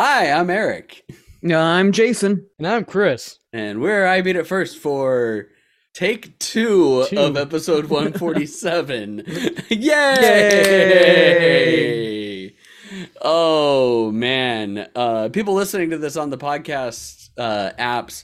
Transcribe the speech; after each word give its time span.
Hi, 0.00 0.30
I'm 0.30 0.48
Eric, 0.48 1.02
I'm 1.52 1.90
Jason. 1.90 2.46
And 2.58 2.68
I'm 2.68 2.84
Chris. 2.84 3.40
and 3.52 3.80
we're 3.80 4.06
I 4.06 4.20
Beat 4.22 4.36
It 4.36 4.46
First 4.46 4.78
for 4.78 5.48
take 5.92 6.38
two, 6.38 7.04
Two. 7.08 7.18
of 7.18 7.36
episode 7.36 7.86
147. 7.90 9.24
Yay! 9.70 10.14
Oh 13.20 14.12
man, 14.12 14.86
uh, 14.94 15.30
people 15.32 15.54
listening 15.54 15.90
to 15.90 15.98
this 15.98 16.16
on 16.16 16.30
the 16.30 16.38
podcast 16.38 17.30
uh, 17.36 17.72
apps, 17.76 18.22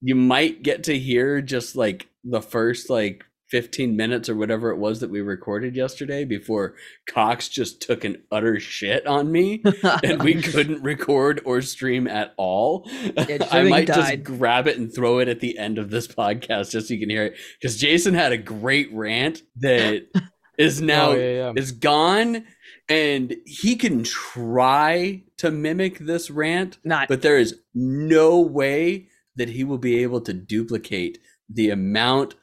you 0.00 0.16
might 0.16 0.64
get 0.64 0.82
to 0.84 0.98
hear 0.98 1.40
just 1.40 1.76
like 1.76 2.08
the 2.24 2.42
first 2.42 2.90
like 2.90 3.24
15 3.54 3.94
minutes 3.94 4.28
or 4.28 4.34
whatever 4.34 4.70
it 4.70 4.78
was 4.78 4.98
that 4.98 5.10
we 5.10 5.20
recorded 5.20 5.76
yesterday 5.76 6.24
before 6.24 6.74
Cox 7.08 7.48
just 7.48 7.80
took 7.80 8.02
an 8.02 8.20
utter 8.32 8.58
shit 8.58 9.06
on 9.06 9.30
me. 9.30 9.62
and 10.02 10.24
we 10.24 10.42
couldn't 10.42 10.82
record 10.82 11.40
or 11.44 11.62
stream 11.62 12.08
at 12.08 12.34
all. 12.36 12.84
just 13.16 13.54
I 13.54 13.62
might 13.62 13.86
just 13.86 14.24
grab 14.24 14.66
it 14.66 14.76
and 14.76 14.92
throw 14.92 15.20
it 15.20 15.28
at 15.28 15.38
the 15.38 15.56
end 15.56 15.78
of 15.78 15.90
this 15.90 16.08
podcast 16.08 16.72
just 16.72 16.88
so 16.88 16.94
you 16.94 16.98
can 16.98 17.10
hear 17.10 17.26
it. 17.26 17.36
Because 17.60 17.76
Jason 17.76 18.12
had 18.12 18.32
a 18.32 18.36
great 18.36 18.92
rant 18.92 19.42
that 19.58 20.08
is 20.58 20.82
oh, 20.82 20.84
now 20.84 21.10
oh, 21.10 21.14
yeah, 21.14 21.30
yeah. 21.30 21.52
is 21.54 21.70
gone, 21.70 22.44
and 22.88 23.36
he 23.46 23.76
can 23.76 24.02
try 24.02 25.22
to 25.36 25.52
mimic 25.52 26.00
this 26.00 26.28
rant, 26.28 26.78
Not 26.82 27.06
but 27.06 27.22
there 27.22 27.38
is 27.38 27.60
no 27.72 28.40
way 28.40 29.06
that 29.36 29.50
he 29.50 29.62
will 29.62 29.78
be 29.78 30.02
able 30.02 30.22
to 30.22 30.32
duplicate 30.32 31.18
the 31.48 31.70
amount 31.70 32.32
of 32.32 32.38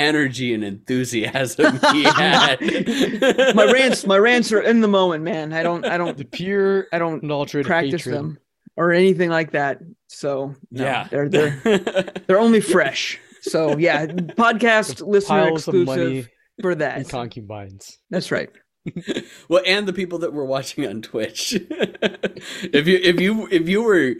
energy 0.00 0.54
and 0.54 0.64
enthusiasm 0.64 1.78
he 1.92 2.02
had. 2.04 2.60
my 3.54 3.70
rants. 3.72 4.06
My 4.06 4.18
rants 4.18 4.52
are 4.52 4.60
in 4.60 4.80
the 4.80 4.88
moment, 4.88 5.22
man. 5.24 5.52
I 5.52 5.62
don't. 5.62 5.84
I 5.84 5.98
don't. 5.98 6.16
the 6.16 6.24
pure 6.24 6.86
I 6.92 6.98
don't 6.98 7.22
unadulterated 7.22 7.66
practice 7.66 8.04
hatred. 8.04 8.14
them 8.16 8.38
or 8.76 8.92
anything 8.92 9.30
like 9.30 9.52
that. 9.52 9.80
So 10.08 10.54
no, 10.70 10.84
yeah, 10.84 11.08
they're 11.10 11.28
they're 11.28 11.60
they're 12.26 12.40
only 12.40 12.60
fresh. 12.60 13.18
So 13.42 13.76
yeah, 13.76 14.06
podcast 14.06 15.06
listener 15.06 15.46
Piles 15.50 15.68
of 15.68 15.74
money 15.74 16.18
exclusive 16.18 16.28
for 16.60 16.74
that. 16.74 16.96
and 16.96 17.08
concubines. 17.08 17.98
That's 18.10 18.30
right. 18.30 18.50
well, 19.48 19.62
and 19.66 19.86
the 19.86 19.92
people 19.92 20.20
that 20.20 20.32
were 20.32 20.44
watching 20.44 20.86
on 20.86 21.02
Twitch. 21.02 21.52
if 21.54 22.88
you 22.88 22.98
if 23.02 23.20
you 23.20 23.48
if 23.50 23.68
you 23.68 23.82
were 23.82 24.14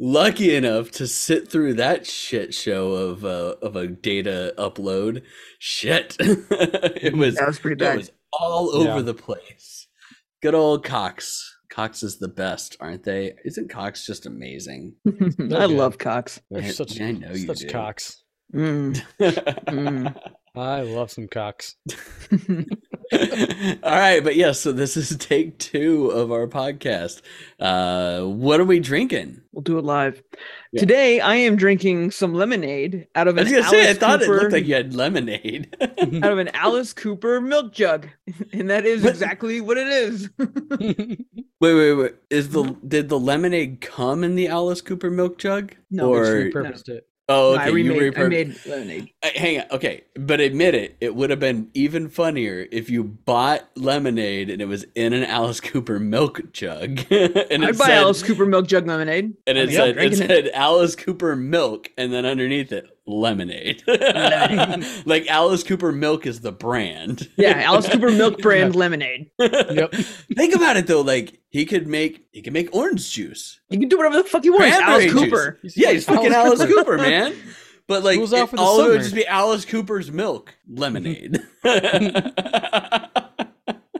lucky 0.00 0.54
enough 0.56 0.90
to 0.92 1.06
sit 1.06 1.48
through 1.50 1.74
that 1.74 2.06
shit 2.06 2.52
show 2.54 2.92
of 2.94 3.24
uh, 3.24 3.54
of 3.62 3.76
a 3.76 3.86
data 3.86 4.52
upload, 4.58 5.22
shit, 5.60 6.16
it 6.20 7.14
was 7.16 7.36
That 7.36 7.46
was 7.46 7.58
pretty 7.60 7.76
bad. 7.76 7.94
it 7.94 7.98
was 7.98 8.10
all 8.32 8.74
over 8.74 8.96
Yeah. 8.96 9.02
the 9.02 9.14
place. 9.14 9.86
Good 10.42 10.54
old 10.54 10.82
Cox. 10.84 11.46
Cox 11.70 12.02
is 12.02 12.18
the 12.18 12.28
best, 12.28 12.76
aren't 12.80 13.04
they? 13.04 13.34
Isn't 13.44 13.68
Cox 13.70 14.04
just 14.06 14.26
amazing? 14.26 14.94
I 15.06 15.10
good. 15.36 15.70
love 15.70 15.98
Cox. 15.98 16.40
They're 16.50 16.72
such, 16.72 17.00
I 17.00 17.12
know 17.12 17.30
you 17.32 17.46
such 17.46 17.58
do. 17.60 17.68
cocks. 17.68 18.24
Mm. 18.54 19.00
Mm. 19.20 20.16
I 20.56 20.80
love 20.80 21.12
some 21.12 21.28
cocks. 21.28 21.76
All 23.82 23.90
right, 23.90 24.22
but 24.22 24.36
yes, 24.36 24.60
so 24.60 24.70
this 24.70 24.96
is 24.96 25.16
take 25.16 25.58
two 25.58 26.10
of 26.10 26.30
our 26.30 26.46
podcast. 26.46 27.22
Uh, 27.58 28.22
what 28.22 28.60
are 28.60 28.64
we 28.64 28.78
drinking? 28.78 29.40
We'll 29.52 29.62
do 29.62 29.78
it 29.78 29.84
live. 29.84 30.22
Yeah. 30.70 30.80
Today 30.80 31.20
I 31.20 31.34
am 31.34 31.56
drinking 31.56 32.12
some 32.12 32.34
lemonade 32.34 33.08
out 33.16 33.26
of 33.26 33.36
I 33.36 33.40
an 33.40 33.46
was 33.46 33.52
gonna 33.52 33.68
say, 33.68 33.80
I 33.80 33.84
Alice 33.86 33.98
thought 33.98 34.20
Cooper, 34.20 34.36
it 34.36 34.42
looked 34.42 34.52
like 34.52 34.66
you 34.66 34.74
had 34.74 34.94
lemonade. 34.94 35.76
out 35.80 36.32
of 36.32 36.38
an 36.38 36.48
Alice 36.54 36.92
Cooper 36.92 37.40
milk 37.40 37.72
jug, 37.72 38.06
and 38.52 38.70
that 38.70 38.86
is 38.86 39.04
exactly 39.04 39.60
what 39.60 39.76
it 39.76 39.88
is. 39.88 40.30
wait, 40.38 41.18
wait, 41.60 41.94
wait. 41.94 42.14
Is 42.30 42.50
the 42.50 42.76
did 42.86 43.08
the 43.08 43.18
lemonade 43.18 43.80
come 43.80 44.22
in 44.22 44.36
the 44.36 44.46
Alice 44.46 44.82
Cooper 44.82 45.10
milk 45.10 45.36
jug? 45.36 45.74
No, 45.90 46.14
it's 46.14 46.28
or 46.28 46.34
Repurposed 46.44 46.88
it. 46.90 47.08
Oh, 47.30 47.54
I 47.54 47.68
okay, 47.68 47.78
you 47.78 47.92
remade, 47.92 48.16
I 48.16 48.20
repurposed. 48.20 48.28
made 48.30 48.66
lemonade. 48.66 49.10
Uh, 49.22 49.28
hang 49.34 49.60
on, 49.60 49.66
okay, 49.72 50.04
but 50.14 50.40
admit 50.40 50.74
it, 50.74 50.96
it 51.00 51.14
would 51.14 51.30
have 51.30 51.40
been 51.40 51.70
even 51.74 52.08
funnier 52.08 52.66
if 52.70 52.90
you 52.90 53.04
bought 53.04 53.68
lemonade 53.76 54.50
and 54.50 54.60
it 54.60 54.66
was 54.66 54.84
in 54.94 55.12
an 55.12 55.24
Alice 55.24 55.60
Cooper 55.60 55.98
milk 55.98 56.52
jug, 56.52 57.00
and 57.10 57.64
I'd 57.64 57.70
it 57.70 57.78
buy 57.78 57.86
said, 57.86 57.98
Alice 57.98 58.22
Cooper 58.22 58.46
milk 58.46 58.66
jug 58.66 58.86
lemonade. 58.86 59.34
and 59.46 59.58
it 59.58 59.70
said 59.70 59.96
it 59.96 60.16
said 60.16 60.50
Alice 60.52 60.96
Cooper 60.96 61.36
milk, 61.36 61.90
and 61.96 62.12
then 62.12 62.26
underneath 62.26 62.72
it 62.72 62.86
lemonade. 63.20 63.82
like 65.06 65.26
Alice 65.28 65.62
Cooper 65.62 65.92
milk 65.92 66.26
is 66.26 66.40
the 66.40 66.52
brand. 66.52 67.28
Yeah, 67.36 67.60
Alice 67.60 67.88
Cooper 67.88 68.10
milk 68.10 68.38
brand 68.42 68.74
lemonade. 68.74 69.30
Yep. 69.38 69.92
Think 70.36 70.54
about 70.54 70.76
it 70.76 70.86
though, 70.86 71.00
like 71.00 71.40
he 71.50 71.66
could 71.66 71.86
make 71.86 72.26
he 72.32 72.42
could 72.42 72.52
make 72.52 72.74
orange 72.74 73.10
juice. 73.10 73.60
You 73.68 73.78
can 73.78 73.88
do 73.88 73.96
whatever 73.96 74.16
the 74.16 74.24
fuck 74.24 74.44
you 74.44 74.52
want. 74.52 74.64
It's 74.64 74.78
Alice 74.78 75.04
juice. 75.04 75.14
Cooper. 75.14 75.58
He's 75.62 75.76
Yeah, 75.76 75.92
he's 75.92 76.04
fucking 76.04 76.32
Alice 76.32 76.60
Alice 76.60 76.74
Cooper, 76.74 76.96
man. 76.96 77.34
But 77.86 78.04
like, 78.04 78.14
Schools 78.14 78.32
out 78.32 78.44
it, 78.44 78.50
for 78.50 78.56
the 78.56 78.62
all 78.62 78.80
it 78.84 78.88
would 78.88 79.00
just 79.00 79.16
be 79.16 79.26
Alice 79.26 79.64
Cooper's 79.64 80.12
milk 80.12 80.54
lemonade. 80.68 81.40
I 81.64 83.08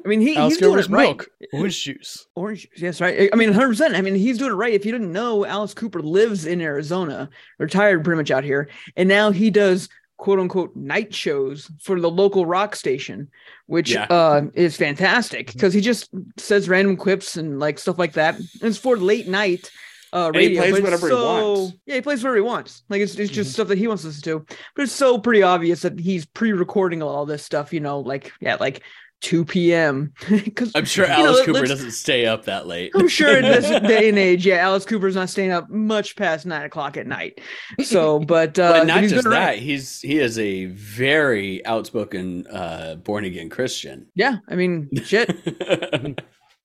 mean, 0.05 0.21
he, 0.21 0.37
Alice 0.37 0.53
he's 0.53 0.61
doing 0.61 0.75
Cooper's 0.75 0.87
it 0.87 0.93
right. 0.93 1.09
milk. 1.09 1.29
Orange 1.53 1.83
juice. 1.85 2.27
Orange 2.35 2.69
juice. 2.71 2.81
Yes, 2.83 3.01
right. 3.01 3.29
I 3.33 3.37
mean, 3.37 3.53
100%. 3.53 3.95
I 3.97 4.01
mean, 4.01 4.15
he's 4.15 4.39
doing 4.39 4.53
it 4.53 4.55
right. 4.55 4.73
If 4.73 4.85
you 4.87 4.93
didn't 4.93 5.13
know, 5.13 5.45
Alice 5.45 5.75
Cooper 5.75 6.01
lives 6.01 6.47
in 6.47 6.61
Arizona, 6.61 7.29
retired 7.59 8.05
pretty 8.05 8.17
much 8.19 8.31
out 8.31 8.45
here. 8.45 8.69
And 8.97 9.09
now 9.09 9.31
he 9.31 9.51
does 9.51 9.89
quote 10.17 10.39
unquote 10.39 10.77
night 10.77 11.15
shows 11.15 11.71
for 11.81 11.99
the 11.99 12.11
local 12.11 12.45
rock 12.47 12.77
station, 12.77 13.29
which 13.67 13.93
Yeah. 13.93 14.05
uh, 14.11 14.43
is 14.55 14.77
fantastic 14.77 15.53
because 15.53 15.73
he 15.73 15.81
just 15.81 16.11
says 16.37 16.69
random 16.69 16.97
quips 16.97 17.37
and 17.37 17.59
like 17.59 17.79
stuff 17.79 17.99
like 17.99 18.13
that. 18.13 18.37
And 18.37 18.49
it's 18.63 18.79
for 18.79 18.97
late 18.97 19.27
night. 19.29 19.71
Uh, 20.13 20.27
And 20.35 20.37
he 20.43 20.57
plays 20.57 20.81
whatever 20.83 21.09
he 21.09 21.15
wants. 21.15 21.73
Yeah, 21.87 21.95
he 21.95 22.01
plays 22.01 22.23
whatever 22.23 22.35
he 22.37 22.43
wants. 22.43 22.83
Like 22.91 23.01
it's, 23.01 23.15
it's 23.17 23.31
just 23.33 23.51
Mhm. 23.51 23.55
stuff 23.55 23.69
that 23.69 23.79
he 23.79 23.87
wants 23.87 24.03
to 24.03 24.09
listen 24.09 24.23
to. 24.25 24.45
But 24.75 24.83
it's 24.83 24.93
so 24.93 25.19
pretty 25.19 25.43
obvious 25.43 25.83
that 25.83 25.99
he's 26.01 26.27
pre-recording 26.27 27.01
all 27.03 27.25
this 27.27 27.45
stuff. 27.45 27.73
You 27.73 27.81
know, 27.81 28.01
like 28.01 28.33
yeah, 28.41 28.57
like 28.61 28.83
2 29.21 29.45
p.m. 29.45 30.13
Because 30.29 30.73
I'm 30.75 30.85
sure 30.85 31.07
You 31.07 31.13
know, 31.13 31.27
Alice 31.27 31.45
Cooper 31.45 31.67
doesn't 31.67 31.93
stay 31.93 32.27
up 32.27 32.45
that 32.45 32.67
late. 32.67 32.93
I'm 32.95 33.09
sure 33.09 33.37
in 33.37 33.43
this 33.43 33.69
day 33.87 34.09
and 34.09 34.19
age, 34.19 34.47
yeah, 34.47 34.57
Alice 34.57 34.85
Cooper's 34.85 35.15
not 35.15 35.29
staying 35.29 35.53
up 35.53 35.69
much 35.71 36.17
past 36.17 36.47
nine 36.47 36.65
o'clock 36.65 36.97
at 36.97 37.07
night. 37.07 37.41
So, 37.83 38.19
but 38.31 38.59
uh, 38.59 38.73
but 38.73 38.87
not 38.87 39.03
he's 39.03 39.13
just 39.13 39.29
that, 39.29 39.59
he's 39.59 40.01
he 40.01 40.19
is 40.19 40.39
a 40.39 40.67
very 40.67 41.65
outspoken 41.67 42.47
uh, 42.49 42.97
born 42.97 43.25
again 43.25 43.49
Christian. 43.49 44.07
Yeah, 44.15 44.37
I 44.49 44.57
mean, 44.57 44.89
shit, 45.05 45.31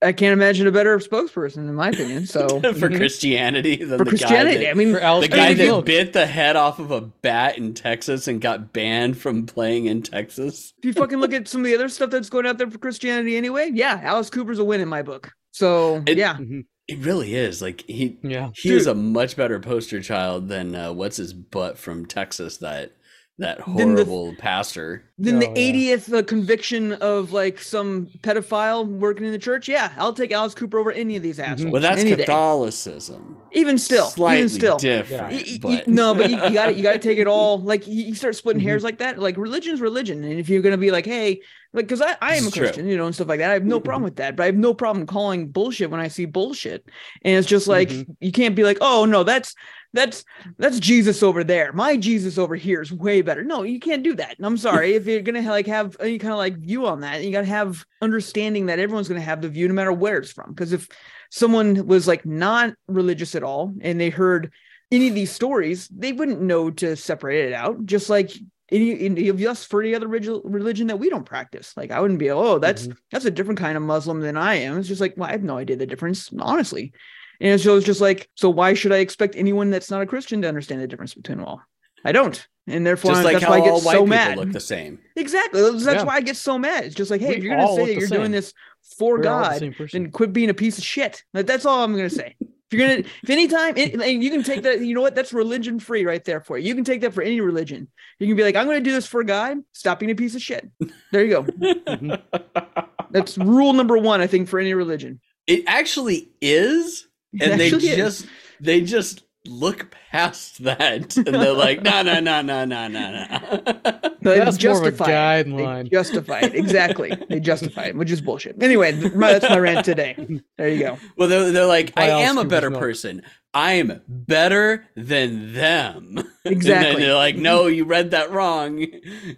I 0.05 0.13
can't 0.13 0.33
imagine 0.33 0.67
a 0.67 0.71
better 0.71 0.97
spokesperson 0.99 1.57
in 1.57 1.73
my 1.75 1.89
opinion. 1.89 2.25
So 2.27 2.59
for 2.73 2.89
Christianity 2.89 3.77
than 3.77 3.97
for 3.97 4.03
the 4.05 4.09
Christianity, 4.11 4.63
guy 4.65 4.69
I 4.71 4.73
mean, 4.73 4.93
For 4.93 4.99
the 4.99 5.05
I 5.05 5.27
guy 5.27 5.53
that 5.53 5.63
you- 5.63 5.69
milk. 5.71 5.85
bit 5.85 6.13
the 6.13 6.25
head 6.25 6.55
off 6.55 6.79
of 6.79 6.91
a 6.91 7.01
bat 7.01 7.57
in 7.57 7.73
Texas 7.73 8.27
and 8.27 8.39
got 8.39 8.71
banned 8.73 9.17
from 9.17 9.45
playing 9.45 9.85
in 9.87 10.01
Texas. 10.03 10.73
if 10.77 10.85
you 10.85 10.93
fucking 10.93 11.19
look 11.19 11.33
at 11.33 11.47
some 11.47 11.61
of 11.61 11.65
the 11.65 11.75
other 11.75 11.89
stuff 11.89 12.09
that's 12.09 12.29
going 12.29 12.45
out 12.45 12.57
there 12.57 12.69
for 12.69 12.77
Christianity 12.77 13.35
anyway, 13.37 13.71
yeah, 13.73 13.99
Alice 14.03 14.29
Cooper's 14.29 14.59
a 14.59 14.63
win 14.65 14.81
in 14.81 14.87
my 14.87 15.01
book. 15.01 15.31
So 15.51 16.03
It- 16.05 16.17
yeah, 16.17 16.35
Mhm. 16.35 16.65
It 16.87 16.99
really 16.99 17.33
is 17.33 17.63
like 17.63 17.83
he 17.87 18.15
Yeah. 18.21 18.51
he 18.55 18.71
is 18.71 18.85
a 18.85 18.93
much 18.93 19.35
better 19.35 19.59
poster 19.59 20.01
child 20.03 20.49
than 20.49 20.75
uh, 20.75 20.93
what's 20.93 21.17
his 21.17 21.33
butt 21.33 21.79
from 21.79 22.05
Texas 22.05 22.57
that 22.57 22.91
that 23.37 23.57
Then 23.75 23.95
the- 23.95 24.05
horrible 24.05 24.33
pastor. 24.37 25.03
then 25.17 25.39
the 25.39 25.47
Oh, 25.47 25.53
yeah. 25.55 25.95
80th 25.95 26.13
uh, 26.13 26.23
conviction 26.23 26.93
of 26.93 27.33
like 27.33 27.59
some 27.59 28.07
pedophile 28.21 28.85
working 28.85 29.25
in 29.25 29.31
the 29.33 29.37
church, 29.37 29.67
yeah, 29.67 29.91
I'll 29.97 30.13
take 30.13 30.31
Alice 30.31 30.53
Cooper 30.55 30.79
over 30.79 30.91
any 30.91 31.17
of 31.17 31.23
these 31.23 31.39
assholes. 31.39 31.71
Well, 31.71 31.81
that's 31.81 31.99
any 32.01 32.11
day. 32.15 32.23
Catholicism. 32.25 33.37
Even 33.51 33.77
still, 33.77 34.05
Slightly 34.07 34.37
even 34.39 34.49
still. 34.49 34.77
different. 34.77 35.33
Y- 35.33 35.43
y- 35.45 35.57
but 35.61 35.87
no, 35.87 36.13
but 36.15 36.29
you, 36.29 36.37
you 36.37 36.51
got 36.53 36.67
to 36.67 36.73
you 36.73 36.83
got 36.83 36.93
to 36.93 36.99
take 36.99 37.17
it 37.17 37.27
all. 37.35 37.59
Like 37.59 37.87
you, 37.87 38.05
you 38.05 38.15
start 38.15 38.35
splitting 38.35 38.61
Mhm. 38.61 38.65
hairs 38.65 38.83
like 38.83 38.97
that. 38.99 39.19
Like 39.19 39.37
religion's 39.37 39.81
religion, 39.81 40.23
and 40.23 40.39
if 40.39 40.49
you're 40.49 40.61
gonna 40.61 40.77
be 40.77 40.91
like, 40.91 41.05
hey, 41.05 41.41
like, 41.73 41.87
because 41.87 42.01
I, 42.01 42.15
I 42.21 42.35
am 42.35 42.43
a 42.43 42.47
It's 42.47 42.55
true. 42.55 42.65
Christian, 42.65 42.87
you 42.87 42.95
know, 42.97 43.05
and 43.05 43.13
stuff 43.13 43.27
like 43.27 43.39
that. 43.39 43.49
I 43.51 43.53
have 43.53 43.65
no 43.65 43.79
problem 43.81 44.03
with 44.03 44.15
that, 44.17 44.35
but 44.37 44.43
I 44.43 44.45
have 44.47 44.55
no 44.55 44.73
problem 44.73 45.05
calling 45.05 45.47
bullshit 45.49 45.89
when 45.91 45.99
I 45.99 46.07
see 46.07 46.23
bullshit. 46.25 46.85
And 47.23 47.37
it's 47.37 47.47
just 47.47 47.67
like 47.67 47.89
Mhm. 47.89 48.15
you 48.21 48.31
can't 48.31 48.55
be 48.55 48.63
like, 48.63 48.77
oh 48.81 49.03
no, 49.05 49.23
that's 49.23 49.55
that's 49.95 50.23
that's 50.57 50.79
Jesus 50.79 51.23
over 51.23 51.43
there. 51.43 51.73
My 51.73 51.97
Jesus 51.97 52.37
over 52.37 52.55
here 52.55 52.81
is 52.81 52.91
way 52.91 53.21
better. 53.21 53.43
No, 53.43 53.63
you 53.63 53.79
can't 53.79 54.03
do 54.03 54.13
that. 54.15 54.37
And 54.37 54.45
I'm 54.45 54.57
sorry 54.57 54.93
if 54.93 55.07
you're 55.07 55.21
gonna 55.21 55.41
like 55.41 55.67
have 55.67 55.95
uh, 55.99 56.03
any 56.03 56.19
kind 56.19 56.33
of 56.33 56.37
like 56.37 56.57
view 56.57 56.85
on 56.85 57.01
that. 57.01 57.23
You 57.23 57.31
gotta 57.31 57.47
have 57.47 57.85
understanding 58.01 58.67
that 58.67 58.79
everyone's 58.79 59.07
gonna 59.07 59.21
have 59.21 59.41
the 59.41 59.49
view 59.49 59.67
no 59.67 59.73
matter 59.73 59.93
where 59.93 60.17
it's 60.17 60.31
from. 60.31 60.51
Because 60.51 60.73
if 60.73 60.87
someone 61.31 61.87
was 61.87 62.07
like 62.07 62.25
not 62.25 62.75
religious 62.87 63.35
at 63.35 63.43
all 63.43 63.73
and 63.81 63.99
they 63.99 64.09
heard 64.09 64.51
any 64.91 65.07
of 65.07 65.15
these 65.15 65.31
stories, 65.31 65.87
they 65.87 66.11
wouldn't 66.11 66.41
know 66.41 66.69
to 66.69 66.95
separate 66.95 67.45
it 67.45 67.53
out. 67.53 67.85
Just 67.85 68.09
like 68.09 68.31
any, 68.71 68.99
any 69.05 69.27
of 69.29 69.39
us 69.41 69.63
for 69.65 69.81
any 69.81 69.95
other 69.95 70.07
religion 70.07 70.87
that 70.87 70.99
we 70.99 71.09
don't 71.09 71.25
practice. 71.25 71.73
Like 71.77 71.91
I 71.91 71.99
wouldn't 71.99 72.19
be, 72.19 72.31
oh, 72.31 72.59
that's 72.59 72.83
mm-hmm. 72.83 72.97
that's 73.11 73.25
a 73.25 73.31
different 73.31 73.59
kind 73.59 73.77
of 73.77 73.83
Muslim 73.83 74.21
than 74.21 74.37
I 74.37 74.55
am. 74.55 74.77
It's 74.77 74.87
just 74.87 75.01
like, 75.01 75.15
well, 75.17 75.29
I 75.29 75.33
have 75.33 75.43
no 75.43 75.57
idea 75.57 75.75
the 75.75 75.85
difference, 75.85 76.29
honestly. 76.39 76.93
And 77.41 77.59
so 77.59 77.75
it's 77.77 77.85
just 77.85 78.01
like, 78.01 78.29
so 78.35 78.49
why 78.49 78.73
should 78.73 78.91
I 78.91 78.97
expect 78.97 79.35
anyone 79.35 79.69
that's 79.69 79.91
not 79.91 80.01
a 80.01 80.05
Christian 80.05 80.41
to 80.41 80.47
understand 80.47 80.81
the 80.81 80.87
difference 80.87 81.13
between 81.13 81.37
them 81.39 81.47
all? 81.47 81.61
I 82.03 82.11
don't, 82.11 82.47
and 82.67 82.85
therefore 82.85 83.11
just 83.13 83.23
like 83.23 83.33
that's 83.33 83.45
how 83.45 83.49
why 83.51 83.57
I 83.57 83.59
all 83.61 83.65
get 83.79 83.85
white 83.85 83.93
so 83.93 84.03
people 84.03 84.07
mad. 84.07 84.37
look 84.37 84.51
the 84.51 84.59
same. 84.59 84.99
Exactly. 85.15 85.61
That's 85.61 85.83
that's 85.83 85.97
Yeah. 85.97 86.03
why 86.03 86.15
I 86.15 86.21
get 86.21 86.37
so 86.37 86.59
mad. 86.59 86.83
It's 86.85 86.95
just 86.95 87.09
like, 87.09 87.19
hey, 87.21 87.29
We 87.29 87.35
if 87.37 87.43
you're 87.43 87.55
gonna 87.57 87.75
say 87.75 87.85
that 87.93 87.99
you're 87.99 88.09
doing 88.09 88.31
this 88.31 88.53
for 88.97 89.13
We're 89.13 89.27
all 89.27 89.39
the 89.43 89.49
God, 89.49 89.59
same 89.59 89.73
person. 89.73 90.03
then 90.03 90.11
quit 90.11 90.31
being 90.31 90.49
a 90.51 90.53
piece 90.53 90.77
of 90.77 90.83
shit. 90.83 91.23
Like, 91.33 91.47
that's 91.47 91.65
all 91.65 91.83
I'm 91.83 91.95
gonna 91.95 92.09
say. 92.09 92.35
If 92.39 92.79
you're 92.79 92.87
gonna, 92.87 93.07
if 93.23 93.29
anytime, 93.29 93.73
and 93.77 94.01
and 94.01 94.23
you 94.23 94.29
can 94.29 94.43
take 94.43 94.61
that. 94.63 94.81
You 94.81 94.93
know 94.95 95.01
what? 95.01 95.15
That's 95.15 95.33
religion 95.33 95.79
free 95.79 96.05
right 96.05 96.23
there 96.23 96.41
for 96.41 96.57
you. 96.59 96.67
You 96.67 96.75
can 96.75 96.83
take 96.83 97.01
that 97.01 97.13
for 97.13 97.21
any 97.23 97.39
religion. 97.41 97.87
You 98.19 98.27
can 98.27 98.35
be 98.35 98.43
like, 98.43 98.55
I'm 98.55 98.65
going 98.65 98.83
to 98.83 98.87
do 98.87 98.91
this 98.93 99.05
for 99.07 99.23
God. 99.23 99.57
Stop 99.73 99.99
being 99.99 100.11
a 100.11 100.15
piece 100.15 100.35
of 100.35 100.41
shit. 100.41 100.67
There 101.11 101.23
you 101.23 101.43
go. 101.43 102.17
That's 103.11 103.37
rule 103.37 103.73
number 103.73 103.97
one, 103.97 104.21
I 104.21 104.27
think, 104.27 104.47
for 104.49 104.59
any 104.59 104.73
religion. 104.73 105.21
It 105.47 105.63
actually 105.67 106.29
is, 106.41 107.07
and 107.41 107.53
It 107.53 107.57
they 107.57 107.65
actually 107.71 107.89
is. 107.89 107.95
just 107.97 108.27
they 108.59 108.81
just 108.81 109.23
look 109.47 109.93
past 110.11 110.63
that, 110.63 111.15
and 111.17 111.27
they're 111.27 111.53
like, 111.53 111.83
no, 111.83 112.01
no, 112.01 112.19
no, 112.19 112.41
no, 112.41 112.65
no, 112.65 112.87
no, 112.87 113.11
no. 113.11 113.99
They 114.21 114.39
That's 114.39 114.63
more 114.63 114.77
of 114.77 114.83
a 114.83 114.89
justify 114.91 115.35
it. 115.37 115.43
They 115.43 115.51
guideline. 115.51 115.91
justify 115.91 116.39
it 116.39 116.55
exactly. 116.55 117.11
They 117.29 117.39
justify 117.39 117.83
it, 117.85 117.95
which 117.95 118.09
is 118.09 118.21
bullshit. 118.21 118.61
Anyway, 118.63 118.93
my- 119.13 119.33
that's 119.33 119.47
my 119.47 119.59
rant 119.59 119.85
today. 119.85 120.41
There 120.57 120.69
you 120.69 120.79
go. 120.79 120.97
well, 121.15 121.27
they're, 121.29 121.51
they're 121.51 121.65
like, 121.67 121.93
I 121.95 122.07
Why 122.07 122.09
else 122.13 122.23
am 122.29 122.37
a 122.39 122.45
better 122.45 122.71
person. 122.71 123.21
I'm 123.53 124.01
better 124.07 124.87
than 124.95 125.53
them. 125.53 126.17
Exactly. 126.45 126.91
then 126.93 126.99
they're 127.01 127.15
like, 127.15 127.35
no, 127.37 127.65
you 127.67 127.85
read 127.85 128.11
that 128.11 128.29
wrong. 128.31 128.85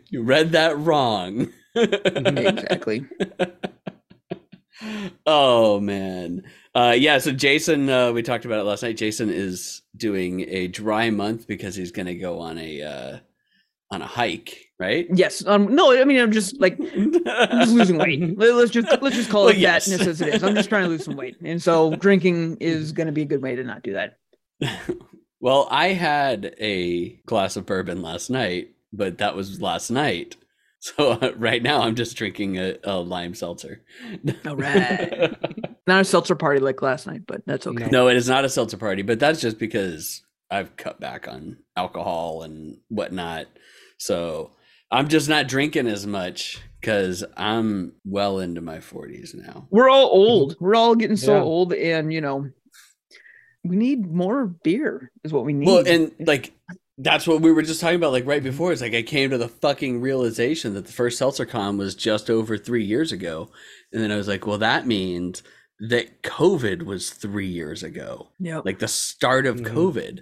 You 0.09 0.23
read 0.23 0.51
that 0.53 0.77
wrong. 0.77 1.47
Exactly. 1.75 3.05
Oh 5.25 5.79
man 5.79 6.44
uh 6.75 6.94
yeah 6.97 7.18
so 7.18 7.31
jason 7.31 7.89
uh 7.89 8.12
we 8.12 8.21
talked 8.21 8.45
about 8.45 8.59
it 8.59 8.63
last 8.63 8.83
night 8.83 8.95
jason 8.97 9.29
is 9.29 9.81
doing 9.95 10.41
a 10.50 10.68
dry 10.68 11.09
month 11.09 11.47
because 11.47 11.75
he's 11.75 11.91
gonna 11.91 12.13
go 12.13 12.39
on 12.39 12.57
a 12.57 12.81
uh 12.83 13.18
on 13.89 14.01
a 14.01 14.06
hike 14.06 14.65
right 14.79 15.07
Yes. 15.13 15.44
Um. 15.47 15.74
No. 15.74 15.97
I 15.97 16.03
mean, 16.03 16.19
I'm 16.19 16.31
just 16.33 16.59
like 16.59 16.77
I'm 16.77 17.12
just 17.13 17.71
losing 17.74 17.97
weight. 17.97 18.19
Let- 18.38 18.53
Let's 18.53 18.69
just 18.71 18.88
let's 19.01 19.15
just 19.15 19.29
call 19.29 19.45
Well, 19.45 19.53
it 19.53 19.57
yes. 19.59 19.88
fatness 19.89 20.07
as 20.07 20.21
it 20.21 20.27
is. 20.35 20.44
I'm 20.44 20.53
just 20.56 20.68
trying 20.69 20.83
to 20.83 20.89
lose 20.89 21.06
some 21.06 21.15
weight, 21.15 21.38
and 21.41 21.59
so 21.63 21.95
drinking 21.95 22.57
is 22.59 22.91
going 22.97 23.07
to 23.07 23.13
be 23.13 23.21
a 23.21 23.25
good 23.25 23.41
way 23.41 23.56
to 23.56 23.63
not 23.63 23.81
do 23.83 23.94
that. 23.94 24.18
well 25.39 25.68
i 25.71 25.88
had 25.89 26.53
a 26.59 27.09
glass 27.27 27.56
of 27.57 27.65
bourbon 27.65 28.01
last 28.01 28.30
night 28.30 28.71
but 28.91 29.19
that 29.19 29.35
was 29.35 29.62
last 29.62 29.89
night 29.91 30.35
so 30.79 31.12
uh, 31.12 31.31
right 31.38 31.63
now 31.63 31.81
i'm 31.81 31.95
just 31.95 32.15
drinking 32.18 32.57
a, 32.57 32.75
a 32.83 32.97
lime 33.00 33.33
seltzer 33.33 33.81
All 34.45 34.56
right. 34.56 35.35
Not 35.88 36.01
a 36.01 36.06
seltzer 36.06 36.35
party 36.35 36.59
like 36.59 36.81
last 36.81 37.07
night, 37.07 37.21
but 37.25 37.41
that's 37.45 37.65
okay. 37.65 37.88
no 37.91 38.09
it 38.09 38.18
is 38.18 38.27
not 38.27 38.45
a 38.45 38.50
seltzer 38.50 38.77
party 38.77 39.01
but 39.01 39.19
that's 39.19 39.39
just 39.41 39.57
because 39.57 40.21
i've 40.51 40.75
cut 40.77 41.00
back 41.00 41.27
on 41.27 41.57
alcohol 41.75 42.44
and 42.44 42.77
whatnot 42.89 43.45
so 43.97 44.51
i'm 44.91 45.07
just 45.07 45.27
not 45.29 45.47
drinking 45.47 45.88
as 45.88 46.06
much 46.06 46.59
because 46.81 47.23
i'm 47.38 47.94
well 48.06 48.39
into 48.39 48.62
my 48.62 48.77
40s 48.77 49.33
now 49.33 49.68
We're 49.71 49.89
all 49.89 50.07
old. 50.07 50.56
We're 50.59 50.75
all 50.75 50.95
getting 50.95 51.18
so 51.18 51.35
Yeah. 51.35 51.41
old, 51.41 51.73
and 51.73 52.12
you 52.13 52.21
know, 52.21 52.50
we 53.63 53.75
need 53.75 54.06
more 54.09 54.45
beer. 54.45 55.12
Is 55.23 55.33
what 55.33 55.44
we 55.45 55.53
need. 55.53 55.68
well 55.68 55.83
and 55.88 56.12
like 56.19 56.53
that's 56.99 57.27
what 57.27 57.41
we 57.41 57.51
were 57.51 57.61
just 57.61 57.79
talking 57.79 57.95
about 57.97 58.11
like 58.11 58.25
right 58.25 58.44
before 58.44 58.71
it's 58.71 58.81
like 58.81 58.95
i 58.95 59.01
came 59.01 59.29
to 59.29 59.38
the 59.38 59.47
fucking 59.47 60.01
realization 60.01 60.73
that 60.73 60.85
the 60.85 60.91
first 60.91 61.17
seltzer 61.17 61.45
con 61.45 61.77
was 61.77 61.94
just 61.95 62.29
over 62.29 62.57
three 62.57 62.83
years 62.83 63.11
ago 63.11 63.49
and 63.94 64.01
then 64.01 64.11
i 64.11 64.15
was 64.15 64.27
like 64.27 64.47
well 64.47 64.57
that 64.57 64.88
means 64.88 65.44
that 65.79 66.23
covid 66.23 66.83
was 66.83 67.11
three 67.11 67.47
years 67.47 67.83
ago 67.83 68.29
yeah. 68.39 68.61
like 68.65 68.79
the 68.79 68.88
start 68.88 69.45
of 69.45 69.57
Mhm. 69.57 69.67
COVID. 69.73 70.19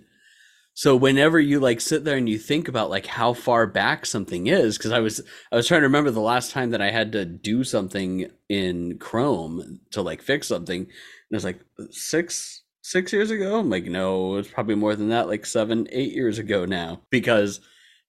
So 0.78 0.98
whenever 0.98 1.40
you 1.40 1.62
like 1.62 1.80
sit 1.80 2.04
there 2.04 2.18
and 2.18 2.28
you 2.28 2.38
think 2.38 2.68
about 2.68 2.90
like 2.90 3.06
how 3.06 3.32
far 3.32 3.66
back 3.66 4.06
something 4.06 4.48
is, 4.48 4.78
because 4.78 4.92
I 4.92 5.00
was 5.00 5.22
I 5.50 5.56
was 5.56 5.66
trying 5.70 5.80
to 5.80 5.88
remember 5.88 6.12
the 6.12 6.20
last 6.20 6.52
time 6.52 6.72
that 6.72 6.82
I 6.82 6.92
had 6.92 7.14
to 7.14 7.24
do 7.24 7.64
something 7.64 8.30
in 8.50 8.98
Chrome 8.98 9.80
to 9.92 10.02
like 10.02 10.22
fix 10.22 10.50
something, 10.50 10.82
and 10.82 10.90
it 11.32 11.34
was 11.34 11.46
like 11.46 11.62
six 11.92 12.64
six 12.86 13.12
years 13.12 13.32
ago. 13.32 13.60
I'm 13.60 13.70
like, 13.70 13.86
no, 13.86 14.36
it's 14.36 14.48
probably 14.50 14.76
more 14.76 14.96
than 14.96 15.10
that, 15.10 15.28
like 15.28 15.46
seven 15.46 15.88
eight 15.92 16.14
years 16.14 16.38
ago 16.40 16.66
now, 16.66 17.02
because 17.10 17.60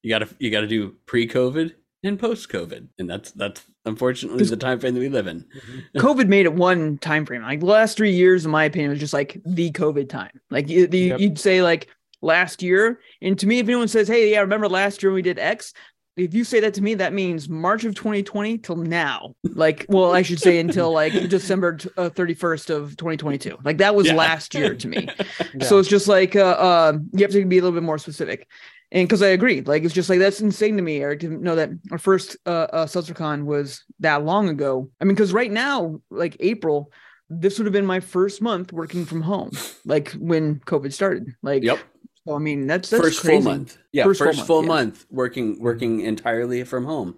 you 0.02 0.10
gotta 0.10 0.28
you 0.38 0.50
gotta 0.50 0.66
do 0.66 0.94
pre-COVID 1.06 1.74
and 2.04 2.20
post-COVID, 2.20 2.88
and 2.98 3.10
that's 3.10 3.32
that's 3.32 3.62
unfortunately 3.86 4.44
the 4.44 4.56
time 4.56 4.78
frame 4.78 4.94
that 4.94 5.00
we 5.00 5.08
live 5.08 5.26
in. 5.26 5.40
Mm-hmm. 5.40 5.98
COVID 5.98 6.28
made 6.28 6.44
it 6.46 6.52
one 6.54 6.98
time 6.98 7.24
frame. 7.24 7.42
Like 7.42 7.60
the 7.60 7.66
last 7.66 7.96
three 7.96 8.12
years, 8.12 8.44
in 8.44 8.50
my 8.50 8.64
opinion, 8.64 8.90
was 8.90 9.00
just 9.00 9.14
like 9.14 9.40
the 9.46 9.72
COVID 9.72 10.08
time. 10.08 10.40
Like 10.50 10.68
you, 10.68 10.86
the, 10.86 10.98
Yep. 10.98 11.20
you'd 11.20 11.38
say 11.38 11.62
like 11.62 11.88
last 12.22 12.62
year, 12.62 13.00
and 13.22 13.38
to 13.38 13.46
me, 13.46 13.58
if 13.58 13.66
anyone 13.66 13.88
says, 13.88 14.06
"Hey, 14.08 14.30
yeah, 14.30 14.40
remember 14.40 14.68
last 14.68 15.02
year 15.02 15.10
when 15.10 15.16
we 15.16 15.22
did 15.22 15.38
X," 15.38 15.72
if 16.16 16.32
you 16.32 16.44
say 16.44 16.60
that 16.60 16.74
to 16.74 16.82
me, 16.82 16.94
that 16.94 17.12
means 17.12 17.48
March 17.48 17.84
of 17.84 17.94
2020 17.94 18.58
till 18.58 18.76
now. 18.76 19.34
Like, 19.44 19.84
well, 19.88 20.12
I 20.12 20.22
should 20.22 20.40
say 20.40 20.58
until 20.58 20.90
like 20.92 21.12
December 21.28 21.76
t- 21.76 21.90
uh, 21.96 22.08
31st 22.10 22.70
of 22.74 22.96
2022. 22.96 23.58
Like 23.62 23.78
that 23.78 23.94
was 23.94 24.06
Yeah. 24.06 24.14
last 24.14 24.54
year 24.54 24.74
to 24.74 24.88
me. 24.88 25.08
Yeah. 25.54 25.66
So 25.66 25.78
it's 25.78 25.88
just 25.88 26.08
like 26.08 26.36
uh, 26.36 26.40
uh, 26.40 26.98
you 27.12 27.22
have 27.22 27.30
to 27.32 27.44
be 27.44 27.58
a 27.58 27.62
little 27.62 27.74
bit 27.76 27.82
more 27.84 27.98
specific. 27.98 28.46
And 28.92 29.06
because 29.08 29.22
I 29.22 29.28
agree, 29.28 29.62
like 29.62 29.84
it's 29.84 29.94
just 29.94 30.08
like 30.10 30.18
that's 30.18 30.40
insane 30.40 30.76
to 30.76 30.82
me, 30.82 30.98
Eric, 30.98 31.20
to 31.20 31.28
know 31.28 31.56
that 31.56 31.70
our 31.90 31.98
first 31.98 32.36
uh, 32.46 32.66
uh 32.72 32.86
SeltzerCon 32.86 33.44
was 33.44 33.84
that 34.00 34.24
long 34.24 34.48
ago. 34.48 34.90
I 35.00 35.04
mean, 35.04 35.14
because 35.14 35.32
right 35.32 35.50
now, 35.50 36.00
like 36.10 36.36
April, 36.40 36.90
this 37.28 37.58
would 37.58 37.66
have 37.66 37.72
been 37.72 37.86
my 37.86 38.00
first 38.00 38.40
month 38.40 38.72
working 38.72 39.04
from 39.04 39.22
home, 39.22 39.50
like 39.84 40.12
when 40.12 40.60
COVID 40.60 40.92
started. 40.92 41.34
Like, 41.42 41.62
Yep. 41.64 41.78
So 42.26 42.34
I 42.34 42.38
mean, 42.38 42.66
that's 42.66 42.90
that's 42.90 43.02
first 43.02 43.20
crazy. 43.20 43.42
full 43.42 43.52
month. 43.52 43.78
Yeah, 43.92 44.04
First 44.04 44.18
first, 44.18 44.38
full 44.38 44.46
full, 44.46 44.62
month, 44.62 44.68
yeah. 44.68 44.84
month 44.84 45.06
working 45.10 45.60
working 45.60 46.00
entirely 46.00 46.64
from 46.64 46.84
home 46.84 47.16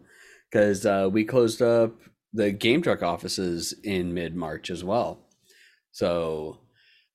because 0.50 0.84
uh, 0.84 1.08
we 1.10 1.24
closed 1.24 1.62
up 1.62 1.98
the 2.32 2.52
game 2.52 2.82
truck 2.82 3.02
offices 3.02 3.74
in 3.84 4.12
mid 4.14 4.36
March 4.36 4.70
as 4.70 4.84
well. 4.84 5.20
So 5.92 6.60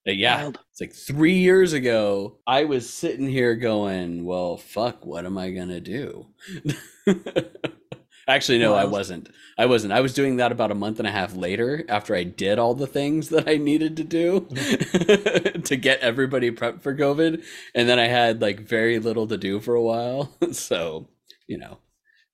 uh, 0.08 0.12
yeah, 0.12 0.42
Wild. 0.44 0.60
it's 0.72 0.82
like 0.82 0.94
three 0.94 1.38
years 1.38 1.74
ago. 1.74 2.40
I 2.48 2.66
was 2.66 2.90
sitting 2.90 3.28
here 3.28 3.56
going, 3.56 4.26
"Well, 4.26 4.58
fuck, 4.58 5.06
what 5.06 5.26
am 5.26 5.38
I 5.38 5.52
gonna 5.52 5.80
do?" 5.80 6.28
Actually, 8.28 8.60
no, 8.60 8.74
I 8.74 8.86
wasn't. 8.86 9.30
I 9.58 9.66
wasn't. 9.66 9.94
I 9.94 10.00
was 10.02 10.14
doing 10.14 10.38
that 10.38 10.52
about 10.52 10.72
a 10.72 10.76
month 10.76 11.00
and 11.00 11.08
a 11.08 11.12
half 11.12 11.36
later 11.36 11.84
after 11.90 12.16
I 12.16 12.24
did 12.24 12.58
all 12.58 12.74
the 12.74 12.88
things 12.88 13.30
that 13.30 13.48
I 13.50 13.58
needed 13.58 13.98
to 13.98 14.04
do 14.04 14.42
to 15.64 15.76
get 15.76 16.00
everybody 16.00 16.50
prepped 16.52 16.82
for 16.82 16.96
COVID. 16.96 17.44
And 17.76 17.90
then 17.90 18.00
I 18.00 18.08
had 18.08 18.42
like 18.42 18.62
very 18.62 19.00
little 19.00 19.28
to 19.28 19.38
do 19.38 19.60
for 19.60 19.76
a 19.76 19.82
while. 19.84 20.32
so, 20.52 21.08
you 21.48 21.58
know, 21.58 21.80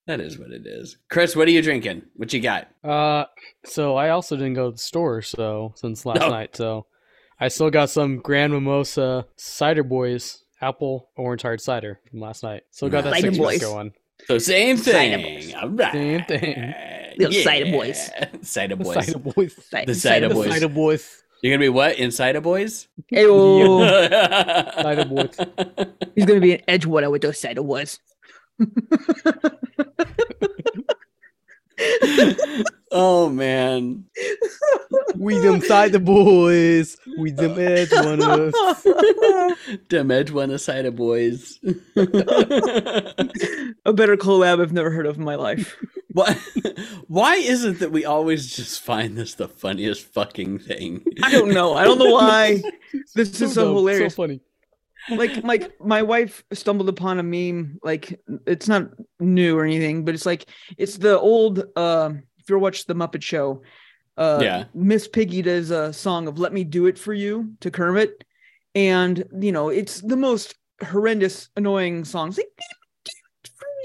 that 0.07 0.19
is 0.21 0.37
what 0.37 0.51
it 0.51 0.65
is. 0.65 0.97
Chris, 1.09 1.35
what 1.35 1.47
are 1.47 1.51
you 1.51 1.61
drinking? 1.61 2.03
What 2.15 2.33
you 2.33 2.39
got? 2.39 2.67
Uh, 2.83 3.25
so 3.65 3.95
I 3.95 4.09
also 4.09 4.35
didn't 4.35 4.53
go 4.53 4.67
to 4.67 4.71
the 4.73 4.77
store 4.77 5.21
so 5.21 5.73
since 5.75 6.05
last 6.05 6.19
No. 6.19 6.29
night. 6.29 6.55
So 6.55 6.85
I 7.39 7.47
still 7.47 7.69
got 7.71 7.89
some 7.89 8.17
Grand 8.17 8.53
Mimosa 8.53 9.25
Cider 9.37 9.83
Boys 9.83 10.43
apple 10.61 11.09
orange 11.15 11.41
hard 11.41 11.61
cider 11.61 11.99
from 12.09 12.19
last 12.19 12.43
night. 12.43 12.63
Still 12.71 12.89
got 12.89 13.05
that 13.05 13.13
Cider 13.15 13.27
six 13.27 13.37
Boys. 13.37 13.59
going. 13.59 13.93
So 14.29 14.37
same 14.37 14.77
thing. 14.77 15.23
boys. 15.23 15.53
All 15.55 15.69
right. 15.69 15.91
Same 15.91 16.23
thing. 16.25 16.73
Little 17.17 17.41
cider 17.43 17.71
boys. 17.71 18.11
Cider 18.43 18.75
boys. 18.75 19.07
The 19.07 19.17
boys. 19.17 19.17
cider 19.17 19.19
boys. 19.19 19.55
Ci- 19.71 19.85
The 19.85 19.95
cider 19.95 20.27
The 20.29 20.35
boys. 20.35 20.49
cider 20.51 20.69
boys. 20.69 21.23
You're 21.41 21.53
gonna 21.57 21.65
be 21.65 21.69
what? 21.69 21.97
Inside 21.97 22.43
boys? 22.43 22.87
Ayo. 23.11 24.83
Cider 24.83 25.05
boys. 25.05 25.35
He's 26.15 26.25
gonna 26.25 26.41
be 26.41 26.53
an 26.53 26.61
Edgewater 26.67 27.09
with 27.09 27.23
those 27.23 27.39
cider 27.39 27.63
boys. 27.63 27.99
oh 32.91 33.29
man. 33.29 34.05
We 35.15 35.37
them 35.39 35.59
the 35.59 35.99
boys. 35.99 36.97
We 37.17 37.31
them 37.31 37.59
edge 37.59 37.91
runners. 37.91 38.53
Dem 39.89 40.11
edge 40.11 40.31
one 40.31 40.51
of 40.51 40.61
cider 40.61 40.91
boys. 40.91 41.59
a 41.65 41.73
better 43.93 44.15
collab 44.15 44.61
I've 44.61 44.71
never 44.71 44.91
heard 44.91 45.05
of 45.05 45.17
in 45.17 45.23
my 45.23 45.35
life. 45.35 45.75
Why 46.13 46.33
why 47.07 47.35
is 47.35 47.63
it 47.63 47.77
that 47.79 47.91
we 47.91 48.03
always 48.03 48.55
just 48.55 48.81
find 48.81 49.15
this 49.15 49.35
the 49.35 49.47
funniest 49.47 50.05
fucking 50.05 50.57
thing? 50.57 51.05
I 51.21 51.31
don't 51.31 51.51
know. 51.51 51.75
I 51.75 51.83
don't 51.83 51.99
know 51.99 52.11
why. 52.11 52.63
This 53.13 53.39
is 53.39 53.53
so 53.53 53.65
dumb, 53.65 53.75
hilarious. 53.75 54.15
So 54.15 54.23
funny. 54.23 54.41
like 55.11 55.43
like 55.43 55.79
my 55.79 56.01
wife 56.01 56.43
stumbled 56.51 56.89
upon 56.89 57.19
a 57.19 57.23
meme 57.23 57.79
like 57.83 58.19
it's 58.47 58.67
not 58.67 58.89
new 59.19 59.55
or 59.55 59.65
anything 59.65 60.03
but 60.03 60.15
it's 60.15 60.25
like 60.25 60.49
it's 60.79 60.97
the 60.97 61.19
old 61.19 61.63
uh 61.75 62.09
if 62.09 62.28
you 62.49 62.55
ever 62.55 62.59
watched 62.59 62.87
the 62.87 62.95
muppet 62.95 63.21
show 63.21 63.61
uh 64.17 64.39
Yeah. 64.41 64.63
miss 64.73 65.07
piggy 65.07 65.41
does 65.41 65.71
a 65.71 65.93
song 65.93 66.27
of 66.27 66.39
let 66.39 66.51
me 66.53 66.63
do 66.63 66.87
it 66.87 66.97
for 66.97 67.13
you 67.13 67.53
to 67.61 67.71
kermit 67.71 68.23
and 68.75 69.23
you 69.39 69.51
know 69.51 69.69
it's 69.69 70.01
the 70.01 70.17
most 70.17 70.55
horrendous 70.81 71.49
annoying 71.55 72.03
songs 72.05 72.37
like 72.37 72.47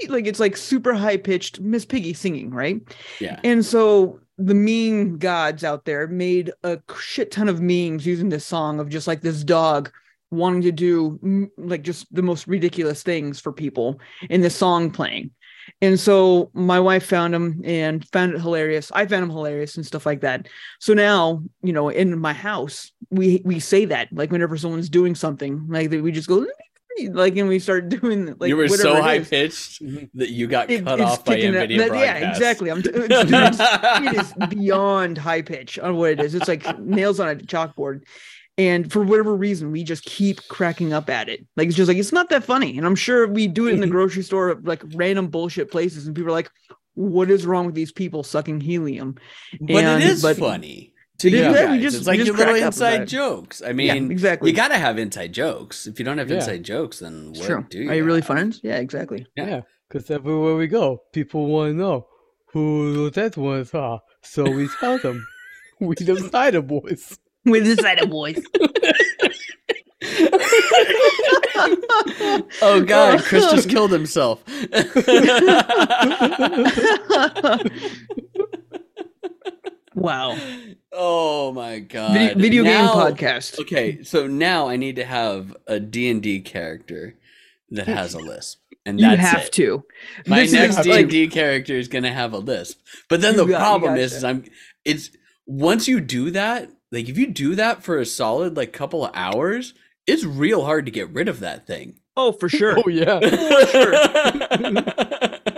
like 0.09 0.27
it's 0.27 0.39
like 0.39 0.57
super 0.57 0.93
high 0.93 1.17
pitched 1.17 1.59
miss 1.61 1.85
piggy 1.85 2.13
singing 2.13 2.49
right 2.51 2.81
Yeah. 3.19 3.39
and 3.43 3.65
so 3.65 4.19
the 4.37 4.53
meme 4.53 5.17
gods 5.17 5.63
out 5.63 5.85
there 5.85 6.07
made 6.07 6.51
a 6.63 6.79
shit 6.99 7.31
ton 7.31 7.47
of 7.47 7.61
memes 7.61 8.05
using 8.05 8.27
this 8.29 8.45
song 8.45 8.79
of 8.81 8.89
just 8.89 9.07
like 9.07 9.21
this 9.21 9.43
dog 9.43 9.89
wanting 10.31 10.61
to 10.63 10.71
do 10.73 11.49
like 11.57 11.81
just 11.83 12.13
the 12.13 12.21
most 12.21 12.45
ridiculous 12.45 13.03
things 13.03 13.39
for 13.39 13.53
people 13.53 13.99
in 14.29 14.41
this 14.41 14.55
song 14.55 14.91
playing. 14.91 15.31
And 15.81 15.99
so 15.99 16.49
my 16.53 16.79
wife 16.79 17.05
found 17.05 17.33
him 17.35 17.61
and 17.65 18.07
found 18.09 18.33
it 18.33 18.41
hilarious. 18.41 18.91
I 18.93 19.05
found 19.05 19.23
him 19.23 19.29
hilarious 19.29 19.75
and 19.77 19.85
stuff 19.85 20.05
like 20.05 20.21
that. 20.21 20.47
So 20.79 20.93
now, 20.93 21.43
you 21.63 21.73
know, 21.73 21.89
in 21.89 22.19
my 22.19 22.33
house, 22.33 22.91
we 23.09 23.41
we 23.45 23.59
say 23.59 23.85
that 23.85 24.09
like 24.11 24.31
whenever 24.31 24.57
someone's 24.57 24.89
doing 24.89 25.15
something, 25.15 25.65
like 25.67 25.89
that 25.89 26.01
we 26.03 26.11
just 26.11 26.27
go 26.27 26.45
like 27.11 27.35
and 27.35 27.49
we 27.49 27.59
start 27.59 27.89
doing 28.01 28.35
like 28.39 28.47
you 28.47 28.55
were 28.55 28.67
so 28.69 29.01
high 29.01 29.19
pitched 29.19 29.81
that 30.13 30.29
you 30.29 30.47
got 30.47 30.69
It- 30.69 30.85
cut 30.85 31.01
off 31.01 31.25
by 31.25 31.35
NVIDIA 31.37 31.89
that- 31.89 31.97
Yeah, 31.99 32.29
exactly. 32.31 32.71
I'm 32.71 32.81
t- 32.81 32.89
it's- 32.93 34.01
it 34.01 34.15
is 34.15 34.33
beyond 34.49 35.17
high 35.17 35.41
pitch 35.41 35.77
on 35.79 35.97
what 35.97 36.11
it 36.11 36.19
is. 36.21 36.35
It's 36.35 36.47
like 36.47 36.79
nails 36.79 37.19
on 37.19 37.27
a 37.29 37.35
chalkboard. 37.35 38.03
And 38.57 38.89
for 38.91 39.03
whatever 39.03 39.35
reason, 39.35 39.71
we 39.71 39.83
just 39.83 40.05
keep 40.05 40.47
cracking 40.47 40.93
up 40.93 41.09
at 41.09 41.27
it. 41.27 41.45
Like 41.57 41.67
it's 41.67 41.75
just 41.75 41.87
like 41.89 41.97
it's 41.97 42.13
not 42.13 42.29
that 42.29 42.43
funny. 42.43 42.77
And 42.77 42.85
I'm 42.87 42.95
sure 42.95 43.27
we 43.27 43.47
do 43.47 43.67
it 43.67 43.73
in 43.73 43.81
the 43.81 43.87
grocery 43.95 44.23
store, 44.23 44.55
like 44.63 44.81
random 44.93 45.27
bullshit 45.27 45.69
places, 45.71 46.07
and 46.07 46.15
people 46.15 46.29
are 46.29 46.33
like, 46.33 46.49
"What 46.93 47.29
is 47.29 47.45
wrong 47.45 47.65
with 47.65 47.75
these 47.75 47.91
people 47.91 48.23
sucking 48.23 48.61
helium?" 48.61 49.15
But 49.59 49.83
And- 49.83 50.03
it 50.03 50.09
is 50.09 50.21
but- 50.21 50.37
funny. 50.37 50.93
To 51.19 51.27
It 51.29 51.33
you 51.33 51.39
yeah, 51.39 51.49
we 51.49 51.77
guys. 51.77 51.81
just- 51.81 51.97
it's 51.99 52.07
like 52.07 52.17
just 52.17 52.27
your 52.27 52.35
little 52.35 52.53
crack 52.55 52.63
up 52.63 52.75
about 52.75 52.93
inside 52.93 53.07
jokes. 53.07 53.61
I 53.61 53.67
yeah, 53.67 53.93
mean, 53.93 54.11
exactly. 54.11 54.49
you 54.49 54.55
gotta 54.55 54.75
have 54.77 54.97
inside 54.99 55.31
jokes. 55.31 55.87
If 55.87 55.97
you 55.97 56.03
don't 56.03 56.17
have 56.17 56.29
Yeah. 56.29 56.35
inside 56.37 56.63
jokes, 56.63 56.99
then 56.99 57.27
what 57.29 57.37
It's 57.37 57.45
true. 57.45 57.65
do 57.69 57.79
you? 57.83 57.89
Are 57.89 57.95
you 57.95 58.03
really 58.03 58.19
have? 58.19 58.27
friends? 58.27 58.59
Yeah, 58.63 58.77
exactly. 58.79 59.25
Yeah. 59.37 59.47
Yeah, 59.47 59.61
because 59.87 60.11
everywhere 60.11 60.55
we 60.57 60.67
go, 60.67 61.03
people 61.13 61.47
want 61.47 61.71
to 61.71 61.73
know 61.77 62.07
who 62.51 63.09
that 63.11 63.37
was. 63.37 63.73
Are. 63.73 64.01
So 64.23 64.43
we 64.49 64.67
tell 64.81 64.97
them. 64.97 65.25
we 65.79 65.95
the 65.99 66.17
Snyder 66.17 66.61
boys. 66.61 67.17
With 67.45 67.65
the 67.65 67.75
side 67.81 68.01
of 68.01 68.09
boys. 68.09 68.43
Oh 72.61 72.83
God, 72.85 73.21
Chris 73.23 73.49
just 73.51 73.69
killed 73.69 73.91
himself. 73.91 74.43
wow. 79.93 80.37
oh 80.91 81.51
my 81.53 81.79
God. 81.79 82.13
Video, 82.13 82.35
video 82.37 82.63
Now- 82.63 83.09
game 83.09 83.15
podcast. 83.15 83.59
Okay, 83.61 84.03
so 84.03 84.27
now 84.27 84.67
I 84.67 84.77
need 84.77 84.95
to 84.97 85.05
have 85.05 85.55
a 85.67 85.79
D 85.79 86.09
and 86.09 86.21
D 86.21 86.41
character 86.41 87.15
that 87.71 87.87
has 87.87 88.13
a 88.13 88.19
lisp, 88.19 88.59
and 88.85 88.99
You 88.99 89.07
that's 89.09 89.21
have 89.21 89.41
it. 89.47 89.51
to. 89.53 89.83
My 90.27 90.41
This 90.41 90.51
next 90.53 90.81
D 90.83 90.91
and 90.91 91.09
D 91.09 91.27
character 91.27 91.75
is 91.75 91.87
gonna 91.87 92.13
have 92.13 92.33
a 92.33 92.37
lisp, 92.37 92.79
but 93.09 93.21
then 93.21 93.35
You 93.35 93.45
the 93.45 93.51
got- 93.51 93.59
problem 93.59 93.95
is, 93.95 94.13
is 94.13 94.23
I'm 94.23 94.43
it's 94.83 95.11
once 95.45 95.87
you 95.87 95.99
do 96.01 96.31
that, 96.31 96.69
like 96.91 97.09
if 97.09 97.17
you 97.17 97.27
do 97.27 97.55
that 97.55 97.83
for 97.83 97.99
a 97.99 98.05
solid 98.05 98.57
like 98.57 98.73
couple 98.73 99.05
of 99.05 99.11
hours, 99.13 99.73
it's 100.07 100.23
real 100.23 100.65
hard 100.65 100.85
to 100.85 100.91
get 100.91 101.09
rid 101.11 101.27
of 101.27 101.39
that 101.39 101.67
thing. 101.67 101.99
oh 102.17 102.31
for 102.31 102.49
sure. 102.49 102.77
Oh 102.85 102.89
yeah. 102.89 103.19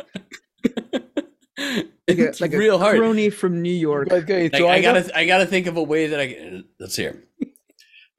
Like 2.10 2.20
a, 2.20 2.28
it's 2.30 2.40
like 2.40 2.54
a 2.54 2.58
real 2.58 2.80
hard. 2.80 2.98
crony 2.98 3.30
from 3.30 3.62
New 3.62 3.74
York. 3.74 4.10
Okay, 4.12 4.44
Like, 4.44 4.56
so 4.56 4.68
I 4.68 4.76
I 4.76 4.82
got 4.82 4.96
gotta, 4.96 5.18
I 5.18 5.26
gotta 5.26 5.46
think 5.46 5.68
of 5.68 5.76
a 5.76 5.84
way 5.84 6.08
that 6.08 6.20
I 6.20 6.34
can. 6.34 6.64
Let's 6.80 6.96
hear. 6.96 7.22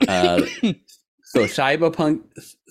Uh, 0.06 0.42
so 1.24 1.44
cyberpunk, 1.44 2.20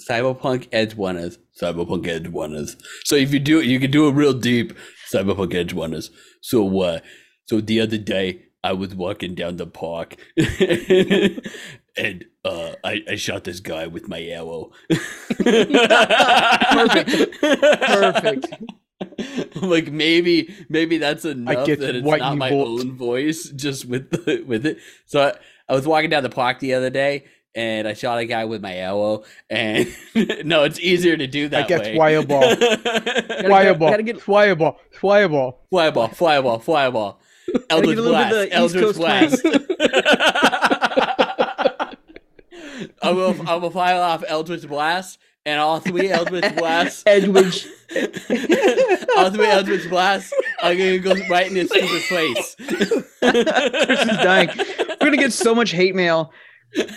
cyberpunk 0.08 0.68
edge 0.72 0.96
one 0.96 1.18
is 1.18 1.40
cyberpunk 1.60 2.08
edge 2.08 2.28
one 2.28 2.54
is. 2.54 2.78
So 3.04 3.16
if 3.16 3.34
you 3.34 3.40
do 3.40 3.60
it, 3.60 3.66
you 3.66 3.80
can 3.80 3.90
do 3.90 4.06
a 4.06 4.12
real 4.12 4.34
deep 4.34 4.74
cyberpunk 5.12 5.56
edge 5.56 5.74
one 5.74 5.96
is. 5.96 6.12
So 6.42 6.82
uh, 6.82 7.00
so 7.46 7.62
the 7.62 7.82
other 7.82 7.98
day 7.98 8.44
I 8.68 8.74
was 8.74 8.94
walking 8.94 9.34
down 9.34 9.56
the 9.56 9.66
park, 9.66 10.18
and 10.38 12.26
uh, 12.44 12.74
I 12.84 13.02
I 13.10 13.16
shot 13.16 13.46
this 13.46 13.62
guy 13.62 13.88
with 13.88 14.10
my 14.10 14.22
arrow. 14.22 14.72
Perfect. 16.70 17.42
Perfect. 17.42 18.48
like 19.62 19.90
maybe 19.92 20.54
maybe 20.68 20.98
that's 20.98 21.24
enough 21.24 21.66
get 21.66 21.80
that 21.80 21.96
it's 21.96 22.06
not 22.06 22.36
my 22.38 22.52
want. 22.52 22.82
own 22.82 22.98
voice 22.98 23.50
just 23.52 23.86
with 23.86 24.10
the, 24.10 24.42
with 24.42 24.66
it 24.66 24.80
so 25.06 25.22
I, 25.22 25.34
I 25.72 25.76
was 25.76 25.86
walking 25.88 26.10
down 26.10 26.24
the 26.24 26.32
park 26.32 26.58
the 26.60 26.74
other 26.74 26.90
day 26.90 27.26
and 27.54 27.88
I 27.88 27.94
shot 27.94 28.18
a 28.18 28.26
guy 28.26 28.46
with 28.46 28.60
my 28.60 28.74
arrow 28.74 29.24
and 29.52 29.88
no 30.44 30.64
it's 30.64 30.80
easier 30.80 31.16
to 31.16 31.28
do 31.28 31.48
that 31.50 31.66
I 31.66 31.68
get 31.68 31.82
way 31.82 31.98
fireball. 31.98 32.56
Fireball, 33.48 34.02
get- 34.02 34.20
fireball, 34.20 34.80
fireball. 34.92 35.62
fireball 35.70 36.08
fireball 36.10 36.60
fireball 36.60 37.22
Eldritch 37.70 37.98
get 37.98 38.06
a 38.06 38.10
bit 38.10 38.52
of 38.52 38.52
blast 38.52 38.52
Eldritch 38.52 38.96
blast 38.96 39.46
I 43.02 43.12
will 43.12 43.36
I 43.48 43.56
will 43.56 43.72
file 43.72 44.02
off 44.02 44.24
Eldritch 44.28 44.68
blast 44.68 45.20
and 45.48 45.60
all 45.60 45.80
three 45.80 46.10
Eldritch 46.10 46.56
blasts 46.56 47.04
Edwidge. 47.08 47.68
all 49.18 49.32
three 49.32 49.48
Eldritch 49.48 49.90
blasts 49.90 50.34
are 50.62 50.76
gonna 50.76 51.00
go 51.00 51.14
right 51.30 51.50
in 51.50 51.56
his 51.56 51.70
stupid 51.70 52.02
face. 52.02 52.56
Chris 52.68 52.92
is 52.92 54.18
dying. 54.18 54.50
We're 54.58 54.98
gonna 55.00 55.18
get 55.18 55.34
so 55.34 55.56
much 55.56 55.72
hate 55.72 55.96
mail. 55.96 56.34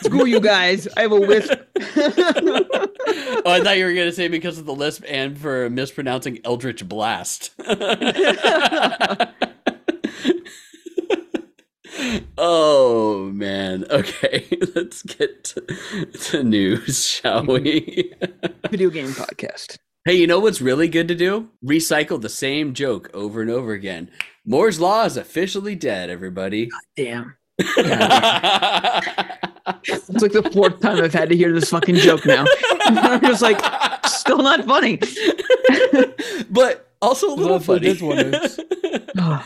Screw 0.03 0.27
you 0.27 0.41
guys. 0.41 0.89
I 0.97 1.03
have 1.03 1.13
a 1.13 1.21
wisp. 1.21 1.53
oh, 1.53 3.43
I 3.47 3.61
thought 3.63 3.79
you 3.79 3.85
were 3.85 3.95
gonna 3.95 4.11
say 4.11 4.27
because 4.27 4.59
of 4.59 4.67
the 4.67 4.75
lisp 4.75 5.05
and 5.09 5.39
for 5.39 5.71
mispronouncing 5.71 6.41
Eldritch 6.45 6.87
Blast. 6.89 7.53
oh 12.39 13.31
man. 13.33 13.85
Okay, 13.91 14.47
let's 14.75 15.03
get 15.03 15.45
to, 15.45 16.07
to 16.07 16.43
news, 16.43 17.07
shall 17.07 17.43
mm-hmm. 17.43 17.65
we? 17.65 18.15
Video 18.71 18.91
game 18.91 19.11
podcast. 19.11 19.79
hey, 20.05 20.15
you 20.15 20.27
know 20.27 20.41
what's 20.41 20.61
really 20.61 20.89
good 20.89 21.09
to 21.09 21.15
do? 21.15 21.49
Recycle 21.65 22.21
the 22.21 22.29
same 22.29 22.75
joke 22.75 23.11
over 23.15 23.43
and 23.43 23.51
over 23.51 23.73
again. 23.73 24.11
Moore's 24.45 24.81
law 24.81 25.05
is 25.05 25.17
officially 25.17 25.75
dead, 25.75 26.11
everybody. 26.11 26.71
Damn. 26.97 27.37
It's 29.85 30.23
like 30.23 30.33
the 30.33 30.49
fourth 30.53 30.81
time 30.81 31.03
I've 31.03 31.13
had 31.13 31.29
to 31.29 31.37
hear 31.37 31.53
this 31.53 31.71
fucking 31.71 31.97
joke 31.97 32.27
now. 32.27 32.45
I'm 32.85 33.21
just 33.21 33.43
like, 33.43 33.61
still 34.07 34.39
not 34.39 34.65
funny. 34.65 34.99
but 36.51 36.90
also 37.03 37.29
a 37.29 37.35
little 37.35 37.59
That's 37.59 37.69
what 37.69 37.79
funny. 37.83 37.93
this 37.93 38.03
one 38.03 38.19
is. 38.19 38.61
Oh, 39.19 39.45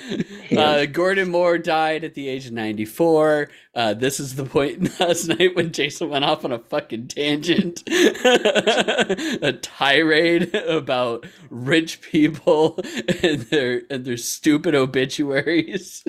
Uh, 0.57 0.87
Gordon 0.87 1.31
Moore 1.31 1.59
died 1.59 2.05
at 2.05 2.15
the 2.15 2.29
age 2.29 2.47
of 2.47 2.53
94. 2.53 3.49
Uh, 3.75 3.95
this 3.95 4.21
is 4.21 4.37
the 4.37 4.45
point 4.45 5.01
last 5.01 5.27
night 5.27 5.57
when 5.57 5.73
Jason 5.73 6.11
went 6.11 6.25
off 6.25 6.45
on 6.45 6.53
a 6.53 6.59
fucking 6.59 7.09
tangent, 7.09 7.83
a 7.89 9.59
tirade 9.63 10.55
about 10.55 11.27
rich 11.51 12.01
people 12.03 12.79
and 13.23 13.41
their 13.43 13.83
and 13.91 14.05
their 14.05 14.17
stupid 14.19 14.75
obituaries. 14.75 16.05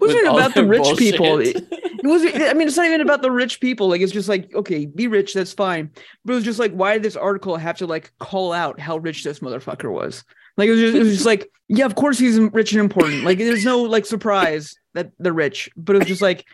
wasn't 0.00 0.26
about 0.28 0.54
the 0.54 0.62
their 0.62 0.66
rich 0.66 0.96
people. 0.96 1.38
It, 1.40 1.56
it 1.70 2.04
wasn't. 2.04 2.36
I 2.36 2.54
mean, 2.54 2.68
it's 2.68 2.76
not 2.76 2.86
even 2.86 3.00
about 3.00 3.22
the 3.22 3.30
rich 3.30 3.60
people. 3.60 3.88
Like, 3.88 4.00
it's 4.00 4.12
just 4.12 4.28
like, 4.28 4.52
okay, 4.54 4.86
be 4.86 5.06
rich, 5.08 5.34
that's 5.34 5.52
fine. 5.52 5.90
But 6.24 6.32
it 6.32 6.36
was 6.36 6.44
just 6.44 6.58
like, 6.58 6.72
why 6.72 6.94
did 6.94 7.02
this 7.02 7.16
article 7.16 7.56
have 7.56 7.76
to 7.78 7.86
like 7.86 8.12
call 8.18 8.52
out 8.52 8.80
how 8.80 8.96
rich 8.96 9.24
this 9.24 9.40
motherfucker 9.40 9.92
was? 9.92 10.24
Like, 10.56 10.68
it 10.68 10.72
was 10.72 10.80
just, 10.80 10.94
it 10.94 10.98
was 11.00 11.12
just 11.12 11.26
like, 11.26 11.50
yeah, 11.68 11.86
of 11.86 11.94
course 11.94 12.18
he's 12.18 12.38
rich 12.38 12.72
and 12.72 12.80
important. 12.80 13.24
Like, 13.24 13.38
there's 13.38 13.64
no 13.64 13.82
like 13.82 14.06
surprise 14.06 14.76
that 14.94 15.10
they're 15.18 15.32
rich, 15.32 15.70
but 15.76 15.96
it 15.96 16.00
was 16.00 16.08
just 16.08 16.22
like, 16.22 16.44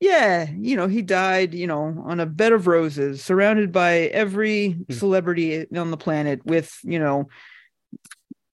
yeah, 0.00 0.48
you 0.58 0.74
know, 0.74 0.88
he 0.88 1.00
died, 1.00 1.54
you 1.54 1.68
know, 1.68 2.02
on 2.04 2.18
a 2.18 2.26
bed 2.26 2.52
of 2.52 2.66
roses, 2.66 3.22
surrounded 3.22 3.70
by 3.70 4.10
every 4.12 4.72
hmm. 4.72 4.92
celebrity 4.92 5.66
on 5.76 5.90
the 5.90 5.96
planet 5.96 6.44
with, 6.44 6.76
you 6.82 6.98
know, 6.98 7.28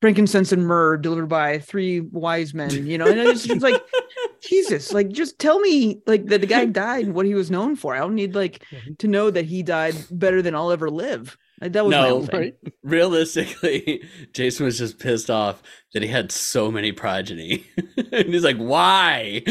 frankincense 0.01 0.51
and 0.51 0.65
myrrh 0.65 0.97
delivered 0.97 1.27
by 1.27 1.59
three 1.59 2.01
wise 2.01 2.53
men, 2.53 2.85
you 2.85 2.97
know, 2.97 3.07
and 3.07 3.19
it's 3.19 3.45
just 3.45 3.61
like, 3.61 3.81
Jesus, 4.41 4.93
like 4.93 5.09
just 5.09 5.39
tell 5.39 5.59
me 5.59 6.01
like 6.05 6.25
that 6.27 6.41
the 6.41 6.47
guy 6.47 6.65
died 6.65 7.05
and 7.05 7.13
what 7.13 7.25
he 7.25 7.33
was 7.33 7.51
known 7.51 7.75
for. 7.75 7.95
I 7.95 7.99
don't 7.99 8.15
need 8.15 8.35
like 8.35 8.63
to 8.99 9.07
know 9.07 9.29
that 9.29 9.45
he 9.45 9.63
died 9.63 9.95
better 10.11 10.41
than 10.41 10.55
I'll 10.55 10.71
ever 10.71 10.89
live. 10.89 11.37
Like, 11.61 11.73
that 11.73 11.85
was 11.85 11.91
No. 11.91 12.21
Right? 12.31 12.55
Realistically, 12.83 14.03
Jason 14.33 14.65
was 14.65 14.77
just 14.77 14.99
pissed 14.99 15.29
off 15.29 15.61
that 15.93 16.03
he 16.03 16.09
had 16.09 16.31
so 16.31 16.71
many 16.71 16.91
progeny. 16.91 17.65
and 18.11 18.33
he's 18.33 18.43
like, 18.43 18.57
why? 18.57 19.41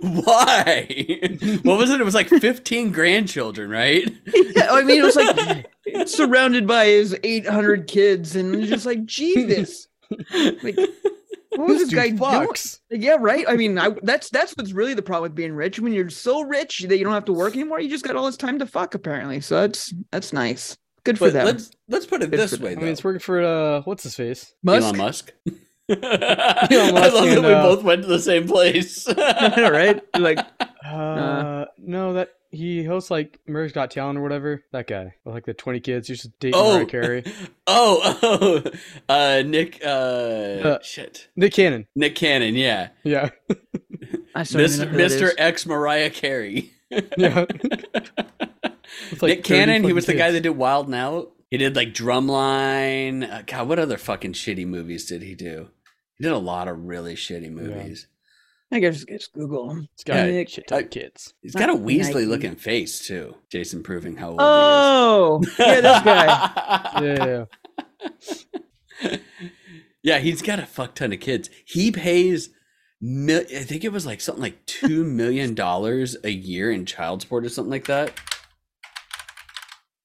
why? 0.00 0.86
What 1.62 1.78
was 1.78 1.90
it? 1.90 2.00
It 2.00 2.04
was 2.04 2.14
like 2.14 2.28
15 2.28 2.92
grandchildren, 2.92 3.70
right? 3.70 4.08
Yeah, 4.56 4.68
I 4.70 4.82
mean, 4.82 5.00
it 5.00 5.04
was 5.04 5.16
like 5.16 6.08
surrounded 6.08 6.66
by 6.66 6.86
his 6.86 7.16
800 7.22 7.86
kids, 7.88 8.36
and 8.36 8.64
just 8.64 8.86
like 8.86 9.04
Jesus. 9.04 9.88
Like, 10.62 10.78
what 11.56 11.68
was 11.68 11.78
this 11.78 11.88
Dude 11.88 11.96
guy 11.98 12.08
doing? 12.08 12.18
fucks. 12.18 12.80
Like, 12.90 13.02
yeah, 13.02 13.16
right. 13.18 13.44
I 13.48 13.56
mean, 13.56 13.78
I, 13.78 13.90
that's 14.02 14.30
that's 14.30 14.52
what's 14.56 14.72
really 14.72 14.94
the 14.94 15.02
problem 15.02 15.30
with 15.30 15.34
being 15.34 15.52
rich. 15.52 15.78
When 15.80 15.92
you're 15.92 16.08
so 16.10 16.42
rich 16.42 16.80
that 16.88 16.96
you 16.98 17.04
don't 17.04 17.12
have 17.12 17.24
to 17.26 17.32
work 17.32 17.54
anymore, 17.54 17.80
you 17.80 17.88
just 17.90 18.04
got 18.04 18.16
all 18.16 18.26
this 18.26 18.36
time 18.36 18.58
to 18.60 18.66
fuck. 18.66 18.94
Apparently, 18.94 19.40
so 19.40 19.60
that's 19.60 19.92
that's 20.10 20.32
nice. 20.32 20.76
Good 21.04 21.18
for 21.18 21.26
But 21.28 21.32
them. 21.32 21.46
let's 21.46 21.70
let's 21.88 22.06
put 22.06 22.22
it 22.22 22.30
Good 22.30 22.40
this 22.40 22.56
for 22.56 22.64
way, 22.64 22.72
I 22.72 22.74
mean, 22.76 22.88
it's 22.88 23.02
working 23.02 23.20
for 23.20 23.40
uh, 23.42 23.80
what's 23.82 24.02
his 24.02 24.14
face? 24.14 24.54
Musk, 24.62 24.84
Elon 24.84 24.96
Musk. 24.98 25.32
I 25.88 26.68
Musk 26.70 27.14
love 27.14 27.24
that 27.30 27.42
we 27.42 27.52
uh, 27.52 27.62
both 27.62 27.82
went 27.82 28.02
to 28.02 28.08
the 28.08 28.20
same 28.20 28.46
place. 28.46 29.08
right? 29.16 30.00
Like, 30.18 30.38
Uh, 30.84 31.66
no, 31.78 32.14
that 32.14 32.30
he 32.50 32.84
hosts 32.84 33.10
like 33.10 33.38
America's 33.48 33.72
Got 33.72 33.90
Talent 33.90 34.18
or 34.18 34.22
whatever. 34.22 34.64
That 34.72 34.86
guy 34.86 35.14
with 35.24 35.34
like 35.34 35.46
the 35.46 35.54
twenty 35.54 35.80
kids 35.80 36.08
used 36.08 36.22
to 36.22 36.28
date 36.40 36.54
Oh, 36.56 36.74
Mariah 36.74 36.86
Carey. 36.86 37.24
oh, 37.66 38.18
oh, 38.22 38.62
uh, 39.08 39.42
Nick, 39.46 39.80
uh, 39.84 39.88
Uh, 39.88 40.78
shit, 40.82 41.28
Nick 41.36 41.52
Cannon. 41.52 41.86
Nick 41.94 42.14
Cannon, 42.14 42.54
yeah, 42.54 42.88
Yeah, 43.04 43.30
I 44.34 44.42
still 44.44 44.60
Mr. 44.60 44.82
even 44.86 44.96
know 44.96 45.08
who 45.08 45.14
Mr. 45.16 45.32
X 45.38 45.66
Mariah 45.66 46.10
Carey. 46.10 46.70
yeah. 47.16 47.44
With, 49.10 49.22
like, 49.22 49.28
Nick 49.38 49.44
Cannon, 49.44 49.84
he 49.84 49.92
was 49.92 50.06
the 50.06 50.14
guy 50.14 50.30
that 50.32 50.40
did 50.40 50.50
Wild 50.50 50.88
'N 50.88 50.94
Out. 50.94 51.32
He 51.50 51.56
did 51.56 51.74
like 51.76 51.94
Drumline. 51.94 53.28
Uh, 53.28 53.42
God, 53.46 53.68
what 53.68 53.78
other 53.78 53.96
fucking 53.98 54.32
shitty 54.34 54.66
movies 54.66 55.06
did 55.06 55.22
he 55.22 55.34
do? 55.34 55.68
He 56.18 56.24
did 56.24 56.32
a 56.32 56.38
lot 56.38 56.68
of 56.68 56.84
really 56.84 57.14
shitty 57.14 57.50
movies. 57.50 58.06
I 58.72 58.78
guess 58.78 59.04
just 59.04 59.32
Google 59.32 59.68
him. 59.70 59.88
It's 59.94 60.04
got 60.04 60.14
Yeah, 60.14 60.24
a 60.26 60.46
shit 60.46 60.68
ton 60.68 60.84
of 60.84 60.90
kids. 60.90 61.34
He's 61.42 61.54
got 61.54 61.68
a 61.70 61.72
Not 61.74 61.82
Nike. 61.82 61.98
Weasley 62.00 62.28
looking 62.28 62.54
face 62.54 63.04
too. 63.04 63.34
Jason 63.50 63.82
proving 63.82 64.16
how 64.16 64.28
old 64.30 64.38
Oh, 64.40 65.40
he 65.42 65.46
is. 65.48 65.54
Oh! 65.58 65.64
yeah, 65.64 65.80
this 65.80 66.02
guy. 66.02 66.26
Yeah, 67.02 67.46
yeah, 69.02 69.08
yeah. 69.10 69.16
yeah, 70.02 70.18
he's 70.18 70.42
got 70.42 70.58
a 70.60 70.66
fuck 70.66 70.94
ton 70.94 71.12
of 71.12 71.20
kids. 71.20 71.50
He 71.64 71.90
pays, 71.90 72.50
mil- 73.00 73.44
I 73.54 73.62
think 73.64 73.84
it 73.84 73.92
was 73.92 74.06
like 74.06 74.20
something 74.20 74.42
like 74.42 74.64
two 74.66 75.04
million 75.04 75.54
dollars 75.54 76.16
a 76.24 76.30
year 76.30 76.70
in 76.70 76.86
child 76.86 77.22
support 77.22 77.44
or 77.44 77.48
something 77.48 77.70
like 77.72 77.86
that. 77.86 78.12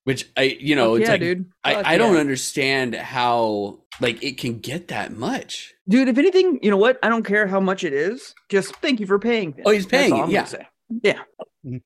Which 0.05 0.29
I, 0.37 0.43
you 0.59 0.75
know, 0.75 0.93
Fuck 0.93 0.99
it's 1.01 1.07
yeah, 1.07 1.13
like 1.13 1.21
dude. 1.21 1.45
Fuck 1.65 1.85
I, 1.85 1.93
I 1.93 1.97
don't 1.97 2.13
yeah. 2.13 2.19
understand 2.19 2.93
how 2.95 3.79
like 3.99 4.21
it 4.23 4.37
can 4.37 4.59
get 4.59 4.87
that 4.89 5.11
much. 5.11 5.73
Dude, 5.87 6.07
if 6.07 6.17
anything, 6.17 6.59
you 6.61 6.71
know 6.71 6.77
what? 6.77 6.99
I 7.03 7.09
don't 7.09 7.23
care 7.25 7.47
how 7.47 7.59
much 7.59 7.83
it 7.83 7.93
is. 7.93 8.33
Just 8.49 8.75
thank 8.77 8.99
you 8.99 9.05
for 9.05 9.19
paying. 9.19 9.61
Oh, 9.65 9.71
he's 9.71 9.85
paying 9.85 10.29
yeah. 10.29 10.47
Yeah. 11.01 11.21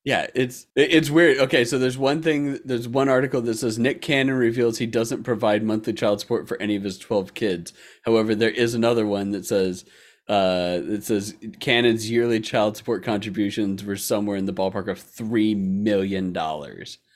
Yeah, 0.04 0.26
it's 0.34 0.66
it's 0.76 1.08
weird. 1.08 1.38
Okay, 1.38 1.64
so 1.64 1.78
there's 1.78 1.96
one 1.96 2.20
thing. 2.20 2.58
There's 2.66 2.86
one 2.86 3.08
article 3.08 3.40
that 3.40 3.54
says 3.54 3.78
Nick 3.78 4.02
Cannon 4.02 4.34
reveals 4.34 4.76
he 4.76 4.86
doesn't 4.86 5.22
provide 5.22 5.62
monthly 5.62 5.94
child 5.94 6.20
support 6.20 6.46
for 6.46 6.60
any 6.60 6.76
of 6.76 6.82
his 6.82 6.98
12 6.98 7.32
kids. 7.32 7.72
However, 8.04 8.34
there 8.34 8.50
is 8.50 8.74
another 8.74 9.06
one 9.06 9.30
that 9.30 9.46
says 9.46 9.86
uh 10.28 10.80
that 10.80 11.02
says 11.04 11.34
Cannon's 11.60 12.10
yearly 12.10 12.40
child 12.40 12.76
support 12.76 13.02
contributions 13.02 13.82
were 13.82 13.96
somewhere 13.96 14.36
in 14.36 14.44
the 14.44 14.52
ballpark 14.52 14.88
of 14.88 14.98
three 14.98 15.54
million 15.54 16.34
dollars. 16.34 16.98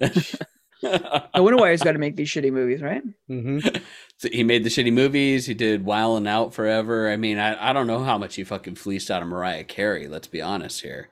I 1.34 1.40
wonder 1.40 1.58
why 1.58 1.70
he's 1.70 1.82
got 1.82 1.92
to 1.92 1.98
make 1.98 2.16
these 2.16 2.28
shitty 2.28 2.52
movies, 2.52 2.80
right? 2.82 3.02
hmm 3.28 3.58
So 4.18 4.28
he 4.32 4.42
made 4.44 4.64
the 4.64 4.70
shitty 4.70 4.92
movies. 4.92 5.46
He 5.46 5.54
did 5.54 5.84
Wild 5.84 6.18
'N 6.18 6.26
Out 6.26 6.54
forever. 6.54 7.10
I 7.10 7.16
mean, 7.16 7.38
I, 7.38 7.70
I 7.70 7.72
don't 7.72 7.86
know 7.86 8.02
how 8.04 8.18
much 8.18 8.36
he 8.36 8.44
fucking 8.44 8.76
fleeced 8.76 9.10
out 9.10 9.22
of 9.22 9.28
Mariah 9.28 9.64
Carey. 9.64 10.08
Let's 10.08 10.28
be 10.28 10.40
honest 10.42 10.80
here. 10.82 11.08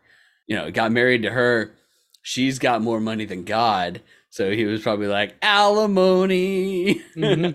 You 0.47 0.57
know, 0.57 0.71
got 0.71 0.93
married 0.93 1.23
to 1.23 1.31
her. 1.31 1.75
She's 2.23 2.59
got 2.59 2.83
more 2.83 3.01
money 3.01 3.25
than 3.25 3.45
God. 3.45 4.01
So 4.31 4.51
he 4.51 4.65
was 4.65 4.83
probably 4.83 5.07
like 5.07 5.37
alimony. 5.43 7.03
Mhm. 7.17 7.55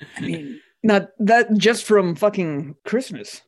I 0.16 0.20
mean, 0.20 0.60
not 0.82 1.10
that 1.18 1.54
just 1.56 1.84
from 1.84 2.14
fucking 2.14 2.76
Christmas, 2.84 3.42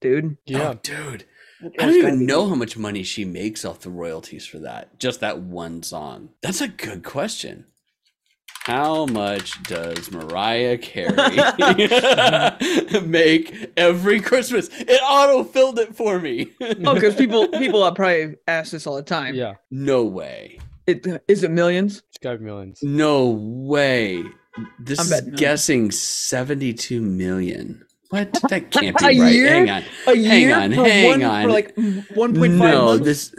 dude. 0.00 0.36
Yeah. 0.46 0.70
Oh, 0.70 0.78
dude. 0.82 1.24
That 1.62 1.72
I 1.78 1.86
don't 1.86 1.94
even 1.96 2.26
know 2.26 2.48
how 2.48 2.54
much 2.54 2.76
money 2.76 3.02
she 3.02 3.24
makes 3.24 3.64
off 3.64 3.80
the 3.80 3.90
royalties 3.90 4.46
for 4.46 4.58
that. 4.60 4.98
Just 4.98 5.20
that 5.20 5.38
one 5.38 5.82
song. 5.82 6.30
That's 6.42 6.60
a 6.60 6.68
good 6.68 7.04
question. 7.04 7.66
How 8.64 9.06
much 9.06 9.60
does 9.64 10.10
Mariah 10.12 10.78
Carey 10.78 11.12
make 13.04 13.72
every 13.76 14.20
Christmas? 14.20 14.68
It 14.72 15.00
auto 15.02 15.42
filled 15.42 15.80
it 15.80 15.96
for 15.96 16.20
me. 16.20 16.52
Oh, 16.60 16.94
because 16.94 17.16
people 17.16 17.48
people 17.58 17.90
probably 17.92 18.36
ask 18.46 18.70
this 18.70 18.86
all 18.86 18.94
the 18.94 19.02
time. 19.02 19.34
Yeah. 19.34 19.54
no 19.70 20.04
way. 20.04 20.58
It, 20.86 21.06
is 21.28 21.42
it 21.42 21.50
millions? 21.50 22.02
It's 22.08 22.18
got 22.18 22.40
millions. 22.40 22.80
No 22.82 23.30
way. 23.30 24.24
This 24.78 24.98
I'm 25.00 25.12
is 25.12 25.38
guessing 25.40 25.90
72 25.90 27.00
million. 27.00 27.84
What? 28.12 28.38
That 28.50 28.70
can't 28.70 28.98
be 28.98 29.04
right. 29.04 29.16
year? 29.34 29.48
Hang 29.48 29.70
on. 29.70 29.82
A 30.06 30.14
year 30.14 30.54
on, 30.54 30.74
for 30.74 30.84
hang 30.84 31.08
one 31.08 31.22
on. 31.22 31.42
for 31.44 31.50
like 31.50 31.74
one 32.14 32.34
point 32.34 32.58
five 32.58 32.74
no, 32.74 32.84
months. 32.84 33.04
this 33.06 33.34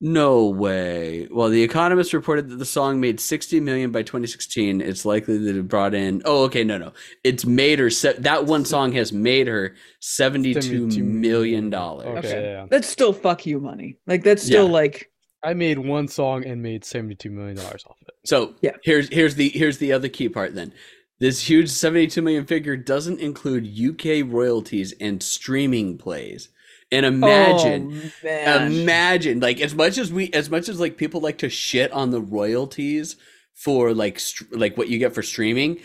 no 0.00 0.48
way. 0.48 1.28
Well, 1.30 1.48
the 1.48 1.62
Economist 1.62 2.12
reported 2.12 2.48
that 2.50 2.56
the 2.56 2.64
song 2.66 3.00
made 3.00 3.20
60 3.20 3.60
million 3.60 3.90
by 3.92 4.02
2016. 4.02 4.80
It's 4.80 5.04
likely 5.06 5.38
that 5.38 5.56
it 5.56 5.68
brought 5.68 5.94
in. 5.94 6.20
Oh, 6.24 6.42
okay, 6.44 6.64
no, 6.64 6.76
no. 6.76 6.92
It's 7.22 7.46
made 7.46 7.78
her. 7.78 7.88
Se- 7.88 8.16
that 8.18 8.44
one 8.46 8.64
song 8.64 8.92
has 8.92 9.12
made 9.12 9.46
her 9.46 9.74
72 10.00 10.60
72 10.60 11.02
million 11.04 11.70
dollars. 11.70 12.06
Okay, 12.08 12.18
Okay. 12.18 12.42
yeah, 12.42 12.50
yeah. 12.62 12.66
That's 12.68 12.88
still 12.88 13.12
fuck 13.12 13.46
you 13.46 13.60
money. 13.60 13.96
Like 14.08 14.24
that's 14.24 14.42
still 14.42 14.66
Yeah. 14.66 14.72
like 14.72 15.10
I 15.44 15.54
made 15.54 15.78
one 15.78 16.08
song 16.08 16.44
and 16.44 16.62
made 16.62 16.84
seventy-two 16.84 17.30
million 17.30 17.56
dollars 17.56 17.84
off 17.86 17.96
of 18.02 18.08
it. 18.08 18.14
So 18.28 18.54
Yeah. 18.60 18.72
here's 18.82 19.08
here's 19.08 19.36
the 19.36 19.50
here's 19.50 19.78
the 19.78 19.92
other 19.92 20.08
key 20.08 20.28
part. 20.28 20.54
Then 20.54 20.72
this 21.20 21.48
huge 21.48 21.70
72 21.70 22.20
million 22.20 22.44
figure 22.44 22.76
doesn't 22.76 23.20
include 23.20 23.78
UK 23.78 24.24
royalties 24.26 24.92
and 25.00 25.22
streaming 25.22 25.98
plays. 25.98 26.48
And 26.92 27.06
imagine. 27.06 28.12
Oh, 28.24 28.66
imagine 28.66 29.40
like 29.40 29.60
as 29.60 29.74
much 29.74 29.98
as 29.98 30.12
we 30.12 30.30
as 30.32 30.50
much 30.50 30.68
as 30.68 30.78
like 30.78 30.96
people 30.96 31.20
like 31.20 31.38
to 31.38 31.48
shit 31.48 31.90
on 31.92 32.10
the 32.10 32.20
royalties 32.20 33.16
for 33.54 33.94
like 33.94 34.18
str- 34.18 34.44
like 34.52 34.76
what 34.76 34.88
you 34.88 34.98
get 34.98 35.14
for 35.14 35.22
streaming 35.22 35.80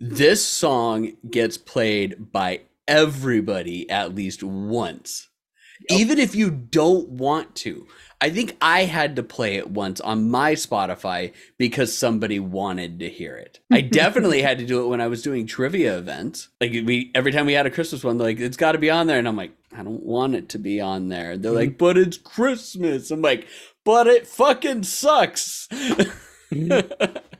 this 0.00 0.44
song 0.44 1.12
gets 1.30 1.56
played 1.56 2.32
by 2.32 2.60
everybody 2.88 3.88
at 3.88 4.14
least 4.14 4.42
once 4.42 5.28
even 5.88 6.18
if 6.18 6.34
you 6.34 6.50
don't 6.50 7.08
want 7.08 7.54
to 7.54 7.86
i 8.22 8.30
think 8.30 8.56
i 8.62 8.84
had 8.84 9.16
to 9.16 9.22
play 9.22 9.56
it 9.56 9.70
once 9.70 10.00
on 10.00 10.30
my 10.30 10.54
spotify 10.54 11.32
because 11.58 11.96
somebody 11.96 12.40
wanted 12.40 12.98
to 13.00 13.08
hear 13.08 13.36
it 13.36 13.60
i 13.70 13.80
definitely 14.00 14.40
had 14.40 14.58
to 14.58 14.66
do 14.66 14.82
it 14.82 14.88
when 14.88 15.00
i 15.00 15.06
was 15.06 15.22
doing 15.22 15.46
trivia 15.46 15.98
events 15.98 16.48
like 16.60 16.72
we 16.72 17.10
every 17.14 17.32
time 17.32 17.44
we 17.44 17.52
had 17.52 17.66
a 17.66 17.70
christmas 17.70 18.02
one 18.02 18.16
they're 18.16 18.28
like 18.28 18.40
it's 18.40 18.56
got 18.56 18.72
to 18.72 18.78
be 18.78 18.90
on 18.90 19.06
there 19.06 19.18
and 19.18 19.28
i'm 19.28 19.36
like 19.36 19.52
i 19.76 19.82
don't 19.82 20.02
want 20.02 20.34
it 20.34 20.48
to 20.48 20.58
be 20.58 20.80
on 20.80 21.08
there 21.08 21.36
they're 21.36 21.52
like 21.52 21.72
mm. 21.72 21.78
but 21.78 21.98
it's 21.98 22.16
christmas 22.16 23.10
i'm 23.10 23.20
like 23.22 23.46
but 23.84 24.06
it 24.06 24.26
fucking 24.26 24.82
sucks 24.82 25.68
mm. 25.70 27.18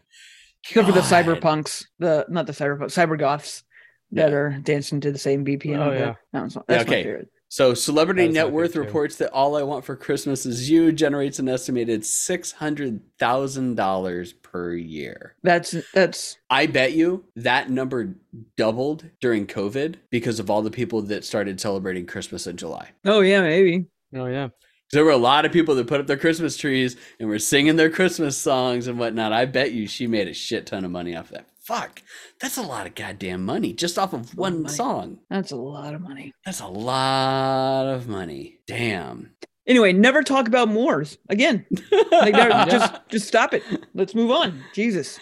Except 0.64 0.86
for 0.86 0.92
the 0.92 1.00
God. 1.00 1.26
cyberpunks, 1.26 1.86
the 1.98 2.24
not 2.28 2.46
the 2.46 2.52
cyberpunk, 2.52 2.86
cyber 2.86 3.18
goths 3.18 3.64
that 4.12 4.30
Yeah. 4.30 4.36
are 4.36 4.58
dancing 4.60 5.00
to 5.00 5.10
the 5.10 5.18
same 5.18 5.44
BPM. 5.44 5.78
Oh, 5.78 5.92
yeah. 5.92 5.98
That. 5.98 6.16
That 6.32 6.42
was, 6.44 6.58
that's 6.68 6.82
okay. 6.84 6.96
my 6.98 7.02
favorite. 7.02 7.28
So, 7.52 7.74
Celebrity 7.74 8.22
That 8.22 8.28
is 8.28 8.34
my 8.34 8.44
Net 8.44 8.50
Worth 8.50 8.76
reports 8.76 9.16
that 9.16 9.30
All 9.30 9.58
I 9.58 9.62
Want 9.62 9.84
for 9.84 9.94
Christmas 9.94 10.46
Is 10.46 10.70
You 10.70 10.90
generates 10.90 11.38
an 11.38 11.50
estimated 11.50 12.00
$600,000 12.00 14.34
per 14.40 14.72
year. 14.72 15.34
That's 15.42 15.76
that's 15.92 16.38
I 16.48 16.64
bet 16.64 16.94
you 16.94 17.26
that 17.36 17.68
number 17.68 18.14
doubled 18.56 19.04
during 19.20 19.46
COVID 19.46 19.96
because 20.08 20.40
of 20.40 20.48
all 20.48 20.62
the 20.62 20.70
people 20.70 21.02
that 21.02 21.26
started 21.26 21.60
celebrating 21.60 22.06
Christmas 22.06 22.46
in 22.46 22.56
July. 22.56 22.88
oh 23.04 23.20
yeah 23.20 23.42
maybe. 23.42 23.84
Oh 24.16 24.24
yeah. 24.24 24.48
There 24.90 25.04
were 25.04 25.10
a 25.10 25.18
lot 25.18 25.44
of 25.44 25.52
people 25.52 25.74
that 25.74 25.86
put 25.86 26.00
up 26.00 26.06
their 26.06 26.16
Christmas 26.16 26.56
trees 26.56 26.96
and 27.20 27.28
were 27.28 27.38
singing 27.38 27.76
their 27.76 27.90
Christmas 27.90 28.38
songs 28.38 28.86
and 28.86 28.98
whatnot. 28.98 29.34
I 29.34 29.44
bet 29.44 29.72
you 29.72 29.86
she 29.86 30.06
made 30.06 30.26
a 30.26 30.32
shit 30.32 30.64
ton 30.64 30.86
of 30.86 30.90
money 30.90 31.14
off 31.14 31.28
that. 31.28 31.44
Fuck, 31.72 32.02
that's 32.38 32.58
a 32.58 32.62
lot 32.62 32.86
of 32.86 32.94
goddamn 32.94 33.46
money 33.46 33.72
just 33.72 33.98
off 33.98 34.12
of 34.12 34.36
one 34.36 34.64
money. 34.64 34.74
song. 34.74 35.20
That's 35.30 35.52
a 35.52 35.56
lot 35.56 35.94
of 35.94 36.02
money. 36.02 36.34
That's 36.44 36.60
a 36.60 36.66
lot 36.66 37.86
of 37.86 38.06
money. 38.08 38.58
Damn. 38.66 39.30
Anyway, 39.66 39.94
never 39.94 40.22
talk 40.22 40.48
about 40.48 40.68
Moore's 40.68 41.16
again. 41.30 41.64
Like 42.10 42.34
never- 42.34 42.50
Yeah. 42.50 42.64
just 42.70 42.94
just 43.08 43.26
stop 43.26 43.54
it. 43.54 43.62
Let's 43.94 44.14
move 44.14 44.30
on. 44.30 44.62
Jesus. 44.74 45.18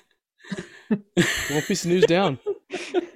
One 0.89 1.63
piece 1.69 1.85
of 1.85 1.91
news 1.93 2.05
down. 2.07 2.41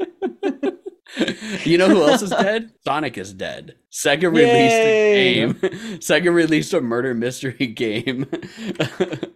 you 1.65 1.79
know 1.79 1.89
who 1.89 2.03
else 2.03 2.23
is 2.23 2.31
dead? 2.31 2.73
Sonic 2.85 3.19
is 3.19 3.33
dead. 3.33 3.77
Sega 3.91 4.23
released 4.25 4.77
Yay. 4.77 5.43
a 5.43 5.47
game. 5.47 5.55
Sega 6.01 6.33
released 6.33 6.73
a 6.73 6.81
murder 6.81 7.15
mystery 7.15 7.67
game 7.75 8.27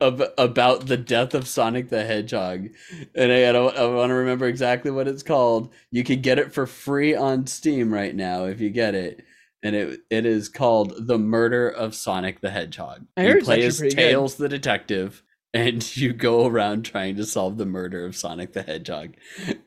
of, 0.00 0.22
about 0.36 0.86
the 0.86 0.96
death 0.96 1.34
of 1.34 1.46
Sonic 1.46 1.88
the 1.88 2.04
Hedgehog, 2.04 2.68
and 3.14 3.32
I, 3.32 3.48
I 3.48 3.52
don't. 3.52 3.76
I 3.76 3.86
want 3.86 4.10
to 4.10 4.14
remember 4.14 4.46
exactly 4.46 4.90
what 4.90 5.08
it's 5.08 5.22
called. 5.22 5.72
You 5.90 6.02
can 6.02 6.20
get 6.20 6.38
it 6.38 6.52
for 6.52 6.66
free 6.66 7.14
on 7.14 7.46
Steam 7.46 7.92
right 7.92 8.14
now 8.14 8.44
if 8.44 8.60
you 8.60 8.70
get 8.70 8.94
it. 8.94 9.24
And 9.62 9.74
it 9.74 10.00
it 10.08 10.24
is 10.24 10.48
called 10.48 10.94
The 11.06 11.18
Murder 11.18 11.68
of 11.68 11.94
Sonic 11.94 12.40
the 12.40 12.50
Hedgehog. 12.50 13.06
I 13.16 13.26
you 13.26 13.40
play 13.42 13.64
as 13.64 13.78
pretty 13.78 13.96
good. 13.96 14.02
Tails 14.02 14.36
the 14.36 14.48
detective, 14.48 15.24
and 15.52 15.96
you 15.96 16.12
go 16.12 16.46
around 16.46 16.84
trying 16.84 17.16
to 17.16 17.24
solve 17.24 17.56
the 17.56 17.66
murder 17.66 18.06
of 18.06 18.14
Sonic 18.14 18.52
the 18.52 18.62
Hedgehog. 18.62 19.14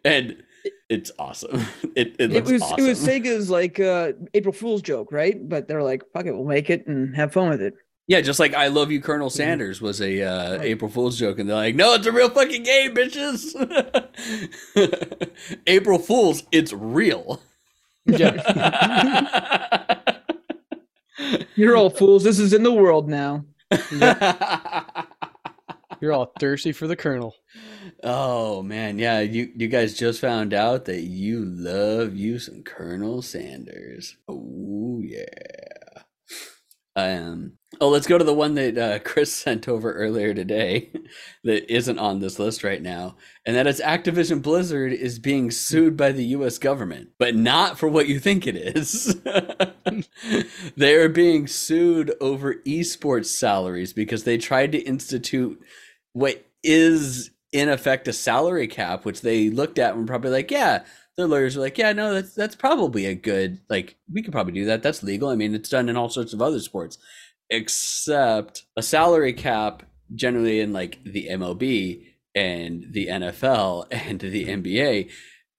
And 0.05 0.43
it's 0.91 1.11
awesome. 1.17 1.65
It 1.95 2.15
it, 2.19 2.31
It 2.33 2.45
was 2.45 2.61
awesome. 2.61 2.85
it 2.85 2.87
was 2.87 3.05
Sega's 3.05 3.49
like 3.49 3.79
uh 3.79 4.13
April 4.33 4.53
Fool's 4.53 4.81
joke, 4.81 5.11
right? 5.11 5.37
But 5.49 5.67
they're 5.67 5.83
like, 5.83 6.03
fuck 6.13 6.25
it, 6.25 6.31
we'll 6.33 6.45
make 6.45 6.69
it 6.69 6.87
and 6.87 7.13
have 7.15 7.33
fun 7.33 7.49
with 7.49 7.61
it. 7.61 7.73
Yeah, 8.07 8.21
just 8.21 8.39
like 8.39 8.53
I 8.53 8.67
love 8.67 8.91
you, 8.91 9.01
Colonel 9.01 9.29
Sanders 9.29 9.81
was 9.81 10.01
a 10.01 10.21
uh, 10.21 10.59
April 10.61 10.89
Fool's 10.89 11.17
joke, 11.17 11.39
and 11.39 11.47
they're 11.49 11.55
like, 11.55 11.75
"No, 11.75 11.93
it's 11.93 12.05
a 12.07 12.11
real 12.11 12.29
fucking 12.29 12.63
game, 12.63 12.93
bitches." 12.93 13.55
April 15.67 15.97
Fools, 15.99 16.43
it's 16.51 16.73
real. 16.73 17.41
Yeah. 18.05 19.95
You're 21.55 21.77
all 21.77 21.89
fools. 21.89 22.23
This 22.23 22.39
is 22.39 22.53
in 22.53 22.63
the 22.63 22.73
world 22.73 23.07
now. 23.07 23.45
You're 26.01 26.13
all 26.13 26.33
thirsty 26.39 26.71
for 26.71 26.87
the 26.87 26.95
Colonel. 26.95 27.35
Oh 28.03 28.63
man, 28.63 28.99
yeah, 28.99 29.19
you 29.21 29.51
you 29.55 29.67
guys 29.67 29.97
just 29.97 30.21
found 30.21 30.53
out 30.53 30.85
that 30.85 31.01
you 31.01 31.43
love 31.45 32.15
you 32.15 32.39
some 32.39 32.63
Colonel 32.63 33.21
Sanders. 33.21 34.17
Oh 34.27 35.01
yeah. 35.03 35.25
Um. 36.95 37.53
Oh, 37.79 37.89
let's 37.89 38.07
go 38.07 38.17
to 38.17 38.23
the 38.23 38.33
one 38.33 38.55
that 38.55 38.77
uh, 38.77 38.99
Chris 38.99 39.33
sent 39.35 39.67
over 39.67 39.93
earlier 39.93 40.33
today, 40.33 40.91
that 41.43 41.73
isn't 41.73 41.99
on 41.99 42.19
this 42.19 42.37
list 42.37 42.63
right 42.63 42.81
now, 42.81 43.15
and 43.45 43.55
that 43.55 43.67
is 43.67 43.79
Activision 43.79 44.41
Blizzard 44.41 44.91
is 44.93 45.17
being 45.19 45.51
sued 45.51 45.95
by 45.95 46.11
the 46.11 46.25
U.S. 46.25 46.57
government, 46.57 47.11
but 47.17 47.35
not 47.35 47.79
for 47.79 47.87
what 47.87 48.07
you 48.07 48.19
think 48.19 48.45
it 48.45 48.57
is. 48.57 49.15
they 50.77 50.95
are 50.95 51.09
being 51.09 51.47
sued 51.47 52.13
over 52.19 52.55
esports 52.67 53.27
salaries 53.27 53.93
because 53.93 54.25
they 54.25 54.37
tried 54.37 54.73
to 54.73 54.79
institute 54.79 55.61
what 56.13 56.45
is 56.63 57.31
in 57.51 57.69
effect 57.69 58.07
a 58.07 58.13
salary 58.13 58.67
cap, 58.67 59.05
which 59.05 59.21
they 59.21 59.49
looked 59.49 59.79
at 59.79 59.91
and 59.91 60.01
were 60.01 60.07
probably 60.07 60.31
like, 60.31 60.51
yeah, 60.51 60.83
their 61.17 61.27
lawyers 61.27 61.55
were 61.55 61.63
like, 61.63 61.77
yeah, 61.77 61.93
no, 61.93 62.13
that's 62.13 62.33
that's 62.33 62.55
probably 62.55 63.05
a 63.05 63.15
good 63.15 63.59
like 63.69 63.97
we 64.11 64.21
could 64.21 64.31
probably 64.31 64.53
do 64.53 64.65
that. 64.65 64.83
That's 64.83 65.03
legal. 65.03 65.29
I 65.29 65.35
mean, 65.35 65.53
it's 65.53 65.69
done 65.69 65.89
in 65.89 65.97
all 65.97 66.09
sorts 66.09 66.33
of 66.33 66.41
other 66.41 66.59
sports, 66.59 66.97
except 67.49 68.63
a 68.77 68.81
salary 68.81 69.33
cap 69.33 69.83
generally 70.13 70.59
in 70.59 70.73
like 70.73 71.03
the 71.03 71.27
MLB 71.31 72.05
and 72.35 72.87
the 72.91 73.07
NFL 73.07 73.87
and 73.91 74.19
the 74.19 74.45
NBA 74.45 75.11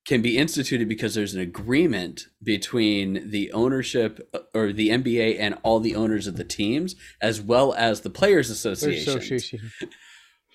can 0.05 0.21
be 0.21 0.37
instituted 0.37 0.89
because 0.89 1.15
there's 1.15 1.35
an 1.35 1.41
agreement 1.41 2.27
between 2.43 3.31
the 3.31 3.53
ownership 3.53 4.29
uh, 4.35 4.41
or 4.53 4.73
the 4.73 4.89
NBA 4.89 5.37
and 5.39 5.57
all 5.63 5.79
the 5.79 5.95
owners 5.95 6.27
of 6.27 6.37
the 6.37 6.45
teams 6.45 6.97
as 7.21 7.41
well 7.41 7.73
as 7.75 8.01
the 8.01 8.11
players 8.11 8.51
association. 8.51 9.17
Association. 9.17 9.71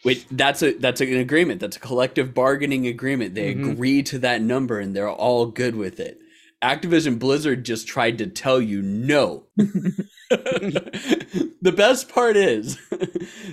Wait, 0.07 0.25
that's 0.31 0.63
a 0.63 0.71
that's 0.77 1.01
an 1.01 1.17
agreement. 1.17 1.59
That's 1.59 1.75
a 1.75 1.81
collective 1.81 2.33
bargaining 2.33 2.87
agreement. 2.87 3.35
They 3.35 3.53
Mhm. 3.53 3.73
agree 3.73 4.01
to 4.03 4.17
that 4.19 4.41
number 4.41 4.79
and 4.79 4.95
they're 4.95 5.11
all 5.11 5.47
good 5.47 5.75
with 5.75 5.99
it. 5.99 6.17
Activision 6.63 7.19
Blizzard 7.19 7.65
just 7.65 7.89
tried 7.89 8.17
to 8.19 8.27
tell 8.27 8.61
you 8.61 8.81
no. 8.81 9.47
the 9.57 11.73
best 11.75 12.07
part 12.07 12.37
is 12.37 12.77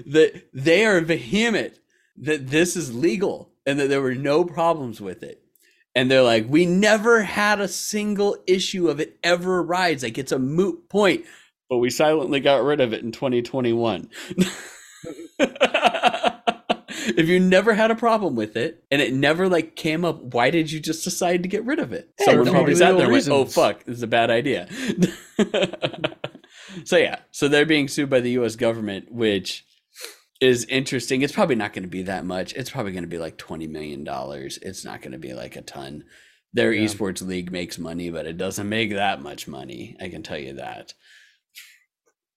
that 0.06 0.44
they 0.54 0.86
are 0.86 1.00
vehement 1.00 1.80
that 2.18 2.50
this 2.50 2.76
is 2.76 2.94
legal 2.94 3.50
and 3.66 3.80
that 3.80 3.88
there 3.88 4.00
were 4.00 4.14
no 4.14 4.44
problems 4.44 5.00
with 5.00 5.24
it. 5.24 5.42
And 5.96 6.08
they're 6.08 6.22
like, 6.22 6.46
we 6.48 6.66
never 6.66 7.24
had 7.24 7.60
a 7.60 7.66
single 7.66 8.36
issue 8.46 8.88
of 8.88 9.00
it 9.00 9.18
ever 9.24 9.58
arise. 9.58 10.04
Like 10.04 10.18
it's 10.18 10.30
a 10.30 10.38
moot 10.38 10.88
point, 10.88 11.24
but 11.68 11.78
we 11.78 11.90
silently 11.90 12.38
got 12.38 12.62
rid 12.62 12.80
of 12.80 12.92
it 12.92 13.02
in 13.02 13.10
2021. 13.10 14.08
if 17.06 17.28
you 17.28 17.40
never 17.40 17.74
had 17.74 17.90
a 17.90 17.94
problem 17.94 18.34
with 18.36 18.56
it 18.56 18.84
and 18.90 19.00
it 19.00 19.12
never 19.12 19.48
like 19.48 19.76
came 19.76 20.04
up, 20.04 20.22
why 20.34 20.50
did 20.50 20.70
you 20.70 20.80
just 20.80 21.04
decide 21.04 21.42
to 21.42 21.48
get 21.48 21.64
rid 21.64 21.78
of 21.78 21.92
it? 21.92 22.10
Hey, 22.18 22.26
Someone 22.26 22.50
probably 22.50 22.74
sat 22.74 22.96
there 22.96 23.10
went, 23.10 23.28
"Oh 23.28 23.44
fuck, 23.44 23.84
this 23.84 23.96
is 23.96 24.02
a 24.02 24.06
bad 24.06 24.30
idea." 24.30 24.68
so 26.84 26.96
yeah, 26.96 27.20
so 27.30 27.48
they're 27.48 27.66
being 27.66 27.88
sued 27.88 28.10
by 28.10 28.20
the 28.20 28.30
U.S. 28.32 28.56
government, 28.56 29.10
which 29.10 29.64
is 30.40 30.64
interesting. 30.66 31.22
It's 31.22 31.32
probably 31.32 31.54
not 31.56 31.72
going 31.72 31.84
to 31.84 31.88
be 31.88 32.02
that 32.02 32.24
much. 32.24 32.52
It's 32.54 32.70
probably 32.70 32.92
going 32.92 33.04
to 33.04 33.08
be 33.10 33.18
like 33.18 33.36
twenty 33.38 33.66
million 33.66 34.04
dollars. 34.04 34.58
It's 34.62 34.84
not 34.84 35.00
going 35.00 35.12
to 35.12 35.18
be 35.18 35.34
like 35.34 35.56
a 35.56 35.62
ton. 35.62 36.04
Their 36.52 36.72
Yeah. 36.72 36.86
esports 36.86 37.20
league 37.26 37.50
makes 37.50 37.78
money, 37.78 38.10
but 38.10 38.26
it 38.26 38.36
doesn't 38.36 38.68
make 38.68 38.90
that 38.90 39.20
much 39.22 39.48
money. 39.48 39.96
I 40.00 40.08
can 40.08 40.22
tell 40.22 40.38
you 40.38 40.54
that. 40.54 40.94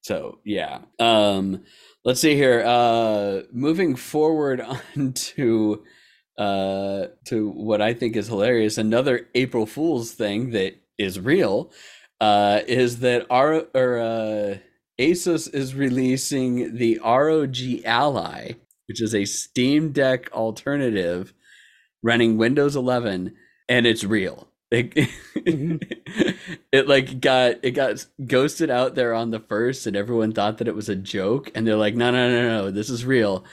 So 0.02 0.40
yeah. 0.46 0.80
Um, 1.00 1.64
let's 2.08 2.22
see 2.22 2.36
here. 2.36 2.64
Uh, 2.66 3.42
moving 3.52 3.98
forward 3.98 4.62
on 4.96 5.14
to 5.14 5.84
uh 6.38 7.08
to 7.26 7.50
what 7.50 7.82
I 7.82 7.94
think 7.94 8.16
is 8.16 8.28
hilarious. 8.28 8.78
Another 8.78 9.28
April 9.36 9.66
Fool's 9.66 10.12
thing 10.12 10.52
that 10.52 10.76
is 10.98 11.20
real 11.20 11.72
uh 12.22 12.62
is 12.68 13.00
that 13.00 13.26
our 13.30 13.66
or 13.76 14.00
uh 14.00 14.58
Asus 15.00 15.54
is 15.54 15.76
releasing 15.76 16.76
the 16.78 17.00
ROG 17.04 17.58
Ally, 17.86 18.54
which 18.88 19.02
is 19.02 19.14
a 19.14 19.26
Steam 19.26 19.92
Deck 19.92 20.32
alternative 20.32 21.34
running 22.02 22.38
Windows 22.38 22.76
11 22.76 23.36
and 23.68 23.86
it's 23.86 24.04
real. 24.04 24.47
It, 24.70 24.94
mm-hmm. 24.94 25.78
it 26.72 26.88
like 26.88 27.22
got 27.22 27.56
it 27.64 27.72
got 27.72 28.06
ghosted 28.26 28.70
out 28.70 28.96
there 28.96 29.14
on 29.14 29.32
the 29.32 29.40
first 29.40 29.88
and 29.88 29.96
everyone 29.96 30.34
thought 30.34 30.58
that 30.58 30.68
it 30.68 30.76
was 30.76 30.90
a 30.90 30.96
joke 30.96 31.50
and 31.56 31.66
they're 31.66 31.78
like 31.78 31.96
no 31.96 32.12
no 32.12 32.30
no 32.30 32.48
no 32.48 32.72
this 32.72 32.90
is 32.90 33.06
real. 33.06 33.46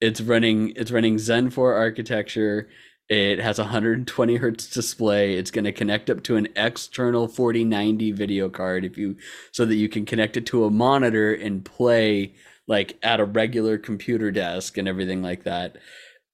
It's 0.00 0.20
running 0.20 0.72
it's 0.76 0.90
running 0.90 1.18
zen 1.18 1.50
4 1.50 1.74
architecture. 1.74 2.68
It 3.08 3.40
has 3.40 3.58
a 3.58 3.62
120 3.62 4.36
hertz 4.36 4.68
display. 4.70 5.34
It's 5.34 5.50
going 5.50 5.64
to 5.64 5.72
connect 5.72 6.08
up 6.10 6.22
to 6.22 6.36
an 6.36 6.46
external 6.54 7.26
4090 7.26 8.12
video 8.12 8.48
card 8.48 8.84
if 8.84 8.96
you 8.96 9.16
so 9.50 9.64
that 9.66 9.74
you 9.74 9.88
can 9.88 10.06
connect 10.06 10.36
it 10.36 10.46
to 10.46 10.64
a 10.64 10.70
monitor 10.70 11.34
and 11.34 11.64
play 11.64 12.34
like 12.68 12.96
at 13.02 13.18
a 13.18 13.24
regular 13.24 13.78
computer 13.78 14.30
desk 14.30 14.78
and 14.78 14.86
everything 14.86 15.22
like 15.22 15.42
that. 15.42 15.76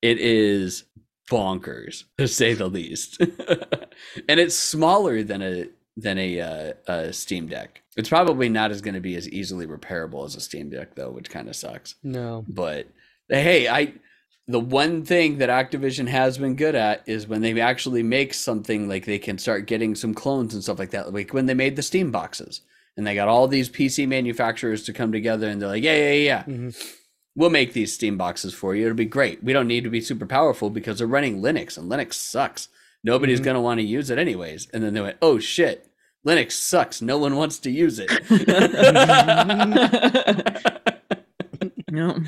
It 0.02 0.18
is 0.18 0.84
bonkers 1.30 2.04
to 2.18 2.28
say 2.28 2.54
the 2.54 2.68
least. 2.68 3.20
And 4.28 4.38
it's 4.38 4.54
smaller 4.54 5.22
than 5.22 5.42
a 5.42 5.66
than 5.96 6.18
a, 6.18 6.40
uh, 6.40 6.72
a 6.86 7.12
steam 7.14 7.48
deck. 7.48 7.80
It's 7.96 8.10
probably 8.10 8.50
not 8.50 8.70
as 8.70 8.82
going 8.82 8.94
to 8.94 9.00
be 9.00 9.16
as 9.16 9.26
easily 9.30 9.66
repairable 9.66 10.26
as 10.26 10.36
a 10.36 10.40
steam 10.40 10.68
deck 10.70 10.94
though 10.94 11.10
which 11.10 11.30
kind 11.30 11.48
of 11.48 11.56
sucks. 11.56 11.94
No. 12.02 12.44
but 12.46 12.86
hey 13.28 13.66
i 13.68 13.92
the 14.48 14.60
one 14.60 15.04
thing 15.04 15.38
that 15.38 15.48
activision 15.48 16.06
has 16.06 16.38
been 16.38 16.54
good 16.54 16.74
at 16.76 17.02
is 17.08 17.26
when 17.26 17.40
they 17.40 17.58
actually 17.60 18.02
make 18.04 18.32
something 18.34 18.88
like 18.88 19.04
they 19.06 19.18
can 19.18 19.38
start 19.38 19.66
getting 19.66 19.94
some 19.96 20.14
clones 20.14 20.54
and 20.54 20.62
stuff 20.62 20.78
like 20.78 20.90
that 20.90 21.12
like 21.12 21.32
when 21.32 21.46
they 21.46 21.54
made 21.54 21.74
the 21.76 21.82
steam 21.82 22.10
boxes. 22.12 22.60
And 22.98 23.06
they 23.06 23.14
got 23.14 23.28
all 23.28 23.48
these 23.48 23.68
pc 23.70 24.06
manufacturers 24.06 24.84
to 24.84 24.92
come 24.92 25.10
together 25.12 25.48
and 25.48 25.60
they're 25.60 25.68
like 25.70 25.82
yeah 25.82 25.96
yeah 25.96 26.12
yeah 26.12 26.42
Mhm. 26.44 26.96
We'll 27.36 27.50
make 27.50 27.72
these 27.74 27.92
steam 27.92 28.16
boxes 28.16 28.54
for 28.54 28.74
you 28.74 28.86
it'll 28.86 28.96
be 28.96 29.04
great 29.04 29.44
we 29.44 29.52
don't 29.52 29.68
need 29.68 29.84
to 29.84 29.90
be 29.90 30.00
super 30.00 30.26
powerful 30.26 30.70
because 30.70 30.98
they're 30.98 31.06
running 31.06 31.40
linux 31.42 31.76
and 31.78 31.88
linux 31.90 32.14
sucks 32.14 32.68
nobody's 33.04 33.40
Mhm. 33.40 33.44
going 33.44 33.54
to 33.54 33.60
want 33.60 33.78
to 33.78 33.86
use 33.86 34.10
it 34.10 34.18
anyways 34.18 34.66
and 34.72 34.82
then 34.82 34.94
they 34.94 35.00
went 35.00 35.18
oh 35.22 35.38
shit 35.38 35.88
linux 36.26 36.52
sucks 36.52 37.00
no 37.00 37.18
one 37.18 37.36
wants 37.36 37.60
to 37.60 37.70
use 37.70 38.00
it 38.00 38.10
no. 41.90 42.18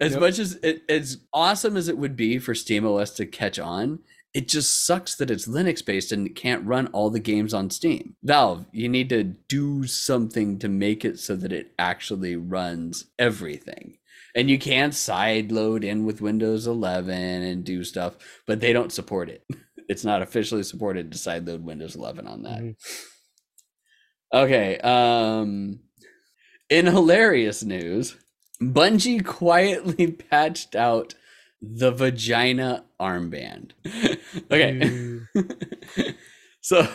as 0.00 0.12
Yep. 0.12 0.20
much 0.20 0.38
as 0.38 0.54
it, 0.62 0.82
as 0.88 1.18
awesome 1.32 1.76
as 1.76 1.88
it 1.88 1.98
would 1.98 2.16
be 2.16 2.38
for 2.38 2.54
SteamOS 2.54 3.14
to 3.16 3.26
catch 3.26 3.58
on, 3.58 4.00
it 4.34 4.48
just 4.48 4.84
sucks 4.84 5.14
that 5.16 5.30
it's 5.30 5.46
Linux 5.46 5.84
based 5.84 6.12
and 6.12 6.26
it 6.26 6.34
can't 6.34 6.66
run 6.66 6.88
all 6.88 7.10
the 7.10 7.20
games 7.20 7.54
on 7.54 7.70
Steam. 7.70 8.16
Valve, 8.22 8.66
you 8.72 8.88
need 8.88 9.08
to 9.10 9.24
do 9.24 9.86
something 9.86 10.58
to 10.58 10.68
make 10.68 11.04
it 11.04 11.18
so 11.18 11.36
that 11.36 11.52
it 11.52 11.72
actually 11.78 12.36
runs 12.36 13.06
everything. 13.18 13.98
And 14.36 14.50
you 14.50 14.58
can 14.58 14.92
side 14.92 15.50
load 15.50 15.82
in 15.82 16.04
with 16.04 16.20
Windows 16.20 16.66
11 16.66 17.12
and 17.42 17.64
do 17.64 17.82
stuff, 17.82 18.16
but 18.46 18.60
they 18.60 18.72
don't 18.72 18.92
support 18.92 19.28
it. 19.30 19.44
It's 19.88 20.04
not 20.04 20.20
officially 20.20 20.64
supported 20.64 21.12
to 21.12 21.18
side 21.18 21.46
load 21.46 21.64
Windows 21.64 21.94
11 21.94 22.26
on 22.26 22.42
that. 22.42 22.60
Mhm. 22.60 22.74
Okay. 24.34 24.78
Um, 24.78 25.78
in 26.68 26.86
hilarious 26.86 27.62
news, 27.62 28.16
Bungie 28.60 29.24
quietly 29.24 30.08
patched 30.30 30.74
out 30.74 31.14
the 31.62 31.92
vagina 31.92 32.84
armband. 33.00 33.72
okay. 34.50 34.80
Ooh. 34.84 35.26
so 36.60 36.88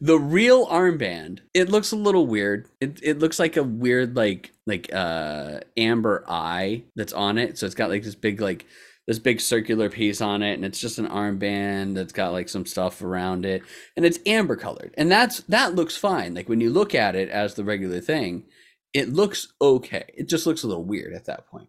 the 0.00 0.18
real 0.18 0.66
armband, 0.66 1.40
it 1.54 1.70
looks 1.70 1.92
a 1.92 1.96
little 1.96 2.26
weird. 2.26 2.68
It 2.80 3.00
it 3.02 3.18
looks 3.18 3.38
like 3.38 3.56
a 3.56 3.62
weird 3.62 4.16
like 4.16 4.52
like 4.66 4.92
uh 4.92 5.60
amber 5.76 6.24
eye 6.28 6.84
that's 6.94 7.12
on 7.12 7.38
it. 7.38 7.58
So 7.58 7.66
it's 7.66 7.74
got 7.74 7.90
like 7.90 8.02
this 8.02 8.14
big 8.14 8.40
like 8.40 8.66
this 9.06 9.18
big 9.18 9.40
circular 9.40 9.88
piece 9.88 10.20
on 10.20 10.42
it 10.42 10.54
and 10.54 10.64
it's 10.64 10.80
just 10.80 10.98
an 10.98 11.06
armband 11.06 11.94
that's 11.94 12.12
got 12.12 12.32
like 12.32 12.48
some 12.48 12.66
stuff 12.66 13.00
around 13.02 13.46
it 13.46 13.62
and 13.96 14.04
it's 14.04 14.18
amber 14.26 14.56
colored. 14.56 14.92
And 14.98 15.10
that's 15.10 15.40
that 15.44 15.74
looks 15.74 15.96
fine. 15.96 16.34
Like 16.34 16.48
when 16.48 16.60
you 16.60 16.70
look 16.70 16.94
at 16.94 17.16
it 17.16 17.30
as 17.30 17.54
the 17.54 17.64
regular 17.64 18.00
thing, 18.00 18.44
it 18.92 19.08
looks 19.10 19.52
okay. 19.60 20.04
It 20.14 20.28
just 20.28 20.46
looks 20.46 20.62
a 20.62 20.66
little 20.66 20.84
weird 20.84 21.14
at 21.14 21.26
that 21.26 21.46
point. 21.46 21.68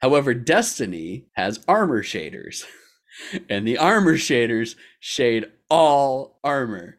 However, 0.00 0.34
Destiny 0.34 1.26
has 1.34 1.62
armor 1.68 2.02
shaders, 2.02 2.64
and 3.50 3.66
the 3.66 3.76
armor 3.76 4.14
shaders 4.14 4.76
shade 4.98 5.46
all 5.68 6.38
armor. 6.42 6.96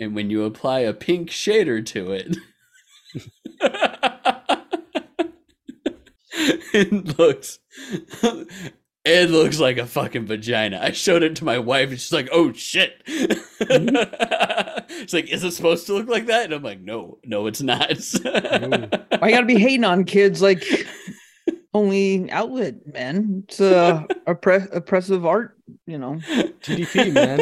And 0.00 0.14
when 0.14 0.30
you 0.30 0.44
apply 0.44 0.80
a 0.80 0.92
pink 0.92 1.30
shader 1.30 1.84
to 1.86 2.12
it, 2.12 2.36
it 6.74 7.18
looks 7.18 7.58
it 9.04 9.30
looks 9.30 9.60
like 9.60 9.78
a 9.78 9.86
fucking 9.86 10.26
vagina. 10.26 10.80
I 10.82 10.92
showed 10.92 11.22
it 11.22 11.36
to 11.36 11.44
my 11.44 11.58
wife 11.58 11.90
and 11.90 12.00
she's 12.00 12.12
like, 12.12 12.28
"Oh 12.32 12.52
shit." 12.52 13.02
it's 13.06 15.12
like, 15.12 15.28
is 15.28 15.44
it 15.44 15.52
supposed 15.52 15.86
to 15.86 15.94
look 15.94 16.08
like 16.08 16.26
that? 16.26 16.46
And 16.46 16.54
I'm 16.54 16.62
like, 16.62 16.80
no, 16.80 17.18
no, 17.24 17.46
it's 17.46 17.60
not. 17.60 17.90
I 18.24 19.30
gotta 19.30 19.46
be 19.46 19.58
hating 19.58 19.84
on 19.84 20.04
kids 20.04 20.42
like 20.42 20.64
only 21.74 22.30
outlet, 22.30 22.74
man? 22.92 23.44
It's 23.44 23.60
uh, 23.60 24.04
oppre- 24.26 24.74
oppressive 24.74 25.26
art, 25.26 25.58
you 25.86 25.98
know. 25.98 26.14
TDP, 26.62 27.12
man. 27.12 27.40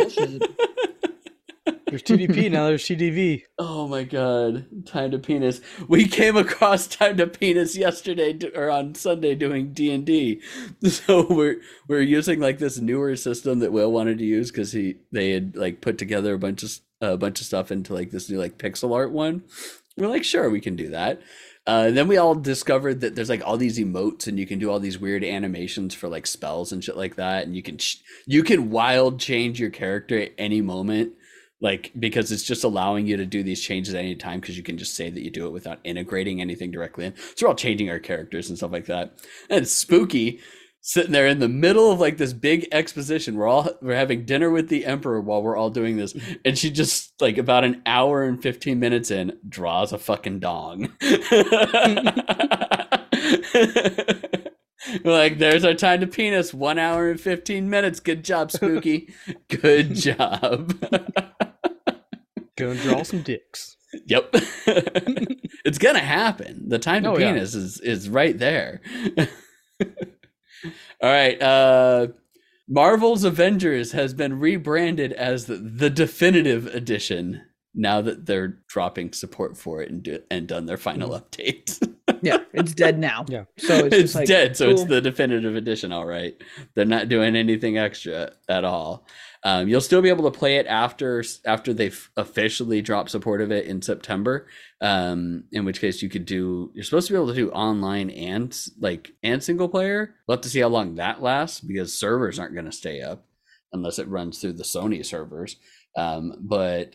There's 1.92 2.02
TDP 2.02 2.50
now. 2.50 2.68
There's 2.68 2.84
CDV. 2.84 3.42
Oh 3.58 3.86
my 3.86 4.04
god, 4.04 4.86
time 4.86 5.10
to 5.10 5.18
penis. 5.18 5.60
We 5.88 6.08
came 6.08 6.38
across 6.38 6.86
time 6.86 7.18
to 7.18 7.26
penis 7.26 7.76
yesterday 7.76 8.38
or 8.54 8.70
on 8.70 8.94
Sunday 8.94 9.34
doing 9.34 9.74
D 9.74 9.92
and 9.92 10.06
D. 10.06 10.40
So 10.88 11.26
we're 11.28 11.60
we're 11.88 12.00
using 12.00 12.40
like 12.40 12.58
this 12.58 12.78
newer 12.78 13.14
system 13.16 13.58
that 13.58 13.72
Will 13.72 13.92
wanted 13.92 14.18
to 14.18 14.24
use 14.24 14.50
because 14.50 14.72
he 14.72 14.96
they 15.12 15.32
had 15.32 15.54
like 15.54 15.82
put 15.82 15.98
together 15.98 16.32
a 16.32 16.38
bunch 16.38 16.62
of 16.62 16.78
a 17.02 17.18
bunch 17.18 17.40
of 17.40 17.46
stuff 17.46 17.70
into 17.70 17.92
like 17.92 18.10
this 18.10 18.30
new 18.30 18.38
like 18.38 18.56
pixel 18.56 18.94
art 18.94 19.12
one. 19.12 19.42
We're 19.98 20.08
like, 20.08 20.24
sure, 20.24 20.48
we 20.48 20.62
can 20.62 20.76
do 20.76 20.88
that. 20.88 21.20
Uh, 21.66 21.84
and 21.88 21.96
then 21.96 22.08
we 22.08 22.16
all 22.16 22.34
discovered 22.34 23.02
that 23.02 23.14
there's 23.14 23.28
like 23.28 23.46
all 23.46 23.58
these 23.58 23.78
emotes 23.78 24.26
and 24.26 24.38
you 24.38 24.46
can 24.46 24.58
do 24.58 24.70
all 24.70 24.80
these 24.80 24.98
weird 24.98 25.22
animations 25.22 25.94
for 25.94 26.08
like 26.08 26.26
spells 26.26 26.72
and 26.72 26.82
shit 26.82 26.96
like 26.96 27.16
that. 27.16 27.44
And 27.44 27.54
you 27.54 27.62
can 27.62 27.76
ch- 27.76 28.02
you 28.26 28.42
can 28.42 28.70
wild 28.70 29.20
change 29.20 29.60
your 29.60 29.70
character 29.70 30.18
at 30.18 30.32
any 30.38 30.62
moment 30.62 31.12
like 31.62 31.92
because 31.98 32.30
it's 32.32 32.42
just 32.42 32.64
allowing 32.64 33.06
you 33.06 33.16
to 33.16 33.24
do 33.24 33.42
these 33.42 33.62
changes 33.62 33.94
at 33.94 34.00
any 34.00 34.16
time 34.16 34.40
because 34.40 34.56
you 34.56 34.64
can 34.64 34.76
just 34.76 34.94
say 34.94 35.08
that 35.08 35.22
you 35.22 35.30
do 35.30 35.46
it 35.46 35.52
without 35.52 35.78
integrating 35.84 36.40
anything 36.40 36.72
directly 36.72 37.06
in. 37.06 37.14
So 37.36 37.46
we're 37.46 37.50
all 37.50 37.54
changing 37.54 37.88
our 37.88 38.00
characters 38.00 38.48
and 38.48 38.58
stuff 38.58 38.72
like 38.72 38.86
that. 38.86 39.14
And 39.48 39.62
it's 39.62 39.72
spooky 39.72 40.40
sitting 40.80 41.12
there 41.12 41.28
in 41.28 41.38
the 41.38 41.48
middle 41.48 41.92
of 41.92 42.00
like 42.00 42.16
this 42.18 42.32
big 42.32 42.66
exposition. 42.72 43.36
We're 43.36 43.46
all 43.46 43.70
we're 43.80 43.94
having 43.94 44.26
dinner 44.26 44.50
with 44.50 44.68
the 44.68 44.84
emperor 44.84 45.20
while 45.20 45.40
we're 45.40 45.56
all 45.56 45.70
doing 45.70 45.96
this. 45.96 46.14
And 46.44 46.58
she 46.58 46.70
just 46.70 47.12
like 47.20 47.38
about 47.38 47.62
an 47.62 47.80
hour 47.86 48.24
and 48.24 48.42
15 48.42 48.80
minutes 48.80 49.12
in 49.12 49.38
draws 49.48 49.92
a 49.92 49.98
fucking 49.98 50.40
dong. 50.40 50.92
Like, 55.04 55.38
there's 55.38 55.64
our 55.64 55.74
time 55.74 56.00
to 56.00 56.06
penis. 56.06 56.52
One 56.52 56.78
hour 56.78 57.10
and 57.10 57.20
15 57.20 57.70
minutes. 57.70 58.00
Good 58.00 58.24
job, 58.24 58.50
Spooky. 58.50 59.14
Good 59.48 59.94
job. 59.94 60.74
Gonna 62.56 62.74
draw 62.76 63.02
some 63.02 63.22
dicks. 63.22 63.76
Yep. 64.06 64.30
it's 65.66 65.76
gonna 65.76 65.98
happen. 65.98 66.66
The 66.66 66.78
time 66.78 67.02
to 67.02 67.10
Oh, 67.10 67.18
yeah. 67.18 67.32
penis 67.32 67.54
is 67.54 67.78
is 67.80 68.08
right 68.08 68.38
there. 68.38 68.80
All 69.84 69.90
right. 71.02 71.40
Uh 71.42 72.08
Marvel's 72.68 73.24
Avengers 73.24 73.92
has 73.92 74.14
been 74.14 74.38
rebranded 74.40 75.12
as 75.12 75.44
the, 75.44 75.56
the 75.56 75.90
definitive 75.90 76.68
edition 76.68 77.42
now 77.74 78.00
that 78.00 78.24
they're 78.24 78.60
dropping 78.68 79.12
support 79.12 79.58
for 79.58 79.82
it 79.82 79.90
and 79.90 80.02
do, 80.02 80.20
and 80.30 80.46
done 80.46 80.64
their 80.64 80.76
final 80.78 81.10
update. 81.10 81.78
Yeah, 82.22 82.38
it's 82.54 82.72
dead 82.72 82.98
now. 82.98 83.24
Yeah. 83.28 83.44
So 83.58 83.74
it's, 83.74 83.86
it's 83.86 83.96
just 83.96 84.14
like, 84.14 84.28
dead, 84.28 84.56
so 84.56 84.70
it's 84.70 84.84
the 84.84 85.00
definitive 85.00 85.56
edition, 85.56 85.92
all 85.92 86.06
right. 86.06 86.34
They're 86.74 86.84
not 86.84 87.08
doing 87.08 87.34
anything 87.36 87.76
extra 87.78 88.32
at 88.48 88.64
all. 88.64 89.06
Um, 89.44 89.66
you'll 89.68 89.80
still 89.80 90.02
be 90.02 90.08
able 90.08 90.30
to 90.30 90.38
play 90.38 90.56
it 90.56 90.66
after 90.66 91.24
after 91.44 91.72
they've 91.72 92.10
officially 92.16 92.80
dropped 92.80 93.10
support 93.10 93.40
of 93.40 93.50
it 93.50 93.66
in 93.66 93.82
September. 93.82 94.46
Um, 94.80 95.44
in 95.52 95.64
which 95.64 95.80
case 95.80 96.02
you 96.02 96.08
could 96.08 96.26
do 96.26 96.70
you're 96.74 96.84
supposed 96.84 97.06
to 97.08 97.12
be 97.12 97.16
able 97.16 97.28
to 97.28 97.34
do 97.34 97.50
online 97.50 98.10
and 98.10 98.56
like 98.78 99.12
and 99.22 99.42
single 99.42 99.68
player. 99.68 100.14
We'll 100.26 100.36
have 100.36 100.42
to 100.42 100.48
see 100.48 100.60
how 100.60 100.68
long 100.68 100.96
that 100.96 101.22
lasts 101.22 101.60
because 101.60 101.96
servers 101.96 102.38
aren't 102.38 102.54
going 102.54 102.66
to 102.66 102.72
stay 102.72 103.00
up 103.00 103.24
unless 103.72 103.98
it 103.98 104.08
runs 104.08 104.38
through 104.38 104.52
the 104.54 104.64
Sony 104.64 105.04
servers. 105.04 105.56
Um, 105.96 106.34
but 106.38 106.94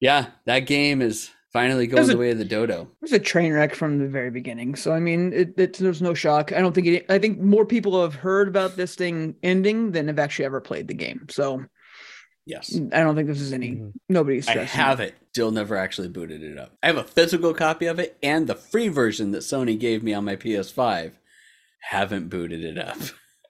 yeah, 0.00 0.26
that 0.44 0.60
game 0.60 1.02
is 1.02 1.30
finally 1.52 1.86
going 1.86 2.02
a- 2.02 2.06
the 2.06 2.18
way 2.18 2.30
of 2.30 2.38
the 2.38 2.44
dodo. 2.44 2.82
It 2.82 2.88
was 3.00 3.12
a 3.12 3.18
train 3.18 3.52
wreck 3.52 3.74
from 3.74 3.98
the 3.98 4.08
very 4.08 4.30
beginning. 4.30 4.74
So 4.74 4.92
I 4.92 5.00
mean, 5.00 5.32
it, 5.32 5.54
it, 5.56 5.78
there's 5.78 6.02
no 6.02 6.14
shock. 6.14 6.52
I 6.52 6.60
don't 6.60 6.74
think 6.74 6.86
it. 6.86 7.06
I 7.08 7.18
think 7.18 7.38
more 7.40 7.64
people 7.64 8.02
have 8.02 8.14
heard 8.14 8.48
about 8.48 8.76
this 8.76 8.94
thing 8.94 9.36
ending 9.42 9.92
than 9.92 10.08
have 10.08 10.18
actually 10.18 10.46
ever 10.46 10.60
played 10.60 10.88
the 10.88 10.94
game. 10.94 11.26
So 11.30 11.64
Yes. 12.46 12.78
I 12.92 13.00
don't 13.00 13.16
think 13.16 13.26
this 13.28 13.40
is 13.40 13.52
any. 13.52 13.72
Mhm. 13.72 13.92
Nobody's 14.08 14.46
I 14.48 14.58
have 14.58 15.00
it. 15.00 15.14
Still 15.32 15.50
never 15.50 15.76
actually 15.76 16.08
booted 16.08 16.42
it 16.42 16.56
up. 16.56 16.72
I 16.82 16.86
have 16.86 16.96
a 16.96 17.04
physical 17.04 17.52
copy 17.52 17.86
of 17.86 17.98
it 17.98 18.16
and 18.22 18.46
the 18.46 18.54
free 18.54 18.88
version 18.88 19.32
that 19.32 19.38
Sony 19.42 19.78
gave 19.78 20.02
me 20.02 20.14
on 20.14 20.24
my 20.24 20.36
PS5. 20.36 21.12
Haven't 21.80 22.28
booted 22.28 22.64
it 22.64 22.78
up. 22.78 22.98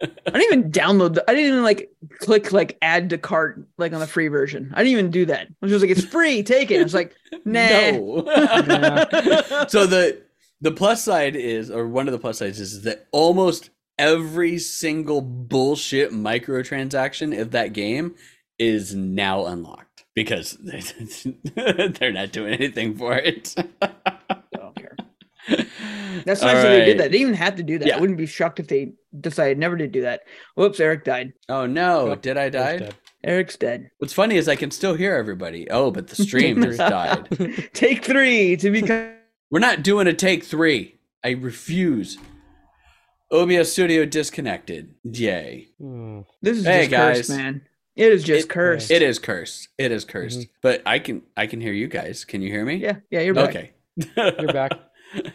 I 0.03 0.31
didn't 0.31 0.43
even 0.43 0.71
download. 0.73 1.15
The, 1.15 1.31
I 1.31 1.35
didn't 1.35 1.53
even 1.53 1.63
like 1.63 1.91
click 2.19 2.53
like 2.53 2.77
add 2.83 3.11
to 3.11 3.19
cart 3.19 3.67
like 3.79 3.93
on 3.93 4.01
the 4.01 4.07
free 4.07 4.29
version. 4.29 4.73
I 4.75 4.83
didn't 4.83 4.93
even 4.99 5.11
do 5.11 5.27
that. 5.27 5.47
I 5.47 5.55
was 5.61 5.71
just 5.71 5.83
like, 5.83 5.91
it's 5.91 6.05
free, 6.05 6.43
take 6.43 6.71
it. 6.71 6.81
I 6.81 6.83
was 6.83 6.95
like, 6.95 7.15
nah. 7.45 7.91
No. 7.91 8.25
so 9.69 9.87
the 9.87 10.23
the 10.61 10.73
plus 10.73 11.05
side 11.05 11.37
is, 11.37 11.71
or 11.71 11.87
one 11.87 12.09
of 12.09 12.13
the 12.13 12.19
plus 12.19 12.39
sides 12.39 12.61
is 12.61 12.83
that 12.83 13.07
almost 13.13 13.71
every 13.99 14.59
single 14.59 15.21
bullshit 15.21 16.13
microtransaction 16.13 17.39
of 17.39 17.53
that 17.53 17.73
game 17.73 18.15
is 18.59 18.95
now 18.95 19.47
unlocked 19.47 20.05
because 20.15 20.57
they're 21.55 22.13
not 22.13 22.33
doing 22.33 22.55
anything 22.55 22.97
for 22.97 23.15
it. 23.15 23.55
I 23.83 23.91
don't 24.55 24.75
care. 24.77 24.97
That's 26.25 26.43
All 26.43 26.49
nice 26.53 26.63
that 26.63 26.69
they 26.71 26.85
did 26.87 26.99
that. 26.99 27.05
They 27.05 27.19
didn't 27.19 27.21
even 27.23 27.35
have 27.35 27.57
to 27.57 27.63
do 27.63 27.79
that. 27.79 27.87
Yeah. 27.89 27.97
I 27.97 28.01
wouldn't 28.01 28.19
be 28.19 28.27
shocked 28.27 28.59
if 28.61 28.69
they 28.69 28.93
decided 29.21 29.59
never 29.59 29.77
to 29.77 29.87
do 29.87 30.03
that. 30.03 30.23
Whoops, 30.55 30.81
Eric 30.81 31.05
died. 31.05 31.33
Oh 31.49 31.67
no! 31.67 32.09
Yep, 32.09 32.23
Did 32.23 32.37
I 32.39 32.49
die? 32.49 32.77
dead. 32.79 32.95
Eric's 33.25 33.57
dead. 33.57 33.91
What's 33.99 34.13
funny 34.13 34.37
is 34.37 34.49
I 34.49 34.57
can 34.57 34.71
still 34.71 34.95
hear 34.95 35.15
everybody. 35.15 35.69
Oh, 35.71 35.91
but 35.91 36.09
the 36.09 36.17
stream 36.17 36.63
has 36.63 36.77
died. 36.79 37.29
Take 37.75 38.05
three 38.05 38.57
to 38.57 38.71
become. 38.71 39.13
We're 39.51 39.59
not 39.61 39.83
doing 39.83 40.07
a 40.07 40.13
take 40.13 40.45
three. 40.45 40.99
I 41.25 41.31
refuse. 41.31 42.19
OBS 43.33 43.73
Studio 43.73 44.05
disconnected. 44.05 44.95
Yay. 45.05 45.69
Hmm. 45.81 46.21
This 46.43 46.59
is 46.59 46.65
Hey, 46.65 46.87
just 46.87 46.91
cursed, 46.93 47.29
guys. 47.31 47.37
man. 47.37 47.63
It 47.97 48.13
is 48.13 48.23
just 48.25 48.45
It- 48.47 48.51
cursed. 48.51 48.91
It 48.91 49.03
is 49.03 49.19
cursed. 49.19 49.69
It 49.79 49.91
is 49.91 50.05
cursed. 50.05 50.41
Mm-hmm. 50.41 50.51
But 50.63 50.83
I 50.87 50.99
can 50.99 51.23
I 51.37 51.47
can 51.47 51.61
hear 51.61 51.73
you 51.73 51.89
guys. 51.89 52.25
Can 52.25 52.43
you 52.43 52.51
hear 52.51 52.65
me? 52.65 52.77
Yeah, 52.77 52.97
yeah, 53.11 53.21
you're 53.21 53.35
back. 53.35 53.49
Okay. 53.51 53.73
You're 54.17 54.53
back. 54.53 54.73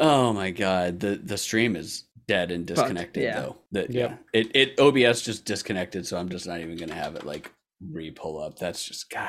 Oh 0.00 0.32
my 0.32 0.52
god. 0.52 1.00
The 1.00 1.16
the 1.16 1.36
stream 1.36 1.74
is 1.74 2.04
dead 2.28 2.52
and 2.52 2.64
disconnected 2.64 3.20
yeah. 3.24 3.40
though. 3.40 3.56
That 3.72 3.90
Yep. 3.90 4.10
yeah. 4.32 4.40
It 4.40 4.54
it 4.54 4.78
OBS 4.78 5.22
just 5.22 5.44
disconnected, 5.44 6.06
so 6.06 6.16
I'm 6.16 6.28
just 6.28 6.46
not 6.46 6.60
even 6.60 6.76
gonna 6.76 6.94
have 6.94 7.16
it 7.16 7.26
like 7.26 7.50
re 7.84 8.12
pull 8.12 8.40
up. 8.40 8.60
That's 8.60 8.84
just 8.84 9.10
God. 9.10 9.28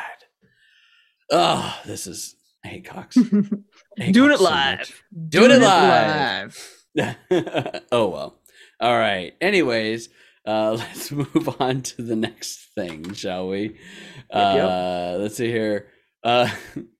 Oh, 1.31 1.75
this 1.87 2.05
is 2.05 2.35
I 2.63 2.67
hate 2.67 2.85
Cox. 2.85 3.17
I 3.99 4.03
hate 4.03 4.13
Doing 4.13 4.29
Cox 4.29 4.41
it 4.41 4.43
so 4.43 4.49
live. 4.51 4.77
much. 4.79 4.93
Doing 5.29 5.51
it 5.51 5.59
live. 5.61 6.75
oh 7.91 8.09
well. 8.09 8.39
All 8.79 8.97
right. 8.97 9.33
Anyways, 9.41 10.09
uh, 10.49 10.71
let's 10.77 11.11
move 11.11 11.61
on 11.61 11.81
to 11.81 12.01
the 12.01 12.15
next 12.15 12.69
thing, 12.73 13.13
shall 13.13 13.47
we? 13.47 13.77
Uh, 14.31 15.17
let's 15.19 15.35
see 15.35 15.47
here. 15.47 15.87
Uh, 16.23 16.49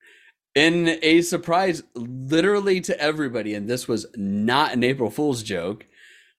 in 0.55 0.99
a 1.01 1.21
surprise, 1.21 1.81
literally 1.95 2.79
to 2.81 2.99
everybody, 2.99 3.55
and 3.55 3.67
this 3.67 3.87
was 3.87 4.05
not 4.15 4.73
an 4.73 4.83
April 4.83 5.09
Fool's 5.09 5.41
joke. 5.41 5.85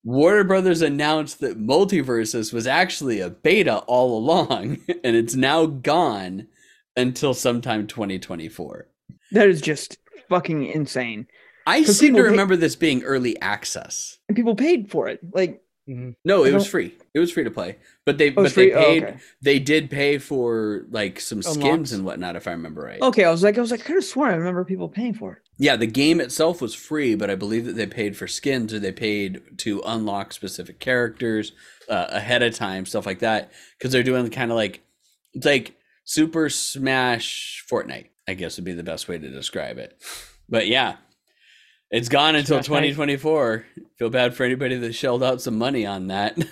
Warner 0.04 0.44
Brothers 0.44 0.82
announced 0.82 1.40
that 1.40 1.60
MultiVersus 1.60 2.52
was 2.52 2.66
actually 2.66 3.20
a 3.20 3.28
beta 3.28 3.78
all 3.80 4.16
along, 4.16 4.78
and 5.04 5.16
it's 5.16 5.34
now 5.34 5.66
gone 5.66 6.46
until 6.96 7.34
sometime 7.34 7.86
2024. 7.86 8.86
That 9.32 9.48
is 9.48 9.60
just 9.60 9.98
fucking 10.28 10.64
insane. 10.66 11.26
I 11.66 11.82
seem 11.82 12.14
to 12.14 12.22
remember 12.22 12.56
this 12.56 12.76
being 12.76 13.02
early 13.02 13.40
access. 13.40 14.18
And 14.28 14.36
people 14.36 14.56
paid 14.56 14.90
for 14.90 15.08
it. 15.08 15.20
Like, 15.32 15.62
Mhm. 15.90 16.14
No, 16.24 16.44
it 16.44 16.54
was 16.54 16.68
free. 16.68 16.94
It 17.14 17.18
was 17.18 17.32
free 17.32 17.42
to 17.42 17.50
play, 17.50 17.76
but 18.06 18.16
they 18.16 18.30
oh, 18.30 18.34
but 18.34 18.44
it's 18.44 18.54
free. 18.54 18.70
they 18.70 18.76
paid. 18.76 19.02
Oh, 19.02 19.06
okay. 19.08 19.18
They 19.42 19.58
did 19.58 19.90
pay 19.90 20.18
for 20.18 20.86
like 20.90 21.18
some 21.18 21.42
skins 21.42 21.64
Unlocks. 21.64 21.92
and 21.92 22.04
whatnot, 22.04 22.36
if 22.36 22.46
I 22.46 22.52
remember 22.52 22.82
right. 22.82 23.02
Okay, 23.02 23.24
I 23.24 23.30
was 23.30 23.42
like, 23.42 23.58
I 23.58 23.60
was 23.60 23.72
like, 23.72 23.80
I 23.80 23.84
could 23.84 23.96
have 23.96 24.04
sworn 24.04 24.30
I 24.30 24.36
remember 24.36 24.64
people 24.64 24.88
paying 24.88 25.14
for 25.14 25.32
it. 25.32 25.38
Yeah, 25.58 25.76
the 25.76 25.86
game 25.86 26.20
itself 26.20 26.62
was 26.62 26.74
free, 26.74 27.16
but 27.16 27.28
I 27.28 27.34
believe 27.34 27.64
that 27.64 27.74
they 27.74 27.86
paid 27.86 28.16
for 28.16 28.28
skins 28.28 28.72
or 28.72 28.78
they 28.78 28.92
paid 28.92 29.58
to 29.58 29.82
unlock 29.84 30.32
specific 30.32 30.78
characters 30.78 31.52
uh, 31.88 32.06
ahead 32.10 32.42
of 32.42 32.54
time, 32.54 32.86
stuff 32.86 33.04
like 33.04 33.18
that, 33.18 33.50
because 33.76 33.90
they're 33.90 34.04
doing 34.04 34.30
kind 34.30 34.52
of 34.52 34.56
like 34.56 34.82
it's 35.34 35.46
like 35.46 35.74
Super 36.04 36.48
Smash 36.48 37.64
Fortnite. 37.68 38.06
I 38.28 38.34
guess 38.34 38.56
would 38.56 38.64
be 38.64 38.74
the 38.74 38.84
best 38.84 39.08
way 39.08 39.18
to 39.18 39.28
describe 39.28 39.78
it. 39.78 40.00
But 40.48 40.68
yeah, 40.68 40.96
it's 41.90 42.08
gone 42.08 42.36
until 42.36 42.58
2024. 42.58 43.64
Feel 43.96 44.10
bad 44.10 44.34
for 44.34 44.44
anybody 44.44 44.76
that 44.78 44.94
shelled 44.94 45.22
out 45.22 45.40
some 45.40 45.58
money 45.58 45.86
on 45.86 46.08
that. 46.08 46.38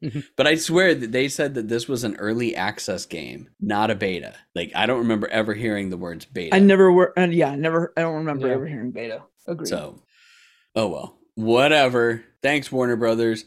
But 0.36 0.46
I 0.46 0.54
swear 0.54 0.94
that 0.94 1.10
they 1.10 1.28
said 1.28 1.54
that 1.54 1.68
this 1.68 1.88
was 1.88 2.04
an 2.04 2.16
early 2.16 2.54
access 2.54 3.04
game, 3.04 3.48
not 3.60 3.90
a 3.90 3.96
beta. 3.96 4.34
Like 4.54 4.70
I 4.74 4.86
don't 4.86 5.00
remember 5.00 5.26
ever 5.26 5.54
hearing 5.54 5.90
the 5.90 5.96
words 5.96 6.24
beta. 6.24 6.54
I 6.54 6.60
never 6.60 6.92
were, 6.92 7.12
and 7.16 7.34
yeah, 7.34 7.50
I 7.50 7.56
never. 7.56 7.92
I 7.96 8.02
don't 8.02 8.14
remember 8.18 8.46
Yeah. 8.46 8.54
ever 8.54 8.66
hearing 8.66 8.92
beta. 8.92 9.22
Agreed. 9.48 9.66
So, 9.66 10.00
oh 10.76 10.86
well, 10.88 11.18
whatever. 11.34 12.24
Thanks, 12.42 12.70
Warner 12.70 12.94
Brothers. 12.94 13.44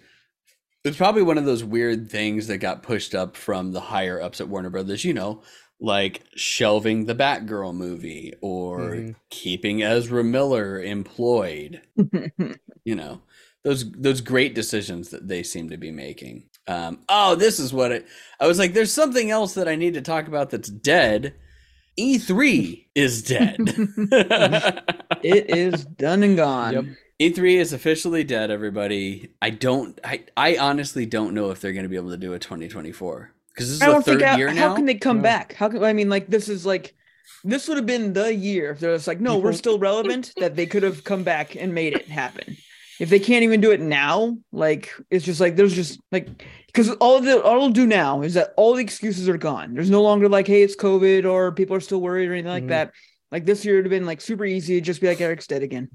It's 0.84 0.97
probably 0.97 1.21
one 1.21 1.38
of 1.38 1.45
those 1.45 1.63
weird 1.63 2.12
things 2.12 2.47
that 2.47 2.58
got 2.58 2.84
pushed 2.84 3.15
up 3.15 3.38
from 3.38 3.71
the 3.71 3.80
higher 3.80 4.21
ups 4.21 4.41
at 4.41 4.50
Warner 4.50 4.69
Brothers. 4.69 5.06
You 5.06 5.13
know, 5.13 5.43
like 5.84 6.24
shelving 6.36 7.06
the 7.06 7.15
Batgirl 7.15 7.74
movie 7.74 8.34
or 8.39 8.91
Mhm. 8.91 9.15
keeping 9.32 9.82
Ezra 9.82 10.24
Miller 10.24 10.82
employed. 10.82 11.82
You 12.86 12.96
know, 12.96 13.22
those 13.63 13.91
those 13.91 14.22
great 14.22 14.56
decisions 14.56 15.10
that 15.10 15.28
they 15.28 15.44
seem 15.44 15.70
to 15.70 15.78
be 15.78 15.91
making. 15.91 16.50
Um, 16.67 17.00
oh, 17.10 17.36
this 17.36 17.60
is 17.60 17.72
what 17.74 17.91
it. 17.91 18.08
I 18.39 18.48
was 18.48 18.58
like, 18.58 18.74
there's 18.74 18.91
something 18.94 19.30
else 19.30 19.54
that 19.54 19.67
I 19.67 19.76
need 19.76 19.94
to 19.96 20.02
talk 20.02 20.28
about 20.28 20.50
that's 20.50 20.70
dead. 20.70 21.36
E3 22.00 22.88
is 22.96 23.22
dead. 23.22 23.58
it 25.24 25.50
is 25.56 25.86
done 25.86 26.24
and 26.24 26.36
gone. 26.38 26.74
Yep. 26.74 26.86
E3 27.36 27.58
is 27.60 27.74
officially 27.74 28.24
dead, 28.24 28.50
everybody. 28.50 29.30
I 29.41 29.52
don't 29.52 30.00
I 30.04 30.24
I 30.36 30.58
honestly 30.58 31.06
don't 31.06 31.36
know 31.36 31.52
if 31.52 31.62
they're 31.62 31.74
going 31.74 31.84
to 31.84 31.89
be 31.89 31.96
able 31.98 32.10
to 32.12 32.17
do 32.17 32.34
a 32.34 32.39
2024 32.39 33.32
because 33.62 33.69
this 33.69 33.76
is 33.78 33.82
I 33.82 33.86
the 33.88 33.91
don't 33.93 34.06
third 34.06 34.19
think 34.19 34.30
how, 34.30 34.38
year 34.38 34.47
how 34.50 34.54
now. 34.69 34.76
can 34.76 34.86
they 34.86 34.95
come 34.95 35.17
Yeah. 35.17 35.24
back? 35.24 35.54
How 35.54 35.69
can 35.69 35.84
I 35.84 35.93
mean 35.93 36.10
like 36.10 36.28
this 36.28 36.50
is 36.50 36.65
like 36.65 36.93
this 37.43 37.67
would 37.67 37.78
have 37.78 37.86
been 37.86 38.13
the 38.13 38.34
year 38.34 38.71
if 38.71 38.80
they're 38.80 38.95
just 38.95 39.08
like, 39.08 39.19
no, 39.19 39.38
we're 39.39 39.54
still 39.54 39.80
relevant, 39.80 40.32
that 40.38 40.56
they 40.56 40.65
could 40.67 40.84
have 40.84 41.04
come 41.04 41.24
back 41.24 41.56
and 41.56 41.74
made 41.74 41.93
it 41.93 42.08
happen. 42.08 42.56
If 43.00 43.10
they 43.10 43.19
can't 43.19 43.43
even 43.43 43.62
do 43.62 43.71
it 43.71 43.80
now, 43.82 44.38
like 44.52 44.91
it's 45.10 45.26
just 45.26 45.39
like 45.39 45.56
there's 45.56 45.74
just 45.74 46.00
like 46.12 46.28
because 46.67 46.89
all 47.00 47.19
the 47.19 47.41
all 47.41 47.56
it'll 47.58 47.69
do 47.69 47.88
now 47.88 48.21
is 48.21 48.34
that 48.36 48.54
all 48.58 48.76
the 48.76 48.82
excuses 48.84 49.28
are 49.28 49.38
gone. 49.38 49.74
There's 49.74 49.89
no 49.89 50.02
longer 50.02 50.30
like, 50.30 50.47
hey, 50.47 50.62
it's 50.62 50.76
COVID 50.76 51.26
or 51.30 51.52
people 51.52 51.76
are 51.76 51.80
still 51.82 52.02
worried 52.02 52.30
or 52.30 52.34
anything 52.34 52.52
like 52.52 52.65
Mhm. 52.65 52.69
that. 52.69 52.91
Like 53.32 53.45
this 53.45 53.65
year 53.65 53.78
would 53.78 53.86
have 53.86 53.89
been 53.91 54.06
like 54.06 54.21
super 54.21 54.45
easy, 54.45 54.76
to 54.76 54.82
just 54.82 55.02
be 55.02 55.08
like 55.08 55.21
Eric's 55.21 55.47
dead 55.47 55.63
again. 55.63 55.89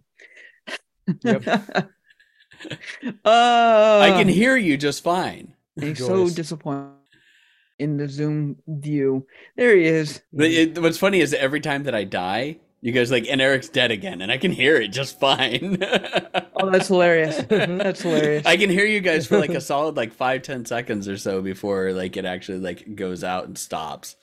Yep. 1.22 1.46
uh, 3.24 4.00
I 4.02 4.12
can 4.16 4.29
hear 4.29 4.57
you 4.57 4.76
just 4.76 5.05
fine. 5.05 5.55
He's 5.79 5.98
so 5.98 6.29
disappointed 6.29 6.92
in 7.79 7.97
the 7.97 8.09
Zoom 8.09 8.57
view. 8.67 9.27
There 9.57 9.77
he 9.77 9.85
is. 9.85 10.21
It, 10.33 10.79
what's 10.79 10.99
funny 10.99 11.21
is 11.21 11.35
every 11.35 11.61
time 11.61 11.85
that 11.85 11.95
I 11.95 12.05
die, 12.05 12.59
you 12.81 12.93
guys 12.93 13.11
like, 13.11 13.27
and 13.29 13.41
Eric's 13.41 13.69
dead 13.69 13.91
again, 13.91 14.21
and 14.21 14.31
I 14.31 14.39
can 14.39 14.53
hear 14.53 14.77
it 14.77 14.89
just 14.89 15.19
fine. 15.21 15.79
Oh, 16.59 16.71
that's 16.71 16.89
hilarious. 16.89 17.37
That's 17.49 18.03
hilarious. 18.03 18.47
I 18.47 18.57
can 18.57 18.71
hear 18.71 18.87
you 18.87 19.01
guys 19.01 19.27
for 19.27 19.39
like 19.39 19.51
a 19.51 19.61
solid 19.61 19.97
like 19.97 20.12
five 20.12 20.43
ten 20.43 20.65
seconds 20.65 21.07
or 21.07 21.19
so 21.19 21.43
before 21.43 21.93
like 21.93 22.17
it 22.17 22.25
actually 22.25 22.59
like 22.59 22.95
goes 22.95 23.23
out 23.23 23.45
and 23.45 23.59
stops. 23.59 24.17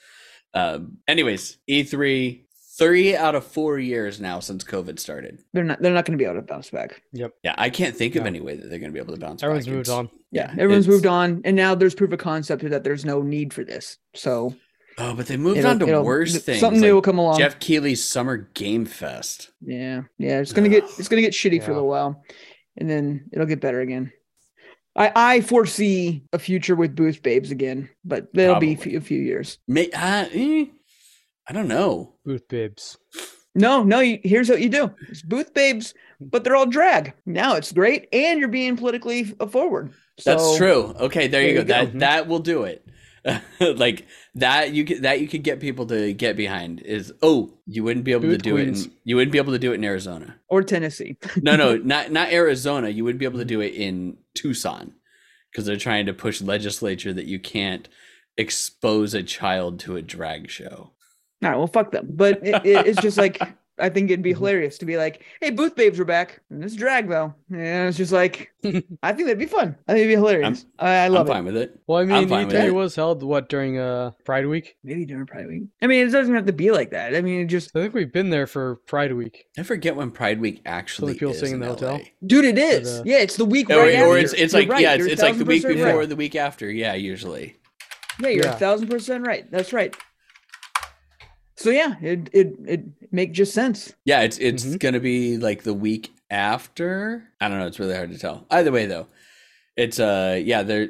Um, 0.54 0.98
anyways, 1.08 1.58
E3, 1.70 2.43
three 2.78 3.16
out 3.16 3.36
of 3.36 3.46
four 3.46 3.78
years 3.80 4.20
now 4.20 4.40
since 4.40 4.64
COVID 4.64 5.00
started. 5.00 5.40
They're 5.54 5.64
not. 5.64 5.82
They're 5.82 5.94
not 5.94 6.06
going 6.06 6.18
to 6.18 6.22
be 6.24 6.26
able 6.30 6.42
to 6.42 6.48
bounce 6.48 6.70
back. 6.70 7.02
Yep. 7.14 7.34
Yeah, 7.44 7.56
I 7.58 7.70
can't 7.70 7.96
think 7.96 8.16
of 8.16 8.24
No. 8.24 8.28
any 8.28 8.40
way 8.42 8.56
that 8.56 8.70
they're 8.70 8.80
going 8.80 8.92
to 8.92 8.94
be 8.94 9.00
able 9.00 9.14
to 9.14 9.20
bounce 9.20 9.44
Everyone's 9.44 9.66
back. 9.66 9.74
moved 9.76 9.88
It's- 9.88 9.98
on. 9.98 10.10
Yeah, 10.32 10.52
Yeah, 10.56 10.64
everyone's 10.64 10.88
moved 10.88 11.06
on, 11.06 11.42
and 11.46 11.56
now 11.56 11.76
there's 11.76 11.94
proof 11.94 12.12
of 12.12 12.20
concept 12.20 12.68
that 12.68 12.84
there's 12.84 13.06
no 13.06 13.22
need 13.22 13.54
for 13.54 13.64
this. 13.64 13.98
So 14.16 14.56
Oh, 14.98 15.16
but 15.16 15.28
they 15.28 15.38
moved 15.38 15.58
it'll- 15.60 15.72
on 15.72 15.80
to 15.80 15.88
it'll- 15.88 16.04
worse 16.04 16.32
th- 16.34 16.44
things. 16.44 16.60
Something 16.60 16.82
new 16.82 16.94
will 16.96 17.02
come 17.02 17.18
along. 17.20 17.40
Geoff 17.40 17.60
Keighley's 17.60 18.04
Summer 18.04 18.50
Game 18.54 18.86
Fest. 18.86 19.52
Yeah, 19.62 20.04
yeah. 20.18 20.40
It's 20.40 20.54
gonna 20.54 20.70
get. 20.70 20.84
It's 20.98 21.08
gonna 21.08 21.22
get 21.22 21.34
shitty 21.34 21.62
for 21.64 21.72
a 21.72 21.74
little 21.76 21.90
while, 21.90 22.24
and 22.78 22.90
then 22.90 23.26
it'll 23.32 23.46
get 23.48 23.60
better 23.62 23.82
again. 23.82 24.12
I 24.96 25.12
I 25.16 25.42
foresee 25.42 26.24
a 26.34 26.38
future 26.40 26.76
with 26.76 26.96
booth 26.96 27.24
babes 27.24 27.50
again, 27.52 27.90
but 28.06 28.32
that'll 28.34 28.60
be 28.60 28.74
a 28.74 28.78
few, 28.78 28.98
a 28.98 29.02
few 29.02 29.20
years. 29.20 29.58
May, 29.68 29.90
uh, 29.92 30.28
eh, 30.32 30.66
I 31.48 31.54
don't 31.54 31.68
know. 31.68 32.16
Booth 32.26 32.48
babes. 32.48 32.98
No, 33.56 33.84
no. 33.84 34.00
You, 34.00 34.20
here's 34.24 34.50
what 34.50 34.62
you 34.62 34.70
do: 34.70 34.92
it's 35.10 35.22
booth 35.22 35.54
babes, 35.54 35.94
but 36.22 36.44
they're 36.44 36.56
all 36.56 36.66
drag. 36.66 37.14
Now 37.26 37.56
it's 37.56 37.72
great, 37.72 38.08
and 38.12 38.40
you're 38.40 38.50
being 38.50 38.78
politically 38.78 39.22
f- 39.22 39.34
uh, 39.40 39.48
forward. 39.48 39.94
That's 40.24 40.58
true. 40.58 40.96
Okay, 41.00 41.28
there, 41.28 41.42
you 41.42 41.56
there 41.56 41.56
go. 41.56 41.62
you 41.62 41.86
That 41.86 41.94
go. 41.94 42.00
that 42.00 42.28
will 42.28 42.40
do 42.40 42.64
it. 42.64 42.88
like 43.78 44.06
that 44.36 44.74
you 44.74 44.84
could 44.84 45.04
that 45.04 45.22
you 45.22 45.28
could 45.28 45.44
get 45.44 45.62
people 45.62 45.86
to 45.86 46.14
get 46.14 46.36
behind 46.36 46.82
is 46.82 47.14
oh 47.22 47.54
you 47.66 47.82
wouldn't 47.82 48.04
be 48.04 48.12
able 48.12 48.24
to 48.24 48.28
Booth 48.28 48.42
do 48.42 48.58
it 48.58 48.68
in, 48.68 48.92
you 49.06 49.16
wouldn't 49.16 49.32
be 49.32 49.38
able 49.38 49.54
to 49.54 49.60
do 49.60 49.72
it 49.72 49.76
in 49.76 49.84
Arizona. 49.84 50.36
Or 50.50 50.62
Tennessee. 50.62 51.18
No, 51.42 51.56
no, 51.56 51.78
not 51.84 52.12
not 52.12 52.32
Arizona. 52.32 52.90
You 52.90 53.06
wouldn't 53.06 53.20
be 53.20 53.26
able 53.26 53.40
to 53.40 53.46
do 53.46 53.60
mm-hmm. 53.60 53.74
it 53.74 53.76
in 53.76 54.18
Tucson 54.36 54.94
because 55.52 55.66
they're 55.66 55.78
trying 55.78 56.06
to 56.08 56.14
push 56.14 56.42
legislature 56.42 57.14
that 57.14 57.26
you 57.26 57.40
can't 57.40 57.88
expose 58.38 59.14
a 59.14 59.24
child 59.24 59.80
to 59.82 59.96
a 59.96 60.02
drag 60.02 60.50
show. 60.50 60.93
All 61.44 61.50
right, 61.52 61.58
well, 61.58 61.68
fuck 61.68 61.92
them. 61.92 62.08
But 62.12 62.46
it, 62.46 62.66
it- 62.66 62.88
it's 62.88 63.02
just 63.02 63.18
like 63.18 63.42
I 63.80 63.90
think 63.90 64.12
it'd 64.12 64.22
be 64.22 64.34
hilarious 64.34 64.78
to 64.78 64.86
be 64.86 64.98
like, 64.98 65.24
"Hey, 65.42 65.50
booth 65.50 65.76
babes 65.76 66.00
are 66.00 66.06
back, 66.06 66.42
and 66.52 66.64
it's 66.64 66.76
drag 66.76 67.10
though." 67.10 67.34
And 67.50 67.88
it's 67.90 67.98
just 67.98 68.12
like, 68.12 68.52
I 68.64 68.72
think 69.14 69.26
that'd 69.26 69.40
be 69.40 69.48
fun. 69.48 69.76
I 69.88 69.94
think 69.94 70.02
it'd 70.06 70.10
be 70.10 70.14
hilarious. 70.16 70.68
I, 70.78 70.90
I 70.92 71.06
I'm 71.08 71.12
love 71.14 71.26
fine 71.28 71.40
it. 71.42 71.46
with 71.46 71.58
it. 71.58 71.80
Well, 71.88 71.98
I 71.98 72.06
mean, 72.06 72.30
fine 72.30 72.46
with 72.48 72.56
E3 72.56 72.66
it. 72.66 72.72
was 72.72 72.96
held 72.96 73.24
what 73.24 73.50
during 73.50 73.80
uh 73.80 74.12
Pride 74.26 74.46
Week. 74.46 74.78
Maybe 74.84 75.06
during 75.08 75.26
Pride 75.26 75.48
Week. 75.48 75.64
I 75.82 75.88
mean, 75.88 76.06
it 76.08 76.12
doesn't 76.12 76.36
have 76.36 76.46
to 76.46 76.54
be 76.54 76.70
like 76.70 76.92
that. 76.92 77.16
I 77.16 77.22
mean, 77.22 77.42
it 77.42 77.46
just, 77.46 77.76
I 77.76 77.82
think 77.82 77.96
we've 77.96 78.14
been 78.14 78.30
there 78.30 78.46
for 78.46 78.76
Pride 78.86 79.12
Week. 79.14 79.48
I 79.58 79.64
forget 79.64 79.96
when 79.96 80.12
Pride 80.12 80.40
Week 80.40 80.62
actually 80.68 81.14
people 81.14 81.32
is 81.32 81.40
sing 81.40 81.50
in 81.50 81.54
in 81.56 81.60
the 81.62 81.68
hotel? 81.70 81.94
LA. 81.96 82.00
dude, 82.28 82.46
it 82.46 82.60
is. 82.60 83.00
uh, 83.00 83.04
yeah, 83.08 83.18
it's 83.18 83.38
the 83.38 83.46
week 83.46 83.72
Or, 83.72 83.78
right 83.80 83.96
after. 83.96 84.06
or 84.08 84.18
it's 84.20 84.34
it's 84.34 84.54
You're 84.54 84.62
like 84.62 84.70
right. 84.70 84.82
yeah, 84.84 84.94
it's, 84.94 85.06
it's 85.08 85.22
like 85.24 85.38
the 85.40 85.46
week 85.46 85.66
before, 85.66 85.98
right. 85.98 86.08
the 86.10 86.16
week 86.16 86.36
after. 86.36 86.70
Yeah, 86.72 86.94
usually. 86.94 87.58
Yeah, 88.20 88.30
you're 88.30 88.46
Yeah. 88.46 88.54
a 88.54 88.58
thousand 88.60 88.90
percent 88.90 89.26
right. 89.26 89.50
That's 89.50 89.74
right. 89.74 89.96
So 91.56 91.70
yeah, 91.70 91.96
it 92.02 92.30
it 92.34 92.56
it 92.66 92.82
make 93.12 93.32
just 93.34 93.54
sense. 93.54 93.94
Yeah, 94.06 94.22
it's 94.22 94.38
it's 94.40 94.66
Mhm. 94.66 94.80
gonna 94.80 95.00
be 95.00 95.38
like 95.38 95.64
the 95.64 95.74
week 95.74 96.12
after. 96.32 97.24
I 97.40 97.48
don't 97.50 97.60
know. 97.60 97.68
It's 97.68 97.80
really 97.80 97.96
hard 97.96 98.12
to 98.12 98.18
tell. 98.18 98.46
Either 98.50 98.72
way, 98.72 98.86
though, 98.86 99.08
it's 99.78 100.00
uh 100.00 100.40
yeah 100.44 100.64
there 100.64 100.90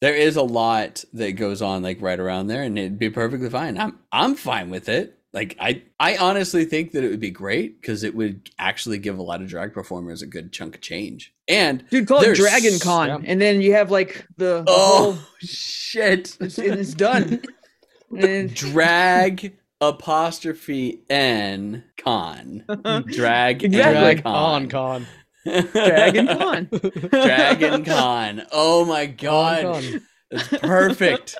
there 0.00 0.14
is 0.14 0.36
a 0.36 0.42
lot 0.42 1.04
that 1.14 1.32
goes 1.32 1.62
on 1.62 1.82
like 1.82 2.00
right 2.02 2.18
around 2.20 2.48
there, 2.48 2.62
and 2.62 2.78
it'd 2.78 2.98
be 2.98 3.10
perfectly 3.10 3.48
fine. 3.50 3.78
I'm 3.78 3.98
I'm 4.12 4.34
fine 4.34 4.68
with 4.70 4.88
it. 4.88 5.18
Like 5.32 5.56
I 5.58 5.80
I 5.98 6.18
honestly 6.18 6.66
think 6.66 6.92
that 6.92 7.04
it 7.04 7.08
would 7.08 7.20
be 7.20 7.30
great 7.30 7.80
because 7.80 8.02
it 8.04 8.14
would 8.14 8.50
actually 8.58 8.98
give 8.98 9.16
a 9.18 9.22
lot 9.22 9.40
of 9.40 9.48
drag 9.48 9.72
performers 9.72 10.20
a 10.20 10.26
good 10.26 10.52
chunk 10.52 10.74
of 10.74 10.82
change. 10.82 11.32
And 11.48 11.84
Dude, 11.88 12.06
call 12.06 12.20
it 12.20 12.34
Dragon 12.36 12.78
Con, 12.80 13.08
yeah. 13.08 13.18
and 13.24 13.40
then 13.40 13.62
you 13.62 13.72
have 13.72 13.90
like 13.90 14.26
the, 14.36 14.62
the 14.62 14.64
oh 14.68 15.12
whole 15.12 15.18
shit, 15.38 16.36
it's, 16.38 16.58
it's 16.58 16.92
done. 16.92 17.40
and 18.16 18.52
drag 18.54 19.56
apostrophe 19.82 21.00
n 21.10 21.82
con 22.02 22.64
drag 23.06 23.64
Exactly. 23.64 23.68
Drag 23.70 24.22
con. 24.22 24.32
on 24.32 24.68
con. 24.68 25.06
Dragon 25.44 26.26
Con. 26.28 26.68
Dragon 27.10 27.84
Con. 27.92 28.42
Oh 28.52 28.84
my 28.84 29.06
god. 29.06 29.62
con. 29.64 29.82
That's 30.30 30.48
perfect. 30.58 31.34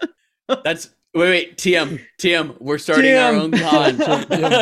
That's 0.65 0.91
wait, 1.15 1.29
wait, 1.31 1.57
TM, 1.57 2.01
TM, 2.21 2.61
we're 2.61 2.79
starting 2.79 3.15
our 3.15 3.33
own 3.33 3.53
con. 3.53 3.97
TM, 3.99 4.59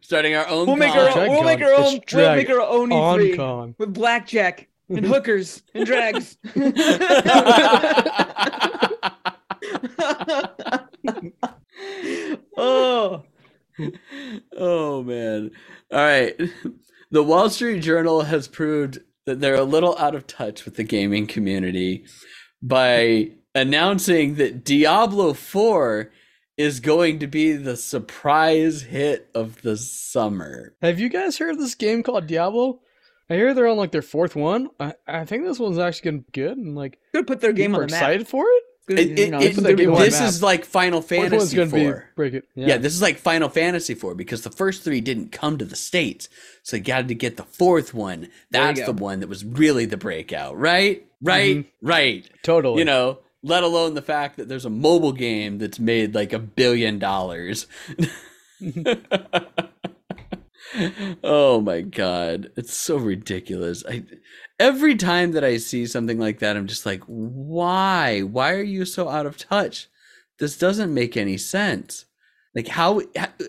starting 0.00 0.34
our 0.34 0.48
own 0.48 0.66
We'll 0.66 0.76
make 0.76 0.94
our 0.94 1.10
own. 1.10 1.28
We'll 1.28 1.42
make 1.44 1.58
Con. 1.60 1.68
our 1.68 1.74
It's 1.80 2.14
own. 2.14 2.20
We'll 2.22 2.36
make 2.36 2.48
our 2.50 2.60
own 2.62 2.90
On 2.92 3.18
E3 3.20 3.36
con. 3.36 3.74
with 3.78 3.92
blackjack 3.92 4.68
and 4.88 5.04
hookers 5.04 5.62
and 5.74 5.84
drags. 5.84 6.38
Oh, 12.56 13.24
oh 14.56 15.02
man. 15.02 15.50
All 15.92 15.98
right. 15.98 16.40
The 17.12 17.22
Wall 17.22 17.48
Street 17.50 17.80
Journal 17.82 18.22
has 18.22 18.48
proved 18.48 18.98
that 19.26 19.40
they're 19.40 19.54
a 19.54 19.62
little 19.62 19.96
out 19.96 20.16
of 20.16 20.26
touch 20.26 20.64
with 20.64 20.74
the 20.74 20.82
gaming 20.82 21.28
community 21.28 22.04
by 22.60 23.30
announcing 23.54 24.34
that 24.34 24.64
Diablo 24.64 25.32
4 25.32 26.10
is 26.56 26.80
going 26.80 27.20
to 27.20 27.28
be 27.28 27.52
the 27.52 27.76
surprise 27.76 28.82
hit 28.82 29.30
of 29.36 29.62
the 29.62 29.76
summer. 29.76 30.74
Have 30.82 30.98
you 30.98 31.08
guys 31.08 31.38
heard 31.38 31.52
of 31.52 31.58
this 31.58 31.76
game 31.76 32.02
called 32.02 32.26
Diablo? 32.26 32.80
I 33.30 33.34
hear 33.34 33.54
they're 33.54 33.68
on 33.68 33.76
like 33.76 33.92
their 33.92 34.02
fourth 34.02 34.34
one. 34.34 34.68
I, 34.80 34.94
I 35.06 35.24
think 35.24 35.44
this 35.44 35.60
one's 35.60 35.78
actually 35.78 36.10
gonna 36.10 36.22
be 36.22 36.32
good 36.32 36.58
and 36.58 36.74
like 36.74 36.98
could 37.14 37.26
put 37.28 37.40
their 37.40 37.52
game 37.52 37.74
on 37.76 37.82
are 37.82 37.86
the 37.86 37.92
map. 37.92 38.02
excited 38.02 38.28
for 38.28 38.44
it. 38.46 38.62
It- 38.88 39.18
you 39.18 39.30
know, 39.30 39.38
it- 39.38 39.44
it's 39.46 39.54
put 39.56 39.64
their 39.64 39.74
their 39.74 39.76
game 39.76 39.86
game 39.86 39.90
on 39.94 39.98
on 39.98 40.04
this 40.04 40.20
map. 40.20 40.28
is 40.28 40.42
like 40.42 40.64
Final 40.64 41.02
Fantasy 41.02 41.56
4. 41.56 41.66
be 41.66 41.92
break 42.14 42.34
it. 42.34 42.44
Yeah. 42.54 42.76
this 42.78 42.94
is 42.94 43.02
like 43.02 43.18
Final 43.18 43.48
Fantasy 43.48 43.94
4 43.94 44.14
because 44.14 44.42
the 44.42 44.50
first 44.50 44.84
three 44.84 45.00
didn't 45.00 45.32
come 45.32 45.58
to 45.58 45.64
the 45.64 45.76
States. 45.76 46.28
So 46.62 46.76
you 46.76 46.82
got 46.82 47.08
to 47.08 47.14
get 47.14 47.36
the 47.36 47.44
fourth 47.44 47.94
one. 47.94 48.28
That's 48.50 48.80
the 48.86 48.92
one 48.92 49.20
that 49.20 49.28
was 49.28 49.44
really 49.44 49.86
the 49.86 49.96
breakout, 49.96 50.58
right? 50.58 51.04
Right? 51.22 51.58
Mm-hmm. 51.58 51.86
Right. 51.86 52.28
totally. 52.42 52.80
You 52.80 52.84
know, 52.84 53.18
let 53.42 53.62
alone 53.64 53.94
the 53.94 54.02
fact 54.02 54.36
that 54.36 54.48
there's 54.48 54.64
a 54.64 54.70
mobile 54.70 55.12
game 55.12 55.58
that's 55.58 55.78
made 55.78 56.14
like 56.14 56.32
a 56.32 56.38
billion 56.38 56.98
dollars. 56.98 57.66
oh 61.22 61.60
my 61.60 61.80
god, 61.80 62.50
it's 62.56 62.76
so 62.76 62.96
ridiculous. 62.96 63.84
I 63.88 64.04
every 64.58 64.96
time 64.96 65.32
that 65.32 65.44
I 65.44 65.56
see 65.58 65.86
something 65.86 66.18
like 66.18 66.38
that 66.40 66.56
I'm 66.56 66.66
just 66.66 66.86
like, 66.86 67.02
"Why? 67.06 68.20
Why 68.20 68.52
are 68.52 68.62
you 68.62 68.84
so 68.84 69.08
out 69.08 69.26
of 69.26 69.36
touch? 69.36 69.88
This 70.38 70.56
doesn't 70.58 70.92
make 70.92 71.16
any 71.16 71.36
sense." 71.36 72.06
Like 72.54 72.68
how 72.68 73.02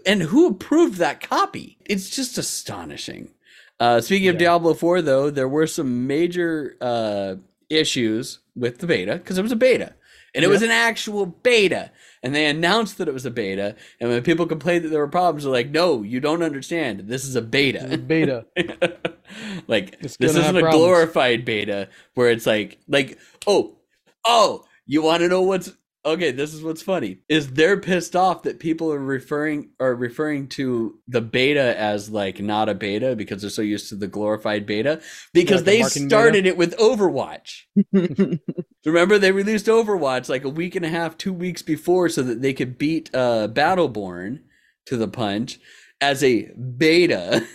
and 0.06 0.22
who 0.24 0.48
approved 0.48 0.98
that 0.98 1.22
copy? 1.22 1.78
It's 1.86 2.10
just 2.10 2.38
astonishing. 2.38 3.32
Uh, 3.80 4.02
speaking 4.02 4.28
of 4.28 4.36
Yeah. 4.36 4.40
Diablo 4.40 4.74
4, 4.74 5.02
though, 5.02 5.30
there 5.30 5.48
were 5.48 5.68
some 5.68 6.08
major 6.08 6.76
uh, 6.82 7.36
issues 7.70 8.40
with 8.56 8.80
the 8.80 8.88
beta 8.88 9.16
because 9.18 9.38
it 9.38 9.44
was 9.44 9.52
a 9.52 9.56
beta. 9.56 9.94
And 10.38 10.46
it 10.46 10.50
was 10.50 10.62
an 10.62 10.72
actual 10.72 11.26
beta. 11.26 11.92
And 12.24 12.34
they 12.34 12.46
announced 12.48 12.98
that 12.98 13.08
it 13.08 13.14
was 13.14 13.26
a 13.26 13.32
beta. 13.32 13.76
And 14.00 14.10
when 14.10 14.22
people 14.24 14.46
complained 14.48 14.86
that 14.86 14.90
there 14.90 15.00
were 15.00 15.08
problems, 15.08 15.44
they're 15.44 15.52
like, 15.52 15.70
"No, 15.70 16.04
you 16.04 16.20
don't 16.20 16.44
understand. 16.44 17.02
This 17.02 17.26
is 17.26 17.36
a 17.36 17.42
This 17.42 17.84
is 17.84 17.98
beta." 17.98 17.98
beta. 18.08 18.46
like 19.68 20.00
this 20.00 20.18
isn't 20.20 20.58
a 20.58 20.60
problems. 20.60 20.76
glorified 20.76 21.46
beta 21.46 21.90
where 22.16 22.30
it's 22.32 22.46
like, 22.46 22.80
like, 22.88 23.20
oh, 23.46 23.78
oh, 24.26 24.66
you 24.86 25.02
want 25.02 25.22
to 25.22 25.28
know 25.28 25.42
what's 25.42 25.72
okay? 26.14 26.32
This 26.32 26.54
is 26.54 26.64
what's 26.64 26.82
funny 26.82 27.20
is 27.30 27.52
they're 27.52 27.80
pissed 27.80 28.16
off 28.16 28.44
that 28.44 28.60
people 28.60 28.92
are 28.92 29.00
referring 29.00 29.70
are 29.80 29.96
referring 29.96 30.48
to 30.50 31.00
the 31.08 31.22
beta 31.22 31.80
as 31.80 32.10
like 32.10 32.40
not 32.40 32.70
a 32.70 32.74
beta 32.74 33.16
because 33.16 33.42
they're 33.42 33.50
so 33.50 33.62
used 33.62 33.90
to 33.90 33.96
the 33.96 34.08
glorified 34.08 34.66
beta 34.66 35.02
because 35.34 35.62
Like 35.62 35.66
they 35.66 35.82
started 35.84 36.46
it 36.46 36.58
with 36.58 36.76
Overwatch. 36.78 37.64
Remember, 38.86 39.18
they 39.18 39.32
released 39.32 39.68
Overwatch 39.68 40.30
like 40.30 40.44
a 40.44 40.50
week 40.50 40.76
and 40.76 40.86
a 40.86 40.90
half, 40.90 41.18
two 41.18 41.34
weeks 41.34 41.62
before, 41.62 42.10
so 42.10 42.22
that 42.24 42.42
they 42.42 42.54
could 42.54 42.78
beat 42.78 43.14
uh, 43.14 43.48
Battleborn 43.50 44.40
to 44.86 44.98
the 44.98 45.08
punch 45.08 45.60
as 46.00 46.24
a 46.24 46.52
beta. 46.54 47.46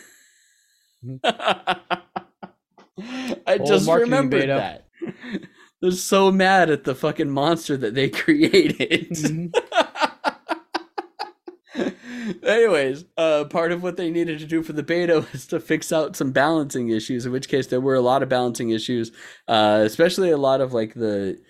I 1.24 1.80
Old 3.58 3.66
just 3.66 3.88
remembered 3.88 4.42
beta. 4.42 4.54
that. 4.54 4.88
They're 5.82 5.90
so 5.90 6.30
mad 6.32 6.70
at 6.70 6.84
the 6.84 6.94
fucking 6.94 7.30
monster 7.30 7.76
that 7.76 7.94
they 7.94 8.08
created. 8.10 9.10
Mhm. 9.10 9.52
Anyways, 12.42 13.04
uh, 13.16 13.44
part 13.46 13.72
of 13.72 13.82
what 13.82 13.96
they 13.96 14.10
needed 14.10 14.38
to 14.40 14.46
do 14.46 14.62
for 14.62 14.72
the 14.74 14.82
beta 14.82 15.26
was 15.32 15.46
to 15.48 15.58
fix 15.60 15.90
out 15.92 16.16
some 16.16 16.30
balancing 16.32 16.90
issues. 16.90 17.26
In 17.26 17.32
which 17.32 17.48
case, 17.48 17.66
there 17.66 17.80
were 17.80 17.94
a 17.94 18.00
lot 18.00 18.22
of 18.22 18.28
balancing 18.28 18.70
issues, 18.70 19.10
uh, 19.48 19.82
especially 19.84 20.30
a 20.30 20.36
lot 20.36 20.60
of 20.60 20.72
like 20.72 20.94
the 20.94 21.40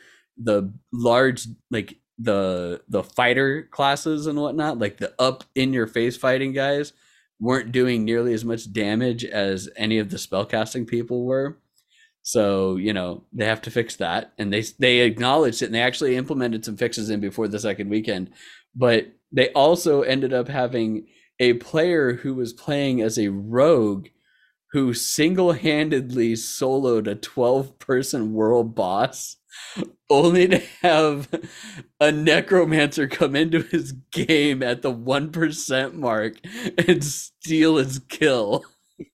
the 0.43 0.73
large 0.93 1.47
like 1.71 1.99
the 2.19 2.81
the 2.89 3.03
fighter 3.03 3.69
classes 3.71 4.27
and 4.27 4.41
whatnot, 4.41 4.79
like 4.79 4.99
the 4.99 5.13
up 5.19 5.45
in 5.55 5.73
your 5.73 5.87
face 5.87 6.17
fighting 6.17 6.53
guys, 6.53 6.93
weren't 7.41 7.73
doing 7.73 8.05
nearly 8.05 8.33
as 8.33 8.45
much 8.45 8.73
damage 8.73 9.25
as 9.25 9.69
any 9.77 9.99
of 9.99 10.11
the 10.11 10.17
spellcasting 10.17 10.87
people 10.87 11.25
were. 11.25 11.59
So 12.23 12.77
you 12.77 12.93
know 12.93 13.25
they 13.33 13.47
have 13.47 13.63
to 13.63 13.71
fix 13.71 13.97
that, 13.97 14.33
and 14.39 14.53
they 14.53 14.63
they 14.79 15.01
acknowledged 15.01 15.61
it, 15.63 15.67
and 15.67 15.75
they 15.75 15.83
actually 15.83 16.17
implemented 16.17 16.65
some 16.65 16.77
fixes 16.77 17.11
in 17.11 17.21
before 17.21 17.49
the 17.49 17.59
second 17.59 17.89
weekend. 17.89 18.31
But 18.75 19.13
they 19.33 19.51
also 19.51 20.03
ended 20.03 20.33
up 20.33 20.49
having 20.49 21.07
a 21.41 21.55
player 21.55 22.15
who 22.15 22.35
was 22.35 22.53
playing 22.53 23.01
as 23.01 23.19
a 23.19 23.29
rogue, 23.29 24.09
who 24.71 24.95
single-handedly 24.95 26.35
soloed 26.35 27.09
a 27.09 27.17
twelve-person 27.17 28.33
world 28.33 28.77
boss, 28.77 29.39
only 30.11 30.47
to 30.47 30.63
have 30.83 31.29
a 31.99 32.13
necromancer 32.13 33.09
come 33.09 33.35
into 33.35 33.63
his 33.63 33.93
game 34.13 34.63
at 34.63 34.83
the 34.83 34.93
one 34.93 35.33
percent 35.33 35.97
mark 35.97 36.37
and 36.87 37.03
steal 37.03 37.79
his 37.79 37.99
kill. 38.09 38.65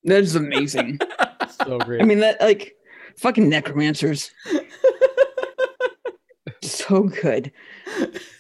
that 0.05 0.23
is 0.23 0.37
amazing. 0.37 0.99
so 1.67 1.79
great. 1.79 2.03
I 2.03 2.05
mean, 2.05 2.21
that 2.21 2.41
like 2.41 2.75
fucking 3.19 3.49
necromancers. 3.49 4.31
so 6.62 7.05
good. 7.05 7.53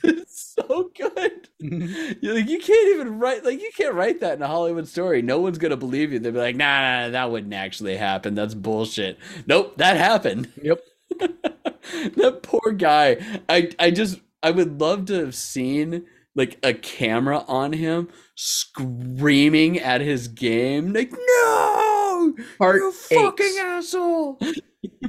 it's 0.04 0.54
so 0.68 0.90
good. 0.96 1.48
Mm-hmm. 1.62 2.12
You're 2.20 2.34
like, 2.34 2.48
you 2.48 2.58
can't 2.58 2.88
even 2.94 3.18
write 3.18 3.44
like 3.44 3.60
you 3.60 3.70
can't 3.76 3.94
write 3.94 4.20
that 4.20 4.34
in 4.34 4.42
a 4.42 4.46
Hollywood 4.46 4.88
story. 4.88 5.22
No 5.22 5.40
one's 5.40 5.58
gonna 5.58 5.76
believe 5.76 6.12
you. 6.12 6.18
They'll 6.18 6.32
be 6.32 6.38
like, 6.38 6.56
nah, 6.56 6.80
nah, 6.80 7.06
nah, 7.06 7.10
that 7.10 7.30
wouldn't 7.30 7.54
actually 7.54 7.96
happen. 7.96 8.34
That's 8.34 8.54
bullshit. 8.54 9.18
Nope, 9.46 9.76
that 9.78 9.96
happened. 9.96 10.50
Yep. 10.62 10.80
that 11.20 12.40
poor 12.42 12.72
guy. 12.72 13.16
I 13.48 13.70
I 13.78 13.90
just 13.90 14.20
I 14.42 14.50
would 14.52 14.80
love 14.80 15.06
to 15.06 15.14
have 15.14 15.34
seen 15.34 16.06
like 16.34 16.58
a 16.62 16.72
camera 16.72 17.44
on 17.48 17.72
him 17.72 18.08
screaming 18.36 19.80
at 19.80 20.00
his 20.00 20.28
game, 20.28 20.92
like, 20.92 21.10
no, 21.10 22.34
Heart 22.60 22.76
you 22.76 22.92
fucking 22.92 23.46
aches. 23.46 23.58
asshole. 23.58 24.38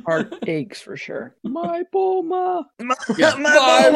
Heart 0.06 0.36
aches 0.48 0.82
for 0.82 0.98
sure. 0.98 1.36
My 1.44 1.84
Bulma. 1.94 2.64
Yeah, 3.18 3.36
My 3.38 3.54
my 3.54 3.90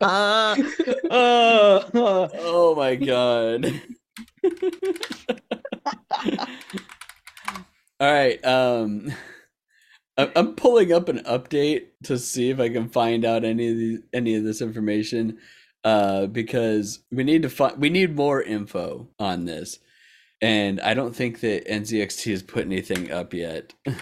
Uh, 0.00 0.56
uh, 1.10 2.28
Oh 2.34 2.74
my 2.76 2.96
god. 2.96 3.72
All 8.00 8.12
right, 8.12 8.44
um 8.44 9.12
I- 10.18 10.32
I'm 10.34 10.54
pulling 10.56 10.92
up 10.92 11.08
an 11.08 11.20
update 11.20 11.86
to 12.04 12.18
see 12.18 12.50
if 12.50 12.58
I 12.60 12.68
can 12.68 12.88
find 12.88 13.24
out 13.24 13.44
any 13.44 13.68
of 13.70 13.76
the 13.76 14.02
any 14.12 14.34
of 14.34 14.42
this 14.44 14.60
information 14.60 15.38
uh 15.84 16.26
because 16.26 17.00
we 17.10 17.24
need 17.24 17.42
to 17.42 17.48
find 17.48 17.78
we 17.80 17.90
need 17.90 18.16
more 18.16 18.42
info 18.42 19.08
on 19.18 19.44
this. 19.44 19.78
And 20.42 20.80
I 20.80 20.92
don't 20.92 21.16
think 21.16 21.40
that 21.40 21.66
NZXT 21.68 22.30
has 22.32 22.42
put 22.42 22.66
anything 22.66 23.10
up 23.10 23.32
yet. 23.32 23.74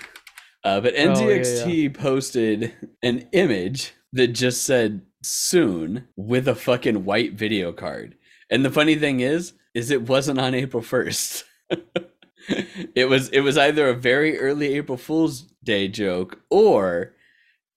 Uh, 0.63 0.79
but 0.79 0.93
Oh, 0.93 0.99
yeah, 0.99 1.07
NZXT 1.15 1.95
posted 1.95 2.75
an 3.03 3.27
image 3.33 3.95
that 4.13 4.27
just 4.29 4.63
said 4.63 5.01
soon 5.23 6.07
with 6.17 6.47
a 6.47 6.55
fucking 6.55 7.07
white 7.07 7.33
video 7.33 7.73
card. 7.73 8.15
And 8.51 8.63
the 8.63 8.71
funny 8.71 8.97
thing 8.97 9.21
is, 9.21 9.55
is 9.73 9.91
it 9.91 10.07
wasn't 10.07 10.39
on 10.39 10.55
April 10.55 10.83
1st. 10.83 11.45
it 12.95 13.09
was 13.09 13.31
it 13.31 13.41
was 13.41 13.57
either 13.57 13.89
a 13.89 13.95
very 13.95 14.39
early 14.39 14.75
April 14.75 14.99
Fool's 14.99 15.43
Day 15.65 15.89
joke 15.89 16.41
or 16.51 17.15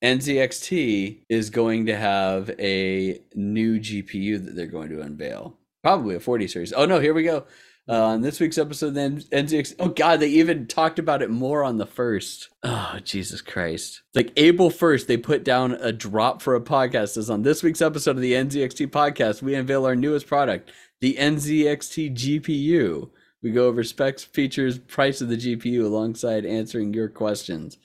NZXT 0.02 1.20
is 1.30 1.48
going 1.48 1.86
to 1.86 1.96
have 1.96 2.50
a 2.58 3.20
new 3.34 3.78
GPU 3.80 4.44
that 4.44 4.54
they're 4.56 4.66
going 4.66 4.90
to 4.90 5.00
unveil. 5.00 5.56
Probably 5.82 6.14
a 6.14 6.20
40 6.20 6.48
series. 6.48 6.72
Oh 6.72 6.84
no, 6.84 7.00
here 7.00 7.14
we 7.14 7.22
go. 7.22 7.46
Uh, 7.86 8.02
on 8.02 8.22
this 8.22 8.40
week's 8.40 8.56
episode, 8.56 8.94
then 8.94 9.20
NZX. 9.20 9.74
Oh 9.78 9.88
God, 9.88 10.20
they 10.20 10.28
even 10.28 10.66
talked 10.66 10.98
about 10.98 11.20
it 11.20 11.28
more 11.28 11.62
on 11.62 11.76
the 11.76 11.84
first. 11.86 12.48
Oh 12.62 12.98
Jesus 13.04 13.42
Christ! 13.42 14.00
Like 14.14 14.32
April 14.36 14.70
first, 14.70 15.06
they 15.06 15.18
put 15.18 15.44
down 15.44 15.72
a 15.72 15.92
drop 15.92 16.40
for 16.40 16.54
a 16.54 16.62
podcast. 16.62 17.18
As 17.18 17.28
on 17.28 17.42
this 17.42 17.62
week's 17.62 17.82
episode 17.82 18.16
of 18.16 18.22
the 18.22 18.32
NZXT 18.32 18.86
podcast, 18.86 19.42
we 19.42 19.54
unveil 19.54 19.84
our 19.84 19.94
newest 19.94 20.26
product, 20.26 20.72
the 21.00 21.16
NZXT 21.16 22.14
GPU. 22.16 23.10
We 23.42 23.50
go 23.50 23.66
over 23.66 23.84
specs, 23.84 24.24
features, 24.24 24.78
price 24.78 25.20
of 25.20 25.28
the 25.28 25.36
GPU, 25.36 25.84
alongside 25.84 26.46
answering 26.46 26.94
your 26.94 27.10
questions. 27.10 27.76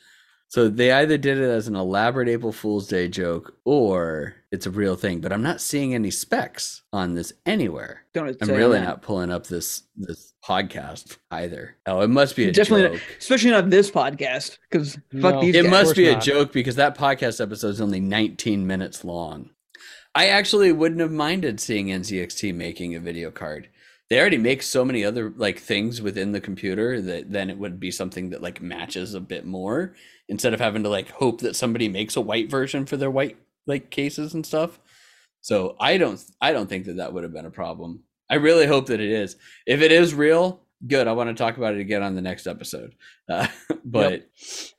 So 0.49 0.67
they 0.67 0.91
either 0.91 1.17
did 1.19 1.37
it 1.37 1.47
as 1.47 1.67
an 1.67 1.75
elaborate 1.75 2.27
April 2.27 2.51
Fool's 2.51 2.87
Day 2.87 3.07
joke 3.07 3.55
or 3.65 4.33
it's 4.51 4.65
a 4.65 4.71
real 4.71 4.95
thing, 4.95 5.21
but 5.21 5.31
I'm 5.31 5.43
not 5.43 5.61
seeing 5.61 5.93
any 5.93 6.09
specs 6.09 6.81
on 6.91 7.13
this 7.13 7.31
anywhere. 7.45 8.03
don't 8.15 8.35
I'm 8.41 8.49
really 8.49 8.79
that. 8.79 8.85
not 8.85 9.01
pulling 9.03 9.29
up 9.31 9.45
this 9.45 9.83
this 9.95 10.33
podcast 10.43 11.17
either. 11.29 11.75
Oh, 11.85 12.01
it 12.01 12.07
must 12.09 12.35
be 12.35 12.45
a 12.45 12.51
Definitely 12.51 12.97
joke. 12.97 13.07
especially 13.19 13.51
not 13.51 13.69
this 13.69 13.91
podcast 13.91 14.57
because 14.71 14.95
fuck 15.21 15.35
No. 15.35 15.41
these 15.41 15.55
It 15.55 15.63
guys. 15.63 15.71
must 15.71 15.85
course 15.89 15.97
be 15.97 16.07
a 16.07 16.19
joke 16.19 16.51
because 16.51 16.75
that 16.77 16.97
podcast 16.97 17.39
episode 17.39 17.69
is 17.69 17.81
only 17.81 17.99
19 17.99 18.65
minutes 18.65 19.05
long. 19.05 19.51
I 20.15 20.29
actually 20.29 20.71
wouldn't 20.71 21.01
have 21.01 21.11
minded 21.11 21.59
seeing 21.59 21.87
NZXT 21.89 22.55
making 22.55 22.95
a 22.95 22.99
video 22.99 23.29
card. 23.29 23.69
They 24.09 24.19
already 24.19 24.39
make 24.39 24.63
so 24.63 24.83
many 24.83 25.05
other 25.05 25.29
like 25.37 25.59
things 25.59 26.01
within 26.01 26.31
the 26.31 26.41
computer 26.41 26.99
that 27.03 27.31
then 27.31 27.51
it 27.51 27.59
would 27.59 27.79
be 27.79 27.91
something 27.91 28.31
that 28.31 28.41
like 28.41 28.59
matches 28.63 29.13
a 29.13 29.19
bit 29.19 29.45
more 29.45 29.93
instead 30.29 30.53
of 30.53 30.61
having 30.61 30.83
to 30.83 30.89
like 30.89 31.09
hope 31.09 31.41
that 31.41 31.55
somebody 31.55 31.89
makes 31.89 32.15
a 32.15 32.21
white 32.21 32.49
version 32.49 32.85
for 32.85 32.95
their 32.95 33.11
white 33.11 33.37
like 33.67 33.89
cases 33.89 34.33
and 34.33 34.45
stuff. 34.45 34.79
So 35.41 35.75
I 35.79 35.97
don't 35.97 36.23
I 36.39 36.53
don't 36.53 36.69
think 36.69 36.85
that 36.85 36.97
that 36.97 37.13
would 37.13 37.23
have 37.23 37.33
been 37.33 37.45
a 37.45 37.51
problem. 37.51 38.03
I 38.29 38.35
really 38.35 38.67
hope 38.67 38.85
that 38.87 39.01
it 39.01 39.09
is. 39.09 39.35
If 39.65 39.81
it 39.81 39.91
is 39.91 40.13
real, 40.13 40.61
good. 40.87 41.07
I 41.07 41.13
want 41.13 41.29
to 41.29 41.43
talk 41.43 41.57
about 41.57 41.73
it 41.73 41.81
again 41.81 42.03
on 42.03 42.15
the 42.15 42.21
next 42.21 42.47
episode. 42.47 42.93
Uh, 43.27 43.47
but 43.85 44.29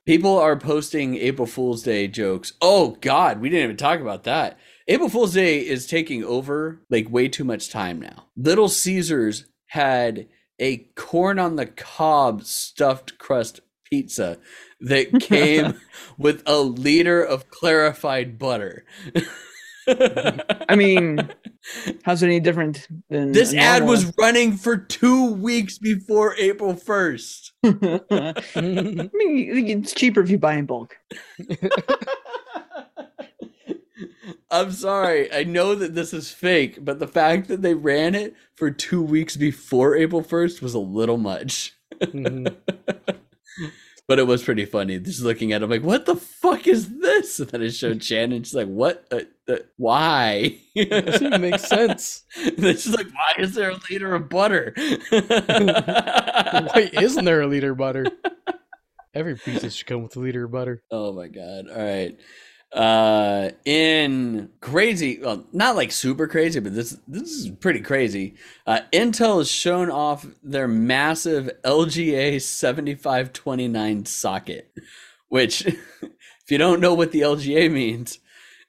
people 0.05 0.37
are 0.37 0.57
posting 0.57 1.15
April 1.15 1.45
Fool's 1.45 1.83
Day 1.83 2.07
jokes. 2.07 2.53
Oh 2.61 2.97
God, 3.01 3.41
we 3.41 3.49
didn't 3.49 3.65
even 3.65 3.77
talk 3.77 3.99
about 3.99 4.23
that. 4.23 4.57
April 4.87 5.09
Fool's 5.09 5.33
Day 5.33 5.59
is 5.59 5.85
taking 5.85 6.23
over 6.23 6.81
like 6.89 7.09
way 7.09 7.27
too 7.27 7.43
much 7.43 7.69
time 7.69 8.01
now. 8.01 8.27
Little 8.35 8.69
Caesars 8.69 9.45
had 9.67 10.27
a 10.59 10.77
corn 10.95 11.39
on 11.39 11.55
the 11.55 11.65
cob 11.65 12.43
stuffed 12.43 13.17
crust 13.17 13.61
pizza 13.85 14.37
that 14.81 15.19
came 15.21 15.79
with 16.17 16.43
a 16.45 16.59
liter 16.59 17.23
of 17.23 17.49
clarified 17.49 18.37
butter. 18.37 18.85
I 19.87 20.75
mean, 20.75 21.29
how's 22.03 22.21
it 22.23 22.27
any 22.27 22.39
different 22.39 22.87
than 23.09 23.31
this 23.31 23.53
ad 23.53 23.85
was 23.85 24.13
running 24.17 24.57
for 24.57 24.77
two 24.77 25.31
weeks 25.33 25.77
before 25.77 26.35
April 26.37 26.73
1st. 26.73 27.51
I 27.63 29.09
mean, 29.13 29.67
it's 29.67 29.93
cheaper 29.93 30.21
if 30.21 30.29
you 30.29 30.37
buy 30.37 30.53
in 30.55 30.65
bulk. 30.65 30.97
I'm 34.49 34.71
sorry. 34.71 35.33
I 35.33 35.43
know 35.45 35.75
that 35.75 35.95
this 35.95 36.13
is 36.13 36.29
fake, 36.29 36.83
but 36.83 36.99
the 36.99 37.07
fact 37.07 37.47
that 37.47 37.61
they 37.61 37.73
ran 37.73 38.15
it 38.15 38.35
for 38.55 38.69
two 38.69 39.01
weeks 39.01 39.37
before 39.37 39.95
April 39.95 40.21
1st 40.21 40.61
was 40.61 40.73
a 40.73 40.79
little 40.79 41.17
much. 41.17 41.73
Mhm. 42.01 42.55
But 44.07 44.19
it 44.19 44.27
was 44.27 44.43
pretty 44.43 44.65
funny. 44.65 44.99
Just 44.99 45.21
looking 45.21 45.53
at 45.53 45.63
him, 45.63 45.69
like, 45.69 45.83
what 45.83 46.05
the 46.05 46.15
fuck 46.15 46.67
is 46.67 46.99
this? 46.99 47.39
And 47.39 47.49
then 47.49 47.61
it 47.61 47.71
showed 47.71 48.03
Shannon. 48.03 48.43
She's 48.43 48.53
like, 48.53 48.67
what? 48.67 49.05
Uh, 49.11 49.21
uh, 49.47 49.57
why? 49.77 50.59
Doesn't 50.75 51.27
even 51.27 51.41
make 51.41 51.59
sense. 51.59 52.23
And 52.45 52.57
then 52.57 52.77
she's 52.77 52.95
like, 52.95 53.07
why 53.07 53.43
is 53.43 53.55
there 53.55 53.71
a 53.71 53.79
liter 53.89 54.13
of 54.15 54.29
butter? 54.29 54.73
Why 54.77 56.89
isn't 57.01 57.25
there 57.25 57.41
a 57.41 57.47
liter 57.47 57.71
of 57.71 57.77
butter? 57.77 58.05
Every 59.13 59.35
pizza 59.35 59.69
should 59.69 59.87
come 59.87 60.03
with 60.03 60.15
a 60.15 60.19
liter 60.19 60.45
of 60.45 60.51
butter. 60.51 60.83
Oh 60.89 61.11
my 61.13 61.27
god. 61.27 61.67
All 61.69 61.83
right. 61.83 62.17
Uh 62.73 63.49
in 63.65 64.49
crazy 64.61 65.19
well 65.21 65.45
not 65.51 65.75
like 65.75 65.91
super 65.91 66.25
crazy 66.25 66.59
but 66.61 66.73
this 66.73 66.97
this 67.07 67.29
is 67.29 67.49
pretty 67.49 67.81
crazy. 67.81 68.35
Uh 68.65 68.81
Intel 68.93 69.39
has 69.39 69.51
shown 69.51 69.91
off 69.91 70.25
their 70.41 70.67
massive 70.67 71.51
LGA 71.65 72.41
7529 72.41 74.05
socket 74.05 74.71
which 75.27 75.65
if 75.65 76.49
you 76.49 76.57
don't 76.57 76.79
know 76.79 76.93
what 76.93 77.11
the 77.11 77.21
LGA 77.21 77.69
means 77.69 78.19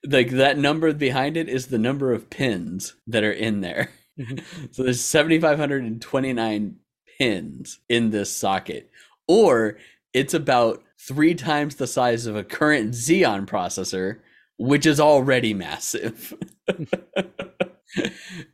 like 0.06 0.30
that 0.30 0.58
number 0.58 0.92
behind 0.92 1.36
it 1.36 1.48
is 1.48 1.66
the 1.66 1.78
number 1.78 2.12
of 2.12 2.30
pins 2.30 2.94
that 3.06 3.24
are 3.24 3.32
in 3.32 3.60
there. 3.60 3.90
so 4.72 4.82
there's 4.82 5.00
7529 5.00 6.76
pins 7.18 7.80
in 7.88 8.10
this 8.10 8.34
socket 8.34 8.90
or 9.28 9.78
it's 10.12 10.34
about 10.34 10.82
three 11.06 11.34
times 11.34 11.76
the 11.76 11.86
size 11.86 12.26
of 12.26 12.36
a 12.36 12.44
current 12.44 12.92
Xeon 12.92 13.46
processor, 13.46 14.20
which 14.58 14.86
is 14.86 15.00
already 15.00 15.54
massive. 15.54 16.34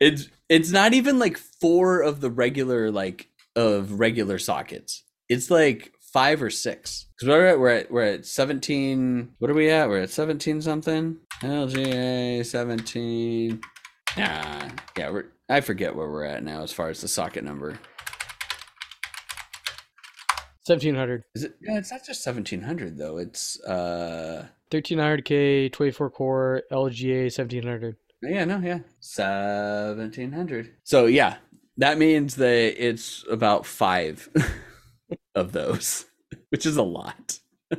it's 0.00 0.28
it's 0.48 0.70
not 0.70 0.94
even 0.94 1.18
like 1.18 1.36
four 1.36 2.00
of 2.00 2.20
the 2.20 2.30
regular 2.30 2.90
like 2.90 3.28
of 3.56 3.98
regular 3.98 4.38
sockets. 4.38 5.04
It's 5.28 5.50
like 5.50 5.92
five 6.12 6.42
or 6.42 6.50
six. 6.50 7.06
Because 7.14 7.28
we're 7.28 7.46
at 7.46 7.60
we're 7.60 7.70
at 7.70 7.90
we're 7.90 8.02
at 8.02 8.26
seventeen. 8.26 9.30
What 9.38 9.50
are 9.50 9.54
we 9.54 9.70
at? 9.70 9.88
We're 9.88 10.02
at 10.02 10.10
seventeen 10.10 10.62
something. 10.62 11.18
LGA 11.42 12.44
seventeen. 12.44 13.60
Nah, 14.16 14.68
yeah, 14.96 15.10
we're. 15.10 15.26
I 15.50 15.60
forget 15.60 15.96
where 15.96 16.10
we're 16.10 16.24
at 16.24 16.44
now 16.44 16.62
as 16.62 16.72
far 16.72 16.90
as 16.90 17.00
the 17.00 17.08
socket 17.08 17.42
number. 17.42 17.78
1700. 20.68 21.24
Is 21.34 21.44
it? 21.44 21.54
Yeah, 21.60 21.78
it's 21.78 21.90
not 21.90 22.04
just 22.06 22.22
seventeen 22.22 22.62
hundred 22.62 22.96
though. 22.98 23.18
It's 23.18 23.60
uh. 23.62 24.46
1300K, 24.70 25.72
24 25.72 26.10
core, 26.10 26.62
LGA 26.70 27.22
1700. 27.34 27.96
Yeah, 28.20 28.44
no, 28.44 28.58
yeah, 28.58 28.80
seventeen 29.00 30.32
hundred. 30.32 30.74
So 30.84 31.06
yeah, 31.06 31.36
that 31.76 31.96
means 31.98 32.34
that 32.36 32.74
it's 32.76 33.24
about 33.30 33.64
five 33.64 34.28
of 35.34 35.52
those, 35.52 36.04
which 36.50 36.66
is 36.66 36.76
a 36.76 36.82
lot. 36.82 37.38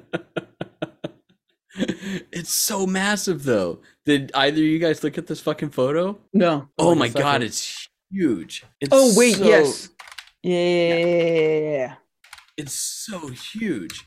it's 1.76 2.54
so 2.54 2.88
massive, 2.88 3.44
though. 3.44 3.82
Did 4.06 4.32
either 4.34 4.58
of 4.58 4.64
you 4.64 4.80
guys 4.80 5.04
look 5.04 5.18
at 5.18 5.28
this 5.28 5.42
fucking 5.42 5.72
photo? 5.72 6.18
No. 6.34 6.70
Oh 6.78 6.96
my 6.96 7.10
god, 7.10 7.44
it's 7.44 7.88
huge. 8.10 8.64
It's 8.80 8.90
Oh 8.92 9.14
wait, 9.16 9.36
so- 9.36 9.44
yes. 9.44 9.90
Yeah, 10.42 10.96
yeah. 10.96 11.96
It's 12.60 12.74
so 12.74 13.30
huge. 13.30 14.06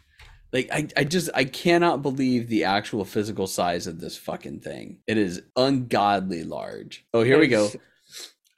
Like 0.52 0.68
I, 0.70 0.86
I 0.96 1.04
just 1.04 1.30
I 1.34 1.44
cannot 1.44 2.02
believe 2.02 2.48
the 2.48 2.64
actual 2.64 3.06
physical 3.06 3.46
size 3.46 3.86
of 3.86 4.00
this 4.00 4.18
fucking 4.18 4.60
thing. 4.60 4.98
It 5.06 5.16
is 5.16 5.40
ungodly 5.56 6.44
large. 6.44 7.06
Oh, 7.14 7.22
here 7.22 7.38
we 7.38 7.48
go. 7.48 7.70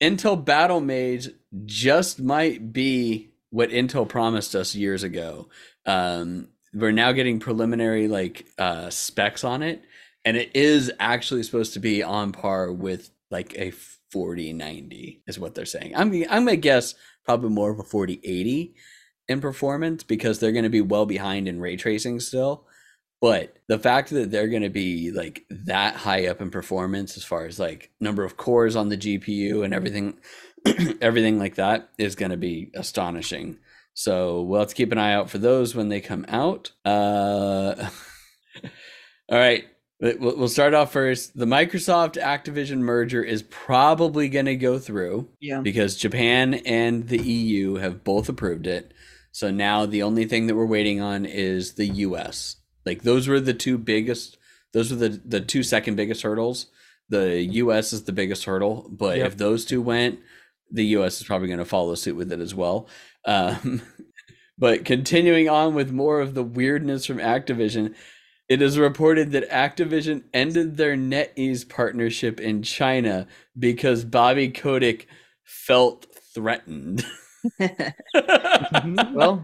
Intel 0.00 0.42
Battlemage 0.42 1.34
just 1.66 2.20
might 2.20 2.72
be 2.72 3.30
what 3.50 3.70
Intel 3.70 4.08
promised 4.08 4.54
us 4.54 4.74
years 4.74 5.02
ago. 5.02 5.48
Um, 5.84 6.48
we're 6.72 6.92
now 6.92 7.12
getting 7.12 7.40
preliminary 7.40 8.06
like 8.06 8.46
uh, 8.56 8.90
specs 8.90 9.42
on 9.42 9.62
it, 9.62 9.82
and 10.24 10.36
it 10.36 10.54
is 10.54 10.92
actually 11.00 11.42
supposed 11.42 11.74
to 11.74 11.80
be 11.80 12.02
on 12.02 12.32
par 12.32 12.72
with 12.72 13.10
like 13.30 13.54
a 13.56 13.70
4090 14.10 15.22
is 15.26 15.38
what 15.38 15.54
they're 15.54 15.64
saying. 15.64 15.94
I'm 15.94 16.12
I'm 16.30 16.44
gonna 16.44 16.56
guess 16.56 16.94
probably 17.24 17.50
more 17.50 17.70
of 17.70 17.78
a 17.78 17.84
4080 17.84 18.74
in 19.28 19.40
performance 19.40 20.02
because 20.02 20.38
they're 20.38 20.52
to 20.64 20.70
be 20.70 20.80
well 20.80 21.06
behind 21.06 21.48
in 21.48 21.60
ray 21.60 21.76
tracing 21.76 22.20
still. 22.20 22.66
But 23.20 23.58
the 23.68 23.78
fact 23.78 24.10
that 24.10 24.30
they're 24.30 24.48
to 24.62 24.70
be 24.70 25.10
like 25.10 25.44
that 25.50 25.94
high 25.94 26.26
up 26.26 26.40
in 26.40 26.50
performance 26.50 27.16
as 27.16 27.24
far 27.24 27.44
as 27.44 27.58
like 27.60 27.90
number 28.00 28.24
of 28.24 28.36
cores 28.36 28.76
on 28.76 28.88
the 28.88 28.96
GPU 28.96 29.62
and 29.62 29.74
everything 29.74 30.18
everything 31.00 31.38
like 31.38 31.56
that 31.56 31.90
is 31.98 32.14
to 32.30 32.36
be 32.36 32.70
astonishing. 32.74 33.58
So 33.94 34.42
we'll 34.42 34.60
have 34.60 34.68
to 34.68 34.74
keep 34.74 34.92
an 34.92 34.98
eye 34.98 35.14
out 35.14 35.30
for 35.30 35.38
those 35.38 35.74
when 35.74 35.88
they 35.88 36.00
come 36.00 36.24
out. 36.28 36.72
Uh, 36.84 37.74
all 38.64 39.38
right. 39.38 39.64
We'll 40.00 40.36
we'll 40.36 40.48
start 40.48 40.72
off 40.74 40.92
first. 40.92 41.36
The 41.36 41.44
Microsoft 41.46 42.14
Activision 42.20 42.78
merger 42.78 43.22
is 43.22 43.42
probably 43.42 44.28
going 44.28 44.46
to 44.46 44.56
go 44.56 44.78
through 44.78 45.28
Yeah. 45.40 45.60
because 45.60 45.96
Japan 45.96 46.54
and 46.54 47.08
the 47.08 47.18
EU 47.18 47.74
have 47.74 48.02
both 48.02 48.28
approved 48.28 48.66
it. 48.66 48.92
So 49.32 49.50
now 49.50 49.86
the 49.86 50.02
only 50.02 50.24
thing 50.24 50.46
that 50.46 50.56
we're 50.56 50.66
waiting 50.66 51.00
on 51.00 51.26
is 51.26 51.74
the 51.74 51.86
US. 51.86 52.56
Like 52.86 53.02
those 53.02 53.28
were 53.28 53.40
the 53.40 53.54
two 53.54 53.76
biggest 53.78 54.38
those 54.72 54.90
were 54.90 54.96
the 54.96 55.20
the 55.24 55.40
two 55.40 55.62
second 55.62 55.96
biggest 55.96 56.22
hurdles. 56.22 56.66
The 57.10 57.42
US 57.42 57.92
is 57.92 58.04
the 58.04 58.12
biggest 58.12 58.44
hurdle, 58.44 58.88
but 58.90 59.18
Yep. 59.18 59.26
if 59.26 59.36
those 59.36 59.64
two 59.64 59.82
went, 59.82 60.18
the 60.70 60.86
US 60.96 61.20
is 61.20 61.26
probably 61.26 61.48
going 61.48 61.58
to 61.58 61.64
follow 61.64 61.94
suit 61.94 62.16
with 62.16 62.32
it 62.32 62.40
as 62.40 62.54
well. 62.54 62.88
Um, 63.26 63.82
but 64.58 64.84
continuing 64.86 65.48
on 65.48 65.74
with 65.74 65.92
more 65.92 66.20
of 66.20 66.34
the 66.34 66.42
weirdness 66.44 67.04
from 67.04 67.18
Activision, 67.18 67.94
it 68.50 68.60
is 68.60 68.78
reported 68.78 69.30
that 69.30 69.48
Activision 69.48 70.24
ended 70.34 70.76
their 70.76 70.96
NetEase 70.96 71.68
partnership 71.68 72.40
in 72.40 72.62
China 72.64 73.28
because 73.56 74.04
Bobby 74.04 74.50
Kotick 74.50 75.06
felt 75.44 76.06
threatened. 76.34 77.06
Mm-hmm. 77.60 79.14
well, 79.14 79.42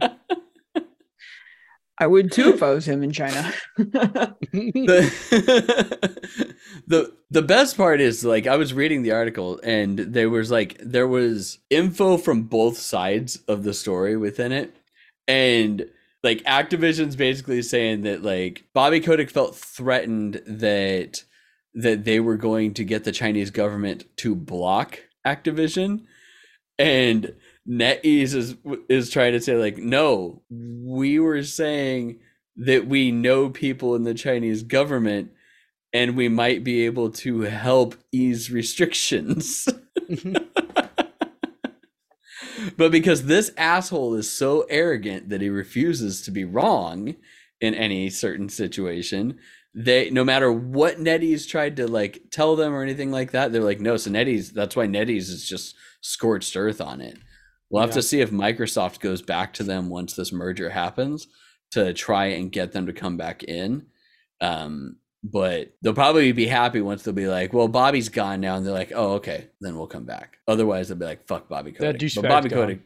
I 1.98 2.06
would 2.06 2.30
too 2.30 2.50
if 2.50 2.62
I 2.62 2.70
was 2.70 2.86
him 2.86 3.02
in 3.02 3.10
China. 3.10 3.54
the, 3.78 4.36
the 6.86 7.12
the 7.30 7.42
best 7.42 7.76
part 7.76 8.02
is 8.02 8.22
like 8.22 8.46
I 8.46 8.56
was 8.56 8.74
reading 8.74 9.02
the 9.02 9.12
article 9.12 9.58
and 9.62 9.98
there 9.98 10.28
was 10.28 10.50
like 10.50 10.76
there 10.82 11.08
was 11.08 11.58
info 11.70 12.18
from 12.18 12.42
both 12.42 12.76
sides 12.76 13.38
of 13.48 13.62
the 13.64 13.72
story 13.72 14.16
within 14.16 14.52
it 14.52 14.76
and 15.26 15.88
like 16.26 16.42
Activision's 16.42 17.14
basically 17.14 17.62
saying 17.62 18.02
that 18.02 18.22
like 18.22 18.64
Bobby 18.74 19.00
Kotick 19.00 19.30
felt 19.30 19.54
threatened 19.54 20.42
that 20.44 21.22
that 21.72 22.04
they 22.04 22.18
were 22.18 22.36
going 22.36 22.74
to 22.74 22.84
get 22.84 23.04
the 23.04 23.12
Chinese 23.12 23.52
government 23.52 24.04
to 24.16 24.34
block 24.34 24.98
Activision 25.24 26.04
and 26.80 27.36
NetEase 27.68 28.34
is 28.34 28.56
is 28.88 29.08
trying 29.10 29.32
to 29.34 29.40
say 29.40 29.56
like 29.56 29.78
no 29.78 30.42
we 30.50 31.20
were 31.20 31.44
saying 31.44 32.18
that 32.56 32.88
we 32.88 33.12
know 33.12 33.48
people 33.48 33.94
in 33.94 34.02
the 34.02 34.14
Chinese 34.14 34.64
government 34.64 35.30
and 35.92 36.16
we 36.16 36.28
might 36.28 36.64
be 36.64 36.86
able 36.86 37.10
to 37.10 37.42
help 37.42 37.94
ease 38.10 38.50
restrictions. 38.50 39.68
Mm-hmm. 40.10 40.44
But 42.76 42.92
because 42.92 43.24
this 43.24 43.50
asshole 43.56 44.14
is 44.14 44.30
so 44.30 44.66
arrogant 44.68 45.28
that 45.30 45.40
he 45.40 45.48
refuses 45.48 46.22
to 46.22 46.30
be 46.30 46.44
wrong 46.44 47.16
in 47.60 47.74
any 47.74 48.10
certain 48.10 48.48
situation, 48.48 49.38
they 49.74 50.10
no 50.10 50.24
matter 50.24 50.52
what 50.52 50.98
NetEase 50.98 51.48
tried 51.48 51.76
to 51.76 51.86
like 51.86 52.24
tell 52.30 52.56
them 52.56 52.74
or 52.74 52.82
anything 52.82 53.10
like 53.10 53.32
that, 53.32 53.52
they're 53.52 53.62
like, 53.62 53.80
no. 53.80 53.96
So 53.96 54.10
NetEase 54.10 54.52
that's 54.52 54.76
why 54.76 54.86
NetEase 54.86 55.28
is 55.30 55.48
just 55.48 55.74
scorched 56.00 56.56
earth 56.56 56.80
on 56.80 57.00
it. 57.00 57.18
We'll 57.70 57.82
have 57.82 57.90
Yeah. 57.90 57.96
to 57.96 58.02
see 58.02 58.20
if 58.20 58.30
Microsoft 58.30 59.00
goes 59.00 59.22
back 59.22 59.52
to 59.54 59.62
them 59.62 59.88
once 59.88 60.14
this 60.14 60.32
merger 60.32 60.70
happens 60.70 61.26
to 61.72 61.92
try 61.94 62.26
and 62.26 62.52
get 62.52 62.72
them 62.72 62.86
to 62.86 62.92
come 62.92 63.16
back 63.16 63.42
in. 63.42 63.86
Um, 64.40 64.96
but 65.32 65.72
they'll 65.82 65.92
probably 65.92 66.30
be 66.32 66.46
happy 66.46 66.80
once 66.80 67.02
they'll 67.02 67.14
be 67.14 67.26
like, 67.26 67.52
well, 67.52 67.68
Bobby's 67.68 68.08
gone 68.08 68.40
now, 68.40 68.56
and 68.56 68.64
they're 68.64 68.72
like, 68.72 68.92
oh, 68.94 69.14
okay, 69.14 69.48
then 69.60 69.76
we'll 69.76 69.86
come 69.88 70.04
back. 70.04 70.38
Otherwise, 70.46 70.88
they'll 70.88 70.96
be 70.98 71.04
like, 71.04 71.26
fuck 71.26 71.48
Bobby 71.48 71.72
That 71.72 71.98
Kotick. 71.98 72.14
But 72.14 72.28
Bobby 72.28 72.48
gone. 72.48 72.58
Kotick, 72.60 72.80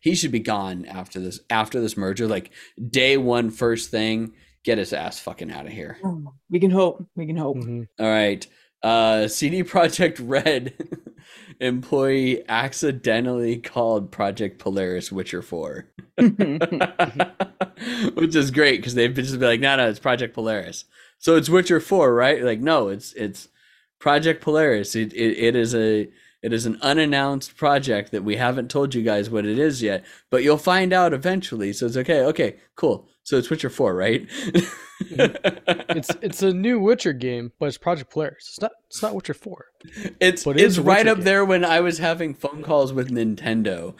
he 0.00 0.14
should 0.14 0.32
be 0.32 0.40
gone 0.40 0.84
after 0.84 1.18
this 1.18 1.40
after 1.50 1.80
this 1.80 1.96
merger. 1.96 2.26
Like 2.26 2.50
day 2.90 3.16
one, 3.16 3.50
first 3.50 3.90
thing, 3.90 4.34
get 4.64 4.78
his 4.78 4.92
ass 4.92 5.18
fucking 5.18 5.50
out 5.50 5.66
of 5.66 5.72
here. 5.72 5.98
We 6.50 6.60
can 6.60 6.70
hope. 6.70 7.04
We 7.16 7.26
can 7.26 7.36
hope. 7.36 7.56
Mhm. 7.56 7.88
All 7.98 8.06
right. 8.06 8.46
Uh 8.82 9.26
CD 9.26 9.64
Projekt 9.64 10.20
Red 10.20 10.74
employee 11.60 12.44
accidentally 12.48 13.56
called 13.56 14.12
Project 14.12 14.60
Polaris 14.60 15.10
Witcher 15.10 15.42
4. 15.42 15.88
Which 18.14 18.36
is 18.36 18.50
great 18.52 18.76
because 18.76 18.94
they've 18.94 19.12
been 19.14 19.24
just 19.24 19.40
be 19.40 19.46
like, 19.46 19.60
no, 19.60 19.76
no, 19.76 19.88
it's 19.88 19.98
Project 19.98 20.34
Polaris. 20.34 20.84
So 21.18 21.36
it's 21.36 21.48
Witcher 21.48 21.80
4, 21.80 22.14
right? 22.14 22.42
Like, 22.42 22.60
no, 22.60 22.88
it's 22.88 23.12
it's 23.14 23.48
Project 23.98 24.42
Polaris. 24.42 24.94
It, 24.94 25.12
it 25.12 25.36
it 25.38 25.56
is 25.56 25.74
a 25.74 26.08
it 26.42 26.52
is 26.52 26.66
an 26.66 26.78
unannounced 26.82 27.56
project 27.56 28.12
that 28.12 28.22
we 28.22 28.36
haven't 28.36 28.70
told 28.70 28.94
you 28.94 29.02
guys 29.02 29.28
what 29.28 29.44
it 29.44 29.58
is 29.58 29.82
yet, 29.82 30.04
but 30.30 30.42
you'll 30.44 30.56
find 30.56 30.92
out 30.92 31.12
eventually. 31.12 31.72
So 31.72 31.86
it's 31.86 31.96
okay. 31.96 32.20
Okay, 32.26 32.56
cool. 32.76 33.08
So 33.24 33.36
it's 33.36 33.50
Witcher 33.50 33.68
4, 33.70 33.94
right? 33.94 34.26
Mm-hmm. 34.26 35.96
It's 35.98 36.10
it's 36.22 36.42
a 36.42 36.52
new 36.52 36.80
Witcher 36.80 37.12
game, 37.12 37.52
but 37.58 37.66
it's 37.66 37.78
Project 37.78 38.10
Polaris. 38.10 38.46
It's 38.48 38.60
not 38.60 38.72
it's 38.88 39.02
not 39.02 39.14
Witcher 39.14 39.34
Four. 39.34 39.66
It's 40.20 40.44
But 40.44 40.56
it 40.58 40.62
is 40.62 40.78
it's 40.78 40.78
right 40.78 41.06
Witcher 41.06 41.10
up 41.12 41.16
game. 41.18 41.24
there 41.24 41.44
when 41.44 41.64
I 41.64 41.80
was 41.80 41.98
having 41.98 42.34
phone 42.34 42.62
calls 42.62 42.92
with 42.92 43.10
Nintendo. 43.10 43.94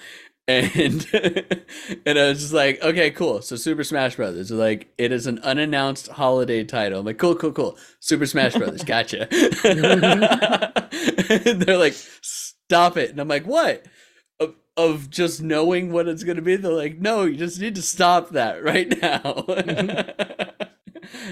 And 0.48 1.06
and 2.06 2.18
I 2.18 2.28
was 2.28 2.40
just 2.40 2.54
like, 2.54 2.82
okay, 2.82 3.10
cool. 3.10 3.42
So 3.42 3.54
Super 3.54 3.84
Smash 3.84 4.16
Brothers, 4.16 4.50
like 4.50 4.90
it 4.96 5.12
is 5.12 5.26
an 5.26 5.40
unannounced 5.40 6.08
holiday 6.08 6.64
title. 6.64 7.00
I'm 7.00 7.06
like, 7.06 7.18
cool, 7.18 7.36
cool, 7.36 7.52
cool. 7.52 7.76
Super 8.00 8.24
Smash 8.24 8.54
Brothers, 8.54 8.82
gotcha. 8.86 9.28
and 11.28 11.60
they're 11.62 11.76
like, 11.76 11.92
stop 11.92 12.96
it. 12.96 13.10
And 13.10 13.20
I'm 13.20 13.28
like, 13.28 13.44
what? 13.44 13.84
Of, 14.40 14.54
of 14.78 15.10
just 15.10 15.42
knowing 15.42 15.92
what 15.92 16.08
it's 16.08 16.24
gonna 16.24 16.40
be? 16.40 16.56
They're 16.56 16.72
like, 16.72 16.98
no, 16.98 17.24
you 17.24 17.36
just 17.36 17.60
need 17.60 17.74
to 17.74 17.82
stop 17.82 18.30
that 18.30 18.64
right 18.64 18.88
now. 18.88 19.20
Mm-hmm. 19.20 20.50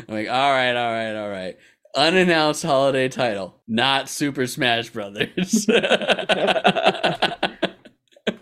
I'm 0.08 0.14
like, 0.14 0.28
all 0.28 0.52
right, 0.52 0.76
all 0.76 0.92
right, 0.92 1.16
all 1.16 1.30
right 1.30 1.56
unannounced 1.96 2.62
holiday 2.62 3.08
title, 3.08 3.62
not 3.66 4.10
Super 4.10 4.46
Smash 4.46 4.90
Brothers. 4.90 5.66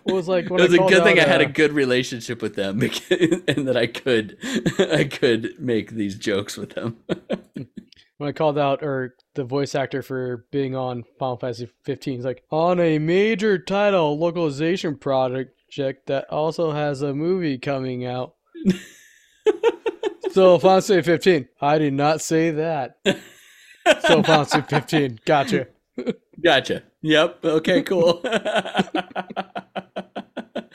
It 0.06 0.12
It 0.12 0.14
was 0.14 0.28
like 0.28 0.50
when 0.50 0.62
was 0.62 0.72
I 0.72 0.84
a 0.84 0.88
good 0.88 1.02
thing 1.02 1.18
I 1.18 1.22
out, 1.22 1.28
had 1.28 1.40
a 1.40 1.46
uh, 1.46 1.52
good 1.52 1.72
relationship 1.72 2.42
with 2.42 2.54
them 2.54 2.80
and 3.48 3.68
that 3.68 3.76
I 3.76 3.86
could 3.86 4.36
I 4.78 5.04
could 5.04 5.54
make 5.58 5.90
these 5.90 6.16
jokes 6.16 6.56
with 6.56 6.70
them. 6.70 6.96
when 8.18 8.28
I 8.28 8.32
called 8.32 8.58
out 8.58 8.82
or 8.82 9.14
the 9.34 9.44
voice 9.44 9.74
actor 9.74 10.02
for 10.02 10.46
being 10.50 10.74
on 10.76 11.04
Final 11.18 11.36
Fantasy 11.36 11.68
15. 11.84 12.16
He's 12.16 12.24
like 12.24 12.44
on 12.50 12.80
a 12.80 12.98
major 12.98 13.58
title 13.58 14.18
localization 14.18 14.96
project 14.96 15.56
that 16.06 16.26
also 16.30 16.72
has 16.72 17.02
a 17.02 17.14
movie 17.14 17.58
coming 17.58 18.06
out. 18.06 18.34
so 20.30 20.58
Final 20.58 20.80
Fantasy 20.80 21.02
15. 21.02 21.48
I 21.60 21.78
did 21.78 21.94
not 21.94 22.20
say 22.20 22.52
that. 22.52 22.98
So 23.04 24.22
Final 24.22 24.44
Fantasy 24.44 24.60
15. 24.62 25.20
Gotcha. 25.24 25.66
Gotcha. 26.42 26.82
Yep. 27.02 27.44
Okay, 27.44 27.82
cool. 27.82 28.22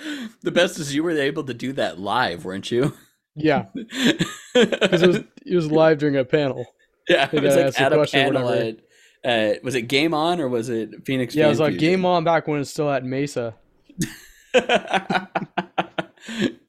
the 0.41 0.51
best 0.51 0.79
is 0.79 0.93
you 0.93 1.03
were 1.03 1.11
able 1.11 1.43
to 1.43 1.53
do 1.53 1.73
that 1.73 1.99
live, 1.99 2.45
weren't 2.45 2.71
you? 2.71 2.93
Yeah, 3.35 3.65
because 3.73 5.01
it 5.01 5.07
was 5.07 5.17
it 5.45 5.55
was 5.55 5.71
live 5.71 5.99
during 5.99 6.17
a 6.17 6.25
panel. 6.25 6.65
yeah, 7.07 7.29
it 7.31 7.41
was 7.41 7.55
like 7.55 7.79
at 7.79 7.93
a 7.93 8.05
panel 8.05 8.49
at, 8.49 8.77
uh, 9.23 9.59
was 9.63 9.75
it 9.75 9.83
Game 9.83 10.13
On 10.13 10.39
or 10.39 10.47
was 10.47 10.69
it 10.69 11.05
Phoenix? 11.05 11.35
Yeah, 11.35 11.45
it 11.45 11.49
was 11.49 11.57
Fan 11.59 11.65
like 11.65 11.73
Fusion? 11.73 11.89
Game 11.89 12.05
On 12.05 12.23
back 12.23 12.47
when 12.47 12.61
it's 12.61 12.69
still 12.69 12.89
at 12.89 13.03
Mesa. 13.05 13.55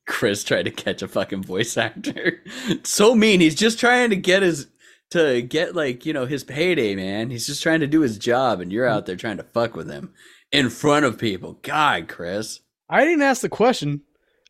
Chris 0.06 0.44
tried 0.44 0.64
to 0.64 0.70
catch 0.70 1.02
a 1.02 1.08
fucking 1.08 1.42
voice 1.42 1.76
actor. 1.76 2.42
So 2.82 3.14
mean. 3.14 3.40
He's 3.40 3.54
just 3.54 3.78
trying 3.78 4.10
to 4.10 4.16
get 4.16 4.42
his 4.42 4.66
to 5.10 5.42
get 5.42 5.74
like, 5.74 6.04
you 6.06 6.12
know, 6.12 6.26
his 6.26 6.44
payday, 6.44 6.94
man. 6.94 7.30
He's 7.30 7.46
just 7.46 7.62
trying 7.62 7.80
to 7.80 7.86
do 7.86 8.00
his 8.00 8.18
job 8.18 8.60
and 8.60 8.72
you're 8.72 8.86
out 8.86 9.06
there 9.06 9.16
trying 9.16 9.38
to 9.38 9.42
fuck 9.42 9.74
with 9.74 9.90
him 9.90 10.12
in 10.52 10.70
front 10.70 11.04
of 11.04 11.18
people. 11.18 11.58
God, 11.62 12.08
Chris. 12.08 12.60
I 12.90 13.04
didn't 13.04 13.22
ask 13.22 13.40
the 13.40 13.48
question. 13.48 14.02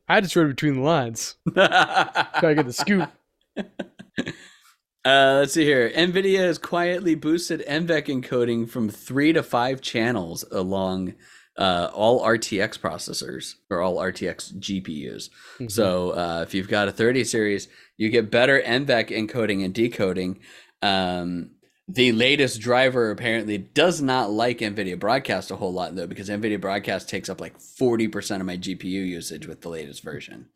I 0.08 0.20
just 0.20 0.34
read 0.34 0.48
between 0.48 0.74
the 0.76 0.80
lines. 0.80 1.36
Gotta 1.54 2.54
get 2.54 2.66
the 2.66 2.72
scoop. 2.72 3.08
Uh, 5.02 5.36
let's 5.38 5.54
see 5.54 5.64
here. 5.64 5.90
NVIDIA 5.96 6.40
has 6.40 6.58
quietly 6.58 7.14
boosted 7.14 7.64
NVENC 7.66 8.22
encoding 8.22 8.68
from 8.68 8.90
three 8.90 9.32
to 9.32 9.42
five 9.42 9.80
channels 9.80 10.44
along 10.52 11.14
uh, 11.56 11.88
all 11.94 12.20
RTX 12.22 12.78
processors 12.78 13.54
or 13.70 13.80
all 13.80 13.96
RTX 13.96 14.52
GPUs. 14.58 15.30
Mhm. 15.58 15.70
So 15.70 16.10
uh, 16.10 16.44
if 16.46 16.52
you've 16.52 16.68
got 16.68 16.88
a 16.88 16.92
30 16.92 17.24
series, 17.24 17.68
you 17.96 18.10
get 18.10 18.30
better 18.30 18.60
NVENC 18.60 19.08
encoding 19.08 19.64
and 19.64 19.72
decoding. 19.72 20.40
Um, 20.82 21.52
the 21.94 22.12
latest 22.12 22.60
driver 22.60 23.10
apparently 23.10 23.58
does 23.58 24.00
not 24.00 24.30
like 24.30 24.58
NVIDIA 24.58 24.98
Broadcast 24.98 25.50
a 25.50 25.56
whole 25.56 25.72
lot 25.72 25.94
though, 25.96 26.06
because 26.06 26.28
NVIDIA 26.28 26.60
Broadcast 26.60 27.08
takes 27.08 27.28
up 27.28 27.40
like 27.40 27.58
40% 27.58 28.40
of 28.40 28.46
my 28.46 28.56
GPU 28.56 28.84
usage 28.84 29.46
with 29.46 29.60
the 29.60 29.68
latest 29.68 30.02
version. 30.02 30.48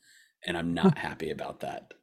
And 0.47 0.57
I'm 0.57 0.75
not 0.75 0.99
hmm. 0.99 1.07
happy 1.07 1.31
about 1.31 1.61
that. 1.61 1.95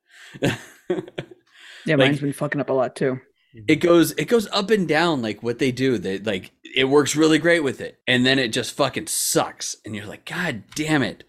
Yeah, 1.86 1.96
Like- 1.96 2.10
mine's 2.10 2.22
been 2.22 2.34
fucking 2.34 2.62
up 2.62 2.70
a 2.70 2.74
lot 2.74 2.96
too. 2.96 3.20
it 3.68 3.78
goes 3.78 4.12
it 4.12 4.26
goes 4.26 4.48
up 4.52 4.70
and 4.70 4.88
down 4.88 5.22
like 5.22 5.44
what 5.44 5.60
they 5.60 5.72
do 5.74 5.98
they 5.98 6.20
like 6.20 6.52
it 6.76 6.86
works 6.86 7.18
really 7.18 7.38
great 7.38 7.62
with 7.62 7.82
it 7.82 8.00
and 8.08 8.26
then 8.26 8.40
it 8.40 8.54
just 8.54 8.74
fucking 8.74 9.08
sucks 9.08 9.76
and 9.84 9.94
you're 9.94 10.06
like 10.06 10.24
god 10.24 10.64
damn 10.74 11.04
it 11.04 11.26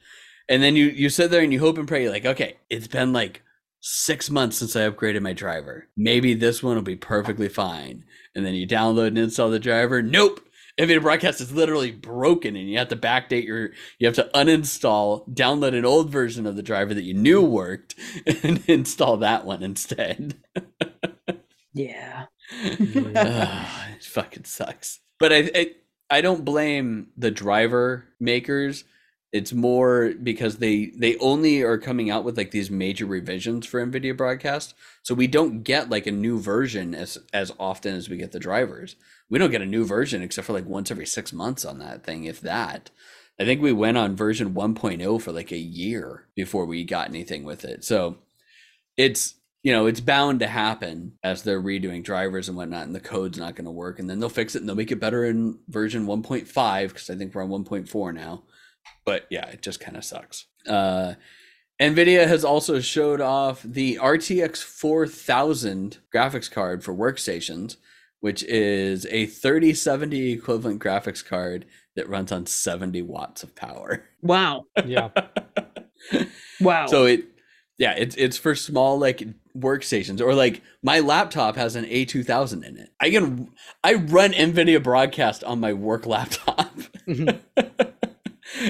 and 0.49 0.63
then 0.63 0.77
you 0.77 0.87
you 0.87 1.09
sit 1.09 1.33
there 1.33 1.43
and 1.43 1.53
you 1.53 1.59
hope 1.59 1.79
and 1.79 1.89
pray 1.89 2.03
you're 2.03 2.13
like 2.13 2.25
okay 2.25 2.59
it's 2.71 2.87
been 2.87 3.13
like 3.13 3.43
six 3.83 4.31
months 4.31 4.59
since 4.59 4.77
i 4.77 4.89
upgraded 4.89 5.21
my 5.21 5.33
driver 5.33 5.89
maybe 5.97 6.35
this 6.35 6.63
one 6.63 6.77
will 6.77 6.83
be 6.83 6.97
perfectly 6.97 7.49
fine 7.49 8.05
and 8.35 8.47
then 8.47 8.55
you 8.55 8.67
download 8.67 9.09
and 9.09 9.19
install 9.19 9.51
the 9.51 9.59
driver 9.59 10.01
nope 10.03 10.41
NVIDIA 10.79 11.03
Broadcast 11.03 11.41
is 11.43 11.53
literally 11.53 11.91
broken, 11.91 12.57
and 12.57 12.67
you 12.69 12.79
have 12.79 12.89
to 12.89 12.97
backdate 12.97 13.45
your. 13.45 13.73
You 13.99 14.07
have 14.07 14.15
to 14.15 14.31
uninstall, 14.35 15.29
download 15.29 15.77
an 15.77 15.85
old 15.85 16.09
version 16.11 16.47
of 16.47 16.57
the 16.57 16.63
driver 16.63 16.95
that 16.95 17.03
you 17.03 17.13
knew 17.13 17.43
worked, 17.43 17.95
and 18.43 18.65
install 18.67 19.19
that 19.19 19.45
one 19.45 19.63
instead. 19.63 20.37
Yeah. 21.75 22.27
Ugh, 22.65 23.67
it 23.97 24.05
fucking 24.05 24.45
sucks. 24.45 25.01
But 25.19 25.33
I, 25.33 25.51
I 25.55 25.71
I 26.11 26.21
don't 26.21 26.45
blame 26.45 27.09
the 27.17 27.31
driver 27.31 28.05
makers. 28.21 28.85
It's 29.33 29.55
more 29.55 30.13
because 30.23 30.59
they 30.59 30.93
they 30.95 31.17
only 31.17 31.63
are 31.63 31.79
coming 31.79 32.11
out 32.11 32.23
with 32.23 32.37
like 32.37 32.51
these 32.51 32.71
major 32.71 33.07
revisions 33.07 33.67
for 33.67 33.85
NVIDIA 33.85 34.15
broadcast. 34.15 34.75
So 35.03 35.15
we 35.15 35.27
don't 35.27 35.63
get 35.63 35.89
like 35.89 36.07
a 36.07 36.13
new 36.13 36.39
version 36.39 36.95
as 36.95 37.19
as 37.33 37.51
often 37.59 37.95
as 37.95 38.11
we 38.11 38.19
get 38.19 38.33
the 38.33 38.39
drivers. 38.39 38.97
We 39.31 39.39
don't 39.39 39.51
get 39.51 39.63
a 39.63 39.67
new 39.67 39.87
version 39.87 40.21
except 40.23 40.47
for 40.47 40.53
like 40.53 40.67
once 40.67 40.91
every 40.91 41.07
6 41.07 41.33
months 41.33 41.65
on 41.65 41.79
that 41.79 42.05
thing 42.05 42.25
if 42.25 42.43
that. 42.43 42.91
I 43.41 43.45
think 43.45 43.63
we 43.63 43.73
went 43.73 43.97
on 43.97 44.15
version 44.15 44.53
1.0 44.55 45.23
for 45.23 45.33
like 45.33 45.51
a 45.51 45.57
year 45.57 46.27
before 46.37 46.67
we 46.67 46.85
got 46.85 47.09
anything 47.09 47.43
with 47.43 47.65
it. 47.65 47.85
So 47.85 48.19
it's 48.99 49.37
you 49.63 49.73
know 49.73 49.87
it's 49.87 50.01
bound 50.01 50.41
to 50.41 50.47
happen 50.47 51.13
as 51.23 51.43
they're 51.43 51.63
redoing 51.63 52.05
drivers 52.05 52.49
and 52.49 52.57
whatnot 52.57 52.87
and 52.87 52.95
the 52.95 53.01
code's 53.01 53.39
not 53.39 53.55
going 53.55 53.65
to 53.65 53.71
work 53.71 53.99
and 53.99 54.11
then 54.11 54.19
they'll 54.19 54.29
fix 54.29 54.55
it 54.55 54.59
and 54.59 54.69
they'll 54.69 54.77
make 54.77 54.93
it 54.93 55.01
better 55.01 55.25
in 55.25 55.59
version 55.69 56.07
1.5 56.07 56.89
because 56.89 57.11
i 57.11 57.15
think 57.15 57.35
we're 57.35 57.43
on 57.43 57.65
1.4 57.65 58.15
now 58.15 58.43
but 59.05 59.27
yeah 59.31 59.47
it 59.49 59.63
just 59.63 59.81
kind 59.81 59.97
of 59.97 60.05
sucks 60.05 60.47
uh 60.69 61.15
nvidia 61.81 62.27
has 62.27 62.45
also 62.45 62.81
showed 62.81 63.21
off 63.21 63.63
the 63.63 63.97
rtx 64.01 64.59
4000 64.63 65.99
graphics 66.15 66.51
card 66.51 66.85
for 66.85 66.95
workstations 66.95 67.77
which 68.21 68.45
is 68.45 69.05
a 69.07 69.27
3070 69.27 70.33
equivalent 70.33 70.81
graphics 70.81 71.25
card 71.25 71.65
that 71.97 72.09
runs 72.09 72.31
on 72.33 72.47
70 72.47 73.03
watts 73.03 73.43
of 73.43 73.55
power 73.55 74.05
Wow. 74.23 74.67
Yeah. 74.85 75.11
Wow. 76.61 76.87
so 76.87 77.05
it 77.07 77.25
yeah 77.79 77.93
it's 77.97 78.15
it's 78.17 78.37
for 78.37 78.55
small 78.55 78.99
like 78.99 79.23
workstations 79.57 80.21
or 80.21 80.35
like 80.35 80.63
my 80.83 80.99
laptop 81.01 81.57
has 81.57 81.77
an 81.77 81.85
a2000 81.85 82.65
in 82.65 82.77
it 82.77 82.91
i 83.01 83.09
can 83.11 83.49
i 83.85 83.95
run 83.95 84.33
nvidia 84.33 84.83
broadcast 84.83 85.45
on 85.45 85.61
my 85.61 85.73
work 85.73 86.07
laptop 86.07 86.75
Mhm. 87.07 87.39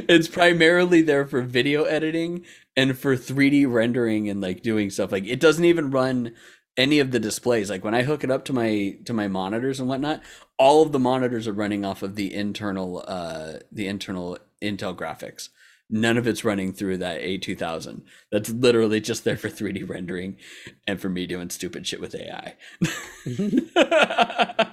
it's 0.09 0.29
primarily 0.29 1.03
there 1.03 1.27
for 1.27 1.43
video 1.43 1.85
editing 1.85 2.45
and 2.77 2.99
for 2.99 3.17
3d 3.17 3.71
rendering 3.71 4.29
and 4.29 4.41
like 4.41 4.63
doing 4.63 4.91
stuff 4.91 5.13
like 5.13 5.27
it 5.27 5.41
doesn't 5.41 5.65
even 5.65 5.91
run 5.91 6.33
any 6.77 6.99
of 6.99 7.11
the 7.11 7.21
displays. 7.21 7.69
Like 7.71 7.85
when 7.85 7.95
I 7.95 8.03
hook 8.03 8.25
it 8.25 8.31
up 8.31 8.45
to 8.47 8.53
my 8.53 8.97
to 9.05 9.13
my 9.13 9.29
monitors 9.29 9.79
and 9.81 9.89
whatnot, 9.89 10.23
all 10.59 10.83
of 10.83 10.93
the 10.93 10.99
monitors 10.99 11.47
are 11.47 11.53
running 11.53 11.85
off 11.85 12.03
of 12.03 12.17
the 12.17 12.33
internal 12.35 13.05
uh 13.07 13.55
the 13.71 13.87
internal 13.87 14.39
Intel 14.63 14.97
graphics. 14.97 15.49
None 15.91 16.17
of 16.17 16.27
it's 16.27 16.45
running 16.45 16.73
through 16.73 16.97
that 16.99 17.21
A2000. 17.21 18.03
That's 18.31 18.49
literally 18.49 19.01
just 19.01 19.25
there 19.25 19.37
for 19.37 19.51
3D 19.51 19.87
rendering 19.87 20.39
and 20.87 20.99
for 20.99 21.11
me 21.11 21.27
doing 21.27 21.51
stupid 21.51 21.87
shit 21.87 22.01
with 22.01 22.15
AI. 22.15 22.55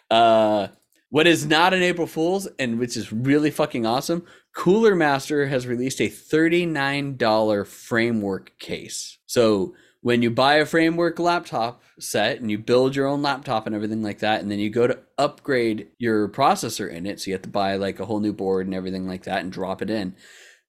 uh, 0.10 0.68
what 1.10 1.26
is 1.26 1.44
not 1.44 1.74
an 1.74 1.82
April 1.82 2.06
Fool's 2.06 2.48
and 2.58 2.78
which 2.78 2.96
is 2.96 3.12
really 3.12 3.50
fucking 3.50 3.84
awesome, 3.84 4.24
Cooler 4.54 4.94
Master 4.94 5.46
has 5.46 5.66
released 5.66 6.00
a 6.00 6.08
$39 6.08 7.66
framework 7.66 8.58
case. 8.58 9.18
So 9.26 9.74
when 10.02 10.22
you 10.22 10.30
buy 10.30 10.54
a 10.54 10.66
framework 10.66 11.18
laptop 11.18 11.82
set 11.98 12.40
and 12.40 12.50
you 12.50 12.58
build 12.58 12.96
your 12.96 13.06
own 13.06 13.22
laptop 13.22 13.66
and 13.66 13.74
everything 13.74 14.02
like 14.02 14.20
that, 14.20 14.40
and 14.40 14.50
then 14.50 14.58
you 14.58 14.70
go 14.70 14.86
to 14.86 14.98
upgrade 15.18 15.88
your 15.98 16.28
processor 16.28 16.90
in 16.90 17.06
it, 17.06 17.20
so 17.20 17.26
you 17.26 17.34
have 17.34 17.42
to 17.42 17.48
buy 17.48 17.76
like 17.76 18.00
a 18.00 18.06
whole 18.06 18.20
new 18.20 18.32
board 18.32 18.66
and 18.66 18.74
everything 18.74 19.06
like 19.06 19.24
that 19.24 19.40
and 19.42 19.52
drop 19.52 19.82
it 19.82 19.90
in, 19.90 20.14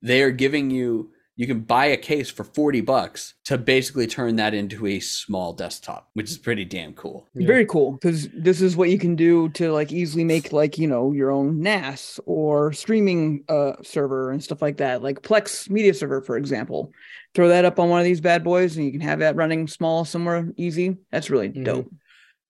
they 0.02 0.22
are 0.22 0.32
giving 0.32 0.70
you 0.70 1.12
you 1.38 1.48
can 1.48 1.62
buy 1.62 1.86
a 1.88 1.98
case 1.98 2.30
for 2.30 2.44
40 2.44 2.82
bucks 2.82 3.34
to 3.46 3.58
basically 3.58 4.06
turn 4.06 4.36
that 4.36 4.54
into 4.54 4.86
a 4.86 5.00
small 5.00 5.54
desktop 5.54 6.10
which 6.14 6.30
is 6.30 6.38
pretty 6.38 6.66
damn 6.66 6.94
cool 6.94 7.28
Yeah. 7.34 7.48
Very 7.48 7.66
cool 7.66 7.94
because 7.94 8.28
this 8.34 8.62
is 8.62 8.76
what 8.76 8.90
you 8.90 9.00
can 9.00 9.16
do 9.16 9.50
to 9.50 9.72
like 9.72 9.92
easily 9.92 10.24
make 10.24 10.52
like 10.52 10.78
you 10.78 10.88
know 10.88 11.12
your 11.14 11.32
own 11.32 11.62
NAS 11.62 12.20
or 12.26 12.74
streaming 12.74 13.44
uh 13.50 13.74
server 13.82 14.32
and 14.32 14.44
stuff 14.44 14.62
like 14.62 14.78
that, 14.78 15.02
like 15.02 15.22
Plex 15.22 15.70
Media 15.70 15.94
Server, 15.94 16.22
for 16.22 16.38
example. 16.38 16.92
Throw 17.34 17.48
that 17.48 17.64
up 17.66 17.80
on 17.80 17.90
one 17.90 18.00
of 18.00 18.06
these 18.06 18.20
bad 18.20 18.44
boys, 18.44 18.76
and 18.76 18.86
you 18.86 18.92
can 18.92 19.00
have 19.00 19.20
that 19.20 19.38
running 19.38 19.66
small 19.68 20.04
somewhere 20.04 20.52
easy. 20.58 20.98
That's 21.12 21.30
really 21.30 21.50
Mhm. 21.50 21.64
dope. 21.64 21.92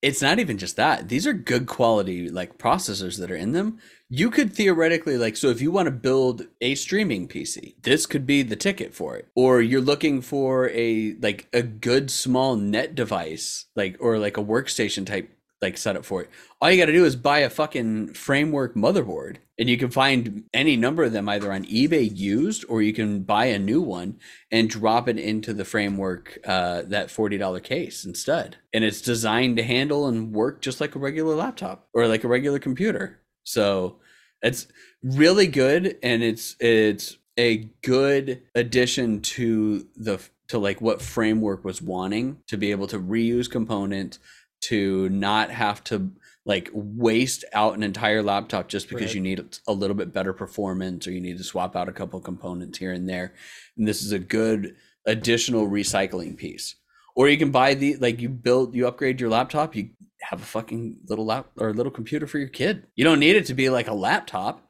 It's 0.02 0.20
not 0.20 0.40
even 0.40 0.58
just 0.58 0.76
that. 0.76 1.08
These 1.08 1.26
are 1.28 1.32
good 1.32 1.66
quality 1.66 2.28
like 2.28 2.58
processors 2.58 3.18
that 3.20 3.30
are 3.30 3.36
in 3.36 3.52
them. 3.52 3.78
You 4.08 4.30
could 4.30 4.52
theoretically 4.52 5.16
like 5.16 5.36
so 5.36 5.48
if 5.48 5.62
you 5.62 5.70
want 5.70 5.86
to 5.86 5.92
build 5.92 6.46
a 6.60 6.74
streaming 6.74 7.28
pc 7.28 7.76
this 7.82 8.04
could 8.04 8.26
be 8.26 8.42
the 8.42 8.56
ticket 8.56 8.94
for 8.94 9.16
it. 9.16 9.28
Or 9.34 9.62
you're 9.62 9.80
looking 9.80 10.20
for 10.20 10.68
a 10.70 11.14
like 11.22 11.48
a 11.52 11.62
good 11.62 12.10
small 12.10 12.56
net 12.56 12.94
device 12.94 13.66
like 13.76 13.96
or 14.00 14.18
like 14.18 14.36
a 14.36 14.44
workstation 14.44 15.06
type 15.06 15.30
like 15.62 15.76
set 15.76 15.92
setup 15.92 16.04
for 16.04 16.22
it. 16.22 16.30
All 16.60 16.70
you 16.70 16.76
got 16.76 16.86
to 16.86 16.92
do 16.92 17.04
is 17.04 17.16
buy 17.16 17.38
a 17.38 17.50
fucking 17.50 18.14
framework 18.14 18.74
motherboard 18.74 19.36
and 19.58 19.70
you 19.70 19.78
can 19.78 19.90
find 19.90 20.44
any 20.52 20.76
number 20.76 21.04
of 21.04 21.12
them 21.12 21.28
either 21.28 21.52
on 21.52 21.64
ebay 21.64 22.10
used 22.14 22.64
or 22.68 22.82
you 22.82 22.92
can 22.92 23.22
buy 23.22 23.46
a 23.46 23.58
new 23.58 23.80
one 23.80 24.18
and 24.50 24.68
drop 24.68 25.08
it 25.08 25.18
into 25.18 25.54
the 25.54 25.64
framework 25.64 26.38
uh, 26.44 26.82
that 26.86 27.08
$40 27.08 27.62
case 27.62 28.04
instead. 28.04 28.56
And 28.72 28.84
it's 28.84 29.00
designed 29.00 29.56
to 29.58 29.62
handle 29.62 30.06
and 30.06 30.32
work 30.32 30.60
just 30.60 30.80
like 30.80 30.94
a 30.94 30.98
regular 30.98 31.36
laptop 31.36 31.88
or 31.94 32.08
like 32.08 32.24
a 32.24 32.28
regular 32.28 32.58
computer. 32.58 33.20
So 33.44 34.00
it's 34.42 34.66
really 35.02 35.46
good 35.46 35.96
and 36.02 36.22
it's 36.22 36.56
it's 36.60 37.16
a 37.38 37.68
good 37.82 38.42
addition 38.54 39.20
to 39.20 39.86
the 39.96 40.20
to 40.48 40.58
like 40.58 40.80
what 40.80 41.00
framework 41.00 41.64
was 41.64 41.80
wanting 41.80 42.38
to 42.46 42.58
be 42.58 42.72
able 42.72 42.86
to 42.86 42.98
reuse 42.98 43.50
components 43.50 44.18
to 44.62 45.08
not 45.10 45.50
have 45.50 45.82
to 45.84 46.10
like 46.44 46.70
waste 46.72 47.44
out 47.52 47.74
an 47.74 47.82
entire 47.84 48.22
laptop 48.22 48.68
just 48.68 48.88
because 48.88 49.06
Right. 49.08 49.14
you 49.14 49.20
need 49.20 49.44
a 49.68 49.72
little 49.72 49.94
bit 49.94 50.12
better 50.12 50.32
performance 50.32 51.06
or 51.06 51.12
you 51.12 51.20
need 51.20 51.38
to 51.38 51.44
swap 51.44 51.76
out 51.76 51.88
a 51.88 51.92
couple 51.92 52.20
components 52.20 52.78
here 52.78 52.92
and 52.92 53.08
there. 53.08 53.32
And 53.76 53.86
this 53.86 54.02
is 54.02 54.10
a 54.12 54.18
good 54.18 54.74
additional 55.06 55.68
recycling 55.68 56.36
piece. 56.36 56.74
Or 57.14 57.28
you 57.28 57.36
can 57.38 57.50
buy 57.52 57.74
the 57.74 57.96
like 57.96 58.20
you 58.20 58.28
build 58.28 58.74
you 58.74 58.86
upgrade 58.88 59.20
your 59.20 59.30
laptop 59.30 59.76
you 59.76 59.90
have 60.22 60.40
a 60.40 60.44
fucking 60.44 60.98
little 61.08 61.26
lap 61.26 61.46
or 61.58 61.68
a 61.68 61.72
little 61.74 61.92
computer 61.92 62.26
for 62.26 62.38
your 62.38 62.48
kid. 62.48 62.86
You 62.96 63.04
don't 63.04 63.20
need 63.20 63.36
it 63.36 63.46
to 63.46 63.54
be 63.54 63.68
like 63.70 63.88
a 63.88 63.94
laptop. 63.94 64.68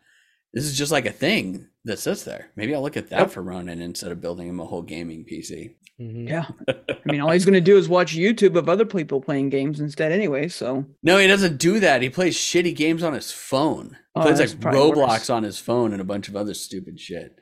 This 0.53 0.65
is 0.65 0.77
just 0.77 0.93
like 0.93 1.07
a 1.07 1.13
thing 1.13 1.69
that 1.85 1.99
sits 1.99 2.25
there. 2.25 2.51
Maybe 2.57 2.75
i'll 2.75 2.83
look 2.83 2.97
at 2.97 3.09
that 3.11 3.21
Yep. 3.21 3.31
for 3.31 3.43
ronan 3.43 3.81
instead 3.81 4.13
of 4.13 4.21
building 4.21 4.49
him 4.49 4.61
a 4.61 4.67
whole 4.67 4.83
gaming 4.83 5.25
pc 5.25 5.75
Mhm. 6.03 6.29
Yeah, 6.29 6.47
I 6.69 7.13
mean, 7.13 7.21
all 7.21 7.31
he's 7.31 7.45
gonna 7.45 7.61
do 7.61 7.77
is 7.77 7.89
watch 7.89 8.15
YouTube 8.17 8.57
of 8.57 8.69
other 8.69 8.85
people 8.85 9.21
playing 9.21 9.51
games 9.51 9.79
instead, 9.81 10.11
anyway. 10.13 10.49
So 10.49 10.85
no 11.03 11.19
he 11.19 11.27
doesn't 11.29 11.59
do 11.59 11.79
that 11.81 12.03
he 12.03 12.11
plays 12.11 12.37
shitty 12.37 12.75
games 12.75 13.03
on 13.03 13.13
his 13.15 13.31
phone 13.31 13.97
Oh, 14.15 14.23
plays 14.23 14.41
like 14.41 14.49
roblox 14.75 15.09
worse. 15.09 15.31
on 15.31 15.43
his 15.45 15.59
phone 15.59 15.93
and 15.93 16.01
a 16.01 16.05
bunch 16.05 16.29
of 16.29 16.37
other 16.37 16.55
stupid 16.55 16.99
shit 17.01 17.39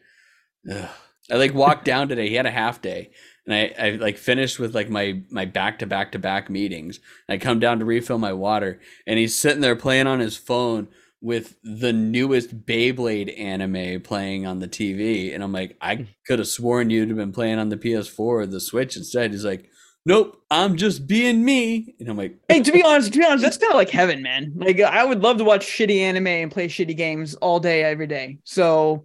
Ugh. 0.71 0.89
i 1.31 1.35
like 1.37 1.55
walked 1.55 1.85
down 1.85 2.09
today 2.09 2.29
he 2.29 2.35
had 2.37 2.47
a 2.47 2.51
half 2.51 2.81
day 2.83 3.11
and 3.47 3.55
I, 3.55 3.75
I 3.87 3.91
like 3.93 4.19
finished 4.19 4.59
with 4.61 4.75
like 4.75 4.89
my 4.91 5.23
my 5.31 5.47
back 5.47 5.79
to 5.81 5.87
back 5.87 6.13
to 6.13 6.19
back 6.19 6.49
meetings 6.51 7.01
i 7.29 7.39
come 7.39 7.59
down 7.59 7.79
to 7.81 7.85
refill 7.85 8.19
my 8.19 8.33
water 8.33 8.79
and 9.07 9.19
he's 9.19 9.35
sitting 9.35 9.61
there 9.63 9.75
playing 9.77 10.07
on 10.07 10.21
his 10.21 10.37
phone 10.37 10.87
with 11.21 11.57
the 11.63 11.93
newest 11.93 12.65
Beyblade 12.65 13.39
anime 13.39 14.01
playing 14.01 14.47
on 14.47 14.59
the 14.59 14.69
TV. 14.69 15.35
And 15.35 15.45
I'm 15.45 15.53
like, 15.53 15.77
I 15.81 16.07
could 16.27 16.39
have 16.39 16.49
sworn 16.49 16.91
you'd 16.91 17.09
have 17.09 17.19
been 17.19 17.33
playing 17.33 17.59
on 17.59 17.69
the 17.69 17.77
PS4 17.77 18.19
or 18.19 18.47
the 18.47 18.61
Switch 18.61 18.97
instead. 18.97 19.33
He's 19.33 19.45
like, 19.45 19.69
Nope, 20.07 20.43
I'm 20.51 20.77
just 20.77 21.07
being 21.07 21.45
me. 21.45 21.95
And 22.01 22.09
I'm 22.09 22.17
like, 22.17 22.39
Hey, 22.49 22.63
to 22.63 22.73
be 22.73 22.83
honest, 22.83 23.13
to 23.13 23.19
be 23.19 23.25
honest, 23.25 23.43
that's 23.45 23.59
kind 23.59 23.71
of 23.71 23.77
like 23.77 23.91
heaven, 23.91 24.23
man. 24.23 24.53
Like 24.57 24.81
I 24.81 25.05
would 25.05 25.21
love 25.21 25.37
to 25.39 25.45
watch 25.45 25.67
shitty 25.67 25.99
anime 26.01 26.27
and 26.27 26.51
play 26.51 26.69
shitty 26.69 26.97
games 26.97 27.35
all 27.35 27.61
day, 27.61 27.85
every 27.85 28.07
day. 28.07 28.39
So 28.45 29.05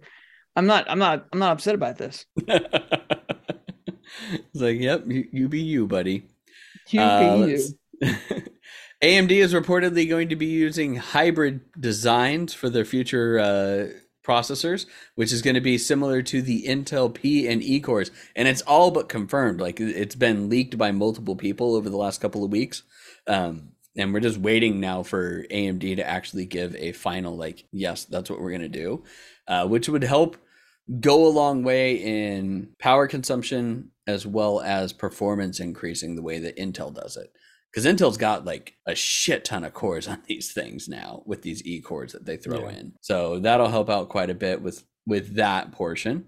I'm 0.56 0.66
not, 0.66 0.90
I'm 0.90 0.98
not, 0.98 1.26
I'm 1.32 1.38
not 1.38 1.52
upset 1.52 1.74
about 1.74 1.98
this. 1.98 2.24
It's 4.30 4.62
like, 4.62 4.80
yep, 4.80 5.04
you, 5.06 5.28
you 5.32 5.48
be 5.48 5.60
you, 5.60 5.86
buddy. 5.86 6.24
You 6.90 7.00
Uh, 7.00 7.46
be 7.46 7.52
you. 7.52 8.42
AMD 9.06 9.30
is 9.30 9.54
reportedly 9.54 10.08
going 10.08 10.30
to 10.30 10.34
be 10.36 10.46
using 10.46 10.96
hybrid 10.96 11.60
designs 11.78 12.52
for 12.52 12.68
their 12.68 12.84
future 12.84 13.38
uh, 13.38 13.86
processors, 14.26 14.86
which 15.14 15.32
is 15.32 15.42
going 15.42 15.54
to 15.54 15.60
be 15.60 15.78
similar 15.78 16.22
to 16.22 16.42
the 16.42 16.64
Intel 16.66 17.14
P 17.14 17.46
and 17.46 17.62
E 17.62 17.78
cores, 17.78 18.10
and 18.34 18.48
it's 18.48 18.62
all 18.62 18.90
but 18.90 19.08
confirmed. 19.08 19.60
Like 19.60 19.78
it's 19.78 20.16
been 20.16 20.48
leaked 20.48 20.76
by 20.76 20.90
multiple 20.90 21.36
people 21.36 21.76
over 21.76 21.88
the 21.88 21.96
last 21.96 22.20
couple 22.20 22.42
of 22.42 22.50
weeks, 22.50 22.82
um, 23.28 23.68
and 23.96 24.12
we're 24.12 24.18
just 24.18 24.38
waiting 24.38 24.80
now 24.80 25.04
for 25.04 25.44
AMD 25.52 25.94
to 25.94 26.04
actually 26.04 26.46
give 26.46 26.74
a 26.74 26.90
final 26.90 27.36
like, 27.36 27.64
yes, 27.70 28.06
that's 28.06 28.28
what 28.28 28.40
we're 28.40 28.50
going 28.50 28.62
to 28.62 28.68
do, 28.68 29.04
uh, 29.46 29.68
which 29.68 29.88
would 29.88 30.02
help 30.02 30.36
go 30.98 31.24
a 31.24 31.30
long 31.30 31.62
way 31.62 31.94
in 31.94 32.70
power 32.80 33.06
consumption 33.06 33.92
as 34.08 34.26
well 34.26 34.60
as 34.60 34.92
performance 34.92 35.60
increasing 35.60 36.16
the 36.16 36.22
way 36.22 36.40
that 36.40 36.56
Intel 36.56 36.92
does 36.92 37.16
it. 37.16 37.30
Because 37.76 37.92
Intel's 37.92 38.16
got 38.16 38.46
like 38.46 38.74
a 38.86 38.94
shit 38.94 39.44
ton 39.44 39.62
of 39.62 39.74
cores 39.74 40.08
on 40.08 40.22
these 40.26 40.50
things 40.50 40.88
now 40.88 41.22
with 41.26 41.42
these 41.42 41.62
E 41.66 41.82
cores 41.82 42.12
that 42.12 42.24
they 42.24 42.38
throw 42.38 42.60
Yeah. 42.70 42.70
in. 42.78 42.94
So 43.02 43.38
that'll 43.38 43.68
help 43.68 43.90
out 43.90 44.08
quite 44.08 44.30
a 44.30 44.34
bit 44.34 44.62
with 44.62 44.82
with 45.06 45.34
that 45.36 45.72
portion. 45.72 46.24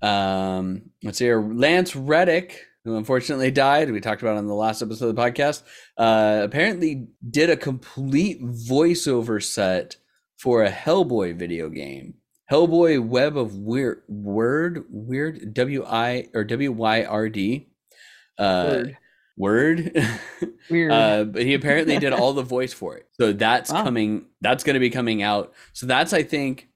Um, 0.00 0.90
let's 1.02 1.18
see 1.18 1.24
here. 1.24 1.42
Lance 1.42 1.96
Reddick, 1.96 2.56
who 2.84 2.96
unfortunately 2.96 3.50
died, 3.50 3.90
we 3.90 4.00
talked 4.00 4.22
about 4.22 4.36
on 4.36 4.46
the 4.46 4.54
last 4.54 4.80
episode 4.80 5.08
of 5.08 5.16
the 5.16 5.20
podcast, 5.22 5.64
uh, 5.98 6.40
apparently 6.44 7.08
did 7.28 7.50
a 7.50 7.56
complete 7.56 8.40
voiceover 8.40 9.42
set 9.42 9.96
for 10.38 10.62
a 10.62 10.70
Hellboy 10.70 11.36
video 11.36 11.68
game. 11.68 12.14
Hellboy 12.50 13.04
Web 13.04 13.36
of 13.36 13.56
Weird 13.56 14.02
Word 14.06 14.84
Weird 14.88 15.52
W 15.52 15.84
I 15.84 16.28
or 16.32 16.44
W 16.44 16.70
Y 16.70 17.02
R 17.04 17.28
D. 17.28 17.70
Uh, 18.38 18.66
Word. 18.68 18.98
Word. 19.36 19.92
Weird. 20.70 20.92
uh, 20.92 21.24
but 21.24 21.42
he 21.42 21.54
apparently 21.54 21.98
did 21.98 22.12
all 22.12 22.32
the 22.34 22.42
voice 22.42 22.72
for 22.72 22.96
it. 22.96 23.06
So 23.20 23.32
that's 23.32 23.70
Wow. 23.72 23.84
coming. 23.84 24.26
That's 24.40 24.64
going 24.64 24.74
to 24.74 24.80
be 24.80 24.90
coming 24.90 25.22
out. 25.22 25.52
So 25.72 25.86
that's 25.86 26.12
I 26.12 26.22
think 26.22 26.68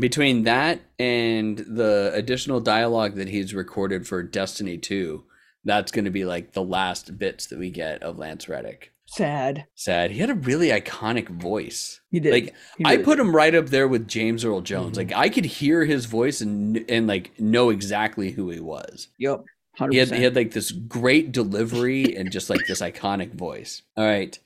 between 0.00 0.44
that 0.44 0.80
and 0.98 1.58
the 1.58 2.10
additional 2.14 2.60
dialogue 2.60 3.16
that 3.16 3.28
he's 3.28 3.54
recorded 3.54 4.06
for 4.06 4.22
Destiny 4.22 4.78
Two, 4.78 5.24
that's 5.64 5.92
going 5.92 6.06
to 6.06 6.10
be 6.10 6.24
like 6.24 6.52
the 6.52 6.62
last 6.62 7.18
bits 7.18 7.46
that 7.48 7.58
we 7.58 7.70
get 7.70 8.02
of 8.02 8.18
Lance 8.18 8.48
Reddick. 8.48 8.90
Sad. 9.06 9.66
Sad. 9.74 10.10
He 10.12 10.20
had 10.20 10.30
a 10.30 10.34
really 10.34 10.68
iconic 10.68 11.28
voice. 11.28 12.00
He 12.10 12.18
did. 12.18 12.32
Like 12.32 12.54
He 12.78 12.84
I 12.86 12.96
put 12.96 13.16
did. 13.16 13.26
him 13.26 13.36
right 13.36 13.54
up 13.54 13.66
there 13.66 13.86
with 13.86 14.08
James 14.08 14.42
Earl 14.44 14.62
Jones. 14.62 14.94
Mhm. 14.94 14.96
Like 14.96 15.12
I 15.14 15.28
could 15.28 15.44
hear 15.44 15.84
his 15.84 16.06
voice 16.06 16.40
and 16.40 16.82
and 16.88 17.06
like 17.06 17.38
know 17.38 17.68
exactly 17.68 18.30
who 18.30 18.48
he 18.48 18.60
was. 18.60 19.08
Yep. 19.18 19.44
Hundred 19.82 19.92
He 19.94 19.98
had, 19.98 20.10
he 20.12 20.22
had 20.22 20.36
like 20.36 20.52
this 20.52 20.70
great 20.70 21.32
delivery 21.32 22.16
and 22.16 22.30
just 22.30 22.48
like 22.48 22.60
this 22.66 22.80
iconic 22.80 23.34
voice. 23.34 23.82
All 23.96 24.04
right. 24.04 24.38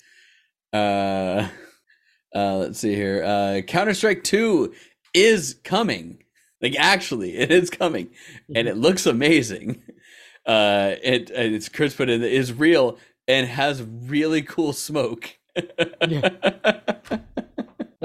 Uh, 0.72 1.49
uh, 2.34 2.57
let's 2.57 2.78
see 2.78 2.95
here. 2.95 3.22
Uh, 3.22 3.61
Counter 3.66 3.95
Strike 3.95 4.24
2 4.24 4.72
is 5.14 5.57
coming. 5.62 6.22
Like, 6.62 6.74
actually, 6.78 7.37
it 7.37 7.51
is 7.51 7.68
coming 7.70 8.09
and 8.55 8.66
it 8.66 8.76
looks 8.76 9.07
amazing. 9.07 9.82
Uh, 10.47 10.95
it, 11.03 11.28
it's 11.30 11.68
Chris 11.68 11.95
put 11.95 12.09
in, 12.09 12.22
it 12.22 12.32
is 12.32 12.53
real 12.53 12.99
and 13.26 13.49
has 13.49 13.82
really 13.82 14.43
cool 14.43 14.72
smoke. 14.72 15.37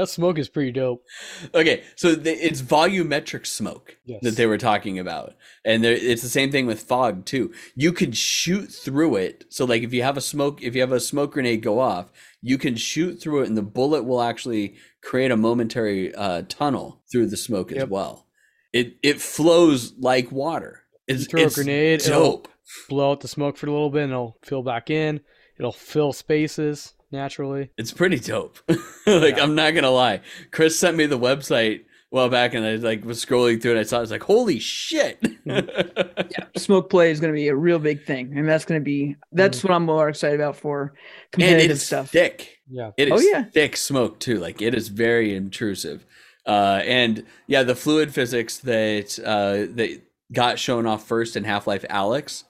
That 0.02 0.08
smoke 0.08 0.40
is 0.40 0.50
pretty 0.50 0.72
dope. 0.72 1.06
Okay, 1.54 1.84
so 1.96 2.16
the, 2.16 2.32
it's 2.32 2.60
volumetric 2.64 3.46
smoke 3.46 3.98
Yes. 4.04 4.22
that 4.24 4.36
they 4.36 4.48
were 4.48 4.58
talking 4.58 4.98
about, 4.98 5.36
and 5.64 5.84
there, 5.84 5.94
it's 5.94 6.24
the 6.24 6.28
same 6.30 6.52
thing 6.52 6.66
with 6.66 6.82
fog 6.82 7.24
too. 7.26 7.54
You 7.76 7.94
could 7.94 8.18
shoot 8.18 8.72
through 8.72 9.18
it. 9.18 9.46
So, 9.50 9.64
like, 9.66 9.84
if 9.84 9.94
you 9.94 10.02
have 10.02 10.18
a 10.18 10.22
smoke, 10.22 10.64
if 10.64 10.74
you 10.74 10.82
have 10.82 10.92
a 10.92 11.00
smoke 11.00 11.34
grenade 11.34 11.62
go 11.62 11.80
off, 11.80 12.12
you 12.42 12.58
can 12.58 12.76
shoot 12.76 13.22
through 13.22 13.44
it, 13.44 13.48
and 13.48 13.56
the 13.56 13.62
bullet 13.62 14.04
will 14.04 14.24
actually 14.24 14.76
create 15.04 15.30
a 15.30 15.38
momentary 15.38 16.14
uh, 16.16 16.42
tunnel 16.50 17.04
through 17.12 17.28
the 17.28 17.38
smoke 17.38 17.72
as 17.72 17.88
well. 17.88 18.26
It 18.74 18.96
it 19.04 19.22
flows 19.22 19.94
like 20.00 20.32
water. 20.32 20.82
It's, 21.08 21.22
You 21.22 21.28
throw 21.28 21.42
a 21.42 21.46
it's 21.46 21.56
grenade, 21.56 22.02
it'll- 22.02 22.20
dope. 22.38 22.48
Blow 22.90 23.12
out 23.12 23.20
the 23.22 23.28
smoke 23.28 23.56
for 23.58 23.68
a 23.68 23.72
little 23.72 23.90
bit 23.92 24.04
and 24.04 24.14
it'll 24.14 24.38
fill 24.44 24.64
back 24.64 24.90
in. 24.90 25.20
It'll 25.60 25.74
fill 25.74 26.14
spaces 26.14 26.94
naturally. 27.12 27.72
It's 27.78 27.92
pretty 27.92 28.20
dope. 28.20 28.60
like 28.68 29.38
Yeah. 29.38 29.44
I'm 29.44 29.56
not 29.56 29.74
gonna 29.74 29.92
lie. 29.92 30.22
Chris 30.52 30.78
sent 30.78 30.98
me 30.98 31.06
the 31.06 31.20
website 31.20 31.80
a 31.82 31.86
while 32.10 32.30
back, 32.30 32.54
and 32.54 32.66
I 32.66 32.76
like 32.76 33.06
was 33.06 33.24
scrolling 33.24 33.62
through 33.62 33.78
it. 33.78 33.80
I 33.80 33.84
saw 33.84 33.98
it, 33.98 34.00
I 34.00 34.02
was 34.02 34.12
like, 34.12 34.24
"Holy 34.24 34.60
shit!" 34.60 35.20
yeah, 35.46 36.46
Smoke 36.58 36.90
play 36.90 37.12
is 37.12 37.20
going 37.20 37.34
to 37.34 37.38
be 37.38 37.48
a 37.48 37.56
real 37.56 37.80
big 37.80 38.06
thing, 38.06 38.38
and 38.38 38.48
that's 38.48 38.66
going 38.66 38.80
to 38.80 38.84
be 38.86 39.16
that's 39.32 39.64
what 39.64 39.72
I'm 39.72 39.86
more 39.86 40.10
excited 40.10 40.40
about 40.40 40.56
for 40.58 40.94
and 40.94 41.32
competitive 41.32 41.72
it's 41.72 41.84
stuff. 41.84 42.10
thick. 42.10 42.60
Yeah. 42.70 42.92
It 42.98 43.12
Oh, 43.12 43.20
yeah. 43.20 43.44
thick 43.46 43.76
smoke 43.78 44.20
too. 44.20 44.40
Like 44.40 44.62
it 44.62 44.74
is 44.74 44.88
very 44.90 45.36
intrusive. 45.36 46.06
Uh, 46.46 46.82
and 46.86 47.26
yeah, 47.48 47.64
the 47.64 47.76
fluid 47.76 48.14
physics 48.14 48.58
that 48.60 49.20
uh, 49.24 49.72
that 49.76 50.02
got 50.34 50.58
shown 50.60 50.86
off 50.88 51.06
first 51.08 51.36
in 51.36 51.44
Half 51.44 51.68
Life 51.68 51.86
Alyx 51.90 52.44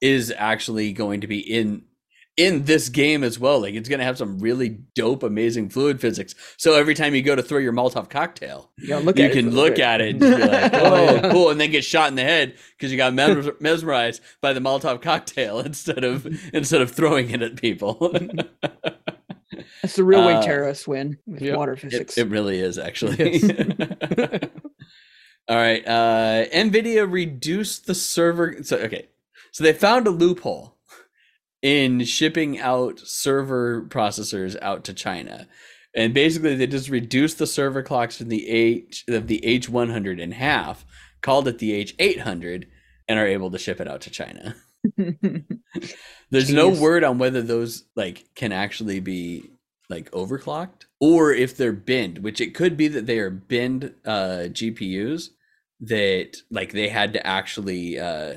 is 0.00 0.32
actually 0.36 0.92
going 0.92 1.20
to 1.20 1.26
be 1.26 1.38
in 1.38 1.84
in 2.40 2.64
this 2.64 2.88
game 2.88 3.22
as 3.22 3.38
well. 3.38 3.60
Like 3.60 3.74
it's 3.74 3.88
going 3.88 3.98
to 3.98 4.04
have 4.04 4.16
some 4.18 4.38
really 4.38 4.70
dope, 4.94 5.22
amazing 5.22 5.68
fluid 5.68 6.00
physics. 6.00 6.34
So 6.56 6.74
every 6.74 6.94
time 6.94 7.14
you 7.14 7.22
go 7.22 7.36
to 7.36 7.42
throw 7.42 7.58
your 7.58 7.72
Molotov 7.72 8.08
cocktail, 8.08 8.70
You, 8.78 8.96
look 8.96 9.18
you 9.18 9.26
it 9.26 9.32
can 9.32 9.50
look 9.50 9.76
bit. 9.76 9.84
at 9.84 10.00
it 10.00 10.08
and 10.10 10.20
just 10.22 10.36
be 10.38 10.46
like, 10.48 10.72
"Oh, 10.74 11.30
cool," 11.30 11.50
and 11.50 11.60
then 11.60 11.70
get 11.70 11.84
shot 11.84 12.08
in 12.08 12.14
the 12.14 12.22
head 12.22 12.54
because 12.76 12.90
you 12.90 12.96
got 12.96 13.12
mesmerized 13.14 14.22
by 14.40 14.52
the 14.52 14.60
Molotov 14.60 15.02
cocktail 15.02 15.60
instead 15.70 16.02
of 16.04 16.26
instead 16.54 16.80
of 16.80 16.90
throwing 16.90 17.30
it 17.30 17.42
at 17.42 17.56
people. 17.56 17.94
That's 19.82 19.96
the 19.96 20.04
real 20.04 20.24
way 20.26 20.34
Uh, 20.34 20.42
terrorists 20.42 20.86
win 20.86 21.18
with 21.26 21.42
yep. 21.42 21.56
water 21.56 21.72
It, 21.72 21.80
physics. 21.80 22.16
it 22.18 22.28
really 22.28 22.58
is 22.60 22.78
actually. 22.78 23.16
Yes. 23.38 24.44
All 25.48 25.56
right. 25.56 25.84
Uh, 25.86 26.44
Nvidia 26.54 27.10
reduced 27.10 27.86
the 27.86 27.94
server. 27.94 28.62
So 28.62 28.76
okay, 28.78 29.08
so 29.52 29.64
they 29.64 29.72
found 29.72 30.06
a 30.06 30.10
loophole 30.10 30.76
in 31.62 32.04
shipping 32.04 32.58
out 32.58 33.00
server 33.00 33.82
processors 33.82 34.60
out 34.62 34.84
to 34.84 34.94
China, 34.94 35.46
and 35.94 36.14
basically 36.14 36.54
they 36.54 36.66
just 36.66 36.88
reduced 36.88 37.38
the 37.38 37.46
server 37.46 37.82
clocks 37.82 38.18
from 38.18 38.28
the 38.28 38.48
H 38.48 39.04
of 39.08 39.26
the 39.26 39.40
H100 39.44 40.20
in 40.20 40.32
half, 40.32 40.84
called 41.20 41.48
it 41.48 41.58
the 41.58 41.84
H800, 41.84 42.66
and 43.08 43.18
are 43.18 43.26
able 43.26 43.50
to 43.50 43.58
ship 43.58 43.80
it 43.80 43.88
out 43.88 44.02
to 44.02 44.10
China. 44.10 44.54
There's 46.30 46.52
no 46.52 46.68
word 46.68 47.04
on 47.04 47.18
whether 47.18 47.42
those 47.42 47.84
like 47.96 48.24
can 48.34 48.52
actually 48.52 49.00
be 49.00 49.50
like 49.88 50.10
overclocked 50.12 50.84
or 51.00 51.32
if 51.32 51.56
they're 51.56 51.72
binned, 51.72 52.18
which 52.18 52.40
it 52.40 52.54
could 52.54 52.76
be 52.76 52.88
that 52.88 53.06
they 53.06 53.18
are 53.18 53.30
binned 53.30 53.94
uh 54.06 54.46
GPUs 54.48 55.30
that 55.80 56.36
like 56.50 56.72
they 56.72 56.88
had 56.88 57.12
to 57.14 57.26
actually 57.26 57.98
uh 57.98 58.36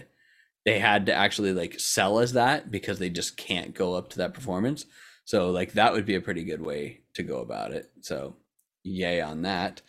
they 0.66 0.80
had 0.80 1.08
to 1.08 1.14
actually 1.14 1.54
like 1.54 1.80
sell 1.80 2.20
as 2.20 2.34
that 2.34 2.72
because 2.72 3.00
they 3.00 3.10
just 3.10 3.38
can't 3.38 3.74
go 3.74 3.96
up 3.96 4.10
to 4.10 4.18
that 4.20 4.34
performance. 4.34 4.86
So 5.26 5.52
like 5.52 5.74
that 5.74 5.94
would 5.94 6.06
be 6.06 6.16
a 6.16 6.22
pretty 6.22 6.44
good 6.44 6.62
way 6.62 7.02
to 7.16 7.24
go 7.24 7.40
about 7.40 7.72
it. 7.72 7.92
So 8.02 8.36
yay 8.84 9.22
on 9.22 9.44
that. 9.44 9.82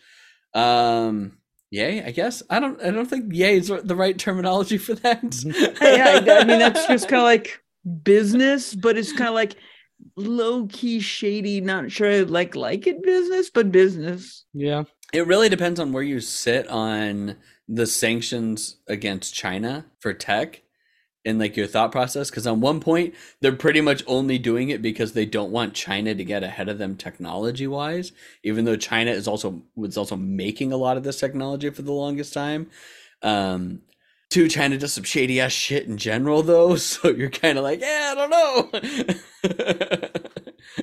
Um 0.53 1.37
yay, 1.71 2.03
I 2.03 2.11
guess. 2.11 2.43
I 2.49 2.59
don't 2.59 2.81
I 2.81 2.91
don't 2.91 3.09
think 3.09 3.33
yay 3.33 3.57
is 3.57 3.67
the 3.67 3.95
right 3.95 4.17
terminology 4.17 4.77
for 4.77 4.95
that. 4.95 5.23
yeah, 5.81 6.21
I, 6.21 6.41
I 6.41 6.43
mean 6.43 6.59
that's 6.59 6.87
just 6.87 7.07
kind 7.07 7.21
of 7.21 7.25
like 7.25 7.61
business, 8.03 8.75
but 8.75 8.97
it's 8.97 9.11
kind 9.11 9.29
of 9.29 9.35
like 9.35 9.55
low 10.17 10.67
key 10.67 10.99
shady. 10.99 11.61
Not 11.61 11.91
sure 11.91 12.11
I 12.11 12.19
like 12.21 12.55
like 12.55 12.85
it 12.87 13.01
business, 13.03 13.49
but 13.49 13.71
business. 13.71 14.45
Yeah. 14.53 14.83
It 15.13 15.27
really 15.27 15.49
depends 15.49 15.79
on 15.79 15.93
where 15.93 16.03
you 16.03 16.19
sit 16.19 16.67
on 16.67 17.37
the 17.67 17.87
sanctions 17.87 18.77
against 18.87 19.33
China 19.33 19.85
for 19.99 20.13
tech 20.13 20.61
and 21.25 21.39
like 21.39 21.57
your 21.57 21.67
thought 21.67 21.91
process. 21.91 22.29
Because 22.29 22.45
on 22.47 22.61
one 22.61 22.79
point, 22.79 23.13
they're 23.41 23.55
pretty 23.55 23.81
much 23.81 24.03
only 24.07 24.37
doing 24.37 24.69
it 24.69 24.81
because 24.81 25.13
they 25.13 25.25
don't 25.25 25.51
want 25.51 25.73
China 25.73 26.13
to 26.13 26.23
get 26.23 26.43
ahead 26.43 26.69
of 26.69 26.77
them 26.77 26.95
technology 26.95 27.67
wise, 27.67 28.11
even 28.43 28.65
though 28.65 28.77
China 28.77 29.11
is 29.11 29.27
also 29.27 29.63
was 29.75 29.97
also 29.97 30.15
making 30.15 30.71
a 30.71 30.77
lot 30.77 30.97
of 30.97 31.03
this 31.03 31.19
technology 31.19 31.69
for 31.69 31.81
the 31.81 31.91
longest 31.91 32.33
time. 32.33 32.69
Um, 33.21 33.81
Two, 34.35 34.49
China 34.49 34.77
does 34.77 34.91
some 34.91 35.05
shady 35.05 35.39
ass 35.39 35.53
shit 35.53 35.87
in 35.87 35.97
general, 35.97 36.43
though. 36.43 36.75
So 36.75 37.07
you're 37.07 37.29
kind 37.29 37.57
of 37.57 37.63
like, 37.63 37.79
yeah, 37.79 38.13
I 38.13 38.15
don't 38.15 38.29
know. 38.29 40.09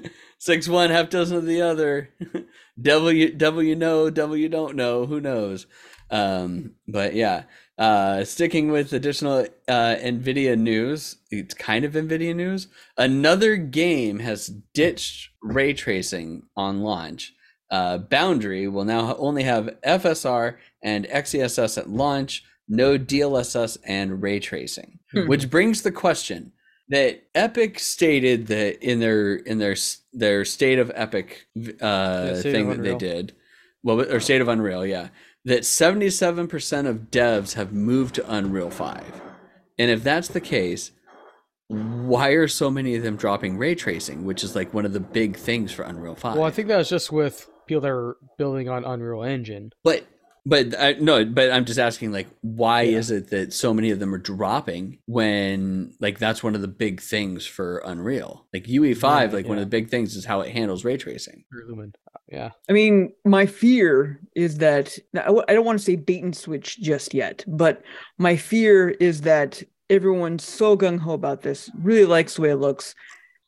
Six 0.39 0.69
one, 0.69 0.89
half 0.89 1.11
dozen 1.11 1.37
of 1.37 1.45
the 1.45 1.61
other. 1.61 2.09
W 2.81 3.37
you 3.61 3.77
know, 3.77 4.09
W 4.09 4.49
don't 4.49 4.75
know. 4.75 5.05
Who 5.05 5.21
knows? 5.21 5.67
Um, 6.11 6.77
but 6.89 7.15
yeah, 7.15 7.43
uh, 7.77 8.25
sticking 8.25 8.73
with 8.73 8.95
additional 8.95 9.47
uh, 9.69 9.97
Nvidia 10.01 10.59
news. 10.59 11.17
It's 11.31 11.53
kind 11.53 11.85
of 11.85 11.93
Nvidia 11.93 12.35
news. 12.35 12.69
Another 12.97 13.57
game 13.57 14.21
has 14.21 14.47
ditched 14.73 15.29
ray 15.43 15.75
tracing 15.75 16.45
on 16.57 16.81
launch. 16.81 17.35
Uh, 17.71 17.99
Boundary 17.99 18.67
will 18.67 18.87
now 18.87 19.15
only 19.17 19.43
have 19.43 19.77
FSR 19.87 20.57
and 20.83 21.05
XeSS 21.07 21.77
at 21.77 21.91
launch, 21.91 22.45
no 22.69 22.99
DLSS 22.99 23.79
and 23.85 24.23
ray 24.23 24.41
tracing. 24.41 24.99
Hmm. 25.13 25.27
Which 25.27 25.51
brings 25.51 25.83
the 25.83 25.93
question 25.93 26.53
that 26.89 27.23
Epic 27.35 27.79
stated 27.79 28.49
that 28.49 28.83
in 28.87 29.01
their 29.01 29.37
in 29.37 29.59
their 29.59 29.77
their 30.13 30.45
state 30.45 30.79
of 30.79 30.93
Epic 30.95 31.47
uh, 31.81 32.35
thing 32.35 32.69
that 32.69 32.83
they 32.83 32.95
did, 32.95 33.35
well, 33.83 34.01
or 34.01 34.21
state 34.21 34.41
of 34.41 34.49
Unreal, 34.49 34.85
yeah, 34.85 35.09
that 35.45 35.65
seventy 35.65 36.11
seven 36.11 36.49
percent 36.49 36.87
of 36.87 37.11
devs 37.11 37.55
have 37.55 37.73
moved 37.73 38.15
to 38.17 38.33
Unreal 38.33 38.71
Five, 38.71 39.21
and 39.79 39.91
if 39.91 40.05
that's 40.05 40.29
the 40.29 40.41
case, 40.41 40.93
why 41.69 42.29
are 42.31 42.49
so 42.49 42.71
many 42.71 42.95
of 42.95 43.03
them 43.03 43.17
dropping 43.17 43.57
ray 43.57 43.75
tracing, 43.75 44.25
which 44.25 44.45
is 44.45 44.55
like 44.55 44.75
one 44.75 44.85
of 44.85 44.93
the 44.93 45.01
big 45.01 45.37
things 45.37 45.73
for 45.73 45.83
Unreal 45.83 46.15
Five? 46.15 46.37
Well, 46.37 46.45
I 46.45 46.51
think 46.51 46.69
that 46.69 46.77
was 46.77 46.89
just 46.91 47.11
with 47.11 47.49
people 47.67 47.81
that 47.81 47.91
are 47.91 48.17
building 48.37 48.69
on 48.69 48.85
Unreal 48.85 49.23
Engine. 49.23 49.73
But 49.83 50.07
but 50.45 50.79
I 50.79 50.93
no, 50.95 51.25
but 51.25 51.51
I'm 51.53 51.65
just 51.65 51.79
asking 51.79 52.13
like 52.13 52.29
why 52.41 52.83
Yeah. 52.83 52.99
is 52.99 53.11
it 53.11 53.31
that 53.31 53.53
so 53.53 53.73
many 53.73 53.91
of 53.91 53.99
them 54.01 54.15
are 54.15 54.19
dropping 54.19 54.99
when 55.07 55.95
like 56.01 56.19
that's 56.19 56.43
one 56.43 56.55
of 56.55 56.63
the 56.63 56.69
big 56.69 57.01
things 57.01 57.47
for 57.47 57.79
Unreal. 57.85 58.47
Like 58.53 58.65
UE5, 58.65 59.03
Right, 59.03 59.33
like 59.33 59.47
one 59.47 59.59
of 59.59 59.63
the 59.63 59.71
big 59.71 59.89
things 59.91 60.17
is 60.17 60.25
how 60.25 60.41
it 60.41 60.51
handles 60.53 60.85
ray 60.85 60.97
tracing. 60.97 61.45
Yeah. 62.29 62.51
I 62.69 62.73
mean, 62.73 63.13
my 63.25 63.47
fear 63.47 64.21
is 64.35 64.59
that 64.59 64.97
I 65.17 65.53
don't 65.53 65.65
want 65.67 65.79
to 65.79 65.85
say 65.85 65.97
bait 65.97 66.23
and 66.23 66.35
switch 66.37 66.81
just 66.81 67.13
yet, 67.15 67.45
but 67.47 67.83
my 68.19 68.37
fear 68.37 68.91
is 68.91 69.21
that 69.23 69.63
everyone's 69.91 70.43
so 70.45 70.77
gung 70.77 70.99
ho 70.99 71.13
about 71.13 71.43
this, 71.43 71.71
really 71.79 72.07
likes 72.07 72.37
the 72.37 72.43
way 72.43 72.51
it 72.51 72.57
looks. 72.57 72.95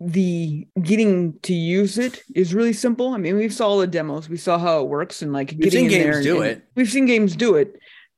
The 0.06 0.66
getting 0.82 1.38
to 1.40 1.54
use 1.54 1.96
it 1.98 2.22
is 2.34 2.52
really 2.54 2.72
simple. 2.74 3.14
I 3.14 3.16
mean, 3.16 3.36
we 3.36 3.48
saw 3.48 3.68
all 3.68 3.78
the 3.78 3.86
demos, 3.86 4.28
we 4.28 4.36
saw 4.36 4.58
how 4.58 4.82
it 4.82 4.88
works, 4.88 5.22
and 5.22 5.32
like 5.32 5.50
We've 5.52 5.60
getting 5.60 5.88
seen 5.88 6.00
in 6.00 6.06
there 6.06 6.16
and- 6.16 6.24
do 6.24 6.42
and 6.42 6.50
it. 6.52 6.62
We've 6.74 6.90
seen 6.90 7.06
games 7.06 7.34
do 7.36 7.54
it. 7.54 7.76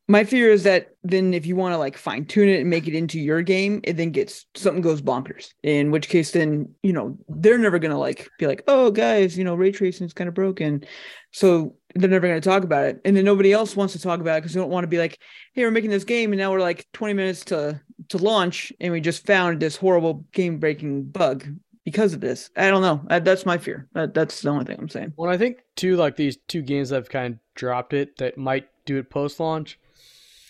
My 0.08 0.22
fear 0.22 0.52
is 0.52 0.62
that 0.62 0.90
then 1.02 1.34
if 1.34 1.46
you 1.46 1.56
want 1.56 1.72
to 1.74 1.78
like 1.78 1.96
fine 1.96 2.26
tune 2.26 2.48
it 2.48 2.60
and 2.60 2.70
make 2.70 2.86
it 2.86 2.94
into 2.94 3.18
your 3.18 3.42
game, 3.42 3.80
it 3.82 3.96
then 3.96 4.10
gets 4.10 4.46
something 4.54 4.80
goes 4.80 5.02
bonkers. 5.02 5.48
In 5.64 5.90
which 5.90 6.08
case, 6.08 6.30
then 6.30 6.68
you 6.82 6.92
know 6.92 7.18
they're 7.28 7.58
never 7.58 7.78
gonna 7.80 7.98
like 7.98 8.28
be 8.38 8.46
like, 8.46 8.62
oh 8.68 8.90
guys, 8.92 9.36
you 9.36 9.42
know 9.42 9.56
ray 9.56 9.72
tracing 9.72 10.06
is 10.06 10.12
kind 10.12 10.28
of 10.28 10.34
broken, 10.34 10.84
so 11.32 11.74
they're 11.96 12.08
never 12.08 12.28
gonna 12.28 12.40
talk 12.40 12.62
about 12.62 12.84
it, 12.84 13.00
and 13.04 13.16
then 13.16 13.24
nobody 13.24 13.52
else 13.52 13.74
wants 13.74 13.94
to 13.94 14.00
talk 14.00 14.20
about 14.20 14.36
it 14.38 14.42
because 14.42 14.54
they 14.54 14.60
don't 14.60 14.70
want 14.70 14.84
to 14.84 14.88
be 14.88 14.98
like, 14.98 15.18
hey, 15.54 15.64
we're 15.64 15.72
making 15.72 15.90
this 15.90 16.04
game 16.04 16.32
and 16.32 16.38
now 16.38 16.52
we're 16.52 16.60
like 16.60 16.86
20 16.92 17.14
minutes 17.14 17.44
to 17.46 17.80
to 18.10 18.18
launch 18.18 18.72
and 18.78 18.92
we 18.92 19.00
just 19.00 19.26
found 19.26 19.58
this 19.58 19.74
horrible 19.74 20.24
game 20.32 20.58
breaking 20.58 21.02
bug 21.02 21.44
because 21.86 22.12
of 22.12 22.20
this. 22.20 22.50
I 22.56 22.68
don't 22.68 22.82
know. 22.82 23.00
That, 23.06 23.24
that's 23.24 23.46
my 23.46 23.58
fear. 23.58 23.88
That, 23.94 24.12
that's 24.12 24.42
the 24.42 24.50
only 24.50 24.64
thing 24.64 24.76
I'm 24.78 24.88
saying. 24.88 25.14
Well, 25.16 25.30
I 25.30 25.38
think 25.38 25.58
too, 25.76 25.96
like 25.96 26.16
these 26.16 26.36
two 26.48 26.60
games 26.60 26.88
that 26.88 26.96
have 26.96 27.08
kind 27.08 27.34
of 27.34 27.40
dropped 27.54 27.94
it 27.94 28.18
that 28.18 28.36
might 28.36 28.68
do 28.84 28.98
it 28.98 29.08
post 29.08 29.38
launch 29.38 29.78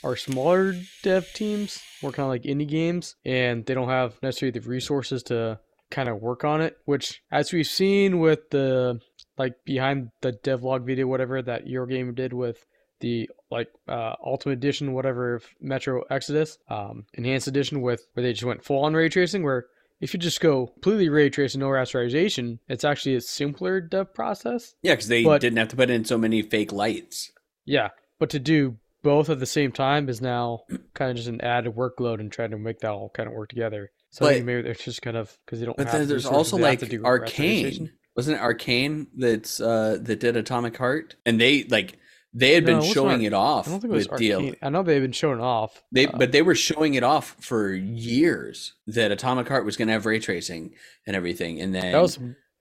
are 0.03 0.17
smaller 0.17 0.75
dev 1.03 1.31
teams, 1.35 1.79
more 2.03 2.11
kind 2.11 2.25
of 2.25 2.31
like 2.31 2.45
indie 2.45 2.67
games, 2.67 3.17
and 3.27 3.67
they 3.67 3.75
don't 3.75 3.91
have 3.91 4.15
necessarily 4.23 4.59
the 4.59 4.67
resources 4.67 5.23
to 5.25 5.61
kind 5.91 6.09
of 6.09 6.23
work 6.23 6.43
on 6.43 6.63
it. 6.63 6.79
Which, 6.87 7.23
as 7.31 7.53
we've 7.53 7.67
seen 7.67 8.19
with 8.19 8.49
the 8.49 8.99
like 9.37 9.63
behind 9.67 10.13
the 10.23 10.33
devlog 10.33 10.87
video, 10.87 11.07
whatever 11.07 11.43
that 11.43 11.67
Eurogame 11.67 12.15
did 12.15 12.33
with 12.33 12.65
the 13.01 13.29
like 13.51 13.69
uh, 13.89 14.15
Ultimate 14.25 14.55
Edition, 14.55 14.95
whatever 14.95 15.43
Metro 15.61 16.03
Exodus, 16.09 16.57
um, 16.71 17.05
Enhanced 17.13 17.47
Edition 17.47 17.83
with 17.83 18.07
where 18.15 18.23
they 18.23 18.33
just 18.33 18.45
went 18.45 18.65
full 18.65 18.87
on 18.87 18.95
ray 18.95 19.11
tracing, 19.11 19.43
where 19.43 19.67
if 20.01 20.13
you 20.13 20.21
just 20.21 20.41
go 20.41 20.67
completely 20.67 21.09
ray 21.09 21.31
trace 21.31 21.55
and 21.55 21.61
no 21.61 21.69
rasterization, 21.69 22.59
it's 22.69 22.85
actually 22.85 23.15
a 23.17 23.21
simpler 23.21 23.81
dev 23.81 24.13
process. 24.15 24.75
Yeah, 24.83 24.93
because 24.93 25.09
they 25.09 25.25
But- 25.25 25.41
didn't 25.41 25.59
have 25.59 25.69
to 25.69 25.77
put 25.77 25.91
in 25.91 26.05
so 26.05 26.19
many 26.19 26.43
fake 26.43 26.73
lights. 26.73 27.33
Yeah, 27.65 27.89
but 28.19 28.31
to 28.31 28.39
do 28.39 28.77
both 29.03 29.31
at 29.31 29.39
the 29.39 29.47
same 29.47 29.73
time 29.73 30.09
is 30.09 30.21
now 30.21 30.61
kind 30.95 31.11
of 31.11 31.17
just 31.17 31.29
an 31.29 31.41
added 31.41 31.75
workload 31.75 32.21
and 32.21 32.31
trying 32.33 32.51
to 32.51 32.59
make 32.59 32.81
that 32.81 32.91
all 32.91 33.11
kind 33.15 33.29
of 33.29 33.35
work 33.35 33.49
together. 33.51 33.91
So 34.11 34.25
But- 34.25 34.45
maybe 34.45 34.63
they're 34.63 34.75
just 34.75 35.03
kind 35.03 35.17
of 35.17 35.37
because 35.45 35.61
they 35.61 35.67
don't. 35.67 35.77
But 35.77 35.89
have 35.89 36.01
then 36.01 36.09
there's 36.09 36.27
also 36.27 36.57
like 36.57 36.83
Arcane. 37.05 37.93
Wasn't 38.17 38.39
it 38.39 38.41
Arcane 38.41 39.09
that's 39.17 39.61
uh 39.61 39.99
that 40.01 40.21
did 40.21 40.37
Atomic 40.37 40.77
Heart? 40.77 41.17
And 41.27 41.39
they 41.41 41.65
like 41.65 41.99
they 42.39 42.53
had 42.55 42.65
No, 42.65 42.81
been 42.81 42.89
it 42.89 42.93
showing 42.93 43.21
Ar- 43.23 43.27
it 43.29 43.33
off 43.33 43.67
I 43.67 43.71
don't 43.71 43.81
think 43.81 43.93
it 43.93 43.97
was 43.97 44.09
with 44.09 44.21
DL. 44.21 44.55
I 44.63 44.69
know 44.69 44.83
they've 44.83 45.01
been 45.01 45.13
showing 45.13 45.41
off. 45.41 45.83
They 45.93 46.07
uh, 46.07 46.17
but 46.19 46.33
they 46.33 46.43
were 46.43 46.55
showing 46.55 46.95
it 46.95 47.03
off 47.03 47.37
for 47.41 47.73
years 47.73 48.75
that 48.89 49.11
Atomic 49.11 49.49
Heart 49.49 49.65
was 49.65 49.77
going 49.77 49.89
to 49.89 49.95
have 49.95 50.05
ray 50.07 50.19
tracing 50.19 50.75
and 51.07 51.17
everything, 51.17 51.61
and 51.61 51.75
then 51.75 51.93
that 51.93 52.03
was 52.03 52.19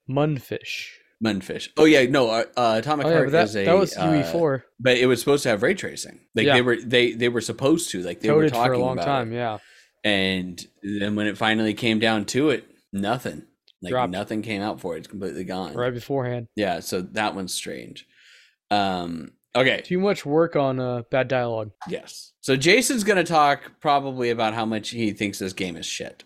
Mundfish. 0.09 0.89
Mundfish. 1.23 1.69
Oh 1.77 1.85
yeah, 1.85 2.05
no, 2.05 2.29
uh, 2.29 2.43
uh, 2.57 2.75
Atomic 2.79 3.07
Oh 3.07 3.09
yeah, 3.09 3.15
Heart 3.17 3.31
that, 3.31 3.43
is 3.45 3.55
a 3.55 3.65
that 3.65 3.77
was 3.77 3.95
uh, 3.97 4.05
UE4 4.05 4.63
but 4.79 4.97
it 4.97 5.05
was 5.07 5.19
supposed 5.19 5.43
to 5.43 5.49
have 5.49 5.63
ray 5.63 5.73
tracing. 5.73 6.19
Like 6.35 6.45
Yeah. 6.45 6.53
they 6.55 6.61
were 6.61 6.77
they 6.81 7.13
they 7.13 7.29
were 7.29 7.41
supposed 7.41 7.89
to. 7.91 8.01
Like 8.01 8.19
they 8.21 8.29
were 8.29 8.37
coded 8.41 8.53
talking 8.53 8.67
for 8.69 8.73
a 8.73 8.79
long 8.79 8.97
about 8.97 9.05
time. 9.05 9.31
it. 9.31 9.35
Yeah, 9.37 9.57
And 10.03 10.65
then 10.83 11.15
when 11.15 11.27
it 11.27 11.37
finally 11.37 11.73
came 11.73 11.99
down 11.99 12.25
to 12.25 12.49
it, 12.49 12.65
nothing. 12.91 13.43
Like 13.81 13.91
Dropped. 13.91 14.11
nothing 14.11 14.41
came 14.41 14.61
out 14.61 14.81
for 14.81 14.95
it. 14.95 14.99
It's 14.99 15.07
completely 15.07 15.43
gone. 15.45 15.73
right 15.73 15.93
beforehand. 15.93 16.47
Yeah, 16.55 16.79
so 16.81 17.01
that 17.01 17.33
one's 17.35 17.53
strange. 17.53 18.05
Um 18.71 19.31
okay. 19.55 19.81
Too 19.81 19.99
much 19.99 20.25
work 20.25 20.55
on 20.55 20.79
uh, 20.79 21.03
bad 21.09 21.27
dialogue. 21.27 21.71
Yes. 21.87 22.33
So 22.41 22.55
Jason's 22.55 23.03
going 23.03 23.17
to 23.17 23.23
talk 23.23 23.71
probably 23.79 24.29
about 24.29 24.53
how 24.53 24.65
much 24.65 24.89
he 24.89 25.11
thinks 25.11 25.39
this 25.39 25.53
game 25.53 25.77
is 25.77 25.85
shit. 25.85 26.23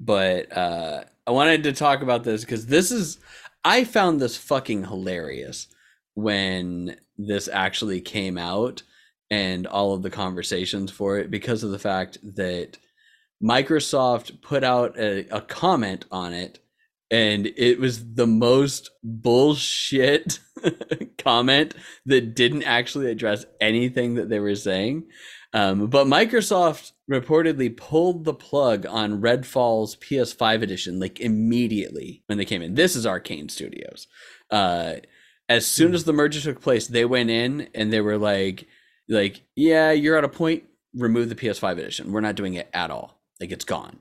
But 0.00 0.56
uh 0.56 1.04
I 1.26 1.30
wanted 1.30 1.64
to 1.64 1.72
talk 1.72 2.02
about 2.02 2.22
this 2.24 2.44
cuz 2.44 2.66
this 2.66 2.92
is 2.92 3.18
I 3.64 3.84
found 3.84 4.20
this 4.20 4.36
fucking 4.36 4.84
hilarious 4.84 5.66
when 6.14 6.96
this 7.16 7.48
actually 7.48 8.00
came 8.00 8.38
out 8.38 8.82
and 9.30 9.66
all 9.66 9.94
of 9.94 10.02
the 10.02 10.10
conversations 10.10 10.90
for 10.90 11.18
it 11.18 11.30
because 11.30 11.64
of 11.64 11.70
the 11.70 11.78
fact 11.78 12.18
that 12.36 12.78
Microsoft 13.42 14.40
put 14.40 14.64
out 14.64 14.98
a, 14.98 15.26
a 15.34 15.40
comment 15.40 16.06
on 16.10 16.32
it 16.32 16.60
and 17.10 17.46
it 17.56 17.78
was 17.78 18.14
the 18.14 18.26
most 18.26 18.90
bullshit 19.02 20.40
comment 21.18 21.74
that 22.06 22.34
didn't 22.34 22.64
actually 22.64 23.10
address 23.10 23.44
anything 23.60 24.14
that 24.14 24.28
they 24.28 24.40
were 24.40 24.54
saying. 24.54 25.04
Um, 25.54 25.86
but 25.86 26.06
Microsoft 26.06 26.92
reportedly 27.10 27.74
pulled 27.74 28.24
the 28.24 28.34
plug 28.34 28.84
on 28.86 29.22
Redfall's 29.22 29.96
PS5 29.96 30.62
edition 30.62 31.00
like 31.00 31.20
immediately 31.20 32.22
when 32.26 32.36
they 32.36 32.44
came 32.44 32.60
in. 32.60 32.74
This 32.74 32.94
is 32.94 33.06
Arkane 33.06 33.50
Studios. 33.50 34.06
Uh, 34.50 34.96
as 35.48 35.66
soon 35.66 35.94
as 35.94 36.04
the 36.04 36.12
merger 36.12 36.40
took 36.40 36.60
place, 36.60 36.86
they 36.86 37.06
went 37.06 37.30
in 37.30 37.68
and 37.74 37.90
they 37.90 38.02
were 38.02 38.18
like, 38.18 38.66
like, 39.08 39.42
yeah, 39.56 39.90
you're 39.90 40.18
at 40.18 40.24
a 40.24 40.28
point. 40.28 40.64
Remove 40.94 41.30
the 41.30 41.34
PS5 41.34 41.78
edition. 41.78 42.12
We're 42.12 42.20
not 42.20 42.34
doing 42.34 42.54
it 42.54 42.68
at 42.74 42.90
all. 42.90 43.18
Like 43.40 43.50
it's 43.50 43.64
gone. 43.64 44.00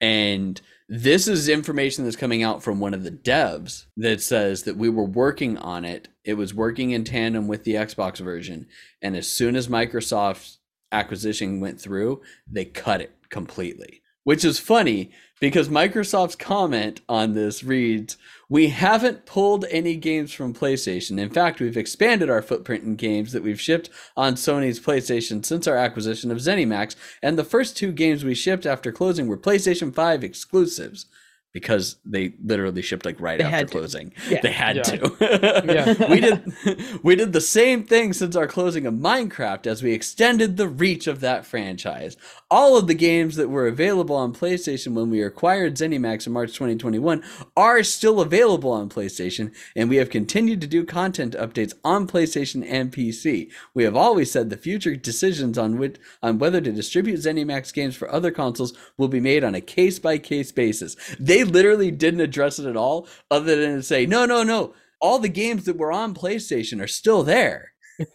And 0.00 0.60
this 0.94 1.26
is 1.26 1.48
information 1.48 2.04
that's 2.04 2.16
coming 2.16 2.42
out 2.42 2.62
from 2.62 2.78
one 2.78 2.92
of 2.92 3.02
the 3.02 3.10
devs 3.10 3.86
that 3.96 4.20
says 4.20 4.64
that 4.64 4.76
we 4.76 4.90
were 4.90 5.06
working 5.06 5.56
on 5.56 5.86
it. 5.86 6.08
It 6.22 6.34
was 6.34 6.52
working 6.52 6.90
in 6.90 7.02
tandem 7.02 7.48
with 7.48 7.64
the 7.64 7.76
Xbox 7.76 8.18
version. 8.18 8.66
And 9.00 9.16
as 9.16 9.26
soon 9.26 9.56
as 9.56 9.68
Microsoft's 9.68 10.58
acquisition 10.92 11.60
went 11.60 11.80
through, 11.80 12.20
they 12.46 12.66
cut 12.66 13.00
it 13.00 13.14
completely. 13.30 14.01
Which 14.24 14.44
is 14.44 14.60
funny 14.60 15.10
because 15.40 15.68
Microsoft's 15.68 16.36
comment 16.36 17.00
on 17.08 17.32
this 17.32 17.64
reads 17.64 18.16
We 18.48 18.68
haven't 18.68 19.26
pulled 19.26 19.64
any 19.70 19.96
games 19.96 20.32
from 20.32 20.54
PlayStation. 20.54 21.18
In 21.18 21.30
fact, 21.30 21.60
we've 21.60 21.76
expanded 21.76 22.30
our 22.30 22.42
footprint 22.42 22.84
in 22.84 22.94
games 22.94 23.32
that 23.32 23.42
we've 23.42 23.60
shipped 23.60 23.90
on 24.16 24.34
Sony's 24.34 24.78
PlayStation 24.78 25.44
since 25.44 25.66
our 25.66 25.76
acquisition 25.76 26.30
of 26.30 26.38
ZeniMax, 26.38 26.94
and 27.20 27.36
the 27.36 27.42
first 27.42 27.76
two 27.76 27.90
games 27.90 28.24
we 28.24 28.34
shipped 28.34 28.64
after 28.64 28.92
closing 28.92 29.26
were 29.26 29.36
PlayStation 29.36 29.92
5 29.92 30.22
exclusives 30.22 31.06
because 31.52 31.96
they 32.04 32.32
literally 32.42 32.82
shipped 32.82 33.04
like 33.04 33.20
right 33.20 33.38
They 33.38 33.44
after 33.44 33.66
closing. 33.66 34.12
Yeah. 34.28 34.40
They 34.42 34.52
had 34.52 34.76
Yeah. 34.76 34.82
to. 34.82 35.62
Yeah. 35.72 36.10
we 36.10 36.20
did 36.20 36.52
we 37.02 37.14
did 37.16 37.32
the 37.32 37.40
same 37.40 37.84
thing 37.84 38.12
since 38.12 38.34
our 38.36 38.46
closing 38.46 38.86
of 38.86 38.94
Minecraft 38.94 39.66
as 39.66 39.82
we 39.82 39.92
extended 39.92 40.56
the 40.56 40.68
reach 40.68 41.06
of 41.06 41.20
that 41.20 41.44
franchise. 41.46 42.16
All 42.50 42.76
of 42.76 42.86
the 42.86 42.94
games 42.94 43.36
that 43.36 43.48
were 43.50 43.66
available 43.66 44.16
on 44.16 44.34
PlayStation 44.34 44.94
when 44.94 45.10
we 45.10 45.22
acquired 45.22 45.74
ZeniMax 45.76 46.26
in 46.26 46.32
March 46.32 46.50
2021 46.52 47.22
are 47.56 47.82
still 47.82 48.20
available 48.20 48.70
on 48.72 48.88
PlayStation, 48.88 49.52
and 49.76 49.88
we 49.88 49.96
have 49.96 50.10
continued 50.10 50.60
to 50.60 50.66
do 50.66 50.84
content 50.84 51.34
updates 51.34 51.74
on 51.84 52.06
PlayStation 52.08 52.64
and 52.68 52.92
PC. 52.92 53.50
We 53.74 53.84
have 53.84 53.96
always 53.96 54.30
said 54.30 54.50
the 54.50 54.56
future 54.56 54.96
decisions 54.96 55.58
on 55.58 55.78
which 55.78 55.96
on 56.22 56.38
whether 56.38 56.60
to 56.60 56.72
distribute 56.72 57.20
ZeniMax 57.20 57.72
games 57.72 57.96
for 57.96 58.10
other 58.10 58.30
consoles 58.30 58.72
will 58.96 59.08
be 59.08 59.20
made 59.20 59.44
on 59.44 59.54
a 59.54 59.60
case 59.60 59.98
by 59.98 60.18
case 60.18 60.52
basis. 60.52 60.96
They 61.18 61.41
literally 61.44 61.90
didn't 61.90 62.20
address 62.20 62.58
it 62.58 62.66
at 62.66 62.76
all, 62.76 63.08
other 63.30 63.56
than 63.56 63.76
to 63.76 63.82
say, 63.82 64.06
no, 64.06 64.26
no, 64.26 64.42
no. 64.42 64.74
All 65.00 65.18
the 65.18 65.28
games 65.28 65.64
that 65.64 65.76
were 65.76 65.92
on 65.92 66.14
PlayStation 66.14 66.82
are 66.82 66.88
still 66.88 67.22
there. 67.22 67.72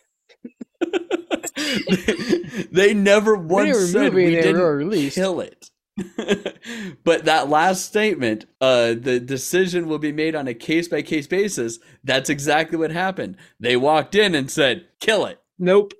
they 2.71 2.93
never 2.93 3.35
once 3.35 3.77
didn't 3.77 3.87
said 3.87 4.13
we 4.13 4.31
didn't 4.31 4.61
released. 4.61 5.15
kill 5.15 5.41
it. 5.41 5.69
but 7.03 7.25
that 7.25 7.49
last 7.49 7.85
statement, 7.85 8.45
uh, 8.61 8.93
the 8.93 9.19
decision 9.19 9.87
will 9.87 9.97
be 9.97 10.11
made 10.11 10.35
on 10.35 10.47
a 10.47 10.53
case 10.53 10.87
by 10.87 11.01
case 11.01 11.27
basis. 11.27 11.79
That's 12.03 12.29
exactly 12.29 12.77
what 12.77 12.91
happened. 12.91 13.37
They 13.59 13.75
walked 13.75 14.13
in 14.13 14.35
and 14.35 14.49
said, 14.49 14.85
"Kill 14.99 15.25
it." 15.25 15.41
Nope. 15.57 15.93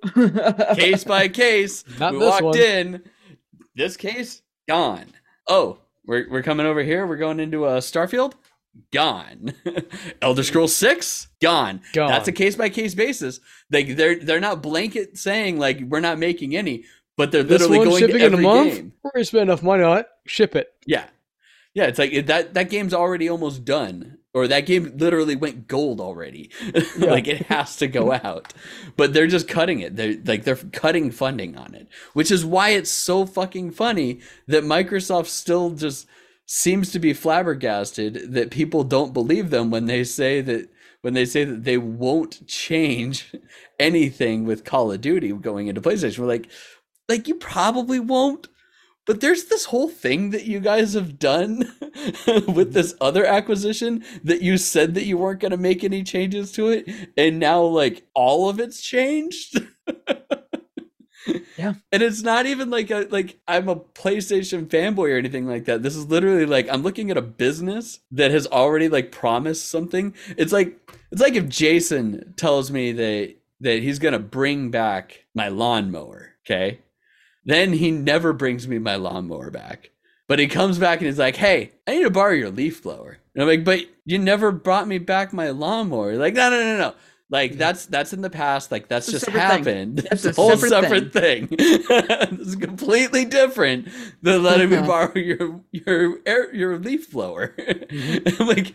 case 0.76 1.02
by 1.04 1.28
case. 1.28 1.84
Not 1.98 2.12
we 2.12 2.20
this 2.20 2.30
walked 2.30 2.44
one. 2.44 2.58
in. 2.58 3.02
This 3.74 3.96
case 3.96 4.42
gone. 4.68 5.06
Oh, 5.48 5.78
we're 6.08 6.28
we're 6.28 6.42
coming 6.42 6.66
over 6.66 6.82
here. 6.82 7.06
We're 7.06 7.16
going 7.18 7.38
into 7.38 7.66
a 7.66 7.78
Starfield. 7.78 8.32
Gone. 8.92 9.52
Elder 10.22 10.42
Scrolls 10.42 10.74
Six. 10.74 11.28
Gone. 11.40 11.80
Gone. 11.92 12.08
That's 12.08 12.28
a 12.28 12.32
case 12.32 12.56
by 12.56 12.68
case 12.68 12.94
basis. 12.94 13.40
Like 13.70 13.96
they're 13.96 14.16
they're 14.16 14.40
not 14.40 14.62
blanket 14.62 15.18
saying 15.18 15.58
like 15.58 15.80
we're 15.80 16.00
not 16.00 16.18
making 16.18 16.56
any, 16.56 16.84
but 17.16 17.30
they're 17.30 17.42
This 17.42 17.62
literally 17.62 17.84
going 17.84 17.98
shipping 18.00 18.18
to 18.18 18.26
in 18.26 18.32
a 18.32 18.36
every 18.36 18.44
month. 18.44 18.74
game. 18.74 18.92
We're 19.02 19.10
gonna 19.12 19.24
spend 19.24 19.42
enough 19.42 19.62
money 19.62 19.82
on 19.84 19.98
it. 19.98 20.06
Ship 20.26 20.54
it. 20.56 20.72
Yeah, 20.86 21.06
yeah. 21.74 21.84
It's 21.84 21.98
like 21.98 22.26
that 22.26 22.54
that 22.54 22.70
game's 22.70 22.94
already 22.94 23.28
almost 23.28 23.64
done, 23.64 24.17
or 24.34 24.46
that 24.46 24.66
game 24.66 24.92
literally 24.96 25.36
went 25.36 25.68
gold 25.68 26.00
already. 26.00 26.50
like 26.98 27.26
it 27.26 27.46
has 27.46 27.76
to 27.76 27.86
go 27.86 28.12
out, 28.24 28.52
but 28.96 29.12
they're 29.12 29.26
just 29.26 29.48
cutting 29.48 29.80
it. 29.80 29.96
They're 29.96 30.16
like 30.24 30.44
they're 30.44 30.56
cutting 30.56 31.10
funding 31.10 31.56
on 31.56 31.74
it, 31.74 31.88
which 32.12 32.30
is 32.30 32.44
why 32.44 32.70
it's 32.70 32.90
so 32.90 33.26
fucking 33.26 33.72
funny 33.72 34.20
that 34.46 34.64
Microsoft 34.64 35.26
still 35.26 35.70
just 35.70 36.06
seems 36.46 36.90
to 36.92 36.98
be 36.98 37.12
flabbergasted 37.12 38.32
that 38.32 38.50
people 38.50 38.82
don't 38.82 39.12
believe 39.12 39.50
them 39.50 39.70
when 39.70 39.86
they 39.86 40.02
say 40.02 40.40
that 40.40 40.68
when 41.02 41.14
they 41.14 41.24
say 41.24 41.44
that 41.44 41.64
they 41.64 41.78
won't 41.78 42.46
change 42.46 43.32
anything 43.78 44.44
with 44.44 44.64
Call 44.64 44.90
of 44.90 45.00
Duty 45.00 45.32
going 45.32 45.68
into 45.68 45.80
PlayStation. 45.80 46.18
We're 46.18 46.26
like, 46.26 46.48
like 47.08 47.28
you 47.28 47.34
probably 47.36 48.00
won't. 48.00 48.48
But 49.08 49.22
there's 49.22 49.44
this 49.44 49.64
whole 49.64 49.88
thing 49.88 50.30
that 50.30 50.44
you 50.44 50.60
guys 50.60 50.92
have 50.92 51.18
done 51.18 51.72
with 52.46 52.74
this 52.74 52.94
other 53.00 53.24
acquisition 53.24 54.04
that 54.22 54.42
you 54.42 54.58
said 54.58 54.94
that 54.94 55.06
you 55.06 55.16
weren't 55.16 55.40
going 55.40 55.50
to 55.50 55.56
make 55.56 55.82
any 55.82 56.02
changes 56.02 56.52
to 56.52 56.68
it, 56.68 56.86
and 57.16 57.38
now 57.38 57.62
like 57.62 58.06
all 58.14 58.50
of 58.50 58.60
it's 58.60 58.82
changed. 58.82 59.60
Yeah. 61.56 61.74
And 61.90 62.02
it's 62.02 62.22
not 62.22 62.46
even 62.46 62.70
like 62.70 62.90
a 62.90 63.06
like 63.10 63.38
I'm 63.48 63.68
a 63.68 63.76
PlayStation 63.76 64.66
fanboy 64.66 65.14
or 65.14 65.18
anything 65.18 65.46
like 65.46 65.64
that. 65.64 65.82
This 65.82 65.96
is 65.96 66.06
literally 66.06 66.46
like 66.46 66.68
I'm 66.70 66.82
looking 66.82 67.10
at 67.10 67.16
a 67.16 67.22
business 67.22 68.00
that 68.12 68.30
has 68.30 68.46
already 68.46 68.88
like 68.88 69.10
promised 69.10 69.68
something. 69.68 70.14
It's 70.36 70.52
like 70.52 70.78
it's 71.10 71.20
like 71.20 71.34
if 71.34 71.48
Jason 71.48 72.34
tells 72.36 72.70
me 72.70 72.92
that 72.92 73.34
that 73.60 73.82
he's 73.82 73.98
going 73.98 74.12
to 74.12 74.18
bring 74.20 74.70
back 74.70 75.24
my 75.34 75.48
lawnmower, 75.48 76.34
okay? 76.46 76.78
Then 77.48 77.72
he 77.72 77.90
never 77.90 78.32
brings 78.32 78.68
me 78.68 78.78
my 78.78 78.96
lawnmower 78.96 79.50
back. 79.50 79.90
But 80.28 80.38
he 80.38 80.46
comes 80.46 80.78
back 80.78 80.98
and 80.98 81.06
he's 81.06 81.18
like, 81.18 81.34
"Hey, 81.36 81.72
I 81.86 81.96
need 81.96 82.02
to 82.04 82.10
borrow 82.10 82.32
your 82.34 82.50
leaf 82.50 82.82
blower." 82.82 83.18
And 83.34 83.42
I'm 83.42 83.48
like, 83.48 83.64
"But 83.64 83.80
you 84.04 84.18
never 84.18 84.52
brought 84.52 84.86
me 84.86 84.98
back 84.98 85.32
my 85.32 85.48
lawnmower." 85.50 86.16
Like, 86.16 86.34
no, 86.34 86.50
no, 86.50 86.60
no, 86.62 86.76
no. 86.76 86.94
Like 87.30 87.54
that's 87.58 87.86
that's 87.86 88.12
in 88.12 88.20
the 88.20 88.28
past. 88.30 88.70
Like 88.70 88.88
that's 88.88 89.08
It's 89.08 89.12
just 89.20 89.24
separate 89.24 89.64
thing. 89.64 89.64
happened. 89.64 89.98
That's 89.98 90.24
It's 90.26 90.38
a 90.38 90.40
a 90.40 90.44
whole 90.44 90.56
separate 90.56 91.12
separate 91.12 91.12
thing. 91.14 91.46
this 92.36 92.48
is 92.48 92.56
completely 92.56 93.24
different 93.24 93.88
than 94.22 94.42
letting 94.42 94.68
me 94.70 94.76
Uh-huh. 94.76 94.86
borrow 94.86 95.14
your 95.14 95.60
your 95.72 96.18
air 96.26 96.54
your 96.54 96.78
leaf 96.78 97.10
blower. 97.10 97.54
I'm 98.38 98.46
like, 98.46 98.74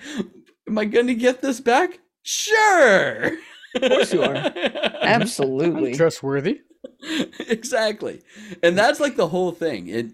am 0.67 0.77
I 0.77 0.85
going 0.85 1.07
to 1.07 1.15
get 1.15 1.41
this 1.41 1.59
back? 1.61 1.99
Sure. 2.23 3.31
Of 3.75 3.81
course 3.89 4.13
you 4.13 4.21
are. 4.23 4.35
Absolutely. 5.01 5.91
I'm 5.91 5.97
Trustworthy. 5.97 6.61
exactly 7.47 8.21
and 8.61 8.77
that's 8.77 8.99
like 8.99 9.15
the 9.15 9.27
whole 9.27 9.51
thing 9.51 9.87
it 9.87 10.07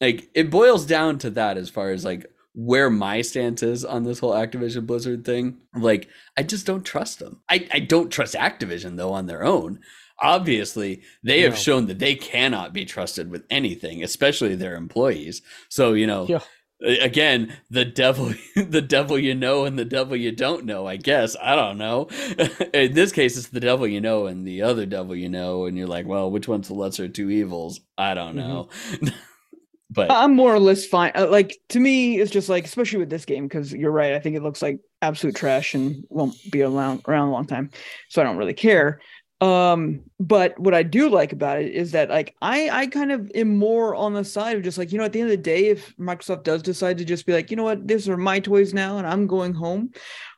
like 0.00 0.30
it 0.34 0.50
boils 0.50 0.86
down 0.86 1.18
to 1.18 1.30
that 1.30 1.56
as 1.56 1.68
far 1.68 1.90
as 1.90 2.04
like 2.04 2.26
where 2.54 2.90
my 2.90 3.22
stance 3.22 3.62
is 3.62 3.84
on 3.84 4.04
this 4.04 4.18
whole 4.18 4.32
Activision 4.32 4.86
Blizzard 4.86 5.24
thing. 5.24 5.58
Like, 5.74 6.08
I 6.36 6.42
just 6.42 6.66
don't 6.66 6.84
trust 6.84 7.18
them. 7.18 7.40
I, 7.48 7.68
I 7.72 7.78
don't 7.80 8.10
trust 8.10 8.34
Activision 8.34 8.96
though 8.96 9.12
on 9.12 9.26
their 9.26 9.44
own. 9.44 9.80
Obviously, 10.22 11.02
they 11.22 11.40
have 11.42 11.56
shown 11.56 11.86
that 11.86 11.98
they 11.98 12.14
cannot 12.14 12.74
be 12.74 12.84
trusted 12.84 13.30
with 13.30 13.44
anything, 13.48 14.02
especially 14.02 14.54
their 14.54 14.74
employees. 14.74 15.40
So, 15.70 15.94
you 15.94 16.06
know, 16.06 16.26
Yeah. 16.28 16.40
Again, 16.82 17.56
the 17.70 17.84
devil 17.84 18.32
the 18.56 18.82
devil 18.82 19.18
you 19.18 19.34
know 19.34 19.64
and 19.64 19.78
the 19.78 19.84
devil 19.84 20.16
you 20.16 20.32
don't 20.32 20.64
know, 20.64 20.86
I 20.86 20.96
guess. 20.96 21.36
I 21.40 21.54
don't 21.54 21.78
know. 21.78 22.08
In 22.74 22.94
this 22.94 23.12
case, 23.12 23.36
it's 23.36 23.48
the 23.48 23.60
devil 23.60 23.86
you 23.86 24.00
know 24.00 24.26
and 24.26 24.46
the 24.46 24.62
other 24.62 24.86
devil 24.86 25.14
you 25.14 25.28
know, 25.28 25.66
and 25.66 25.76
you're 25.76 25.86
like, 25.86 26.06
well, 26.06 26.30
which 26.30 26.48
one's 26.48 26.68
the 26.68 26.74
lesser 26.74 27.04
of 27.04 27.12
two 27.12 27.30
evils? 27.30 27.80
I 27.98 28.14
don't 28.14 28.36
know. 28.36 28.68
but 29.90 30.10
I'm 30.10 30.34
more 30.34 30.54
or 30.54 30.60
less 30.60 30.86
fine. 30.86 31.12
Uh, 31.14 31.28
like 31.28 31.58
to 31.70 31.80
me, 31.80 32.18
it's 32.18 32.30
just 32.30 32.48
like, 32.48 32.64
especially 32.64 32.98
with 32.98 33.10
this 33.10 33.24
game, 33.24 33.46
because 33.46 33.72
you're 33.72 33.90
right. 33.90 34.14
I 34.14 34.20
think 34.20 34.36
it 34.36 34.42
looks 34.42 34.62
like 34.62 34.80
absolute 35.02 35.36
trash 35.36 35.74
and 35.74 36.04
won't 36.08 36.34
be 36.50 36.62
around 36.62 37.02
around 37.06 37.28
a 37.28 37.32
long 37.32 37.46
time, 37.46 37.70
so 38.08 38.20
I 38.20 38.24
don't 38.24 38.36
really 38.36 38.54
care. 38.54 39.00
Um, 39.40 40.02
but 40.18 40.58
what 40.58 40.74
I 40.74 40.82
do 40.82 41.08
like 41.08 41.32
about 41.32 41.60
it 41.62 41.72
is 41.72 41.92
that 41.92 42.10
like 42.10 42.34
I 42.42 42.68
I 42.70 42.86
kind 42.88 43.10
of 43.10 43.30
am 43.34 43.56
more 43.56 43.94
on 43.94 44.12
the 44.12 44.24
side 44.24 44.56
of 44.56 44.62
just 44.62 44.76
like 44.76 44.92
you 44.92 44.98
know 44.98 45.04
at 45.04 45.12
the 45.12 45.20
end 45.20 45.30
of 45.30 45.36
the 45.36 45.42
day, 45.42 45.68
if 45.68 45.96
Microsoft 45.96 46.44
does 46.44 46.62
decide 46.62 46.98
to 46.98 47.04
just 47.04 47.24
be 47.24 47.32
like 47.32 47.50
you 47.50 47.56
know 47.56 47.64
what 47.64 47.88
these 47.88 48.08
are 48.08 48.18
my 48.18 48.38
toys 48.38 48.74
now 48.74 48.98
and 48.98 49.06
I'm 49.06 49.26
going 49.26 49.54
home, 49.54 49.92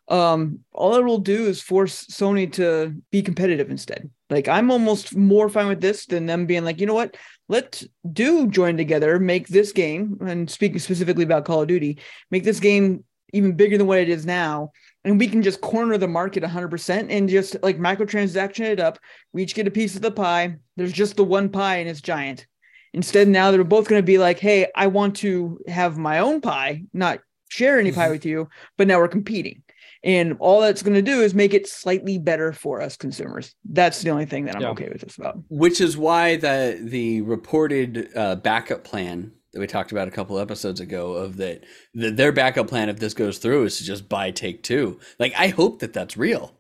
um, 0.09 0.61
all 0.73 0.95
it 0.95 1.05
will 1.05 1.19
do 1.19 1.47
is 1.47 1.61
force 1.61 2.07
Sony 2.07 2.53
to 2.53 2.95
be 3.11 3.23
competitive 3.23 3.71
instead. 3.71 4.09
Like 4.31 4.47
I'm 4.47 4.71
almost 4.71 5.17
more 5.17 5.49
fine 5.49 5.67
with 5.67 5.81
this 5.81 6.07
than 6.07 6.27
them 6.27 6.47
being 6.47 6.65
like 6.65 6.79
you 6.79 6.87
know 6.87 6.95
what 6.95 7.17
let's 7.49 7.85
do 8.13 8.47
join 8.49 8.77
together, 8.77 9.19
make 9.19 9.49
this 9.49 9.73
game, 9.73 10.17
and 10.21 10.49
speaking 10.49 10.79
specifically 10.79 11.25
about 11.25 11.45
Call 11.45 11.63
of 11.63 11.69
Duty, 11.69 11.99
make 12.31 12.45
this 12.45 12.61
game 12.61 13.05
even 13.33 13.53
bigger 13.53 13.79
than 13.79 13.87
what 13.87 13.99
it 13.99 14.09
is 14.09 14.25
now. 14.27 14.71
And 15.05 15.19
we 15.19 15.27
can 15.27 15.43
just 15.43 15.61
corner 15.61 15.99
the 15.99 16.07
market 16.09 16.43
100% 16.45 17.07
and 17.11 17.29
just 17.29 17.57
like 17.63 17.79
microtransaction 17.79 18.61
it 18.67 18.79
up. 18.81 18.99
We 19.33 19.43
each 19.43 19.55
get 19.55 19.67
a 19.67 19.71
piece 19.71 19.97
of 19.97 20.03
the 20.03 20.13
pie. 20.13 20.57
There's 20.77 20.93
just 20.93 21.17
the 21.17 21.25
one 21.25 21.49
pie 21.49 21.77
and 21.77 21.89
it's 21.89 22.01
giant. 22.01 22.47
Instead, 22.95 23.27
now 23.27 23.51
they're 23.51 23.65
both 23.65 23.89
going 23.89 24.01
to 24.03 24.07
be 24.07 24.19
like, 24.19 24.39
hey, 24.39 24.69
I 24.77 24.87
want 24.87 25.17
to 25.17 25.59
have 25.67 25.99
my 25.99 26.19
own 26.21 26.41
pie, 26.41 26.83
not 26.93 27.21
share 27.49 27.79
any 27.81 27.91
pie 27.91 28.11
with 28.11 28.25
you, 28.25 28.49
but 28.79 28.87
now 28.87 28.99
we're 28.99 29.09
competing. 29.09 29.63
And 30.05 30.37
all 30.41 30.61
that's 30.61 30.83
going 30.83 30.95
to 30.95 31.03
do 31.03 31.21
is 31.23 31.33
make 31.35 31.55
it 31.55 31.69
slightly 31.69 32.19
better 32.19 32.53
for 32.53 32.81
us 32.83 32.97
consumers. 32.97 33.55
That's 33.65 34.03
the 34.03 34.11
only 34.11 34.27
thing 34.27 34.45
that 34.47 34.57
I'm 34.57 34.63
Yeah. 34.63 34.71
okay 34.71 34.89
with 34.89 35.01
this 35.01 35.17
about. 35.17 35.39
which 35.49 35.81
is 35.81 35.97
why 35.97 36.37
the 36.37 36.79
the 36.83 37.23
reported 37.23 38.09
uh, 38.17 38.35
backup 38.37 38.83
plan 38.85 39.33
that 39.53 39.61
we 39.61 39.67
talked 39.67 39.93
about 39.93 40.09
a 40.09 40.13
couple 40.13 40.39
episodes 40.39 40.81
ago 40.81 41.13
of 41.13 41.37
that 41.37 41.63
the, 41.95 42.11
their 42.11 42.33
backup 42.33 42.69
plan 42.69 42.89
if 42.89 42.99
this 42.99 43.15
goes 43.15 43.39
through 43.39 43.65
is 43.65 43.79
to 43.79 43.85
just 43.85 44.09
buy 44.09 44.31
take 44.31 44.63
two 44.63 44.99
like 45.19 45.33
i 45.37 45.49
hope 45.49 45.81
that 45.81 45.93
that's 45.93 46.17
real 46.17 46.55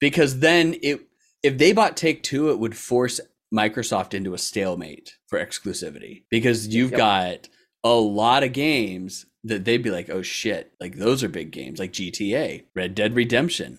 because 0.00 0.38
then 0.40 0.74
it 0.82 1.00
if 1.42 1.58
they 1.58 1.72
bought 1.72 1.96
take 1.96 2.22
two 2.22 2.50
it 2.50 2.58
would 2.58 2.76
force 2.76 3.20
microsoft 3.54 4.14
into 4.14 4.34
a 4.34 4.38
stalemate 4.38 5.14
for 5.28 5.38
exclusivity 5.38 6.24
because 6.30 6.68
you've 6.68 6.90
Yep. 6.92 6.98
got 6.98 7.48
a 7.84 7.94
lot 7.94 8.42
of 8.42 8.52
games 8.52 9.26
that 9.44 9.64
they'd 9.64 9.82
be 9.82 9.90
like 9.90 10.10
oh 10.10 10.22
shit 10.22 10.72
like 10.80 10.96
those 10.96 11.22
are 11.22 11.28
big 11.28 11.50
games 11.52 11.78
like 11.78 11.92
gta 11.92 12.64
red 12.74 12.94
dead 12.94 13.14
redemption 13.14 13.78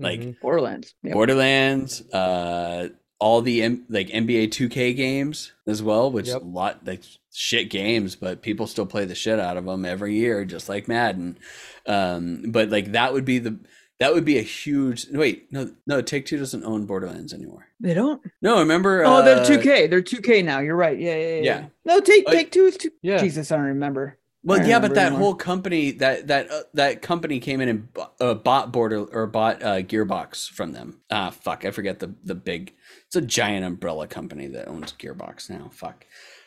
like 0.00 0.18
Mhm. 0.20 0.40
Borderlands. 0.40 0.92
Yep. 1.04 1.12
Borderlands, 1.12 2.00
uh, 2.12 2.88
all 3.20 3.42
the 3.42 3.62
M- 3.62 3.84
like 3.88 4.08
NBA 4.08 4.48
2K 4.48 4.92
games 4.92 5.52
as 5.68 5.84
well, 5.84 6.10
which 6.10 6.26
Yep. 6.26 6.42
a 6.42 6.44
lot 6.44 6.84
like 6.84 7.02
shit 7.36 7.68
games, 7.68 8.14
but 8.14 8.42
people 8.42 8.66
still 8.66 8.86
play 8.86 9.04
the 9.04 9.14
shit 9.14 9.40
out 9.40 9.56
of 9.56 9.64
them 9.64 9.84
every 9.84 10.14
year, 10.14 10.44
just 10.44 10.68
like 10.68 10.86
Madden. 10.88 11.36
Um, 11.84 12.44
but 12.48 12.70
like 12.70 12.92
that 12.92 13.12
would 13.12 13.24
be 13.24 13.38
the 13.40 13.58
that 14.00 14.14
would 14.14 14.24
be 14.24 14.38
a 14.38 14.42
huge 14.42 15.06
wait 15.10 15.52
no 15.52 15.70
no 15.86 16.00
Take 16.00 16.26
Two 16.26 16.38
doesn't 16.38 16.64
own 16.64 16.86
Borderlands 16.86 17.32
anymore. 17.34 17.66
They 17.80 17.92
don't. 17.92 18.22
No, 18.40 18.60
remember? 18.60 19.04
Oh, 19.04 19.22
they're 19.22 19.38
uh, 19.40 19.44
2K. 19.44 19.90
They're 19.90 20.02
2K 20.02 20.44
now. 20.44 20.60
You're 20.60 20.76
right. 20.76 20.98
Yeah, 20.98 21.16
yeah, 21.16 21.34
yeah. 21.36 21.42
Yeah. 21.42 21.66
No, 21.84 22.00
take 22.00 22.26
Uh, 22.26 22.32
take 22.32 22.50
two 22.52 22.64
is 22.64 22.76
two. 22.76 22.90
Yeah. 23.02 23.18
Jesus, 23.18 23.50
I 23.52 23.56
don't 23.56 23.66
remember. 23.66 24.18
Well, 24.46 24.60
I 24.60 24.64
yeah, 24.66 24.78
but 24.78 24.94
that 24.94 25.06
anymore. 25.06 25.20
whole 25.20 25.34
company 25.34 25.90
that 25.92 26.26
that 26.28 26.50
uh, 26.50 26.62
that 26.74 27.02
company 27.02 27.40
came 27.40 27.60
in 27.62 27.68
and 27.68 27.92
bu- 27.92 28.02
uh, 28.20 28.34
bought 28.34 28.72
Border 28.72 29.04
or 29.04 29.26
bought 29.26 29.62
uh, 29.62 29.80
Gearbox 29.80 30.50
from 30.50 30.72
them. 30.72 31.00
Ah, 31.10 31.30
fuck, 31.30 31.64
I 31.64 31.70
forget 31.70 31.98
the 32.00 32.14
the 32.22 32.34
big. 32.34 32.74
It's 33.06 33.16
a 33.16 33.22
giant 33.22 33.64
umbrella 33.64 34.06
company 34.06 34.46
that 34.48 34.68
owns 34.68 34.92
Gearbox 34.92 35.48
now. 35.48 35.70
Fuck. 35.72 36.04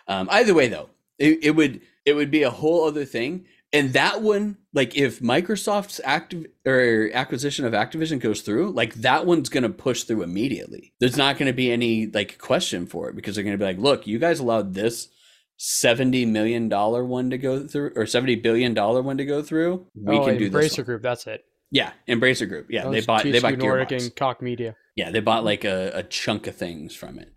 Um, 0.07 0.27
either 0.31 0.53
way, 0.53 0.67
though, 0.67 0.89
it, 1.17 1.39
it 1.43 1.51
would 1.51 1.81
it 2.05 2.13
would 2.13 2.31
be 2.31 2.43
a 2.43 2.49
whole 2.49 2.85
other 2.85 3.05
thing. 3.05 3.45
And 3.73 3.91
that 3.93 4.21
one, 4.21 4.57
like 4.73 4.95
if 4.95 5.19
Microsoft's 5.19 5.99
active 6.05 6.45
or 6.65 7.09
acquisition 7.13 7.65
of 7.65 7.73
Activision 7.73 8.19
goes 8.19 8.41
through, 8.41 8.71
like 8.71 8.93
that 8.95 9.25
one's 9.25 9.49
gonna 9.49 9.69
push 9.69 10.03
through 10.03 10.23
immediately. 10.23 10.93
There's 10.99 11.17
not 11.17 11.37
gonna 11.37 11.53
be 11.53 11.71
any 11.71 12.07
like 12.07 12.37
question 12.37 12.85
for 12.85 13.09
it 13.09 13.15
because 13.15 13.35
they're 13.35 13.43
gonna 13.43 13.57
be 13.57 13.65
like, 13.65 13.77
look, 13.77 14.07
you 14.07 14.19
guys 14.19 14.39
allowed 14.39 14.73
this 14.73 15.09
seventy 15.57 16.25
million 16.25 16.69
dollar 16.69 17.03
one 17.03 17.29
to 17.31 17.37
go 17.37 17.67
through 17.67 17.91
or 17.95 18.05
seventy 18.05 18.35
billion 18.35 18.73
dollar 18.73 19.01
one 19.01 19.17
to 19.17 19.25
go 19.25 19.41
through. 19.41 19.85
We 19.95 20.17
oh, 20.17 20.25
can 20.25 20.37
do 20.37 20.49
this. 20.49 20.77
Embracer. 20.77 20.85
Group. 20.85 21.01
That's 21.01 21.27
it. 21.27 21.43
Yeah, 21.69 21.91
Embracer 22.07 22.47
Group. 22.47 22.67
Yeah, 22.69 22.89
they 22.89 23.01
bought 23.01 23.23
they 23.23 23.39
bought 23.39 23.57
Nordic 23.57 23.89
Gearbox. 23.89 24.01
and 24.03 24.15
Koch 24.15 24.41
Media. 24.41 24.75
Yeah, 24.95 25.11
they 25.11 25.19
bought 25.19 25.43
like 25.43 25.65
a, 25.65 25.91
a 25.93 26.03
chunk 26.03 26.47
of 26.47 26.55
things 26.55 26.95
from 26.95 27.19
it. 27.19 27.33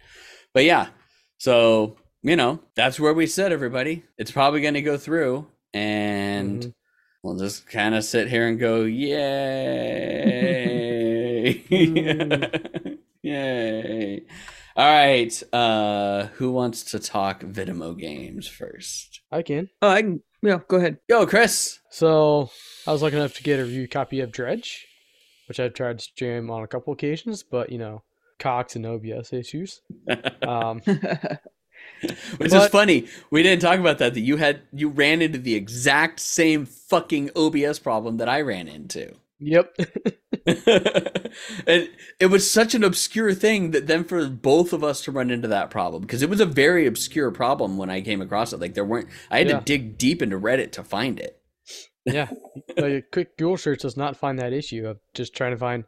But 0.54 0.64
yeah, 0.64 0.88
so 1.38 1.96
you 2.22 2.36
know 2.36 2.60
that's 2.74 2.98
where 3.00 3.14
we 3.14 3.26
sit, 3.26 3.52
everybody. 3.52 4.04
It's 4.18 4.30
probably 4.30 4.60
going 4.60 4.74
to 4.74 4.82
go 4.82 4.96
through, 4.96 5.46
and 5.74 6.62
Mhm. 6.62 6.74
we'll 7.22 7.36
just 7.38 7.66
kind 7.66 7.94
of 7.94 8.04
sit 8.04 8.28
here 8.28 8.46
and 8.46 8.58
go, 8.58 8.82
yay, 11.50 11.64
yay. 13.22 14.22
All 14.76 14.86
right, 14.86 15.42
uh, 15.52 16.26
who 16.36 16.52
wants 16.52 16.84
to 16.92 16.98
talk 17.00 17.42
Vitimo 17.42 17.98
games 17.98 18.46
first? 18.48 19.20
I 19.30 19.42
can. 19.42 19.68
Oh, 19.82 19.88
I 19.88 20.02
can. 20.02 20.22
Yeah, 20.42 20.60
go 20.68 20.76
ahead. 20.78 20.98
Go, 21.08 21.26
Chris. 21.26 21.80
So 21.90 22.50
I 22.86 22.92
was 22.92 23.02
lucky 23.02 23.16
enough 23.16 23.34
to 23.34 23.42
get 23.42 23.60
a 23.60 23.64
review 23.64 23.88
copy 23.88 24.20
of 24.20 24.32
Dredge, 24.32 24.86
which 25.48 25.60
I've 25.60 25.74
tried 25.74 25.98
to 25.98 26.04
stream 26.04 26.50
on 26.50 26.62
a 26.62 26.66
couple 26.68 26.92
occasions, 26.92 27.42
but 27.42 27.70
you 27.70 27.78
know, 27.78 28.02
Cox 28.38 28.74
and 28.76 28.86
OBS 28.86 29.32
issues. 29.32 29.80
Um, 30.42 30.80
Which 32.38 32.52
is 32.52 32.66
funny. 32.68 33.06
We 33.30 33.42
didn't 33.42 33.62
talk 33.62 33.78
about 33.78 33.98
that. 33.98 34.14
That 34.14 34.20
you 34.20 34.36
had 34.36 34.60
you 34.72 34.88
ran 34.88 35.22
into 35.22 35.38
the 35.38 35.54
exact 35.54 36.20
same 36.20 36.66
fucking 36.66 37.30
OBS 37.36 37.78
problem 37.78 38.16
that 38.18 38.28
I 38.28 38.40
ran 38.40 38.68
into. 38.68 39.14
yep. 39.38 39.74
and 40.46 41.88
it 42.18 42.30
was 42.30 42.50
such 42.50 42.74
an 42.74 42.82
obscure 42.84 43.34
thing 43.34 43.72
that 43.72 43.86
then 43.86 44.04
for 44.04 44.26
both 44.28 44.72
of 44.72 44.82
us 44.82 45.02
to 45.02 45.12
run 45.12 45.30
into 45.30 45.48
that 45.48 45.70
problem 45.70 46.02
because 46.02 46.22
it 46.22 46.30
was 46.30 46.40
a 46.40 46.46
very 46.46 46.86
obscure 46.86 47.30
problem 47.30 47.76
when 47.76 47.90
I 47.90 48.00
came 48.00 48.22
across 48.22 48.52
it. 48.52 48.60
Like 48.60 48.74
there 48.74 48.84
weren't. 48.84 49.08
I 49.30 49.38
had 49.38 49.48
Yeah. 49.48 49.58
to 49.58 49.64
dig 49.64 49.98
deep 49.98 50.22
into 50.22 50.38
Reddit 50.38 50.72
to 50.72 50.84
find 50.84 51.18
it. 51.20 51.40
yeah. 52.06 52.30
Like 52.76 52.92
a 52.92 53.02
quick 53.12 53.36
Google 53.36 53.56
search 53.58 53.80
does 53.82 53.96
not 53.96 54.16
find 54.16 54.38
that 54.38 54.52
issue 54.52 54.86
of 54.86 54.98
just 55.14 55.34
trying 55.36 55.52
to 55.52 55.58
find 55.58 55.84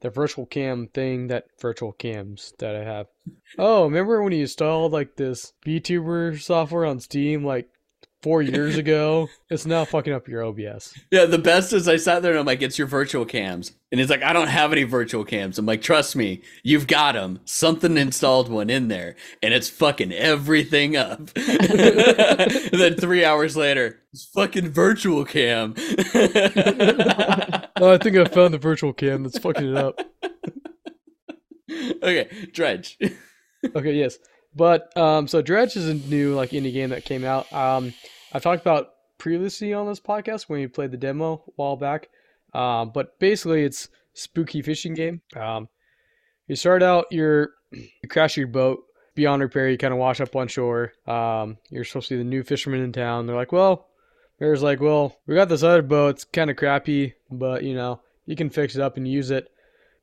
the 0.00 0.10
virtual 0.10 0.46
cam 0.46 0.88
thing 0.88 1.28
that 1.28 1.46
virtual 1.60 1.92
cams 1.92 2.52
that 2.58 2.76
I 2.76 2.84
have. 2.84 3.06
Oh, 3.58 3.84
remember 3.84 4.22
when 4.22 4.32
you 4.32 4.42
installed 4.42 4.92
like 4.92 5.16
this 5.16 5.52
VTuber 5.64 6.40
software 6.40 6.84
on 6.84 7.00
Steam 7.00 7.44
like 7.44 7.68
four 8.22 8.42
years 8.42 8.76
ago? 8.78 9.28
It's 9.50 9.66
now 9.66 9.84
fucking 9.84 10.12
up 10.12 10.28
your 10.28 10.44
OBS. 10.44 10.98
Yeah, 11.10 11.24
the 11.26 11.38
best 11.38 11.72
is 11.72 11.88
I 11.88 11.96
sat 11.96 12.22
there 12.22 12.32
and 12.32 12.40
I'm 12.40 12.46
like, 12.46 12.62
"It's 12.62 12.78
your 12.78 12.86
virtual 12.88 13.24
cams," 13.24 13.72
and 13.90 14.00
he's 14.00 14.10
like, 14.10 14.22
"I 14.22 14.32
don't 14.32 14.48
have 14.48 14.72
any 14.72 14.82
virtual 14.82 15.24
cams." 15.24 15.58
I'm 15.58 15.66
like, 15.66 15.82
"Trust 15.82 16.16
me, 16.16 16.42
you've 16.62 16.86
got 16.86 17.12
them. 17.12 17.40
Something 17.44 17.96
installed 17.96 18.48
one 18.48 18.68
in 18.70 18.88
there, 18.88 19.16
and 19.42 19.54
it's 19.54 19.68
fucking 19.68 20.12
everything 20.12 20.96
up." 20.96 21.20
and 21.36 22.80
then 22.80 22.94
three 22.96 23.24
hours 23.24 23.56
later, 23.56 24.00
it's 24.12 24.24
fucking 24.24 24.70
virtual 24.70 25.24
cam. 25.24 25.74
Oh, 27.78 27.92
I 27.92 27.98
think 27.98 28.16
I 28.16 28.24
found 28.24 28.54
the 28.54 28.58
virtual 28.58 28.92
cam 28.92 29.22
that's 29.22 29.38
fucking 29.38 29.70
it 29.70 29.76
up. 29.76 30.00
okay, 31.70 32.28
dredge. 32.52 32.98
Okay, 33.74 33.94
yes. 33.94 34.18
But 34.54 34.96
um 34.96 35.26
so 35.26 35.42
Dredge 35.42 35.76
is 35.76 35.88
a 35.88 35.94
new 35.94 36.34
like 36.36 36.50
indie 36.50 36.72
game 36.72 36.90
that 36.90 37.04
came 37.04 37.24
out. 37.24 37.52
Um 37.52 37.92
I've 38.32 38.42
talked 38.42 38.60
about 38.60 38.90
previously 39.18 39.72
on 39.72 39.88
this 39.88 39.98
podcast 39.98 40.42
when 40.42 40.60
we 40.60 40.68
played 40.68 40.92
the 40.92 40.96
demo 40.96 41.42
a 41.48 41.50
while 41.56 41.74
back. 41.76 42.08
Um 42.54 42.92
but 42.94 43.18
basically 43.18 43.64
it's 43.64 43.88
spooky 44.12 44.62
fishing 44.62 44.94
game. 44.94 45.20
Um 45.34 45.68
you 46.46 46.54
start 46.54 46.82
out 46.82 47.06
you're 47.10 47.50
you 47.72 48.08
crash 48.08 48.36
your 48.36 48.46
boat 48.46 48.84
beyond 49.16 49.42
repair, 49.42 49.68
you 49.68 49.78
kind 49.78 49.94
of 49.94 49.98
wash 49.98 50.20
up 50.20 50.36
on 50.36 50.46
shore. 50.46 50.92
Um 51.08 51.56
you're 51.70 51.82
supposed 51.82 52.08
to 52.08 52.14
be 52.14 52.18
the 52.18 52.28
new 52.28 52.44
fisherman 52.44 52.82
in 52.82 52.92
town. 52.92 53.26
They're 53.26 53.34
like, 53.34 53.52
"Well, 53.52 53.88
Mayor's 54.40 54.62
like, 54.62 54.80
"Well, 54.80 55.16
we 55.26 55.34
got 55.34 55.48
this 55.48 55.62
other 55.62 55.82
boat. 55.82 56.16
It's 56.16 56.24
kind 56.24 56.50
of 56.50 56.56
crappy, 56.56 57.14
but 57.30 57.62
you 57.62 57.74
know, 57.74 58.00
you 58.26 58.36
can 58.36 58.50
fix 58.50 58.74
it 58.74 58.82
up 58.82 58.96
and 58.96 59.08
use 59.08 59.30
it." 59.30 59.48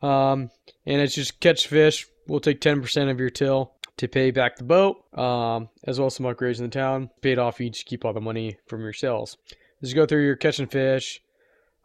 Um 0.01 0.49
and 0.85 1.01
it's 1.01 1.15
just 1.15 1.39
catch 1.39 1.67
fish. 1.67 2.07
We'll 2.27 2.39
take 2.39 2.61
10% 2.61 3.11
of 3.11 3.19
your 3.19 3.29
till. 3.29 3.73
to 3.97 4.07
pay 4.07 4.31
back 4.31 4.55
the 4.55 4.63
boat, 4.63 5.03
um, 5.17 5.69
as 5.83 5.99
well 5.99 6.07
as 6.07 6.15
some 6.15 6.25
upgrades 6.25 6.57
in 6.57 6.63
the 6.63 6.69
town. 6.71 7.09
Paid 7.21 7.37
off, 7.37 7.59
you 7.59 7.69
just 7.69 7.85
keep 7.85 8.03
all 8.03 8.13
the 8.13 8.19
money 8.19 8.57
from 8.65 8.81
your 8.81 8.93
sales. 8.93 9.37
You 9.81 9.93
go 9.93 10.05
through, 10.05 10.23
you're 10.25 10.35
catching 10.35 10.67
fish. 10.67 11.21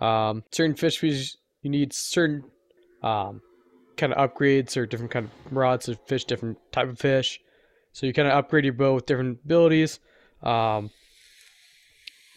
Um, 0.01 0.45
certain 0.53 0.77
fish 0.77 1.03
you 1.03 1.71
need 1.71 1.93
certain 1.93 2.45
um, 3.03 3.43
kind 3.97 4.13
of 4.13 4.31
upgrades 4.31 4.77
or 4.77 4.87
different 4.87 5.11
kind 5.11 5.27
of 5.27 5.53
rods 5.53 5.87
to 5.87 5.97
fish 5.97 6.25
different 6.25 6.59
type 6.73 6.89
of 6.89 6.99
fish. 6.99 7.41
So 7.93 8.07
you 8.07 8.13
kind 8.13 8.29
of 8.29 8.35
upgrade 8.35 8.65
your 8.65 8.75
boat 8.75 8.95
with 8.95 9.07
different 9.07 9.41
abilities, 9.45 9.99
um, 10.43 10.91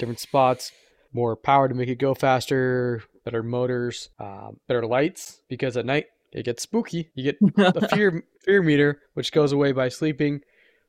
different 0.02 0.20
spots, 0.20 0.72
more 1.14 1.36
power 1.36 1.70
to 1.70 1.76
make 1.76 1.88
it 1.88 2.00
go 2.00 2.14
faster, 2.14 3.04
better 3.24 3.44
motors, 3.44 4.10
um, 4.20 4.60
better 4.68 4.86
lights 4.86 5.42
because 5.48 5.78
at 5.78 5.86
night 5.86 6.08
it 6.34 6.44
gets 6.44 6.64
spooky. 6.64 7.10
You 7.16 7.24
get 7.24 7.40
the 7.40 7.88
fear 7.94 8.24
fear 8.44 8.62
meter, 8.62 9.00
which 9.14 9.32
goes 9.32 9.52
away 9.52 9.72
by 9.72 9.90
sleeping. 9.90 10.42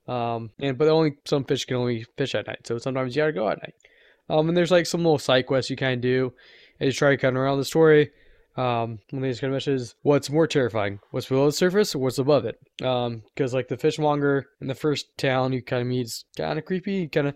Um, 0.09 0.51
and 0.59 0.77
but 0.77 0.89
only 0.89 1.19
some 1.25 1.45
fish 1.45 1.65
can 1.65 1.77
only 1.77 2.05
fish 2.17 2.35
at 2.35 2.47
night, 2.47 2.67
so 2.67 2.79
sometimes 2.79 3.15
you 3.15 3.23
gotta 3.23 3.33
go 3.33 3.49
at 3.49 3.63
night. 3.63 3.75
Um, 4.29 4.49
and 4.49 4.57
there's 4.57 4.71
like 4.71 4.87
some 4.87 5.05
little 5.05 5.19
side 5.19 5.47
quests 5.47 5.71
you 5.71 5.77
kind 5.77 5.95
of 5.95 6.01
do, 6.01 6.33
and 6.81 6.87
you 6.87 6.93
try 6.93 7.11
to 7.11 7.17
kind 7.17 7.37
of 7.37 7.43
around 7.43 7.59
the 7.59 7.65
story. 7.65 8.11
Um, 8.57 8.99
one 9.11 9.23
of 9.23 9.23
these 9.23 9.41
kind 9.41 9.53
of 9.53 9.57
meshes, 9.57 9.95
what's 10.03 10.29
more 10.29 10.47
terrifying, 10.47 11.01
what's 11.11 11.29
below 11.29 11.47
the 11.47 11.53
surface 11.53 11.95
or 11.95 12.01
what's 12.01 12.19
above 12.19 12.45
it? 12.45 12.59
Um, 12.85 13.23
because 13.35 13.55
like 13.55 13.69
the 13.69 13.79
fishmonger 13.79 14.47
in 14.61 14.67
the 14.67 14.75
first 14.75 15.07
town 15.17 15.53
you 15.53 15.63
kind 15.63 15.81
of 15.81 15.89
meet 15.89 16.07
is 16.07 16.25
kind 16.37 16.59
of 16.59 16.65
creepy. 16.65 17.09
Kind 17.09 17.29
of 17.29 17.35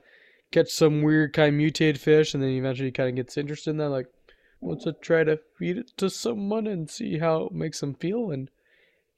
catch 0.53 0.71
some 0.71 1.03
weird 1.03 1.33
kind 1.33 1.49
of 1.49 1.55
mutated 1.55 2.01
fish, 2.01 2.35
and 2.35 2.43
then 2.43 2.51
eventually 2.51 2.91
kind 2.91 3.09
of 3.09 3.17
gets 3.17 3.37
interested 3.37 3.71
in 3.71 3.77
that, 3.79 3.91
like 3.91 4.07
wants 4.61 4.85
to 4.85 4.93
try 4.93 5.25
to 5.25 5.39
feed 5.59 5.79
it 5.79 5.91
to 5.99 6.11
someone 6.11 6.67
and 6.67 6.91
see 6.91 7.19
how 7.19 7.47
it 7.47 7.53
makes 7.53 7.81
them 7.81 7.95
feel 7.95 8.31
and 8.31 8.51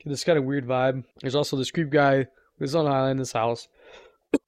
get 0.02 0.10
this 0.10 0.24
kind 0.24 0.38
of 0.38 0.44
weird 0.44 0.66
vibe. 0.66 1.04
There's 1.20 1.34
also 1.34 1.56
this 1.56 1.70
creep 1.70 1.90
guy 1.90 2.26
who's 2.58 2.74
on 2.74 2.86
an 2.86 2.92
island 2.92 3.12
in 3.12 3.16
this 3.18 3.32
house. 3.32 3.68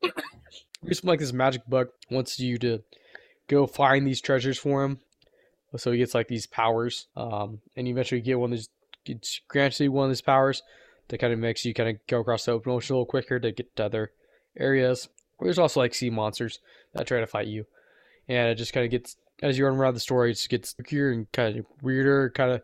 He's 0.86 1.04
like 1.04 1.20
this 1.20 1.32
magic 1.32 1.66
book 1.66 1.92
wants 2.10 2.40
you 2.40 2.58
to 2.58 2.82
go 3.48 3.66
find 3.66 4.06
these 4.06 4.20
treasures 4.20 4.58
for 4.58 4.84
him. 4.84 5.00
So 5.76 5.92
he 5.92 5.98
gets 5.98 6.14
like 6.14 6.28
these 6.28 6.46
powers, 6.46 7.06
um, 7.16 7.60
and 7.76 7.86
you 7.86 7.94
eventually 7.94 8.20
get 8.20 8.40
one 8.40 8.52
of 8.52 8.58
these, 9.06 9.40
grants 9.48 9.78
you 9.78 9.92
one 9.92 10.06
of 10.06 10.10
these 10.10 10.20
powers 10.20 10.62
that 11.08 11.18
kind 11.18 11.32
of 11.32 11.38
makes 11.38 11.64
you 11.64 11.74
kind 11.74 11.90
of 11.90 11.96
go 12.08 12.20
across 12.20 12.44
the 12.44 12.52
open 12.52 12.72
ocean 12.72 12.94
a 12.94 12.96
little 12.96 13.06
quicker 13.06 13.38
to 13.38 13.52
get 13.52 13.76
to 13.76 13.84
other 13.84 14.10
areas. 14.58 15.08
There's 15.42 15.58
also 15.58 15.80
like 15.80 15.94
sea 15.94 16.10
monsters 16.10 16.60
that 16.94 17.06
try 17.06 17.20
to 17.20 17.26
fight 17.26 17.46
you, 17.46 17.66
and 18.28 18.48
it 18.48 18.56
just 18.56 18.72
kind 18.72 18.84
of 18.84 18.90
gets 18.90 19.16
as 19.42 19.58
you 19.58 19.66
run 19.66 19.76
around 19.76 19.94
the 19.94 20.00
story, 20.00 20.30
it 20.30 20.34
just 20.34 20.48
gets 20.48 20.74
spookier 20.74 21.12
and 21.12 21.30
kind 21.32 21.58
of 21.58 21.66
weirder, 21.82 22.30
kind 22.30 22.52
of 22.52 22.62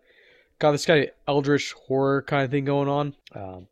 got 0.58 0.72
this 0.72 0.86
kind 0.86 1.04
of 1.04 1.10
eldritch 1.26 1.72
horror 1.72 2.22
kind 2.22 2.44
of 2.44 2.50
thing 2.50 2.64
going 2.64 2.88
on. 2.88 3.14
Um, 3.34 3.68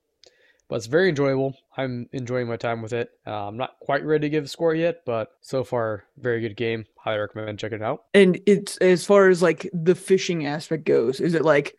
but 0.68 0.76
it's 0.76 0.86
very 0.86 1.10
enjoyable. 1.10 1.56
I'm 1.76 2.08
enjoying 2.12 2.48
my 2.48 2.56
time 2.56 2.80
with 2.80 2.92
it. 2.92 3.10
Uh, 3.26 3.48
I'm 3.48 3.56
not 3.56 3.78
quite 3.80 4.04
ready 4.04 4.26
to 4.26 4.30
give 4.30 4.44
a 4.44 4.48
score 4.48 4.74
yet, 4.74 5.02
but 5.04 5.32
so 5.42 5.62
far, 5.62 6.04
very 6.16 6.40
good 6.40 6.56
game. 6.56 6.86
Highly 6.96 7.20
recommend 7.20 7.58
checking 7.58 7.80
it 7.80 7.84
out. 7.84 8.04
And 8.14 8.40
it's 8.46 8.78
as 8.78 9.04
far 9.04 9.28
as 9.28 9.42
like 9.42 9.68
the 9.74 9.94
fishing 9.94 10.46
aspect 10.46 10.84
goes, 10.84 11.20
is 11.20 11.34
it 11.34 11.44
like 11.44 11.76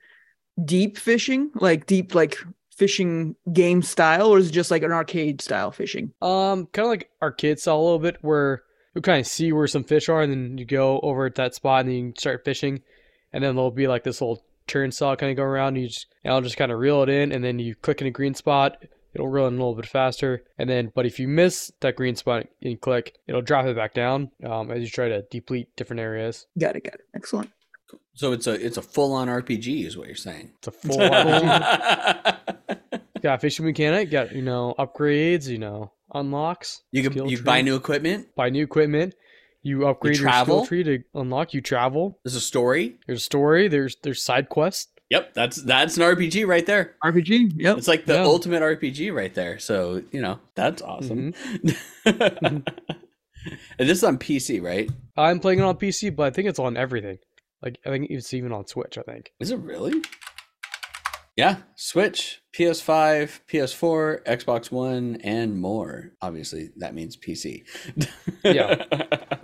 deep 0.64 0.97
fishing, 0.97 1.49
like 1.56 1.88
deep 1.88 2.14
like 2.14 2.38
fishing 2.76 3.35
game 3.52 3.81
style, 3.81 4.27
or 4.27 4.38
is 4.38 4.49
it 4.49 4.53
just 4.53 4.72
like 4.72 4.84
an 4.84 4.91
arcade 4.91 5.41
style 5.41 5.72
fishing? 5.72 6.14
Um, 6.22 6.68
kind 6.68 6.85
of 6.85 6.89
like 6.89 7.10
arcade 7.22 7.60
style 7.60 7.80
a 7.80 7.84
little 7.84 7.99
bit, 7.99 8.18
where 8.22 8.64
you 8.93 9.02
kind 9.02 9.19
of 9.19 9.27
see 9.27 9.52
where 9.52 9.68
some 9.68 9.84
fish 9.84 10.10
are, 10.10 10.22
and 10.22 10.31
then 10.31 10.57
you 10.57 10.65
go 10.65 10.99
over 11.02 11.26
at 11.26 11.35
that 11.35 11.56
spot, 11.56 11.81
and 11.81 11.89
then 11.89 11.95
you 11.97 12.14
start 12.18 12.45
fishing, 12.45 12.81
and 13.34 13.43
then 13.43 13.56
there'll 13.56 13.72
be 13.72 13.88
like 13.88 14.03
this 14.03 14.22
little 14.22 14.43
turnstile 14.68 15.15
kind 15.15 15.31
of 15.31 15.38
go 15.38 15.43
around. 15.43 15.76
And 15.76 15.84
you 15.84 15.88
just, 15.88 16.07
and 16.23 16.34
I'll 16.34 16.41
just 16.41 16.57
kind 16.57 16.72
of 16.72 16.80
reel 16.80 17.03
it 17.03 17.10
in, 17.10 17.31
and 17.31 17.43
then 17.43 17.60
you 17.60 17.76
click 17.76 18.02
in 18.02 18.07
a 18.07 18.11
green 18.11 18.35
spot. 18.35 18.77
It'll 19.14 19.30
reel 19.30 19.47
in 19.47 19.53
a 19.53 19.57
little 19.57 19.76
bit 19.76 19.85
faster, 19.85 20.43
and 20.57 20.69
then 20.69 20.91
but 20.93 21.06
if 21.06 21.19
you 21.19 21.27
miss 21.30 21.72
that 21.80 21.95
green 21.95 22.18
spot 22.18 22.47
and 22.61 22.81
click, 22.81 23.15
it'll 23.27 23.41
drop 23.41 23.65
it 23.65 23.76
back 23.76 23.93
down 23.93 24.31
um, 24.43 24.72
as 24.72 24.81
you 24.81 24.89
try 24.89 25.07
to 25.07 25.22
deplete 25.31 25.73
different 25.77 26.02
areas. 26.02 26.47
Got 26.60 26.76
it. 26.76 26.84
Got 26.84 26.95
it. 26.95 27.02
Excellent. 27.15 27.49
So 28.15 28.31
it's 28.31 28.47
a 28.47 28.53
it's 28.53 28.77
a 28.77 28.81
full 28.81 29.14
on 29.14 29.27
RPG, 29.27 29.85
is 29.85 29.97
what 29.97 30.07
you're 30.07 30.15
saying. 30.15 30.52
It's 30.57 30.68
a 30.68 30.72
full 30.72 30.97
RPG. 30.97 32.35
got 33.26 33.41
fishing 33.41 33.65
mechanic, 33.65 34.11
got 34.11 34.34
you 34.35 34.43
know 34.43 34.76
upgrades, 34.77 35.47
you 35.47 35.57
know 35.57 35.91
unlocks. 36.14 36.84
you 36.91 37.02
can 37.02 37.27
you 37.27 37.38
tree. 37.38 37.43
buy 37.43 37.61
new 37.61 37.76
equipment. 37.76 38.27
buy 38.35 38.49
new 38.49 38.64
equipment. 38.64 39.15
You 39.64 39.88
upgrade 39.88 40.18
your 40.18 40.30
travel? 40.30 40.60
skill 40.64 40.68
tree 40.68 40.84
to 40.84 41.03
unlock. 41.19 41.56
You 41.56 41.61
travel. 41.61 42.19
There's 42.23 42.35
a 42.35 42.39
story. 42.41 42.99
There's 43.07 43.22
a 43.22 43.23
story. 43.23 43.68
There's 43.68 43.97
there's 44.03 44.22
side 44.22 44.47
quests. 44.49 44.91
Yep, 45.10 45.34
that's 45.34 45.57
that's 45.64 45.97
an 45.97 46.03
RPG 46.03 46.45
right 46.47 46.65
there. 46.65 46.95
RPG. 47.03 47.53
Yep. 47.56 47.77
It's 47.80 47.88
like 47.88 48.06
the 48.06 48.14
Yeah. 48.14 48.23
ultimate 48.26 48.61
RPG 48.61 49.11
right 49.14 49.34
there. 49.34 49.57
So 49.57 50.03
you 50.11 50.22
know 50.22 50.39
that's 50.53 50.84
awesome. 50.84 51.34
Mm-hmm. 51.34 52.57
and 53.80 53.89
this 53.89 53.97
is 53.97 54.03
on 54.03 54.18
PC, 54.19 54.61
right? 54.61 54.89
I'm 55.18 55.39
playing 55.39 55.60
it 55.60 55.64
on 55.64 55.77
PC, 55.77 56.15
but 56.15 56.23
I 56.27 56.30
think 56.30 56.47
it's 56.47 56.60
on 56.60 56.77
everything. 56.77 57.18
Like 57.64 57.80
I 57.85 57.89
think 57.89 58.11
it's 58.11 58.34
even 58.35 58.52
on 58.52 58.68
Switch. 58.68 58.97
I 58.99 59.02
think. 59.02 59.31
Is 59.39 59.49
it 59.52 59.57
really? 59.60 60.02
Yeah, 61.36 61.57
Switch, 61.76 62.41
PS5, 62.57 63.41
PS4, 63.52 64.24
Xbox 64.24 64.72
One, 64.72 65.18
and 65.22 65.60
more. 65.60 66.14
Obviously, 66.22 66.70
that 66.78 66.95
means 66.95 67.18
PC. 67.18 67.64
Yeah. 68.44 68.86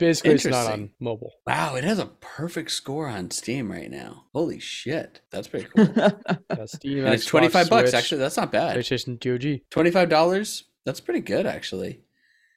Basically, 0.00 0.34
it's 0.34 0.44
not 0.44 0.70
on 0.70 0.90
mobile. 1.00 1.32
wow, 1.44 1.74
it 1.74 1.82
has 1.82 1.98
a 1.98 2.06
perfect 2.06 2.70
score 2.70 3.08
on 3.08 3.32
Steam 3.32 3.70
right 3.70 3.90
now. 3.90 4.26
Holy 4.32 4.60
shit, 4.60 5.20
that's 5.32 5.48
pretty 5.48 5.66
cool. 5.76 5.88
Yeah, 5.96 6.64
Steam, 6.66 7.04
and 7.04 7.14
it's 7.14 7.26
twenty 7.26 7.48
five 7.48 7.68
bucks. 7.68 7.90
Switch, 7.90 7.98
Actually, 7.98 8.18
that's 8.18 8.36
not 8.36 8.52
bad. 8.52 8.76
PlayStation, 8.76 9.18
GOG. 9.18 9.62
Twenty 9.70 9.90
five 9.90 10.08
dollars. 10.08 10.64
That's 10.86 11.00
pretty 11.00 11.20
good, 11.20 11.46
actually. 11.46 12.00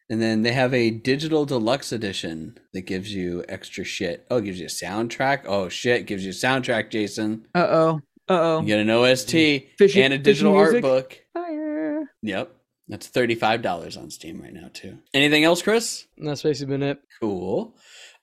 And 0.10 0.22
then 0.22 0.44
they 0.44 0.52
have 0.52 0.74
a 0.74 0.92
digital 0.92 1.46
deluxe 1.46 1.92
edition 1.92 2.60
that 2.74 2.82
gives 2.82 3.14
you 3.14 3.44
extra 3.50 3.84
shit. 3.84 4.26
Oh, 4.30 4.38
it 4.38 4.46
gives 4.46 4.60
you 4.60 4.68
a 4.68 4.70
soundtrack. 4.70 5.44
Oh 5.48 5.68
shit, 5.68 6.06
gives 6.06 6.24
you 6.24 6.30
a 6.32 6.34
soundtrack, 6.34 6.92
Jason. 6.92 7.48
Uh 7.56 7.68
oh. 7.70 8.02
Uh 8.32 8.40
oh. 8.42 8.62
You 8.62 8.68
get 8.68 8.80
an 8.80 8.90
OST 8.90 9.32
Fishing- 9.78 10.04
and 10.04 10.14
a 10.14 10.18
digital 10.18 10.56
art 10.56 10.82
book. 10.82 11.20
Fire. 11.34 12.12
Yep. 12.22 12.56
That's 12.88 13.08
$35 13.10 13.98
on 13.98 14.10
Steam 14.10 14.42
right 14.42 14.54
now, 14.54 14.70
too. 14.74 14.98
Anything 15.14 15.44
else, 15.44 15.62
Chris? 15.62 16.08
That's 16.18 16.44
basically 16.44 16.74
been 16.78 16.84
it. 16.84 17.02
Cool. 17.22 17.76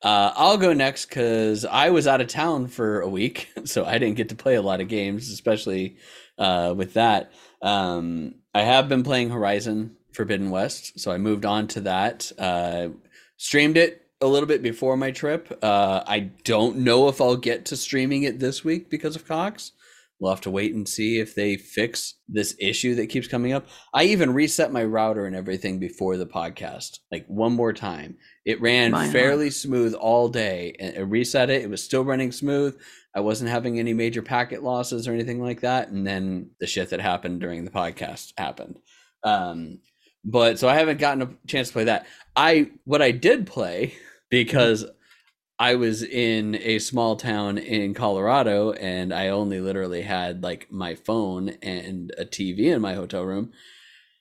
Uh, 0.03 0.33
I'll 0.37 0.59
go 0.59 0.73
next 0.73 1.07
because 1.07 1.65
I 1.65 1.91
was 1.91 2.07
out 2.07 2.21
of 2.21 2.29
town 2.29 2.69
for 2.69 3.01
a 3.01 3.09
week, 3.09 3.49
so 3.65 3.85
I 3.85 3.99
didn't 3.99 4.17
get 4.17 4.29
to 4.29 4.35
play 4.35 4.55
a 4.57 4.63
lot 4.63 4.81
of 4.81 4.89
games, 4.89 5.31
especially 5.31 5.97
uh, 6.39 6.75
with 6.77 6.95
that. 6.95 7.33
Um, 7.63 8.37
I 8.55 8.63
have 8.63 8.89
been 8.89 9.03
playing 9.03 9.31
Horizon 9.31 9.97
Forbidden 10.13 10.51
West, 10.51 11.01
so 11.01 11.11
I 11.11 11.19
moved 11.19 11.45
on 11.45 11.67
to 11.69 11.81
that. 11.83 12.31
Uh, 12.39 12.89
streamed 13.37 13.77
it 13.77 14.07
a 14.21 14.27
little 14.27 14.47
bit 14.49 14.63
before 14.63 14.97
my 14.97 15.11
trip. 15.13 15.59
Uh, 15.63 16.03
I 16.07 16.21
don't 16.45 16.79
know 16.79 17.09
if 17.09 17.21
I'll 17.21 17.37
get 17.37 17.67
to 17.67 17.77
streaming 17.77 18.25
it 18.25 18.39
this 18.39 18.65
week 18.65 18.91
because 18.91 19.17
of 19.17 19.27
Cox. 19.27 19.73
We'll 20.21 20.33
have 20.33 20.41
to 20.43 20.51
wait 20.51 20.75
and 20.75 20.89
see 20.89 21.21
if 21.21 21.35
they 21.37 21.57
fix 21.57 22.15
this 22.29 22.57
issue 22.59 22.97
that 22.97 23.07
keeps 23.07 23.29
coming 23.29 23.53
up. 23.53 23.67
I 23.95 24.05
even 24.05 24.35
reset 24.35 24.73
my 24.73 24.83
router 24.83 25.27
and 25.27 25.37
everything 25.37 25.79
before 25.79 26.17
the 26.17 26.27
podcast, 26.27 26.99
like 27.13 27.25
one 27.29 27.53
more 27.53 27.73
time. 27.73 28.17
It 28.45 28.61
ran 28.61 28.91
Mine 28.91 29.13
fairly 29.13 29.51
smooth 29.51 29.95
all 29.95 30.29
day, 30.29 30.75
and 30.81 30.97
I 30.97 31.01
reset 31.03 31.51
it. 31.51 31.63
It 31.63 31.71
was 31.71 31.85
still 31.85 32.05
running 32.05 32.33
smooth. 32.33 32.77
I 33.15 33.21
wasn't 33.21 33.51
having 33.51 33.79
any 33.79 33.95
major 33.95 34.23
packet 34.23 34.63
losses 34.63 35.07
or 35.07 35.13
anything 35.13 35.41
like 35.41 35.61
that. 35.61 35.89
And 35.89 36.07
then 36.07 36.51
the 36.59 36.67
shit 36.67 36.91
that 36.91 37.01
happened 37.01 37.41
during 37.41 37.65
the 37.65 37.71
podcast 37.71 38.33
happened. 38.37 38.79
Um, 39.23 39.79
but 40.25 40.59
so 40.59 40.69
I 40.69 40.75
haven't 40.75 40.99
gotten 40.99 41.23
a 41.23 41.31
chance 41.47 41.69
to 41.69 41.73
play 41.73 41.85
that. 41.85 42.07
I 42.35 42.71
what 42.85 43.03
I 43.03 43.13
did 43.13 43.47
play 43.47 43.95
because 44.31 44.85
I 45.59 45.75
was 45.75 46.03
in 46.03 46.55
a 46.57 46.79
small 46.79 47.17
town 47.17 47.59
in 47.59 47.93
Colorado 47.95 48.73
and 48.73 49.13
I 49.13 49.29
only 49.29 49.61
literally 49.61 50.03
had 50.03 50.43
like 50.43 50.71
my 50.71 50.95
phone 50.95 51.51
and 51.63 52.13
a 52.17 52.25
TV 52.25 52.67
in 52.73 52.81
my 52.81 52.95
hotel 52.95 53.25
room. 53.25 53.53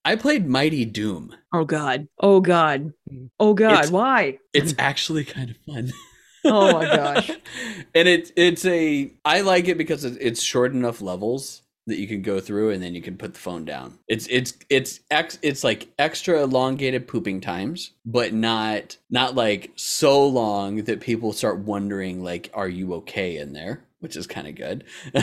I 0.04 0.16
played 0.16 0.48
Mighty 0.48 0.86
Doom. 0.86 1.36
Oh 1.54 1.66
God. 1.66 2.08
Oh 2.20 2.40
God. 2.40 2.94
Oh 3.40 3.54
God. 3.54 3.72
It's- 3.74 3.92
Why? 3.92 4.40
It's 4.54 4.74
actually 4.80 5.26
kind 5.26 5.50
of 5.52 5.58
fun. 5.66 5.92
Oh 6.46 6.72
my 6.72 6.86
gosh. 6.86 7.30
and 7.96 8.08
it 8.08 8.32
it's 8.38 8.64
a 8.64 9.12
I 9.26 9.42
like 9.42 9.68
it 9.68 9.78
because 9.78 10.06
it's 10.06 10.42
short 10.42 10.72
enough 10.72 11.02
levels 11.02 11.62
that 11.88 11.98
you 11.98 12.08
can 12.08 12.22
go 12.22 12.40
through 12.40 12.72
and 12.72 12.84
then 12.84 12.94
you 12.94 13.02
can 13.02 13.18
put 13.18 13.34
the 13.34 13.40
phone 13.40 13.66
down. 13.66 13.98
It's 14.08 14.28
it's 14.28 14.54
it's 14.70 15.00
ex 15.10 15.40
it's 15.42 15.64
like 15.64 15.88
extra 15.98 16.44
elongated 16.44 17.08
pooping 17.08 17.42
times, 17.42 17.92
but 18.06 18.34
not 18.34 18.98
not 19.10 19.36
like 19.36 19.72
so 19.76 20.28
long 20.28 20.84
that 20.84 21.00
people 21.00 21.34
start 21.34 21.60
wondering 21.60 22.24
like 22.24 22.52
are 22.54 22.68
you 22.68 22.94
okay 22.96 23.38
in 23.38 23.54
there, 23.54 23.86
which 24.00 24.18
is 24.18 24.28
kind 24.28 24.48
of 24.48 24.56
good. 24.56 24.84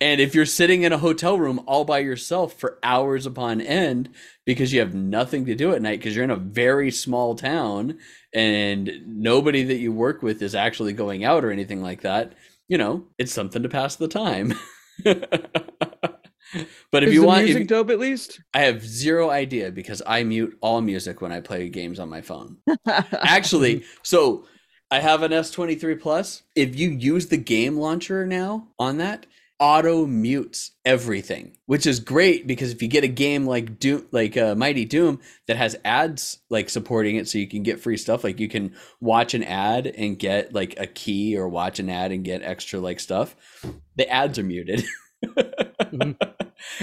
and 0.00 0.20
if 0.20 0.32
you're 0.32 0.46
sitting 0.46 0.84
in 0.84 0.92
a 0.92 0.98
hotel 0.98 1.36
room 1.38 1.60
all 1.66 1.84
by 1.84 1.98
yourself 1.98 2.54
for 2.54 2.78
hours 2.84 3.26
upon 3.26 3.60
end 3.60 4.10
because 4.46 4.72
you 4.72 4.78
have 4.78 4.94
nothing 4.94 5.44
to 5.46 5.56
do 5.56 5.72
at 5.74 5.82
night 5.82 5.98
because 5.98 6.14
you're 6.14 6.24
in 6.24 6.30
a 6.30 6.36
very 6.36 6.92
small 6.92 7.34
town 7.34 7.98
and 8.32 8.90
nobody 9.06 9.64
that 9.64 9.78
you 9.78 9.92
work 9.92 10.22
with 10.22 10.40
is 10.40 10.54
actually 10.54 10.92
going 10.92 11.24
out 11.24 11.44
or 11.44 11.50
anything 11.50 11.82
like 11.82 12.02
that, 12.02 12.34
you 12.68 12.78
know, 12.78 13.04
it's 13.18 13.32
something 13.32 13.64
to 13.64 13.68
pass 13.68 13.96
the 13.96 14.06
time. 14.06 14.54
But 16.90 17.02
if 17.02 17.10
Is 17.10 17.14
you 17.14 17.24
want, 17.24 17.44
music 17.44 17.62
if, 17.62 17.68
dope 17.68 17.90
at 17.90 17.98
least? 17.98 18.40
I 18.54 18.60
have 18.60 18.82
zero 18.82 19.28
idea 19.28 19.70
because 19.70 20.00
I 20.06 20.22
mute 20.24 20.56
all 20.62 20.80
music 20.80 21.20
when 21.20 21.32
I 21.32 21.40
play 21.40 21.68
games 21.68 21.98
on 21.98 22.08
my 22.08 22.22
phone. 22.22 22.56
Actually, 22.86 23.84
so 24.02 24.46
I 24.90 25.00
have 25.00 25.22
an 25.22 25.32
S23 25.32 26.00
Plus. 26.00 26.42
If 26.54 26.78
you 26.78 26.88
use 26.88 27.26
the 27.26 27.36
game 27.36 27.76
launcher 27.76 28.26
now 28.26 28.68
on 28.78 28.96
that, 28.98 29.26
auto 29.60 30.06
mutes 30.06 30.72
everything, 30.84 31.56
which 31.66 31.86
is 31.86 32.00
great 32.00 32.46
because 32.46 32.70
if 32.70 32.82
you 32.82 32.88
get 32.88 33.04
a 33.04 33.08
game 33.08 33.46
like 33.46 33.78
Doom, 33.78 34.06
like 34.12 34.36
uh, 34.36 34.54
Mighty 34.54 34.84
Doom, 34.84 35.20
that 35.46 35.56
has 35.56 35.76
ads 35.84 36.38
like 36.50 36.70
supporting 36.70 37.16
it, 37.16 37.28
so 37.28 37.38
you 37.38 37.48
can 37.48 37.62
get 37.62 37.80
free 37.80 37.96
stuff. 37.96 38.24
Like 38.24 38.40
you 38.40 38.48
can 38.48 38.74
watch 39.00 39.34
an 39.34 39.42
ad 39.42 39.86
and 39.86 40.18
get 40.18 40.52
like 40.54 40.78
a 40.78 40.86
key, 40.86 41.36
or 41.36 41.48
watch 41.48 41.78
an 41.78 41.90
ad 41.90 42.12
and 42.12 42.24
get 42.24 42.42
extra 42.42 42.80
like 42.80 43.00
stuff. 43.00 43.34
The 43.96 44.08
ads 44.08 44.38
are 44.38 44.44
muted. 44.44 44.84
and 45.92 46.16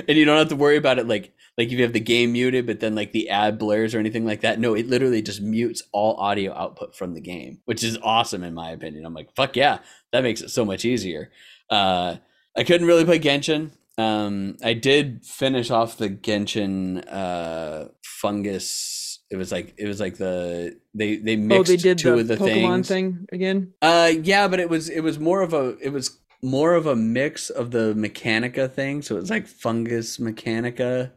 you 0.07 0.26
don't 0.26 0.38
have 0.38 0.49
to 0.49 0.56
worry 0.56 0.76
about 0.77 0.99
it 0.99 1.07
like 1.07 1.34
like 1.57 1.68
if 1.68 1.73
you 1.73 1.84
have 1.84 1.93
the 1.93 1.99
game 1.99 2.34
muted 2.34 2.65
but 2.65 2.81
then 2.81 2.95
like 2.95 3.14
the 3.14 3.30
ad 3.30 3.57
blurs 3.57 3.95
or 3.95 3.99
anything 3.99 4.26
like 4.26 4.41
that 4.41 4.60
no 4.60 4.73
it 4.73 4.88
literally 4.88 5.22
just 5.22 5.41
mutes 5.41 5.84
all 5.93 6.15
audio 6.15 6.53
output 6.53 6.95
from 6.95 7.14
the 7.14 7.22
game 7.22 7.60
which 7.64 7.84
is 7.84 7.97
awesome 8.03 8.43
in 8.43 8.53
my 8.53 8.72
opinion 8.72 9.06
i'm 9.06 9.14
like 9.14 9.34
fuck 9.35 9.56
yeah 9.56 9.80
that 10.11 10.23
makes 10.23 10.41
it 10.41 10.49
so 10.49 10.65
much 10.65 10.84
easier 10.84 11.31
uh 11.69 12.15
i 12.57 12.64
couldn't 12.64 12.88
really 12.88 13.06
play 13.06 13.19
genshin 13.19 13.72
um 13.98 14.56
i 14.64 14.73
did 14.73 15.26
finish 15.26 15.72
off 15.72 15.98
the 15.98 16.10
genshin 16.10 17.03
uh 17.11 17.86
fungus 18.03 19.06
it 19.30 19.38
was 19.38 19.52
like 19.52 19.73
it 19.77 19.88
was 19.88 19.99
like 19.99 20.18
the 20.18 20.80
they 20.94 21.18
they 21.18 21.36
oh, 21.36 21.40
mixed 21.40 21.72
they 21.72 21.77
did 21.77 21.98
two 21.98 22.11
the, 22.11 22.19
of 22.19 22.27
the 22.27 22.36
Pokemon 22.38 22.76
things 22.76 22.88
thing 22.88 23.27
again. 23.32 23.73
uh 23.82 24.11
yeah, 24.22 24.48
but 24.48 24.60
it 24.60 24.69
was 24.69 24.90
it 24.90 25.02
was 25.02 25.19
more 25.19 25.41
of 25.41 25.53
a 25.53 25.77
it 25.82 25.90
was 25.90 26.19
more 26.41 26.73
of 26.73 26.86
a 26.86 26.95
mix 26.95 27.49
of 27.49 27.72
the 27.72 27.94
Mechanica 27.95 28.72
thing. 28.72 29.02
So 29.02 29.15
it 29.15 29.22
was 29.22 29.30
like 29.30 29.48
fungus 29.48 30.18
Mechanica. 30.18 31.11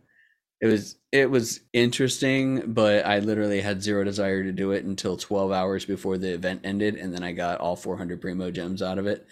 It 0.61 0.67
was 0.67 0.97
it 1.13 1.31
was 1.31 1.61
interesting, 1.73 2.73
but 2.73 3.07
I 3.07 3.19
literally 3.19 3.61
had 3.61 3.83
zero 3.83 4.05
desire 4.05 4.43
to 4.43 4.53
do 4.53 4.73
it 4.73 4.85
until 4.85 5.17
12 5.17 5.53
hours 5.53 5.85
before 5.85 6.19
the 6.19 6.33
event 6.33 6.63
ended 6.65 6.97
and 6.97 7.15
then 7.15 7.23
I 7.23 7.33
got 7.33 7.61
all 7.61 7.77
400 7.77 8.21
primo 8.21 8.51
gems 8.51 8.83
out 8.83 8.99
of 8.99 9.07
it. 9.07 9.27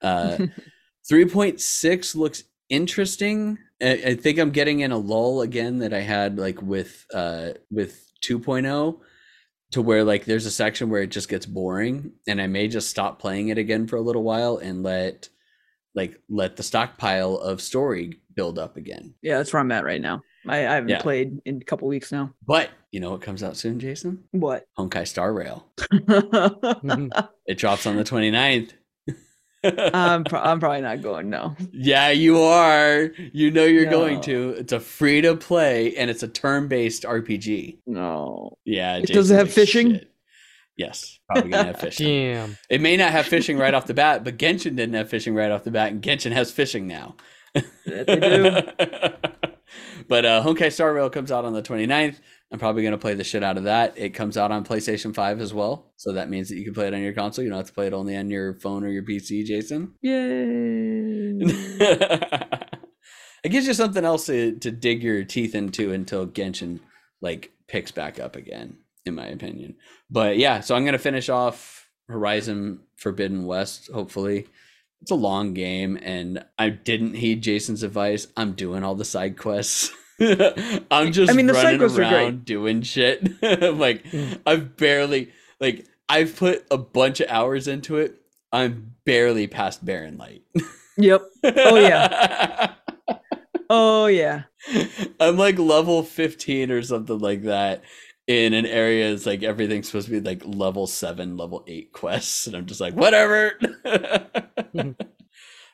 Uh 0.00 0.38
3.6 1.10 2.14
looks 2.14 2.44
interesting. 2.68 3.58
I, 3.82 3.90
I 4.06 4.14
think 4.14 4.38
I'm 4.38 4.50
getting 4.50 4.80
in 4.80 4.92
a 4.92 4.98
lull 4.98 5.40
again 5.42 5.78
that 5.78 5.92
I 5.92 6.00
had 6.00 6.38
like 6.38 6.60
with 6.62 7.04
uh 7.12 7.50
with 7.70 8.06
2.0 8.24 8.98
to 9.72 9.82
where 9.82 10.04
like 10.04 10.24
there's 10.24 10.46
a 10.46 10.50
section 10.50 10.90
where 10.90 11.02
it 11.02 11.10
just 11.10 11.28
gets 11.28 11.46
boring 11.46 12.12
and 12.28 12.40
I 12.40 12.46
may 12.46 12.68
just 12.68 12.90
stop 12.90 13.18
playing 13.20 13.48
it 13.48 13.58
again 13.58 13.86
for 13.86 13.96
a 13.96 14.00
little 14.00 14.22
while 14.22 14.58
and 14.58 14.82
let 14.82 15.28
like 15.94 16.20
let 16.28 16.56
the 16.56 16.62
stockpile 16.62 17.36
of 17.36 17.60
story 17.60 18.20
build 18.36 18.58
up 18.58 18.76
again. 18.76 19.14
yeah, 19.22 19.38
that's 19.38 19.52
where 19.52 19.60
I'm 19.60 19.72
at 19.72 19.84
right 19.84 20.00
now. 20.00 20.22
I, 20.48 20.58
I 20.58 20.74
haven't 20.74 20.88
Yeah. 20.90 21.02
played 21.02 21.40
in 21.44 21.56
a 21.60 21.64
couple 21.64 21.88
weeks 21.88 22.12
now. 22.12 22.32
But 22.46 22.70
you 22.92 23.00
know 23.00 23.10
what 23.10 23.20
comes 23.22 23.42
out 23.42 23.56
soon, 23.56 23.78
Jason? 23.80 24.24
What? 24.30 24.66
Honkai 24.78 25.06
Star 25.06 25.32
Rail. 25.32 25.66
It 27.46 27.58
drops 27.58 27.84
on 27.86 27.96
the 27.96 28.04
29th. 28.04 28.70
I'm, 29.62 30.24
pro- 30.24 30.40
I'm 30.40 30.60
probably 30.60 30.80
not 30.80 31.02
going. 31.02 31.28
No. 31.30 31.56
yeah, 31.72 32.10
you 32.10 32.38
are. 32.38 33.10
You 33.32 33.50
know 33.50 33.64
you're 33.64 33.90
going 33.90 34.20
to. 34.22 34.50
It's 34.58 34.72
a 34.72 34.80
free 34.80 35.20
to 35.20 35.36
play 35.36 35.96
and 35.96 36.10
it's 36.10 36.22
a 36.22 36.28
turn 36.28 36.68
based 36.68 37.02
RPG. 37.02 37.78
No. 37.86 38.56
Yeah. 38.64 38.96
It 38.96 39.00
does 39.00 39.08
Jason's 39.08 39.30
have 39.30 39.46
like, 39.48 39.54
"Fishing"? 39.54 39.92
"Shit." 39.92 40.10
Yes, 40.80 41.18
probably 41.26 41.50
gonna 41.50 41.64
have 41.64 41.80
fishing. 41.80 42.06
Damn. 42.06 42.56
It 42.70 42.80
may 42.80 42.96
not 42.96 43.10
have 43.10 43.26
fishing 43.26 43.58
right 43.58 43.74
off 43.74 43.86
the 43.86 43.92
bat, 43.92 44.24
but 44.24 44.38
Genshin 44.38 44.76
didn't 44.76 44.94
have 44.94 45.10
fishing 45.10 45.34
right 45.34 45.50
off 45.50 45.62
the 45.62 45.70
bat, 45.70 45.92
and 45.92 46.00
Genshin 46.00 46.32
has 46.32 46.50
fishing 46.50 46.86
now. 46.86 47.16
That 47.54 48.06
they 48.06 48.18
do. 48.18 49.50
but 50.08 50.24
uh, 50.24 50.42
Honkai 50.42 50.72
Star 50.72 50.94
Rail 50.94 51.10
comes 51.10 51.30
out 51.30 51.44
on 51.44 51.52
the 51.52 51.60
29th. 51.60 52.20
I'm 52.52 52.58
probably 52.58 52.82
going 52.82 52.92
to 52.92 52.98
play 52.98 53.14
the 53.14 53.22
shit 53.22 53.44
out 53.44 53.56
of 53.56 53.64
that. 53.64 53.94
It 53.96 54.10
comes 54.10 54.36
out 54.36 54.50
on 54.50 54.64
PlayStation 54.64 55.14
5 55.14 55.40
as 55.40 55.54
well. 55.54 55.92
So 55.96 56.12
that 56.12 56.28
means 56.28 56.48
that 56.48 56.56
you 56.56 56.64
can 56.64 56.74
play 56.74 56.88
it 56.88 56.94
on 56.94 57.00
your 57.00 57.12
console. 57.12 57.44
You 57.44 57.50
don't 57.50 57.58
have 57.58 57.68
to 57.68 57.72
play 57.72 57.86
it 57.86 57.92
only 57.92 58.16
on 58.16 58.28
your 58.28 58.54
phone 58.54 58.82
or 58.82 58.88
your 58.88 59.04
PC, 59.04 59.44
Jason. 59.44 59.94
Yay. 60.02 61.38
it 63.44 63.50
gives 63.50 63.68
you 63.68 63.74
something 63.74 64.04
else 64.04 64.26
to, 64.26 64.56
to 64.58 64.70
dig 64.72 65.02
your 65.02 65.22
teeth 65.22 65.54
into 65.54 65.92
until 65.92 66.26
Genshin 66.26 66.80
like 67.20 67.52
picks 67.68 67.92
back 67.92 68.18
up 68.18 68.36
again, 68.36 68.78
in 69.04 69.14
my 69.14 69.26
opinion. 69.26 69.76
But 70.10 70.36
yeah, 70.38 70.60
so 70.60 70.74
I'm 70.74 70.84
gonna 70.84 70.98
finish 70.98 71.28
off 71.28 71.88
Horizon 72.08 72.80
Forbidden 72.96 73.46
West, 73.46 73.90
hopefully. 73.92 74.48
It's 75.02 75.10
a 75.10 75.16
long 75.16 75.54
game, 75.54 75.98
and 76.02 76.44
I 76.58 76.68
didn't 76.68 77.14
heed 77.14 77.42
Jason's 77.42 77.82
advice. 77.82 78.26
I'm 78.36 78.52
doing 78.52 78.84
all 78.84 78.94
the 78.94 79.04
side 79.04 79.38
quests. 79.38 79.92
I'm 80.90 81.12
just 81.12 81.32
I 81.32 81.34
mean, 81.34 81.46
the 81.46 81.54
running 81.54 81.78
quests 81.78 81.98
are 81.98 82.02
great. 82.02 82.12
around 82.12 82.44
doing 82.44 82.82
shit. 82.82 83.22
like 83.42 84.04
mm. 84.04 84.38
I've 84.46 84.76
barely 84.76 85.32
like 85.60 85.86
I've 86.08 86.36
put 86.36 86.66
a 86.70 86.76
bunch 86.76 87.20
of 87.20 87.30
hours 87.30 87.68
into 87.68 87.96
it. 87.96 88.20
I'm 88.52 88.94
barely 89.04 89.46
past 89.46 89.84
Barren 89.84 90.18
Light. 90.18 90.42
Yep. 90.96 91.22
Oh, 91.44 91.76
yeah. 91.76 92.74
Oh 93.70 94.06
yeah. 94.06 94.42
I'm 95.18 95.38
like 95.38 95.58
level 95.58 96.02
15 96.02 96.70
or 96.70 96.82
something 96.82 97.18
like 97.18 97.44
that 97.44 97.84
in 98.26 98.52
an 98.52 98.66
area 98.66 99.10
it's 99.10 99.24
like 99.24 99.42
everything's 99.42 99.86
supposed 99.86 100.08
to 100.08 100.20
be 100.20 100.20
like 100.20 100.42
level 100.44 100.86
7, 100.86 101.38
level 101.38 101.64
8 101.66 101.92
quests 101.92 102.46
and 102.46 102.54
I'm 102.54 102.66
just 102.66 102.82
like 102.82 102.92
whatever. 102.92 103.58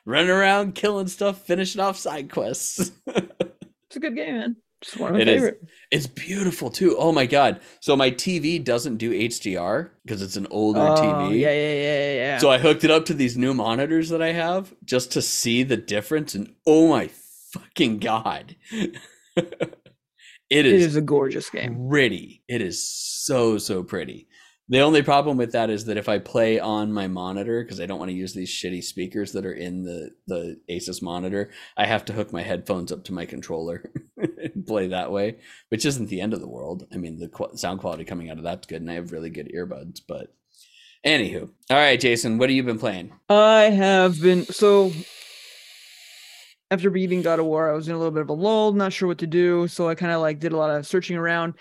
Running 0.05 0.29
around 0.29 0.75
killing 0.75 1.07
stuff, 1.07 1.41
finishing 1.41 1.81
off 1.81 1.97
side 1.97 2.31
quests. 2.31 2.93
It's 3.87 3.95
a 3.95 3.99
good 3.99 4.15
game, 4.15 4.37
man. 4.37 4.55
Just 4.83 4.97
one 4.97 5.09
of 5.09 5.15
my 5.15 5.21
It 5.21 5.27
is. 5.27 5.35
favorite. 5.41 5.61
It's 5.91 6.07
beautiful 6.07 6.69
too. 6.69 6.95
Oh 6.99 7.11
my 7.11 7.25
god. 7.25 7.61
So 7.79 7.95
my 7.95 8.11
TV 8.11 8.63
doesn't 8.63 8.97
do 8.97 9.11
HDR 9.11 9.89
because 10.05 10.21
it's 10.21 10.35
an 10.35 10.45
older 10.51 10.81
Oh, 10.81 10.95
TV. 10.95 11.39
yeah, 11.39 11.49
yeah, 11.51 11.73
yeah, 11.73 11.83
yeah, 11.83 12.13
yeah. 12.15 12.37
So 12.37 12.51
I 12.51 12.59
hooked 12.59 12.83
it 12.83 12.91
up 12.91 13.05
to 13.05 13.13
these 13.15 13.37
new 13.37 13.53
monitors 13.55 14.09
that 14.09 14.21
I 14.21 14.33
have 14.33 14.73
just 14.85 15.11
to 15.13 15.21
see 15.21 15.63
the 15.63 15.77
difference 15.77 16.35
and 16.35 16.53
oh 16.67 16.89
my 16.89 17.09
fucking 17.53 17.97
god. 17.99 18.55
it 19.35 19.79
it 20.49 20.65
is 20.65 20.85
is 20.85 20.95
a 20.95 21.01
gorgeous 21.01 21.49
game. 21.49 21.87
pretty. 21.89 22.43
It 22.47 22.61
is 22.61 22.87
so 22.87 23.57
so 23.57 23.83
pretty. 23.83 24.27
The 24.69 24.81
only 24.81 25.01
problem 25.01 25.37
with 25.37 25.53
that 25.53 25.69
is 25.69 25.85
that 25.85 25.95
if 25.95 26.09
I 26.09 26.19
play 26.19 26.59
on 26.59 26.91
my 26.91 27.07
monitor 27.07 27.63
because 27.63 27.79
I 27.79 27.85
don't 27.85 27.99
want 27.99 28.11
to 28.11 28.17
use 28.17 28.33
these 28.33 28.49
shitty 28.49 28.83
speakers 28.83 29.31
that 29.31 29.45
are 29.45 29.53
in 29.53 29.83
the 29.83 30.11
the 30.27 30.59
Asus 30.69 31.01
monitor, 31.01 31.51
I 31.77 31.85
have 31.85 32.03
to 32.05 32.13
hook 32.13 32.33
my 32.33 32.41
headphones 32.41 32.91
up 32.91 33.05
to 33.05 33.13
my 33.13 33.25
controller 33.25 33.89
and 34.17 34.67
play 34.67 34.87
that 34.87 35.11
way, 35.11 35.37
which 35.69 35.85
isn't 35.85 36.07
the 36.09 36.19
end 36.19 36.33
of 36.33 36.41
the 36.41 36.49
world. 36.49 36.85
I 36.93 36.97
mean, 36.97 37.17
the 37.17 37.29
qu- 37.29 37.55
sound 37.55 37.79
quality 37.79 38.03
coming 38.03 38.29
out 38.29 38.37
of 38.37 38.43
that's 38.43 38.67
good, 38.67 38.81
and 38.81 38.91
I 38.91 38.95
have 38.95 39.13
really 39.13 39.29
good 39.29 39.51
earbuds. 39.55 40.01
But 40.05 40.33
anywho, 41.05 41.49
all 41.69 41.77
right, 41.77 41.99
Jason, 41.99 42.37
what 42.37 42.49
have 42.49 42.55
you 42.55 42.63
been 42.63 42.79
playing? 42.79 43.13
I 43.29 43.63
have 43.69 44.21
been 44.21 44.45
so 44.47 44.91
after 46.69 46.89
beating 46.89 47.21
God 47.21 47.39
of 47.39 47.45
War, 47.45 47.71
I 47.71 47.75
was 47.75 47.87
in 47.87 47.95
a 47.95 47.97
little 47.97 48.11
bit 48.11 48.23
of 48.23 48.29
a 48.29 48.33
lull, 48.33 48.73
not 48.73 48.91
sure 48.91 49.07
what 49.07 49.19
to 49.19 49.27
do. 49.27 49.67
So 49.69 49.87
I 49.87 49.95
kind 49.95 50.11
of 50.11 50.21
like 50.21 50.39
did 50.39 50.51
a 50.51 50.57
lot 50.57 50.69
of 50.69 50.85
searching 50.85 51.15
around. 51.15 51.53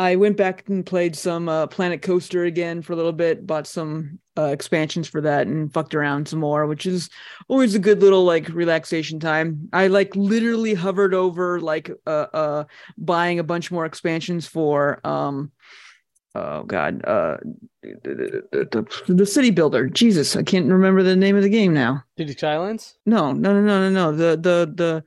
I 0.00 0.16
went 0.16 0.38
back 0.38 0.66
and 0.70 0.84
played 0.84 1.14
some 1.14 1.46
uh, 1.46 1.66
Planet 1.66 2.00
Coaster 2.00 2.44
again 2.44 2.80
for 2.80 2.94
a 2.94 2.96
little 2.96 3.12
bit, 3.12 3.46
bought 3.46 3.66
some 3.66 4.18
uh, 4.38 4.44
expansions 4.44 5.06
for 5.06 5.20
that 5.20 5.46
and 5.46 5.70
fucked 5.70 5.94
around 5.94 6.26
some 6.26 6.38
more, 6.38 6.66
which 6.66 6.86
is 6.86 7.10
always 7.48 7.74
a 7.74 7.78
good 7.78 8.00
little 8.00 8.24
like 8.24 8.48
relaxation 8.48 9.20
time. 9.20 9.68
I 9.74 9.88
like 9.88 10.16
literally 10.16 10.72
hovered 10.72 11.12
over 11.12 11.60
like 11.60 11.90
uh, 12.06 12.26
uh 12.32 12.64
buying 12.96 13.40
a 13.40 13.44
bunch 13.44 13.70
more 13.70 13.84
expansions 13.84 14.46
for 14.46 15.06
um 15.06 15.52
oh 16.34 16.62
god 16.62 17.04
uh 17.04 17.36
the, 17.82 18.42
the, 18.52 19.12
the, 19.12 19.26
city 19.26 19.50
builder 19.50 19.88
jesus 19.88 20.36
i 20.36 20.42
can't 20.44 20.70
remember 20.70 21.02
the 21.02 21.16
name 21.16 21.34
of 21.34 21.42
the 21.42 21.48
game 21.48 21.74
now 21.74 22.04
City 22.16 22.32
Skylines? 22.34 22.94
no 23.04 23.32
no 23.32 23.52
no 23.52 23.60
no 23.60 23.90
no 23.90 23.90
no 23.90 24.12
the 24.12 24.36
the 24.36 24.72
the 24.72 25.04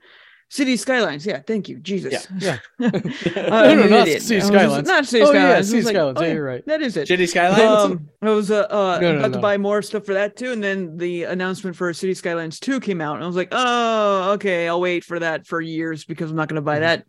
city 0.54 0.76
skylines 0.76 1.26
yeah 1.26 1.40
thank 1.46 1.68
you 1.68 1.78
jesus 1.80 2.28
Yeah. 2.38 2.58
Uh, 2.80 2.90
no, 2.94 3.74
no, 3.74 3.86
not. 3.88 4.06
City 4.06 4.36
just- 4.36 4.46
Skylines. 4.46 4.86
not 4.86 5.04
city 5.06 5.24
oh, 5.24 5.30
skylines 5.30 5.66
yeah, 5.72 5.78
City 5.80 5.82
like, 5.82 5.94
Skylines. 5.96 6.18
oh, 6.18 6.20
yeah, 6.22 6.28
yeah, 6.28 6.34
you're 6.34 6.44
right. 6.44 6.66
that 6.66 6.80
is 6.82 6.96
it 6.96 7.08
City 7.08 7.26
Skylines? 7.26 7.60
um, 7.60 8.08
I 8.22 8.30
was 8.30 8.50
uh, 8.52 8.60
uh 8.70 8.98
No, 9.02 9.12
no, 9.12 9.18
about 9.18 9.32
to 9.32 9.38
buy 9.40 9.56
more 9.58 9.82
stuff 9.82 10.04
for 10.06 10.14
that 10.14 10.36
too, 10.36 10.52
and 10.52 10.62
then 10.62 10.96
the 10.96 11.24
announcement 11.24 11.74
for 11.76 11.92
City 11.92 12.14
Skylines 12.14 12.60
2 12.60 12.78
came 12.80 13.00
out, 13.00 13.16
and 13.16 13.24
I 13.24 13.26
was 13.26 13.36
like, 13.36 13.48
oh, 13.52 14.32
okay, 14.34 14.68
I'll 14.68 14.80
wait 14.80 15.04
for 15.04 15.18
that 15.18 15.46
for 15.46 15.60
years 15.60 16.04
because 16.04 16.30
I'm 16.30 16.36
not 16.36 16.48
going 16.48 16.56
to 16.56 16.62
buy 16.62 16.76
Mhm. 16.78 16.80
that 16.80 17.04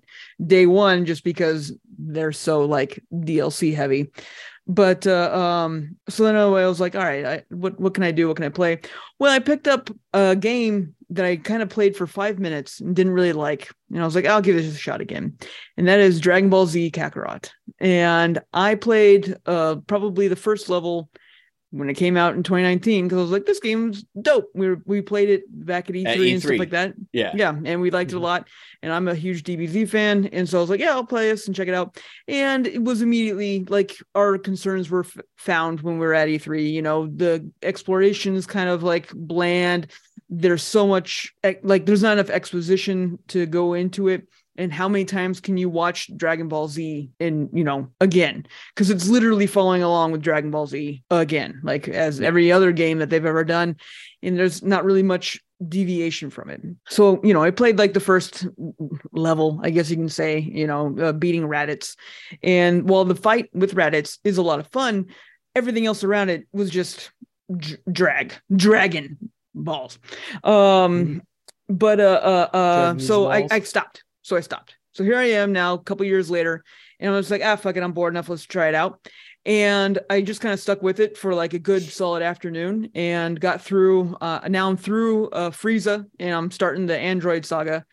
day 0.46 0.66
one 0.66 1.06
just 1.06 1.24
because 1.24 1.72
they're 2.00 2.32
so 2.34 2.66
like 2.66 3.02
DLC 3.14 3.76
heavy. 3.76 4.12
But 4.68 5.06
uh, 5.06 5.30
um, 5.38 5.96
so 6.10 6.24
then 6.24 6.36
I 6.36 6.46
was 6.48 6.80
like, 6.80 6.96
all 6.96 7.04
right, 7.04 7.24
I, 7.26 7.44
what 7.50 7.80
what 7.80 7.94
can 7.94 8.04
I 8.04 8.10
do? 8.12 8.28
What 8.28 8.38
can 8.38 8.46
I 8.46 8.50
play? 8.50 8.80
Well, 9.20 9.32
I 9.32 9.38
picked 9.38 9.68
up 9.68 9.92
a 10.14 10.36
game 10.36 10.95
that 11.10 11.26
I 11.26 11.38
kind 11.38 11.62
of 11.62 11.70
played 11.70 11.96
for 11.96 12.08
five 12.08 12.40
minutes 12.40 12.80
and 12.82 12.96
didn't 12.96 13.14
really 13.14 13.34
like, 13.34 13.70
and 13.92 14.02
I 14.02 14.06
was 14.06 14.16
like, 14.16 14.26
I'll 14.26 14.42
give 14.42 14.56
this 14.56 14.74
a 14.74 14.78
shot 14.78 15.02
again, 15.02 15.38
and 15.78 15.88
that 15.88 16.00
is 16.00 16.20
Dragon 16.20 16.50
Ball 16.50 16.66
Z 16.68 16.92
Kakarot. 16.92 17.50
And 17.80 18.40
I 18.54 18.76
played 18.76 19.36
uh 19.46 19.76
probably 19.88 20.28
the 20.28 20.36
first 20.36 20.70
level 20.70 21.10
when 21.72 21.90
it 21.90 21.96
came 21.96 22.16
out 22.16 22.36
in 22.36 22.44
2019 22.44 23.04
because 23.06 23.18
I 23.18 23.22
was 23.22 23.32
like, 23.32 23.46
this 23.46 23.60
game's 23.60 24.06
dope. 24.22 24.50
We 24.56 24.70
were, 24.70 24.82
we 24.86 25.02
played 25.02 25.30
it 25.30 25.44
back 25.50 25.90
at 25.90 25.96
E3, 25.96 26.06
At 26.08 26.18
and 26.20 26.42
stuff 26.42 26.58
like 26.60 26.70
that. 26.70 26.94
Yeah. 27.12 27.34
Yeah, 27.36 27.54
and 27.66 27.82
we 27.82 27.92
liked 27.92 28.14
it 28.14 28.16
a 28.16 28.20
Mhm. 28.20 28.22
lot. 28.24 28.48
And 28.82 28.94
I'm 28.94 29.10
a 29.10 29.16
huge 29.16 29.44
DBZ 29.44 29.90
fan, 29.90 30.28
and 30.28 30.48
so 30.48 30.58
I 30.60 30.62
was 30.62 30.70
like, 30.70 30.80
yeah, 30.80 30.92
I'll 30.92 31.04
play 31.06 31.30
this 31.30 31.48
and 31.48 31.56
check 31.56 31.68
it 31.68 31.74
out. 31.74 32.00
And 32.30 32.66
it 32.66 32.82
was 32.82 33.02
immediately 33.02 33.66
like 33.68 33.94
our 34.14 34.38
concerns 34.38 34.90
were 34.90 35.02
f- 35.04 35.18
found 35.38 35.82
when 35.82 35.96
we 35.96 36.06
were 36.06 36.14
at 36.14 36.30
E3. 36.30 36.72
You 36.72 36.82
know, 36.82 37.08
the 37.08 37.50
exploration 37.62 38.36
is 38.36 38.46
kind 38.46 38.70
of 38.70 38.82
like 38.82 39.12
bland. 39.14 39.88
There's 40.30 40.64
so 40.64 40.88
much 40.88 41.34
like 41.64 41.86
there's 41.86 42.04
not 42.04 42.14
enough 42.14 42.30
exposition 42.30 43.20
to 43.30 43.46
go 43.46 43.74
into 43.74 44.08
it. 44.08 44.28
And 44.58 44.72
how 44.72 44.88
many 44.88 45.04
times 45.04 45.42
can 45.42 45.58
you 45.58 45.68
watch 45.70 46.10
Dragon 46.16 46.48
Ball 46.48 46.68
Z 46.68 47.10
and 47.20 47.50
you 47.54 47.64
know 47.64 47.90
again? 48.00 48.46
Because 48.74 48.90
it's 48.90 49.08
literally 49.08 49.48
following 49.48 49.84
along 49.84 50.14
with 50.14 50.22
Dragon 50.22 50.50
Ball 50.50 50.66
Z 50.66 51.04
again, 51.12 51.62
like 51.64 51.88
as 51.88 52.22
every 52.22 52.52
other 52.52 52.72
game 52.72 53.00
that 53.00 53.10
they've 53.10 53.26
ever 53.26 53.44
done. 53.44 53.76
And 54.24 54.38
there's 54.38 54.64
not 54.64 54.86
really 54.86 55.04
much 55.04 55.40
deviation 55.68 56.30
from 56.30 56.50
it. 56.50 56.62
So, 56.88 57.22
you 57.24 57.34
know, 57.34 57.44
I 57.44 57.52
played 57.52 57.78
like 57.78 57.94
the 57.94 58.00
first 58.00 58.48
level, 59.12 59.60
I 59.64 59.70
guess 59.70 59.90
you 59.90 59.96
can 59.96 60.10
say, 60.10 60.40
you 60.40 60.68
know, 60.68 60.96
uh, 61.00 61.14
beating 61.14 61.44
Raditz. 61.44 61.96
And 62.44 62.90
while 62.90 63.06
the 63.06 63.16
fight 63.16 63.50
with 63.54 63.76
Raditz 63.76 64.20
is 64.24 64.38
a 64.38 64.42
lot 64.44 64.60
of 64.60 64.68
fun, 64.68 65.08
everything 65.56 65.86
else 65.86 66.04
around 66.04 66.30
it 66.30 66.48
was 66.52 66.70
just 66.70 67.12
dr- 67.56 67.80
drag, 67.92 68.34
dragon 68.54 69.18
balls. 69.56 69.98
Um, 70.44 71.22
but 71.68 72.00
uh, 72.00 72.48
uh, 72.54 72.58
uh 72.58 73.00
so 73.00 73.28
I. 73.28 73.48
I 73.50 73.60
stopped. 73.62 74.04
So 74.22 74.36
I 74.36 74.42
stopped. 74.42 74.76
So 74.94 75.04
here 75.04 75.18
I 75.18 75.26
am 75.26 75.52
now, 75.52 75.74
a 75.74 75.80
couple 75.80 76.06
years 76.06 76.30
later, 76.30 76.64
and 77.00 77.14
I 77.14 77.18
was 77.18 77.30
like, 77.30 77.42
ah, 77.44 77.56
fuck 77.56 77.76
it, 77.76 77.84
I'm 77.84 77.92
bored 77.92 78.14
enough. 78.14 78.30
Let's 78.30 78.46
try 78.46 78.70
it 78.70 78.76
out. 78.76 79.06
And 79.46 80.00
I 80.10 80.22
just 80.22 80.42
kind 80.42 80.54
of 80.54 80.60
stuck 80.60 80.82
with 80.82 81.00
it 81.00 81.18
for 81.18 81.36
like 81.36 81.54
a 81.54 81.60
good 81.60 81.84
solid 81.84 82.24
afternoon 82.24 82.90
and 82.96 83.40
got 83.40 83.62
through. 83.62 84.16
Uh, 84.20 84.40
now 84.48 84.70
I'm 84.70 84.78
through 84.78 85.30
uh, 85.30 85.52
Frieza 85.52 86.06
and 86.20 86.34
I'm 86.34 86.50
starting 86.50 86.86
the 86.86 86.98
Android 86.98 87.46
saga. 87.46 87.86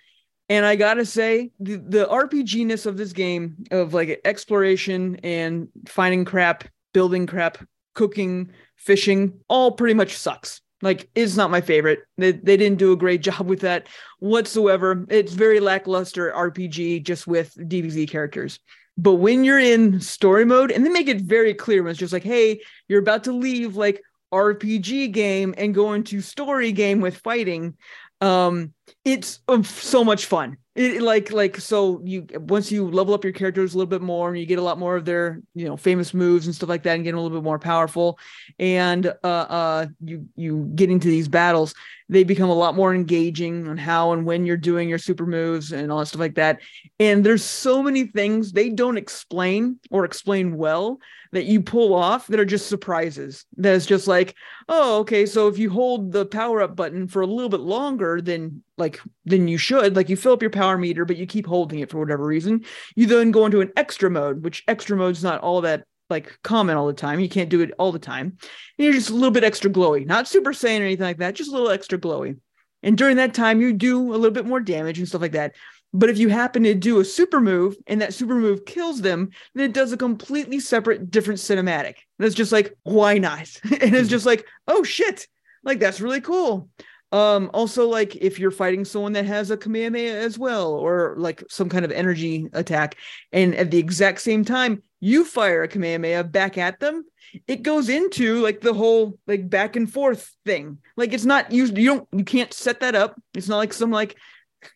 And 0.49 0.65
I 0.65 0.77
gotta 0.77 1.05
say, 1.05 1.51
the, 1.61 1.77
the 1.77 2.07
RPG 2.07 2.67
ness 2.67 2.87
of 2.87 2.97
this 2.97 3.13
game, 3.13 3.65
of 3.71 3.95
like 3.95 4.21
exploration 4.25 5.17
and 5.23 5.69
finding 5.89 6.25
crap, 6.25 6.65
building 6.95 7.27
crap, 7.27 7.59
cooking, 7.95 8.51
fishing, 8.77 9.41
all 9.49 9.73
pretty 9.73 9.95
much 9.95 10.17
sucks. 10.17 10.61
Like, 10.83 11.09
it's 11.15 11.37
not 11.37 11.51
my 11.51 11.61
favorite. 11.61 12.01
They, 12.19 12.33
they 12.33 12.57
didn't 12.57 12.79
do 12.79 12.93
a 12.93 12.97
great 12.97 13.23
job 13.29 13.47
with 13.47 13.61
that 13.61 13.87
whatsoever. 14.19 15.07
It's 15.09 15.33
very 15.33 15.61
lackluster 15.61 16.33
RPG 16.37 17.05
just 17.05 17.27
with 17.27 17.55
DBZ 17.57 18.11
characters. 18.11 18.59
But 18.99 19.15
when 19.15 19.43
you're 19.43 19.59
in 19.59 20.01
story 20.01 20.45
mode, 20.45 20.71
and 20.71 20.85
they 20.85 20.91
make 20.91 21.09
it 21.09 21.23
very 21.23 21.55
clear 21.55 21.83
when 21.83 21.93
it's 21.93 21.99
just 21.99 22.13
like, 22.13 22.25
hey, 22.25 22.61
you're 22.89 23.01
about 23.01 23.25
to 23.25 23.33
leave 23.33 23.75
like 23.77 24.03
RPG 24.33 25.13
game 25.13 25.55
and 25.57 25.75
go 25.75 25.93
into 25.93 26.21
story 26.21 26.73
game 26.73 27.01
with 27.01 27.17
fighting. 27.19 27.77
Um, 28.21 28.75
it's 29.05 29.41
uh, 29.49 29.63
so 29.63 30.05
much 30.05 30.27
fun. 30.27 30.57
It 30.75 31.03
like 31.03 31.31
like 31.33 31.59
so 31.59 32.01
you 32.03 32.27
once 32.33 32.73
you 32.73 32.89
level 32.89 33.13
up 33.13 33.25
your 33.25 33.35
characters 33.35 33.75
a 33.75 33.77
little 33.77 33.91
bit 33.91 34.01
more 34.01 34.31
and 34.31 34.39
you 34.39 34.47
get 34.47 34.59
a 34.59 34.63
lot 34.63 34.79
more 34.79 34.97
of 34.97 35.05
their 35.05 35.43
you 35.55 35.67
know 35.67 35.77
famous 35.77 36.15
moves 36.15 36.47
and 36.47 36.55
stuff 36.55 36.71
like 36.71 36.83
that 36.85 36.95
and 36.95 37.05
get 37.05 37.13
a 37.13 37.21
little 37.21 37.37
bit 37.37 37.45
more 37.45 37.59
powerful 37.59 38.19
and 38.59 39.07
uh 39.23 39.27
uh 39.27 39.87
you 40.03 40.27
you 40.35 40.71
get 40.75 40.91
into 40.91 41.09
these 41.09 41.29
battles 41.29 41.75
they 42.09 42.25
become 42.25 42.49
a 42.49 42.55
lot 42.55 42.75
more 42.75 42.95
engaging 42.95 43.69
on 43.69 43.77
how 43.77 44.13
and 44.13 44.25
when 44.25 44.47
you're 44.47 44.57
doing 44.57 44.89
your 44.89 44.99
super 44.99 45.27
moves 45.27 45.73
and 45.73 45.93
all 45.93 45.99
that 45.99 46.07
stuff 46.07 46.21
like 46.21 46.37
that 46.37 46.59
and 46.99 47.23
there's 47.23 47.45
so 47.45 47.83
many 47.83 48.07
things 48.07 48.53
they 48.53 48.71
don't 48.71 48.97
explain 48.97 49.79
or 49.91 50.07
explain 50.07 50.57
well 50.57 50.99
that 51.33 51.45
you 51.45 51.61
pull 51.61 51.95
off 51.95 52.27
that 52.29 52.41
are 52.41 52.47
just 52.47 52.69
surprises 52.69 53.45
that 53.59 53.75
is 53.75 53.85
just 53.85 54.07
like 54.07 54.35
oh 54.71 55.01
okay 55.01 55.27
so 55.27 55.49
if 55.49 55.59
you 55.59 55.69
hold 55.69 56.13
the 56.13 56.25
power 56.25 56.63
up 56.63 56.77
button 56.77 57.07
for 57.07 57.21
a 57.21 57.27
little 57.27 57.51
bit 57.51 57.61
longer 57.61 58.23
than 58.23 58.63
like 58.83 59.01
than 59.25 59.47
you 59.47 59.57
should 59.57 59.95
like 59.95 60.09
you 60.09 60.17
fill 60.17 60.33
up 60.33 60.43
your 60.43 60.51
power 60.51 60.77
meter 60.77 61.05
but 61.05 61.17
you 61.17 61.25
keep 61.25 61.47
holding 61.47 61.79
it 61.79 61.89
for 61.89 61.99
whatever 61.99 62.25
reason. 62.25 62.65
You 62.97 63.07
then 63.07 63.31
go 63.31 63.47
into 63.47 63.61
an 63.61 63.73
extra 63.77 64.11
mode 64.11 64.43
which 64.45 64.65
extra 64.67 64.97
mode's 64.97 65.23
not 65.23 65.41
all 65.41 65.61
that 65.61 65.85
like 66.11 66.37
common 66.43 66.77
all 66.77 66.89
the 66.89 66.93
time. 66.93 67.21
You 67.21 67.29
can't 67.29 67.49
do 67.49 67.61
it 67.61 67.73
all 67.79 67.93
the 67.93 67.99
time. 67.99 68.37
And 68.77 68.85
you're 68.85 68.93
just 68.93 69.11
a 69.11 69.15
little 69.15 69.31
bit 69.31 69.45
extra 69.45 69.71
glowy. 69.71 70.05
Not 70.05 70.29
super 70.29 70.53
saiyan 70.53 70.81
or 70.81 70.85
anything 70.85 71.07
like 71.07 71.19
that 71.19 71.35
just 71.35 71.51
a 71.51 71.53
little 71.53 71.71
extra 71.71 71.97
glowy. 71.97 72.39
And 72.83 72.99
during 72.99 73.17
that 73.17 73.35
time 73.35 73.61
you 73.61 73.73
do 73.73 74.13
a 74.13 74.19
little 74.19 74.33
bit 74.33 74.47
more 74.47 74.61
damage 74.61 74.99
and 74.99 75.09
stuff 75.09 75.23
like 75.23 75.33
that. 75.33 75.55
But 75.95 76.11
if 76.11 76.19
you 76.19 76.29
happen 76.29 76.65
to 76.65 76.75
do 76.75 77.01
a 77.01 77.05
super 77.05 77.41
move 77.41 77.77
and 77.87 78.01
that 78.01 78.15
super 78.15 78.35
move 78.35 78.65
kills 78.65 79.03
them 79.03 79.31
then 79.55 79.67
it 79.67 79.75
does 79.75 79.93
a 79.93 79.97
completely 79.97 80.59
separate 80.59 81.11
different 81.11 81.39
cinematic. 81.39 81.95
And 82.19 82.27
it's 82.27 82.35
just 82.35 82.53
like 82.53 82.77
why 82.83 83.19
not? 83.19 83.49
And 83.63 83.73
it's 83.73 83.81
mm-hmm. 83.81 84.09
just 84.09 84.27
like 84.27 84.45
oh 84.67 84.83
shit. 84.83 85.29
Like 85.65 85.79
that's 85.79 86.01
really 86.01 86.21
cool 86.21 86.69
um 87.13 87.51
also 87.53 87.89
like 87.89 88.17
if 88.17 88.39
you're 88.39 88.51
fighting 88.51 88.85
someone 88.85 89.13
that 89.13 89.27
has 89.27 89.51
a 89.51 89.57
kamehameha 89.57 90.17
as 90.17 90.39
well 90.39 90.73
or 90.73 91.15
like 91.19 91.43
some 91.49 91.69
kind 91.69 91.85
of 91.85 91.93
energy 91.93 92.49
attack 92.53 92.97
and 93.33 93.55
at 93.55 93.71
the 93.71 93.79
exact 93.79 94.21
same 94.21 94.45
time 94.45 94.83
you 95.01 95.25
fire 95.25 95.63
a 95.63 95.69
kamehameha 95.69 96.25
back 96.25 96.59
at 96.59 96.81
them 96.81 97.05
it 97.47 97.63
goes 97.63 97.89
into 97.89 98.41
like 98.41 98.61
the 98.61 98.75
whole 98.75 99.19
like 99.27 99.49
back 99.49 99.77
and 99.77 99.91
forth 99.91 100.35
thing. 100.45 100.79
Like 100.97 101.13
it's 101.13 101.25
not 101.25 101.51
you 101.51 101.67
you 101.67 101.87
don't 101.87 102.09
you 102.13 102.25
can't 102.25 102.53
set 102.53 102.81
that 102.81 102.95
up. 102.95 103.21
It's 103.35 103.49
not 103.49 103.59
like 103.59 103.73
some 103.73 103.91
like 103.91 104.17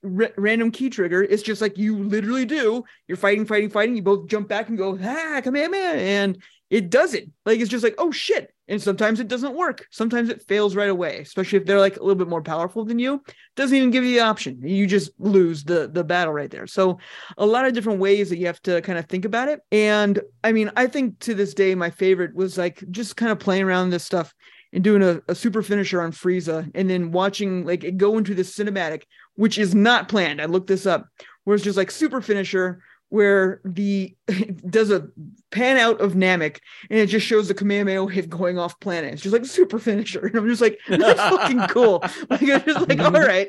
r- 0.02 0.32
random 0.36 0.70
key 0.70 0.90
trigger. 0.90 1.22
It's 1.22 1.42
just 1.42 1.60
like 1.60 1.76
you 1.76 1.98
literally 2.04 2.44
do. 2.44 2.84
You're 3.08 3.16
fighting 3.16 3.46
fighting 3.46 3.70
fighting. 3.70 3.96
You 3.96 4.02
both 4.02 4.28
jump 4.28 4.48
back 4.48 4.68
and 4.68 4.78
go 4.78 4.98
ah 5.02 5.40
kamehameha 5.42 5.96
and 5.96 6.42
it 6.70 6.90
does 6.90 7.14
it. 7.14 7.30
Like 7.44 7.60
it's 7.60 7.70
just 7.70 7.84
like 7.84 7.96
oh 7.98 8.10
shit 8.10 8.52
and 8.68 8.82
sometimes 8.82 9.20
it 9.20 9.28
doesn't 9.28 9.54
work. 9.54 9.86
Sometimes 9.90 10.28
it 10.28 10.42
fails 10.42 10.74
right 10.74 10.90
away 10.90 11.18
especially 11.20 11.58
if 11.58 11.66
they're 11.66 11.80
like 11.80 11.96
a 11.96 12.00
little 12.00 12.14
bit 12.14 12.28
more 12.28 12.42
powerful 12.42 12.84
than 12.84 12.98
you. 12.98 13.22
Doesn't 13.54 13.76
even 13.76 13.90
give 13.90 14.04
you 14.04 14.12
the 14.12 14.20
option. 14.20 14.60
You 14.62 14.86
just 14.86 15.10
lose 15.18 15.64
the 15.64 15.88
the 15.88 16.04
battle 16.04 16.32
right 16.32 16.50
there. 16.50 16.66
So 16.66 16.98
a 17.38 17.46
lot 17.46 17.66
of 17.66 17.74
different 17.74 18.00
ways 18.00 18.30
that 18.30 18.38
you 18.38 18.46
have 18.46 18.62
to 18.62 18.80
kind 18.82 18.98
of 18.98 19.06
think 19.06 19.24
about 19.24 19.48
it. 19.48 19.60
And 19.72 20.20
i 20.44 20.52
mean 20.52 20.70
i 20.76 20.86
think 20.86 21.18
to 21.20 21.34
this 21.34 21.54
day 21.54 21.74
my 21.74 21.90
favorite 21.90 22.34
was 22.34 22.58
like 22.58 22.82
just 22.90 23.16
kind 23.16 23.32
of 23.32 23.38
playing 23.38 23.62
around 23.62 23.90
this 23.90 24.04
stuff 24.04 24.34
and 24.72 24.82
doing 24.82 25.02
a, 25.02 25.20
a 25.28 25.34
super 25.34 25.62
finisher 25.62 26.02
on 26.02 26.12
Frieza 26.12 26.70
and 26.74 26.90
then 26.90 27.12
watching 27.12 27.64
like 27.64 27.84
it 27.84 27.96
go 27.96 28.18
into 28.18 28.34
the 28.34 28.42
cinematic 28.42 29.02
which 29.34 29.58
is 29.58 29.74
not 29.74 30.08
planned. 30.08 30.40
I 30.40 30.46
looked 30.46 30.66
this 30.66 30.86
up 30.86 31.08
where 31.44 31.54
it's 31.54 31.64
just 31.64 31.76
like 31.76 31.90
super 31.90 32.20
finisher 32.20 32.82
where 33.08 33.60
the 33.64 34.14
does 34.68 34.90
a 34.90 35.08
pan 35.50 35.76
out 35.76 36.00
of 36.00 36.14
Namek 36.14 36.58
and 36.90 36.98
it 36.98 37.06
just 37.06 37.26
shows 37.26 37.48
the 37.48 37.54
Kamehameha 37.54 38.04
wave 38.04 38.28
going 38.28 38.58
off 38.58 38.78
planet. 38.80 39.12
It's 39.14 39.22
just 39.22 39.32
like 39.32 39.44
super 39.44 39.78
finisher. 39.78 40.26
And 40.26 40.36
I'm 40.36 40.48
just 40.48 40.60
like, 40.60 40.78
that's 40.88 41.20
fucking 41.20 41.68
cool. 41.68 42.02
Like 42.30 42.42
I'm 42.42 42.64
just 42.64 42.88
like, 42.88 42.98
all 42.98 43.12
right. 43.12 43.48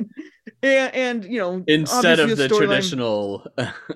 And, 0.62 0.96
and 0.96 1.26
you 1.26 1.40
know, 1.40 1.64
Instead 1.68 2.20
of 2.20 2.30
the 2.36 2.48
storyline- 2.48 2.58
traditional 2.58 3.48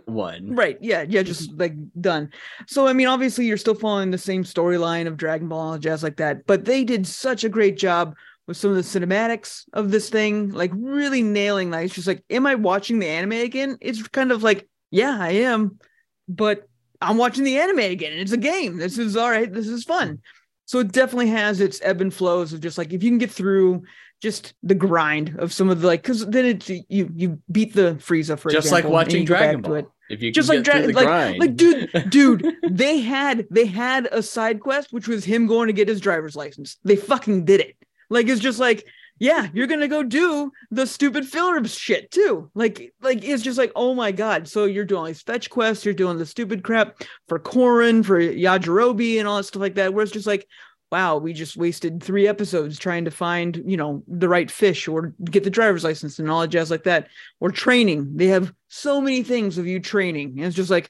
one. 0.05 0.55
Right. 0.55 0.77
Yeah. 0.81 1.05
Yeah. 1.07 1.21
Just 1.23 1.51
like 1.57 1.73
done. 1.99 2.31
So, 2.67 2.87
I 2.87 2.93
mean, 2.93 3.07
obviously, 3.07 3.45
you're 3.45 3.57
still 3.57 3.75
following 3.75 4.11
the 4.11 4.17
same 4.17 4.43
storyline 4.43 5.07
of 5.07 5.17
Dragon 5.17 5.47
Ball 5.47 5.73
and 5.73 5.83
jazz 5.83 6.03
like 6.03 6.17
that, 6.17 6.45
but 6.47 6.65
they 6.65 6.83
did 6.83 7.05
such 7.05 7.43
a 7.43 7.49
great 7.49 7.77
job 7.77 8.15
with 8.47 8.57
some 8.57 8.71
of 8.71 8.75
the 8.75 8.81
cinematics 8.81 9.63
of 9.73 9.91
this 9.91 10.09
thing, 10.09 10.49
like 10.49 10.71
really 10.73 11.21
nailing 11.21 11.69
that. 11.71 11.83
It's 11.85 11.93
just 11.93 12.07
like, 12.07 12.23
am 12.29 12.47
I 12.47 12.55
watching 12.55 12.99
the 12.99 13.07
anime 13.07 13.33
again? 13.33 13.77
It's 13.79 14.05
kind 14.07 14.31
of 14.31 14.41
like, 14.43 14.67
yeah, 14.91 15.17
I 15.19 15.29
am, 15.31 15.79
but 16.27 16.67
I'm 17.01 17.17
watching 17.17 17.43
the 17.43 17.57
anime 17.57 17.79
again. 17.79 18.11
And 18.11 18.21
it's 18.21 18.31
a 18.31 18.37
game. 18.37 18.77
This 18.77 18.97
is 18.97 19.17
all 19.17 19.29
right. 19.29 19.51
This 19.51 19.67
is 19.67 19.83
fun. 19.83 20.19
So 20.65 20.79
it 20.79 20.91
definitely 20.91 21.29
has 21.29 21.59
its 21.59 21.79
ebb 21.83 21.99
and 22.01 22.13
flows 22.13 22.53
of 22.53 22.61
just 22.61 22.77
like 22.77 22.93
if 22.93 23.01
you 23.03 23.09
can 23.09 23.17
get 23.17 23.31
through 23.31 23.83
just 24.21 24.53
the 24.61 24.75
grind 24.75 25.35
of 25.39 25.51
some 25.51 25.69
of 25.69 25.81
the 25.81 25.87
like 25.87 26.03
because 26.03 26.25
then 26.27 26.45
it's 26.45 26.69
you 26.69 27.09
you 27.15 27.41
beat 27.51 27.73
the 27.73 27.95
Frieza 27.95 28.37
for 28.37 28.51
Just 28.51 28.71
like 28.71 28.83
example, 28.85 28.89
and 28.89 28.93
watching 28.93 29.21
you 29.21 29.27
go 29.27 29.33
back 29.33 29.41
Dragon 29.41 29.61
Ball. 29.61 29.73
it 29.75 29.85
If 30.11 30.21
you 30.21 30.31
just 30.31 30.47
can 30.49 30.57
like 30.57 30.65
get 30.65 30.73
Dra- 30.77 30.87
the 30.87 30.93
like 30.93 31.05
grind. 31.07 31.39
like 31.39 31.55
dude 31.55 31.89
dude 32.09 32.55
they 32.69 32.99
had 32.99 33.47
they 33.49 33.65
had 33.65 34.07
a 34.11 34.21
side 34.21 34.59
quest 34.59 34.93
which 34.93 35.07
was 35.07 35.25
him 35.25 35.47
going 35.47 35.67
to 35.67 35.73
get 35.73 35.87
his 35.87 35.99
driver's 35.99 36.35
license 36.35 36.77
they 36.83 36.95
fucking 36.95 37.45
did 37.45 37.61
it 37.61 37.75
like 38.11 38.27
it's 38.27 38.39
just 38.39 38.59
like 38.59 38.85
yeah 39.21 39.47
you're 39.53 39.67
gonna 39.67 39.87
go 39.87 40.01
do 40.01 40.51
the 40.71 40.87
stupid 40.87 41.27
filler 41.27 41.63
shit 41.65 42.09
too. 42.09 42.49
Like 42.55 42.91
like 43.01 43.23
it's 43.23 43.43
just 43.43 43.57
like 43.57 43.71
oh 43.75 43.93
my 43.93 44.11
god. 44.11 44.47
So 44.47 44.65
you're 44.65 44.83
doing 44.83 45.05
these 45.05 45.21
fetch 45.21 45.49
quests 45.51 45.85
you're 45.85 45.93
doing 45.93 46.17
the 46.17 46.25
stupid 46.25 46.63
crap 46.63 47.03
for 47.27 47.39
Korin 47.39 48.03
for 48.03 48.19
Yajirobe 48.19 49.19
and 49.19 49.27
all 49.27 49.37
that 49.37 49.43
stuff 49.43 49.61
like 49.61 49.75
that 49.75 49.93
where 49.93 50.01
it's 50.01 50.11
just 50.11 50.25
like 50.25 50.47
wow 50.91 51.17
we 51.17 51.33
just 51.33 51.55
wasted 51.55 52.01
three 52.01 52.27
episodes 52.27 52.79
trying 52.79 53.05
to 53.05 53.11
find 53.11 53.61
you 53.63 53.77
know 53.77 54.03
the 54.07 54.27
right 54.27 54.49
fish 54.49 54.87
or 54.87 55.13
get 55.23 55.43
the 55.43 55.51
driver's 55.51 55.83
license 55.83 56.17
and 56.17 56.29
all 56.29 56.41
that 56.41 56.47
jazz 56.47 56.71
like 56.71 56.83
that. 56.85 57.07
Or 57.39 57.51
training. 57.51 58.17
They 58.17 58.27
have 58.27 58.51
so 58.69 58.99
many 58.99 59.21
things 59.21 59.59
of 59.59 59.67
you 59.67 59.79
training. 59.79 60.33
And 60.37 60.47
it's 60.47 60.55
just 60.55 60.71
like 60.71 60.89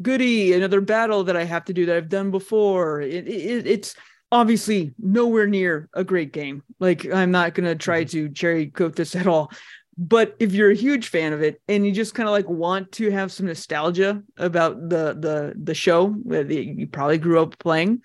goody 0.00 0.52
another 0.52 0.80
battle 0.80 1.22
that 1.22 1.36
i 1.36 1.44
have 1.44 1.64
to 1.64 1.72
do 1.72 1.86
that 1.86 1.96
i've 1.96 2.08
done 2.08 2.30
before. 2.30 3.00
It, 3.00 3.26
it 3.26 3.66
it's 3.66 3.96
obviously 4.32 4.92
nowhere 4.98 5.46
near 5.46 5.88
a 5.94 6.02
great 6.02 6.32
game 6.32 6.62
like 6.80 7.06
i'm 7.12 7.30
not 7.30 7.54
going 7.54 7.66
to 7.66 7.76
try 7.76 8.02
mm-hmm. 8.02 8.26
to 8.26 8.28
cherry 8.30 8.66
coat 8.66 8.96
this 8.96 9.14
at 9.22 9.26
all 9.26 9.50
but 9.98 10.34
if 10.40 10.52
you're 10.52 10.70
a 10.70 10.74
huge 10.74 11.08
fan 11.08 11.32
of 11.32 11.42
it 11.42 11.60
and 11.68 11.86
you 11.86 11.92
just 11.92 12.14
kind 12.14 12.28
of 12.28 12.32
like 12.32 12.48
want 12.48 12.90
to 12.90 13.10
have 13.10 13.30
some 13.30 13.46
nostalgia 13.46 14.22
about 14.38 14.88
the 14.88 15.14
the 15.20 15.54
the 15.62 15.74
show 15.74 16.16
that 16.24 16.50
you 16.50 16.86
probably 16.86 17.18
grew 17.18 17.40
up 17.40 17.56
playing 17.58 18.02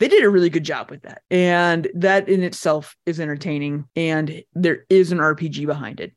they 0.00 0.08
did 0.08 0.24
a 0.24 0.30
really 0.30 0.50
good 0.50 0.64
job 0.64 0.90
with 0.90 1.02
that. 1.02 1.22
And 1.30 1.88
that 1.94 2.28
in 2.28 2.42
itself 2.42 2.96
is 3.06 3.20
entertaining 3.20 3.84
and 3.94 4.42
there 4.52 4.84
is 4.90 5.12
an 5.12 5.18
RPG 5.18 5.66
behind 5.66 6.00
it. 6.00 6.12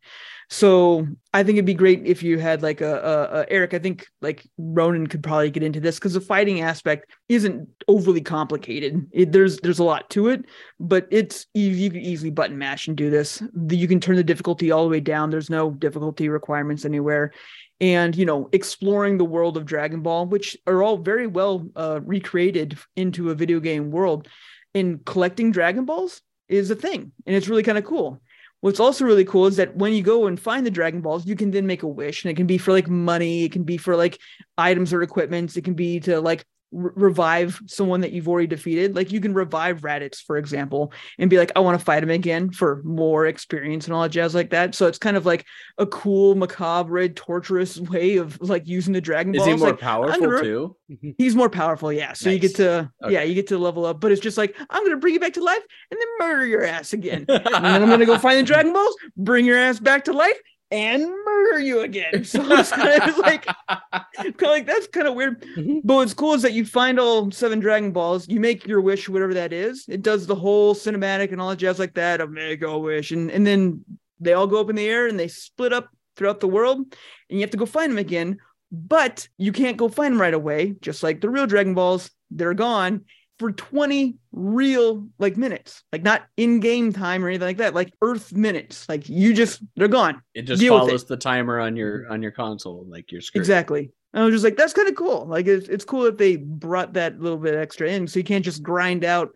So 0.49 1.05
I 1.33 1.43
think 1.43 1.57
it'd 1.57 1.65
be 1.65 1.73
great 1.73 2.05
if 2.05 2.23
you 2.23 2.39
had 2.39 2.63
like 2.63 2.79
a, 2.79 2.95
a, 2.95 3.39
a 3.39 3.45
Eric. 3.51 3.73
I 3.73 3.79
think 3.79 4.07
like 4.21 4.47
Ronan 4.57 5.07
could 5.07 5.21
probably 5.21 5.51
get 5.51 5.61
into 5.61 5.81
this 5.81 5.95
because 5.95 6.13
the 6.13 6.21
fighting 6.21 6.61
aspect 6.61 7.11
isn't 7.27 7.67
overly 7.89 8.21
complicated. 8.21 9.07
It, 9.11 9.33
there's 9.33 9.57
there's 9.57 9.79
a 9.79 9.83
lot 9.83 10.09
to 10.11 10.29
it, 10.29 10.45
but 10.79 11.05
it's 11.11 11.47
you, 11.53 11.69
you 11.69 11.89
can 11.91 11.99
easily 11.99 12.31
button 12.31 12.57
mash 12.57 12.87
and 12.87 12.95
do 12.95 13.09
this. 13.09 13.43
You 13.69 13.89
can 13.89 13.99
turn 13.99 14.15
the 14.15 14.23
difficulty 14.23 14.71
all 14.71 14.85
the 14.85 14.89
way 14.89 15.01
down. 15.01 15.31
There's 15.31 15.49
no 15.49 15.71
difficulty 15.71 16.29
requirements 16.29 16.85
anywhere, 16.85 17.33
and 17.81 18.15
you 18.15 18.25
know 18.25 18.47
exploring 18.53 19.17
the 19.17 19.25
world 19.25 19.57
of 19.57 19.65
Dragon 19.65 20.01
Ball, 20.01 20.27
which 20.27 20.55
are 20.65 20.81
all 20.81 20.97
very 20.97 21.27
well 21.27 21.67
uh, 21.75 21.99
recreated 22.03 22.77
into 22.95 23.31
a 23.31 23.35
video 23.35 23.59
game 23.59 23.91
world. 23.91 24.29
And 24.73 25.03
collecting 25.03 25.51
Dragon 25.51 25.83
Balls 25.83 26.21
is 26.47 26.71
a 26.71 26.75
thing, 26.75 27.11
and 27.25 27.35
it's 27.35 27.49
really 27.49 27.63
kind 27.63 27.77
of 27.77 27.83
cool 27.83 28.21
What's 28.61 28.79
also 28.79 29.05
really 29.05 29.25
cool 29.25 29.45
is 29.45 29.57
that 29.57 29.75
when 29.75 29.93
you 29.93 30.01
go 30.01 30.25
and 30.25 30.39
find 30.39 30.65
the 30.65 30.71
Dragon 30.71 31.01
Balls, 31.01 31.27
you 31.27 31.35
can 31.35 31.51
then 31.51 31.67
make 31.67 31.83
a 31.83 31.87
wish, 31.87 32.23
and 32.23 32.31
it 32.31 32.35
can 32.35 32.47
be 32.47 32.57
for 32.57 32.71
like 32.71 32.89
money, 32.89 33.43
it 33.43 33.51
can 33.51 33.63
be 33.63 33.77
for 33.77 33.95
like 33.95 34.19
items 34.57 34.93
or 34.93 35.03
equipment, 35.03 35.55
it 35.55 35.63
can 35.63 35.75
be 35.75 35.99
to 36.01 36.19
like 36.19 36.43
revive 36.71 37.61
someone 37.65 38.01
that 38.01 38.11
you've 38.11 38.27
already 38.27 38.47
defeated. 38.47 38.95
Like 38.95 39.11
you 39.11 39.19
can 39.21 39.33
revive 39.33 39.81
Raditz, 39.81 40.17
for 40.21 40.37
example, 40.37 40.91
and 41.17 41.29
be 41.29 41.37
like, 41.37 41.51
I 41.55 41.59
want 41.59 41.79
to 41.79 41.83
fight 41.85 42.03
him 42.03 42.09
again 42.09 42.51
for 42.51 42.81
more 42.83 43.25
experience 43.25 43.85
and 43.85 43.93
all 43.93 44.03
that 44.03 44.09
jazz 44.09 44.35
like 44.35 44.49
that. 44.49 44.75
So 44.75 44.87
it's 44.87 44.97
kind 44.97 45.15
of 45.17 45.25
like 45.25 45.45
a 45.77 45.85
cool, 45.85 46.35
macabre, 46.35 47.07
torturous 47.09 47.79
way 47.79 48.17
of 48.17 48.39
like 48.41 48.67
using 48.67 48.93
the 48.93 49.01
Dragon 49.01 49.31
Balls. 49.31 49.47
Is 49.47 49.53
he 49.53 49.59
more 49.59 49.69
like, 49.69 49.79
powerful 49.79 50.19
gonna- 50.19 50.41
too? 50.41 50.75
Mm-hmm. 50.91 51.09
He's 51.17 51.35
more 51.35 51.49
powerful, 51.49 51.91
yeah. 51.91 52.13
So 52.13 52.29
you 52.29 52.39
get 52.39 52.55
to, 52.55 52.91
Okay. 53.03 53.13
yeah, 53.13 53.23
you 53.23 53.35
get 53.35 53.47
to 53.47 53.57
level 53.57 53.85
up. 53.85 53.99
But 53.99 54.11
it's 54.11 54.21
just 54.21 54.37
like 54.37 54.55
I'm 54.69 54.83
gonna 54.83 54.97
bring 54.97 55.13
you 55.13 55.19
back 55.19 55.33
to 55.33 55.43
life 55.43 55.63
and 55.91 55.99
then 55.99 56.07
murder 56.27 56.45
your 56.45 56.63
ass 56.63 56.93
again, 56.93 57.25
and 57.29 57.45
then 57.45 57.83
I'm 57.83 57.89
gonna 57.89 58.05
go 58.05 58.17
find 58.17 58.37
the 58.39 58.43
Dragon 58.43 58.73
Balls, 58.73 58.95
bring 59.17 59.45
your 59.45 59.57
ass 59.57 59.79
back 59.79 60.05
to 60.05 60.13
life, 60.13 60.37
and 60.71 61.03
murder 61.25 61.59
you 61.59 61.81
again. 61.81 62.23
So 62.25 62.41
it's 62.51 62.71
kind 62.71 63.01
of 63.01 63.17
like, 63.19 63.45
kind 63.45 64.27
of 64.27 64.41
like 64.41 64.65
that's 64.65 64.87
kind 64.87 65.07
of 65.07 65.15
weird. 65.15 65.41
Mhm. 65.57 65.81
But 65.83 65.95
what's 65.95 66.13
cool 66.13 66.33
is 66.33 66.41
that 66.41 66.53
you 66.53 66.65
find 66.65 66.99
all 66.99 67.31
seven 67.31 67.59
Dragon 67.59 67.91
Balls, 67.91 68.27
you 68.27 68.39
make 68.39 68.67
your 68.67 68.81
wish, 68.81 69.07
whatever 69.07 69.33
that 69.35 69.53
is. 69.53 69.85
It 69.87 70.01
does 70.01 70.27
the 70.27 70.35
whole 70.35 70.75
cinematic 70.75 71.31
and 71.31 71.41
all 71.41 71.49
that 71.49 71.57
jazz 71.57 71.79
like 71.79 71.93
that 71.95 72.21
of 72.21 72.31
make 72.31 72.61
a 72.61 72.77
wish, 72.77 73.11
and 73.11 73.31
and 73.31 73.45
then 73.45 73.83
they 74.19 74.33
all 74.33 74.47
go 74.47 74.59
up 74.59 74.69
in 74.69 74.75
the 74.75 74.87
air 74.87 75.07
and 75.07 75.19
they 75.19 75.27
split 75.27 75.73
up 75.73 75.89
throughout 76.15 76.39
the 76.39 76.47
world, 76.47 76.79
and 76.79 76.89
you 77.29 77.41
have 77.41 77.51
to 77.51 77.57
go 77.57 77.65
find 77.65 77.91
them 77.91 77.99
again. 77.99 78.37
But 78.71 79.29
you 79.37 79.53
can't 79.53 79.77
go 79.77 79.87
find 79.87 80.13
them 80.13 80.21
right 80.21 80.33
away, 80.33 80.75
just 80.81 81.01
like 81.03 81.21
the 81.21 81.29
real 81.29 81.47
Dragon 81.47 81.73
Balls. 81.73 82.09
They're 82.31 82.53
gone 82.53 83.05
for 83.39 83.51
20 83.51 84.15
real 84.31 85.07
like 85.19 85.37
minutes, 85.37 85.83
like 85.91 86.03
not 86.03 86.25
in-game 86.37 86.91
time 86.91 87.23
or 87.23 87.29
anything 87.29 87.47
like 87.47 87.57
that, 87.57 87.73
like 87.73 87.93
Earth 88.01 88.33
minutes. 88.33 88.87
Like 88.89 89.07
you 89.07 89.33
just 89.33 89.61
they're 89.75 89.87
gone. 89.87 90.21
It 90.33 90.43
just 90.43 90.59
Deal 90.59 90.77
follows 90.77 91.05
the 91.05 91.17
timer 91.17 91.59
on 91.59 91.75
your 91.75 92.07
on 92.11 92.21
your 92.21 92.31
console, 92.31 92.85
like 92.87 93.11
your 93.11 93.21
screen. 93.21 93.41
Exactly. 93.41 93.91
And 94.13 94.23
I 94.23 94.25
was 94.25 94.33
just 94.33 94.43
like, 94.43 94.57
that's 94.57 94.73
kind 94.73 94.89
of 94.89 94.95
cool. 94.95 95.25
Like 95.27 95.47
it's 95.47 95.67
it's 95.69 95.85
cool 95.85 96.03
that 96.03 96.17
they 96.17 96.37
brought 96.37 96.93
that 96.93 97.19
little 97.19 97.37
bit 97.37 97.55
extra 97.55 97.89
in, 97.89 98.07
so 98.07 98.19
you 98.19 98.25
can't 98.25 98.45
just 98.45 98.63
grind 98.63 99.03
out 99.05 99.29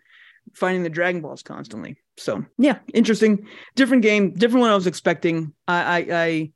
finding 0.54 0.84
the 0.84 0.90
Dragon 0.90 1.22
Balls 1.22 1.44
constantly. 1.44 1.98
So 2.18 2.44
yeah, 2.58 2.80
interesting, 2.94 3.48
different 3.76 4.04
game, 4.04 4.34
different 4.34 4.62
one 4.62 4.72
I 4.72 4.76
was 4.76 4.88
expecting. 4.88 5.54
I 5.68 5.82
I, 5.82 6.06
I 6.10 6.52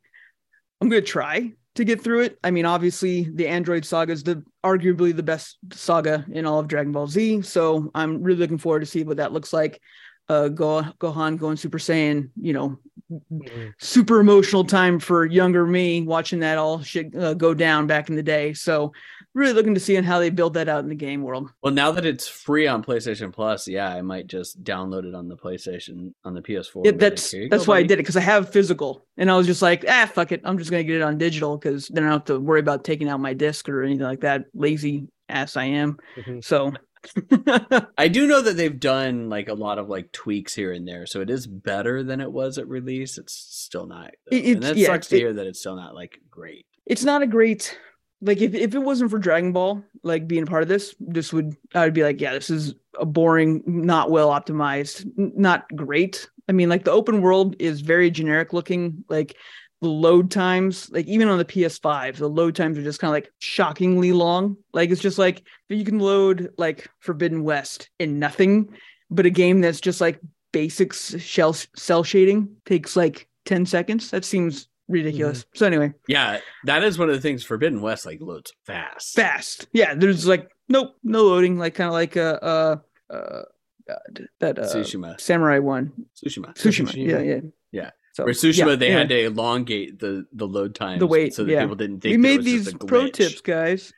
I'm 0.80 0.88
gonna 0.88 1.02
try 1.02 1.52
to 1.76 1.84
get 1.84 2.02
through 2.02 2.22
it. 2.22 2.38
I 2.42 2.50
mean, 2.50 2.66
obviously 2.66 3.28
the 3.32 3.46
Android 3.48 3.84
saga 3.84 4.12
is 4.12 4.22
the 4.22 4.42
arguably 4.64 5.14
the 5.14 5.22
best 5.22 5.58
saga 5.72 6.24
in 6.30 6.46
all 6.46 6.58
of 6.58 6.68
Dragon 6.68 6.92
Ball 6.92 7.06
Z. 7.06 7.42
So 7.42 7.90
I'm 7.94 8.22
really 8.22 8.40
looking 8.40 8.58
forward 8.58 8.80
to 8.80 8.86
see 8.86 9.04
what 9.04 9.18
that 9.18 9.32
looks 9.32 9.52
like. 9.52 9.80
Uh, 10.28 10.48
Go 10.48 10.82
Gohan 10.98 11.38
going 11.38 11.56
Super 11.56 11.78
Saiyan, 11.78 12.30
you 12.40 12.52
know, 12.52 12.78
Mhm. 13.12 13.72
super 13.78 14.18
emotional 14.18 14.64
time 14.64 14.98
for 14.98 15.24
younger 15.24 15.64
me 15.64 16.02
watching 16.02 16.40
that 16.40 16.58
all 16.58 16.82
shit 16.82 17.14
uh, 17.14 17.34
go 17.34 17.54
down 17.54 17.86
back 17.86 18.08
in 18.08 18.16
the 18.16 18.22
day. 18.22 18.52
So 18.52 18.92
really 19.36 19.52
looking 19.52 19.74
to 19.74 19.80
see 19.80 19.94
how 19.94 20.18
they 20.18 20.30
build 20.30 20.54
that 20.54 20.68
out 20.68 20.82
in 20.82 20.88
the 20.88 20.94
game 20.94 21.22
world. 21.22 21.50
Well, 21.62 21.72
now 21.72 21.92
that 21.92 22.04
it's 22.06 22.26
free 22.26 22.66
on 22.66 22.82
PlayStation 22.82 23.32
Plus, 23.32 23.68
yeah, 23.68 23.88
I 23.92 24.02
might 24.02 24.26
just 24.26 24.64
download 24.64 25.04
it 25.04 25.14
on 25.14 25.28
the 25.28 25.36
PlayStation 25.36 26.12
on 26.24 26.34
the 26.34 26.40
PS4. 26.42 26.84
Yeah, 26.84 26.90
and 26.90 26.98
be 26.98 27.04
like, 27.04 27.12
that's 27.12 27.34
that's 27.50 27.66
go, 27.66 27.72
why 27.72 27.78
I 27.78 27.82
did 27.82 27.92
it 27.94 27.98
because 27.98 28.16
I 28.16 28.20
have 28.22 28.50
physical, 28.50 29.06
and 29.16 29.30
I 29.30 29.36
was 29.36 29.46
just 29.46 29.62
like, 29.62 29.84
ah, 29.88 30.10
fuck 30.12 30.32
it, 30.32 30.40
I'm 30.44 30.58
just 30.58 30.70
gonna 30.70 30.82
get 30.84 30.96
it 30.96 31.02
on 31.02 31.18
digital 31.18 31.56
because 31.56 31.88
then 31.88 32.04
I 32.04 32.06
don't 32.08 32.18
have 32.20 32.24
to 32.26 32.40
worry 32.40 32.60
about 32.60 32.82
taking 32.84 33.08
out 33.08 33.20
my 33.20 33.34
disc 33.34 33.68
or 33.68 33.82
anything 33.82 34.04
like 34.06 34.22
that. 34.22 34.46
Lazy 34.54 35.06
ass 35.28 35.56
I 35.56 35.64
am. 35.64 35.98
Mhm. 36.16 36.42
So. 36.42 36.72
I 37.98 38.08
do 38.08 38.26
know 38.26 38.42
that 38.42 38.56
they've 38.56 38.80
done 38.80 39.28
like 39.28 39.48
a 39.48 39.54
lot 39.54 39.78
of 39.78 39.88
like 39.88 40.10
tweaks 40.10 40.54
here 40.54 40.72
and 40.72 40.88
there, 40.88 41.06
so 41.06 41.20
it 41.20 41.30
is 41.30 41.46
better 41.46 42.02
than 42.02 42.20
it 42.20 42.32
was 42.32 42.58
at 42.58 42.66
release. 42.68 43.16
It's 43.16 43.32
still 43.34 43.86
not, 43.86 44.12
though. 44.30 44.36
It- 44.36 44.54
and 44.54 44.62
that 44.64 44.76
yeah, 44.76 44.86
sucks 44.88 45.08
to 45.08 45.16
it- 45.16 45.20
hear 45.20 45.32
that 45.34 45.46
it's 45.46 45.60
still 45.60 45.76
not 45.76 45.94
like 45.94 46.18
great. 46.30 46.66
it's 46.84 47.04
not 47.04 47.22
a 47.22 47.26
great 47.28 47.78
like 48.20 48.40
if, 48.40 48.54
if 48.54 48.74
it 48.74 48.78
wasn't 48.78 49.10
for 49.10 49.18
Dragon 49.18 49.52
Ball 49.52 49.82
like 50.02 50.26
being 50.26 50.44
a 50.44 50.46
part 50.46 50.62
of 50.62 50.68
this, 50.68 50.94
this 50.98 51.32
would 51.32 51.56
I 51.74 51.84
would 51.84 51.94
be 51.94 52.02
like, 52.02 52.20
yeah, 52.20 52.32
this 52.32 52.50
is 52.50 52.74
a 52.98 53.04
boring, 53.04 53.62
not 53.66 54.10
well 54.10 54.30
optimized, 54.30 55.06
not 55.16 55.66
great. 55.74 56.28
I 56.48 56.52
mean, 56.52 56.68
like 56.68 56.84
the 56.84 56.92
open 56.92 57.20
world 57.20 57.56
is 57.58 57.80
very 57.80 58.10
generic 58.10 58.52
looking, 58.52 59.04
like 59.08 59.36
the 59.82 59.88
load 59.88 60.30
times, 60.30 60.90
like 60.90 61.06
even 61.06 61.28
on 61.28 61.38
the 61.38 61.44
PS5, 61.44 62.16
the 62.16 62.28
load 62.28 62.54
times 62.54 62.78
are 62.78 62.82
just 62.82 63.00
kind 63.00 63.10
of 63.10 63.14
like 63.14 63.30
shockingly 63.38 64.12
long. 64.12 64.56
Like 64.72 64.90
it's 64.90 65.02
just 65.02 65.18
like 65.18 65.42
you 65.68 65.84
can 65.84 65.98
load 65.98 66.50
like 66.56 66.88
Forbidden 67.00 67.42
West 67.42 67.90
in 67.98 68.18
nothing, 68.18 68.74
but 69.10 69.26
a 69.26 69.30
game 69.30 69.60
that's 69.60 69.80
just 69.80 70.00
like 70.00 70.20
basics 70.52 71.18
shell 71.20 71.54
cel 71.76 72.02
shading 72.02 72.56
takes 72.64 72.96
like 72.96 73.28
10 73.44 73.66
seconds. 73.66 74.10
That 74.10 74.24
seems 74.24 74.68
ridiculous. 74.88 75.44
So 75.54 75.66
anyway, 75.66 75.94
Yeah, 76.08 76.40
that 76.64 76.82
is 76.84 76.98
one 76.98 77.08
of 77.08 77.14
the 77.14 77.20
things. 77.20 77.44
Forbidden 77.44 77.80
West 77.80 78.06
like 78.06 78.20
loads 78.20 78.52
fast. 78.64 79.14
fast. 79.14 79.66
Yeah, 79.72 79.94
there's 79.94 80.26
like 80.26 80.50
nope, 80.68 80.96
no 81.02 81.24
loading, 81.24 81.58
like 81.58 81.74
kind 81.74 81.88
of 81.88 81.94
like 81.94 82.16
uh 82.16 82.38
uh 82.42 82.76
uh 83.10 83.42
God, 83.88 84.28
that 84.40 84.58
uh 84.58 84.62
Tsushima. 84.62 85.20
samurai 85.20 85.58
one. 85.58 85.92
Tsushima. 86.16 86.54
Tsushima. 86.56 86.88
Tsushima. 86.88 87.06
Yeah, 87.08 87.20
yeah. 87.20 87.40
Yeah. 87.72 87.90
So 88.14 88.24
Where 88.24 88.32
Tsushima, 88.32 88.56
yeah, 88.70 88.76
they 88.76 88.86
anyway. 88.88 88.98
had 89.00 89.08
to 89.10 89.24
elongate 89.24 89.98
the 89.98 90.26
the 90.32 90.46
load 90.46 90.74
time, 90.74 90.98
the 90.98 91.06
wait, 91.06 91.34
so 91.34 91.44
that 91.44 91.52
yeah. 91.52 91.60
people 91.62 91.76
didn't 91.76 92.00
think 92.00 92.12
we 92.12 92.16
made 92.16 92.42
these 92.44 92.68
a 92.72 92.76
pro 92.78 93.08
tips, 93.08 93.40
guys. 93.42 93.92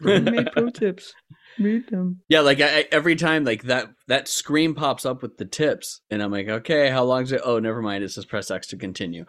we 0.00 0.20
made 0.20 0.50
pro 0.52 0.68
tips. 0.82 1.14
Read 1.58 1.88
them. 1.88 2.20
Yeah, 2.28 2.40
like 2.40 2.60
I, 2.60 2.86
every 2.90 3.16
time, 3.16 3.44
like 3.44 3.62
that 3.64 3.88
that 4.08 4.28
screen 4.28 4.74
pops 4.74 5.04
up 5.04 5.22
with 5.22 5.36
the 5.36 5.44
tips, 5.44 6.00
and 6.10 6.22
I'm 6.22 6.30
like, 6.30 6.48
okay, 6.48 6.90
how 6.90 7.04
long 7.04 7.22
is 7.22 7.32
it? 7.32 7.42
Oh, 7.44 7.58
never 7.58 7.82
mind. 7.82 8.04
It 8.04 8.10
says 8.10 8.24
press 8.24 8.50
X 8.50 8.68
to 8.68 8.76
continue. 8.76 9.24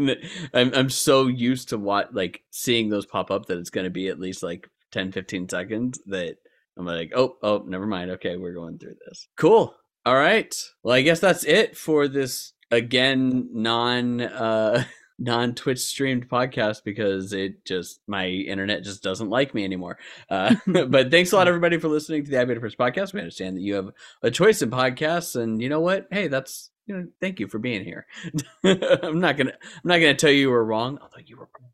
I'm 0.55 0.75
I'm 0.75 0.91
so 0.91 1.27
used 1.27 1.69
to 1.71 1.79
what 1.79 2.15
like 2.15 2.43
seeing 2.51 2.89
those 2.89 3.07
pop 3.07 3.31
up 3.31 3.47
that 3.47 3.59
it's 3.59 3.71
going 3.71 3.85
to 3.85 3.91
be 3.91 4.09
at 4.09 4.21
least 4.21 4.43
like 4.43 4.69
10, 4.93 5.13
15 5.13 5.49
seconds 5.49 6.01
that 6.07 6.37
I'm 6.77 6.87
like, 6.87 7.13
oh, 7.15 7.37
oh, 7.43 7.65
never 7.67 7.87
mind. 7.87 8.11
Okay, 8.13 8.37
we're 8.37 8.55
going 8.55 8.79
through 8.79 8.97
this. 9.07 9.29
Cool. 9.37 9.75
All 10.05 10.15
right. 10.15 10.55
Well, 10.83 10.95
I 10.95 11.03
guess 11.03 11.21
that's 11.21 11.45
it 11.45 11.77
for 11.77 12.09
this 12.09 12.53
again 12.71 13.49
non 13.53 14.21
uh 14.21 14.85
non 15.19 15.55
Twitch 15.55 15.81
streamed 15.81 16.29
podcast 16.29 16.85
because 16.85 17.33
it 17.33 17.65
just 17.65 18.01
my 18.07 18.27
internet 18.27 18.85
just 18.85 19.03
doesn't 19.03 19.31
like 19.31 19.55
me 19.55 19.65
anymore. 19.65 19.99
Uh, 20.31 20.55
but 20.67 21.11
thanks 21.11 21.33
a 21.33 21.37
lot 21.37 21.49
everybody 21.49 21.79
for 21.79 21.89
listening 21.89 22.25
to 22.25 22.31
the 22.31 22.41
I 22.41 22.45
Beat 22.45 22.57
It 22.57 22.61
First 22.61 22.79
podcast. 22.79 23.13
We 23.13 23.21
understand 23.21 23.57
that 23.57 23.63
you 23.63 23.75
have 23.75 23.91
a 24.23 24.31
choice 24.31 24.63
in 24.63 24.71
podcasts, 24.71 25.41
and 25.41 25.61
you 25.61 25.69
know 25.69 25.81
what? 25.81 26.07
Hey, 26.11 26.29
that's 26.29 26.71
you 26.87 26.97
know, 26.97 27.07
thank 27.21 27.41
you 27.41 27.49
for 27.49 27.59
being 27.59 27.85
here. 27.85 28.07
I'm 28.65 29.21
not 29.21 29.37
gonna 29.37 29.53
I'm 29.53 29.89
not 29.89 29.99
gonna 29.99 30.15
tell 30.15 30.31
you 30.31 30.41
you 30.41 30.51
were 30.51 30.65
wrong, 30.65 30.99
although 31.01 31.25
you 31.25 31.37
were 31.37 31.49
wrong. 31.59 31.71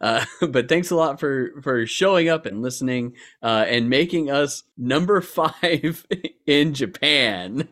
Uh, 0.00 0.24
but 0.48 0.68
thanks 0.68 0.90
a 0.90 0.96
lot 0.96 1.20
for 1.20 1.52
for 1.62 1.86
showing 1.86 2.28
up 2.28 2.44
and 2.44 2.60
listening 2.60 3.14
uh, 3.42 3.64
and 3.68 3.88
making 3.88 4.30
us 4.30 4.64
number 4.76 5.20
five 5.20 6.06
in 6.46 6.74
Japan. 6.74 7.68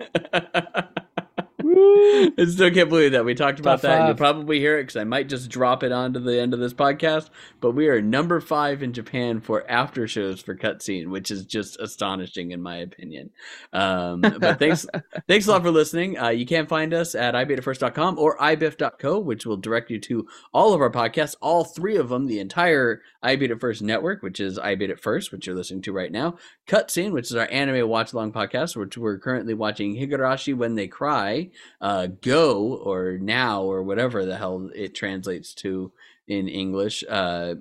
I 1.83 2.47
still 2.49 2.71
can't 2.71 2.89
believe 2.89 3.13
that 3.13 3.25
we 3.25 3.35
talked 3.35 3.61
about 3.61 3.77
Top 3.77 3.81
that. 3.83 3.91
and 3.99 4.01
You'll 4.09 4.17
five. 4.17 4.35
probably 4.35 4.59
hear 4.59 4.79
it 4.79 4.83
because 4.85 4.97
I 4.97 5.05
might 5.05 5.29
just 5.29 5.51
drop 5.51 5.83
it 5.83 5.93
onto 5.93 6.21
the 6.21 6.41
end 6.41 6.55
of 6.55 6.61
this 6.61 6.75
podcast. 6.75 7.31
But 7.61 7.73
we 7.73 7.89
are 7.89 8.01
number 8.03 8.41
five 8.41 8.83
in 8.83 8.93
Japan 8.93 9.41
for 9.41 9.69
after 9.71 10.07
shows 10.07 10.41
for 10.41 10.55
cutscene, 10.57 11.09
which 11.09 11.31
is 11.31 11.45
just 11.45 11.79
astonishing 11.81 12.51
in 12.53 12.63
my 12.63 12.77
opinion. 12.77 13.31
Um, 13.73 14.21
but 14.21 14.59
thanks, 14.59 14.87
thanks 15.29 15.47
a 15.47 15.51
lot 15.53 15.63
for 15.63 15.71
listening. 15.71 16.19
Uh, 16.19 16.29
you 16.29 16.47
can 16.47 16.67
find 16.67 16.93
us 16.95 17.15
at 17.15 17.35
ibeatitfirst.com 17.35 18.19
or 18.19 18.37
ibiff.co, 18.39 19.19
which 19.19 19.47
will 19.47 19.57
direct 19.57 19.91
you 19.91 19.99
to 20.01 20.27
all 20.53 20.75
of 20.75 20.81
our 20.81 20.91
podcasts, 20.91 21.37
all 21.41 21.65
three 21.65 21.97
of 21.97 22.09
them, 22.09 22.27
the 22.27 22.41
entire 22.41 23.03
I 23.23 23.37
Beat 23.37 23.51
It 23.51 23.61
First 23.61 23.83
network, 23.83 24.23
which 24.23 24.41
is 24.41 24.59
I 24.59 24.75
Beat 24.75 24.91
It 24.91 25.01
First, 25.01 25.33
which 25.33 25.47
you're 25.47 25.57
listening 25.57 25.83
to 25.83 25.93
right 25.93 26.11
now, 26.13 26.37
Cutscene, 26.67 27.13
which 27.13 27.31
is 27.31 27.37
our 27.37 27.49
anime 27.51 27.89
watch 27.89 28.13
along 28.13 28.33
podcast, 28.33 28.77
which 28.77 28.97
we're 28.97 29.19
currently 29.19 29.55
watching 29.55 29.95
Higurashi 29.95 30.55
When 30.57 30.75
They 30.75 30.87
Cry, 30.89 31.51
uh, 31.81 32.09
Go 32.21 32.77
or 32.77 33.19
Now 33.19 33.63
or 33.63 33.83
whatever 33.83 34.25
the 34.25 34.37
hell 34.37 34.71
it 34.75 34.95
translates 34.95 35.55
to 35.55 35.93
in 36.27 36.49
English. 36.49 37.05
Uh, 37.09 37.57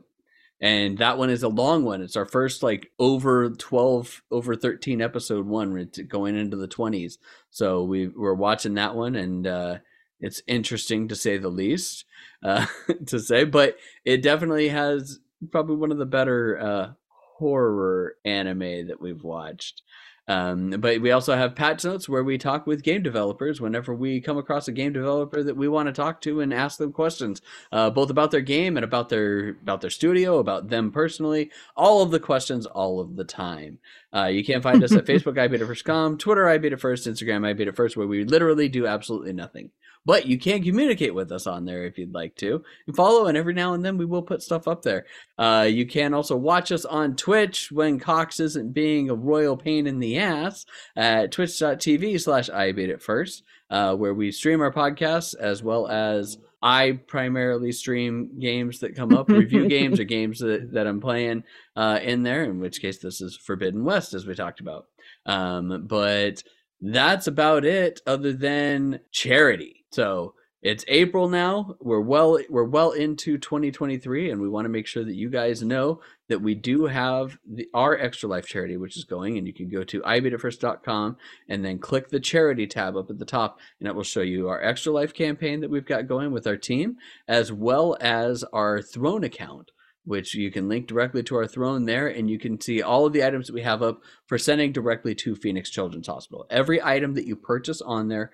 and 0.61 0.97
that 0.97 1.17
one 1.17 1.29
is 1.29 1.43
a 1.43 1.49
long 1.49 1.85
one. 1.85 2.01
It's 2.01 2.17
our 2.17 2.25
first 2.25 2.63
like 2.63 2.91
over 2.99 3.49
twelve, 3.49 4.21
over 4.29 4.55
thirteen 4.55 5.01
episode 5.01 5.45
one. 5.45 5.71
We're 5.71 5.87
going 6.07 6.35
into 6.35 6.57
the 6.57 6.67
twenties, 6.67 7.17
so 7.49 7.83
we 7.83 8.07
we're 8.07 8.33
watching 8.33 8.73
that 8.73 8.95
one, 8.95 9.15
and 9.15 9.47
uh, 9.47 9.77
it's 10.19 10.41
interesting 10.47 11.07
to 11.07 11.15
say 11.15 11.37
the 11.37 11.49
least 11.49 12.05
uh, 12.43 12.65
to 13.05 13.19
say, 13.19 13.45
but 13.45 13.77
it 14.03 14.21
definitely 14.21 14.69
has 14.69 15.19
probably 15.51 15.77
one 15.77 15.91
of 15.91 15.97
the 15.97 16.05
better 16.05 16.59
uh, 16.59 16.89
horror 17.37 18.15
anime 18.25 18.87
that 18.87 18.99
we've 18.99 19.23
watched. 19.23 19.81
Um, 20.29 20.69
but 20.69 21.01
we 21.01 21.09
also 21.09 21.35
have 21.35 21.55
patch 21.55 21.83
notes 21.83 22.07
where 22.07 22.23
we 22.23 22.37
talk 22.37 22.67
with 22.67 22.83
game 22.83 23.01
developers 23.01 23.59
whenever 23.59 23.95
we 23.95 24.21
come 24.21 24.37
across 24.37 24.67
a 24.67 24.71
game 24.71 24.93
developer 24.93 25.41
that 25.41 25.57
we 25.57 25.67
want 25.67 25.87
to 25.87 25.91
talk 25.91 26.21
to 26.21 26.39
and 26.41 26.53
ask 26.53 26.77
them 26.77 26.93
questions, 26.93 27.41
uh, 27.71 27.89
both 27.89 28.11
about 28.11 28.29
their 28.29 28.39
game 28.39 28.77
and 28.77 28.83
about 28.83 29.09
their 29.09 29.49
about 29.49 29.81
their 29.81 29.89
studio, 29.89 30.37
about 30.37 30.69
them 30.69 30.91
personally. 30.91 31.49
All 31.75 32.03
of 32.03 32.11
the 32.11 32.19
questions, 32.19 32.67
all 32.67 32.99
of 32.99 33.15
the 33.15 33.23
time. 33.23 33.79
Uh, 34.13 34.25
you 34.25 34.45
can 34.45 34.61
find 34.61 34.83
us 34.83 34.91
at 34.91 35.05
Facebook, 35.07 35.39
I 35.39 35.47
Beat 35.47 35.61
It 35.61 35.65
First.com, 35.65 36.19
Twitter, 36.19 36.47
I 36.47 36.59
Beat 36.59 36.73
It 36.73 36.79
First, 36.79 37.07
Instagram, 37.07 37.43
I 37.43 37.53
Beat 37.53 37.67
It 37.67 37.75
First, 37.75 37.97
where 37.97 38.07
we 38.07 38.23
literally 38.23 38.69
do 38.69 38.85
absolutely 38.85 39.33
nothing. 39.33 39.71
But 40.09 40.25
you 40.25 40.39
can 40.39 40.63
communicate 40.63 41.13
with 41.13 41.31
us 41.31 41.45
on 41.45 41.65
there 41.65 41.85
if 41.85 41.99
you'd 41.99 42.15
like 42.15 42.35
to. 42.37 42.63
And 42.87 42.95
follow, 42.95 43.27
and 43.27 43.37
every 43.37 43.53
now 43.53 43.75
and 43.75 43.85
then 43.85 43.95
we 43.95 44.05
will 44.05 44.23
put 44.23 44.41
stuff 44.41 44.67
up 44.67 44.81
there. 44.81 45.05
Uh, 45.37 45.67
you 45.69 45.85
can 45.85 46.15
also 46.15 46.35
watch 46.35 46.71
us 46.71 46.83
on 46.83 47.15
Twitch 47.15 47.71
when 47.71 47.99
Cox 47.99 48.39
isn't 48.39 48.73
being 48.73 49.11
a 49.11 49.13
royal 49.13 49.55
pain 49.55 49.85
in 49.85 49.99
the 49.99 50.17
ass 50.17 50.65
at 50.95 51.31
twitch.tv 51.31 52.19
slash 52.19 52.49
I 52.49 52.71
beat 52.71 52.89
it 52.89 53.03
first, 53.03 53.43
uh, 53.69 53.93
where 53.93 54.15
we 54.15 54.31
stream 54.31 54.61
our 54.61 54.73
podcasts 54.73 55.35
as 55.35 55.61
well 55.61 55.87
as 55.87 56.39
I 56.59 56.93
primarily 57.05 57.71
stream 57.71 58.39
games 58.39 58.79
that 58.79 58.95
come 58.95 59.15
up, 59.15 59.29
review 59.29 59.67
games 59.69 59.99
or 59.99 60.05
games 60.05 60.39
that, 60.39 60.71
that 60.73 60.87
I'm 60.87 61.01
playing 61.01 61.43
uh, 61.75 61.99
in 62.01 62.23
there, 62.23 62.45
in 62.45 62.59
which 62.59 62.81
case 62.81 62.97
this 62.97 63.21
is 63.21 63.37
Forbidden 63.37 63.83
West, 63.83 64.15
as 64.15 64.25
we 64.25 64.33
talked 64.33 64.59
about. 64.59 64.87
Um, 65.27 65.85
but 65.85 66.41
that's 66.81 67.27
about 67.27 67.63
it, 67.63 68.01
other 68.07 68.33
than 68.33 69.01
charity. 69.11 69.78
So 69.91 70.33
it's 70.61 70.83
April 70.89 71.29
now. 71.29 71.75
We're 71.79 72.01
well 72.01 72.37
we're 72.49 72.65
well 72.65 72.91
into 72.91 73.37
2023, 73.37 74.29
and 74.29 74.41
we 74.41 74.49
want 74.49 74.65
to 74.65 74.69
make 74.69 74.87
sure 74.87 75.05
that 75.05 75.15
you 75.15 75.29
guys 75.29 75.63
know 75.63 76.01
that 76.27 76.41
we 76.41 76.53
do 76.53 76.85
have 76.85 77.37
the 77.47 77.69
our 77.73 77.97
Extra 77.97 78.27
Life 78.27 78.45
charity, 78.45 78.75
which 78.75 78.97
is 78.97 79.05
going, 79.05 79.37
and 79.37 79.47
you 79.47 79.53
can 79.53 79.69
go 79.69 79.85
to 79.85 80.01
ibeatitfirst.com 80.01 81.15
and 81.47 81.63
then 81.63 81.79
click 81.79 82.09
the 82.09 82.19
charity 82.19 82.67
tab 82.67 82.97
up 82.97 83.09
at 83.09 83.19
the 83.19 83.25
top, 83.25 83.57
and 83.79 83.87
it 83.87 83.95
will 83.95 84.03
show 84.03 84.21
you 84.21 84.49
our 84.49 84.61
Extra 84.61 84.91
Life 84.91 85.13
campaign 85.13 85.61
that 85.61 85.69
we've 85.69 85.85
got 85.85 86.07
going 86.07 86.31
with 86.31 86.45
our 86.45 86.57
team, 86.57 86.97
as 87.25 87.53
well 87.53 87.95
as 88.01 88.43
our 88.51 88.81
Throne 88.81 89.23
account 89.23 89.71
which 90.05 90.33
you 90.33 90.49
can 90.49 90.67
link 90.67 90.87
directly 90.87 91.21
to 91.21 91.35
our 91.35 91.45
throne 91.45 91.85
there 91.85 92.07
and 92.07 92.31
you 92.31 92.39
can 92.39 92.59
see 92.59 92.81
all 92.81 93.05
of 93.05 93.13
the 93.13 93.23
items 93.23 93.45
that 93.45 93.53
we 93.53 93.61
have 93.61 93.83
up 93.83 94.01
for 94.25 94.39
sending 94.39 94.71
directly 94.71 95.13
to 95.13 95.35
Phoenix 95.35 95.69
Children's 95.69 96.07
Hospital. 96.07 96.47
Every 96.49 96.81
item 96.81 97.13
that 97.13 97.27
you 97.27 97.35
purchase 97.35 97.79
on 97.79 98.07
there 98.07 98.31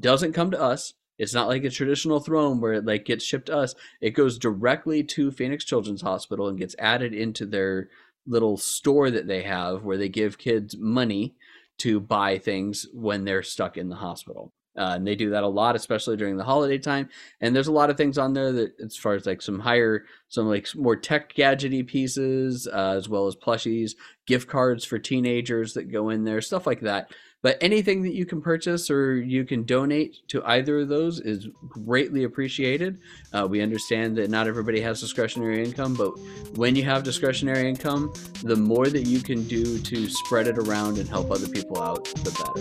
doesn't 0.00 0.32
come 0.32 0.50
to 0.50 0.60
us. 0.60 0.94
It's 1.18 1.34
not 1.34 1.48
like 1.48 1.64
a 1.64 1.70
traditional 1.70 2.20
throne 2.20 2.60
where 2.60 2.72
it 2.72 2.84
like 2.84 3.04
gets 3.04 3.24
shipped 3.24 3.46
to 3.46 3.56
us. 3.56 3.74
It 4.00 4.10
goes 4.10 4.38
directly 4.38 5.04
to 5.04 5.30
Phoenix 5.30 5.64
Children's 5.64 6.02
Hospital 6.02 6.48
and 6.48 6.58
gets 6.58 6.74
added 6.78 7.14
into 7.14 7.46
their 7.46 7.88
little 8.26 8.56
store 8.56 9.10
that 9.10 9.26
they 9.26 9.42
have 9.42 9.84
where 9.84 9.98
they 9.98 10.08
give 10.08 10.38
kids 10.38 10.76
money 10.76 11.34
to 11.78 12.00
buy 12.00 12.38
things 12.38 12.86
when 12.92 13.24
they're 13.24 13.42
stuck 13.42 13.76
in 13.76 13.88
the 13.88 13.96
hospital. 13.96 14.52
Uh, 14.76 14.94
and 14.96 15.06
they 15.06 15.14
do 15.14 15.30
that 15.30 15.44
a 15.44 15.48
lot, 15.48 15.76
especially 15.76 16.16
during 16.16 16.36
the 16.36 16.42
holiday 16.42 16.78
time. 16.78 17.08
And 17.40 17.54
there's 17.54 17.68
a 17.68 17.72
lot 17.72 17.90
of 17.90 17.96
things 17.96 18.18
on 18.18 18.32
there 18.32 18.50
that, 18.50 18.72
as 18.84 18.96
far 18.96 19.14
as 19.14 19.24
like 19.24 19.40
some 19.40 19.60
higher, 19.60 20.04
some 20.28 20.48
like 20.48 20.66
more 20.74 20.96
tech 20.96 21.32
gadgety 21.34 21.86
pieces, 21.86 22.66
uh, 22.66 22.94
as 22.96 23.08
well 23.08 23.28
as 23.28 23.36
plushies, 23.36 23.92
gift 24.26 24.48
cards 24.48 24.84
for 24.84 24.98
teenagers 24.98 25.74
that 25.74 25.92
go 25.92 26.08
in 26.10 26.24
there, 26.24 26.40
stuff 26.40 26.66
like 26.66 26.80
that. 26.80 27.12
But 27.44 27.58
anything 27.60 28.00
that 28.04 28.14
you 28.14 28.24
can 28.24 28.40
purchase 28.40 28.90
or 28.90 29.16
you 29.16 29.44
can 29.44 29.64
donate 29.64 30.26
to 30.28 30.42
either 30.46 30.78
of 30.78 30.88
those 30.88 31.20
is 31.20 31.46
greatly 31.68 32.24
appreciated. 32.24 32.98
Uh, 33.34 33.46
we 33.46 33.60
understand 33.60 34.16
that 34.16 34.30
not 34.30 34.48
everybody 34.48 34.80
has 34.80 34.98
discretionary 34.98 35.62
income, 35.62 35.92
but 35.92 36.18
when 36.56 36.74
you 36.74 36.84
have 36.84 37.02
discretionary 37.02 37.68
income, 37.68 38.14
the 38.44 38.56
more 38.56 38.86
that 38.86 39.02
you 39.02 39.20
can 39.20 39.46
do 39.46 39.78
to 39.78 40.08
spread 40.08 40.48
it 40.48 40.56
around 40.56 40.96
and 40.96 41.06
help 41.06 41.30
other 41.30 41.46
people 41.46 41.82
out, 41.82 42.06
the 42.24 42.30
better. 42.30 42.54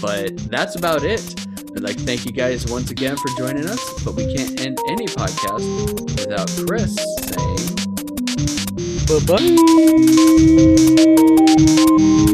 But 0.00 0.38
that's 0.52 0.76
about 0.76 1.02
it. 1.02 1.34
I'd 1.74 1.82
like 1.82 1.96
to 1.96 2.04
thank 2.04 2.24
you 2.24 2.30
guys 2.30 2.64
once 2.70 2.92
again 2.92 3.16
for 3.16 3.26
joining 3.36 3.66
us, 3.66 4.04
but 4.04 4.14
we 4.14 4.32
can't 4.32 4.60
end 4.60 4.78
any 4.88 5.06
podcast 5.06 5.66
without 6.14 6.48
Chris 6.64 6.94
saying 7.26 7.56
Bye 9.08 9.18
bye. 12.26 12.32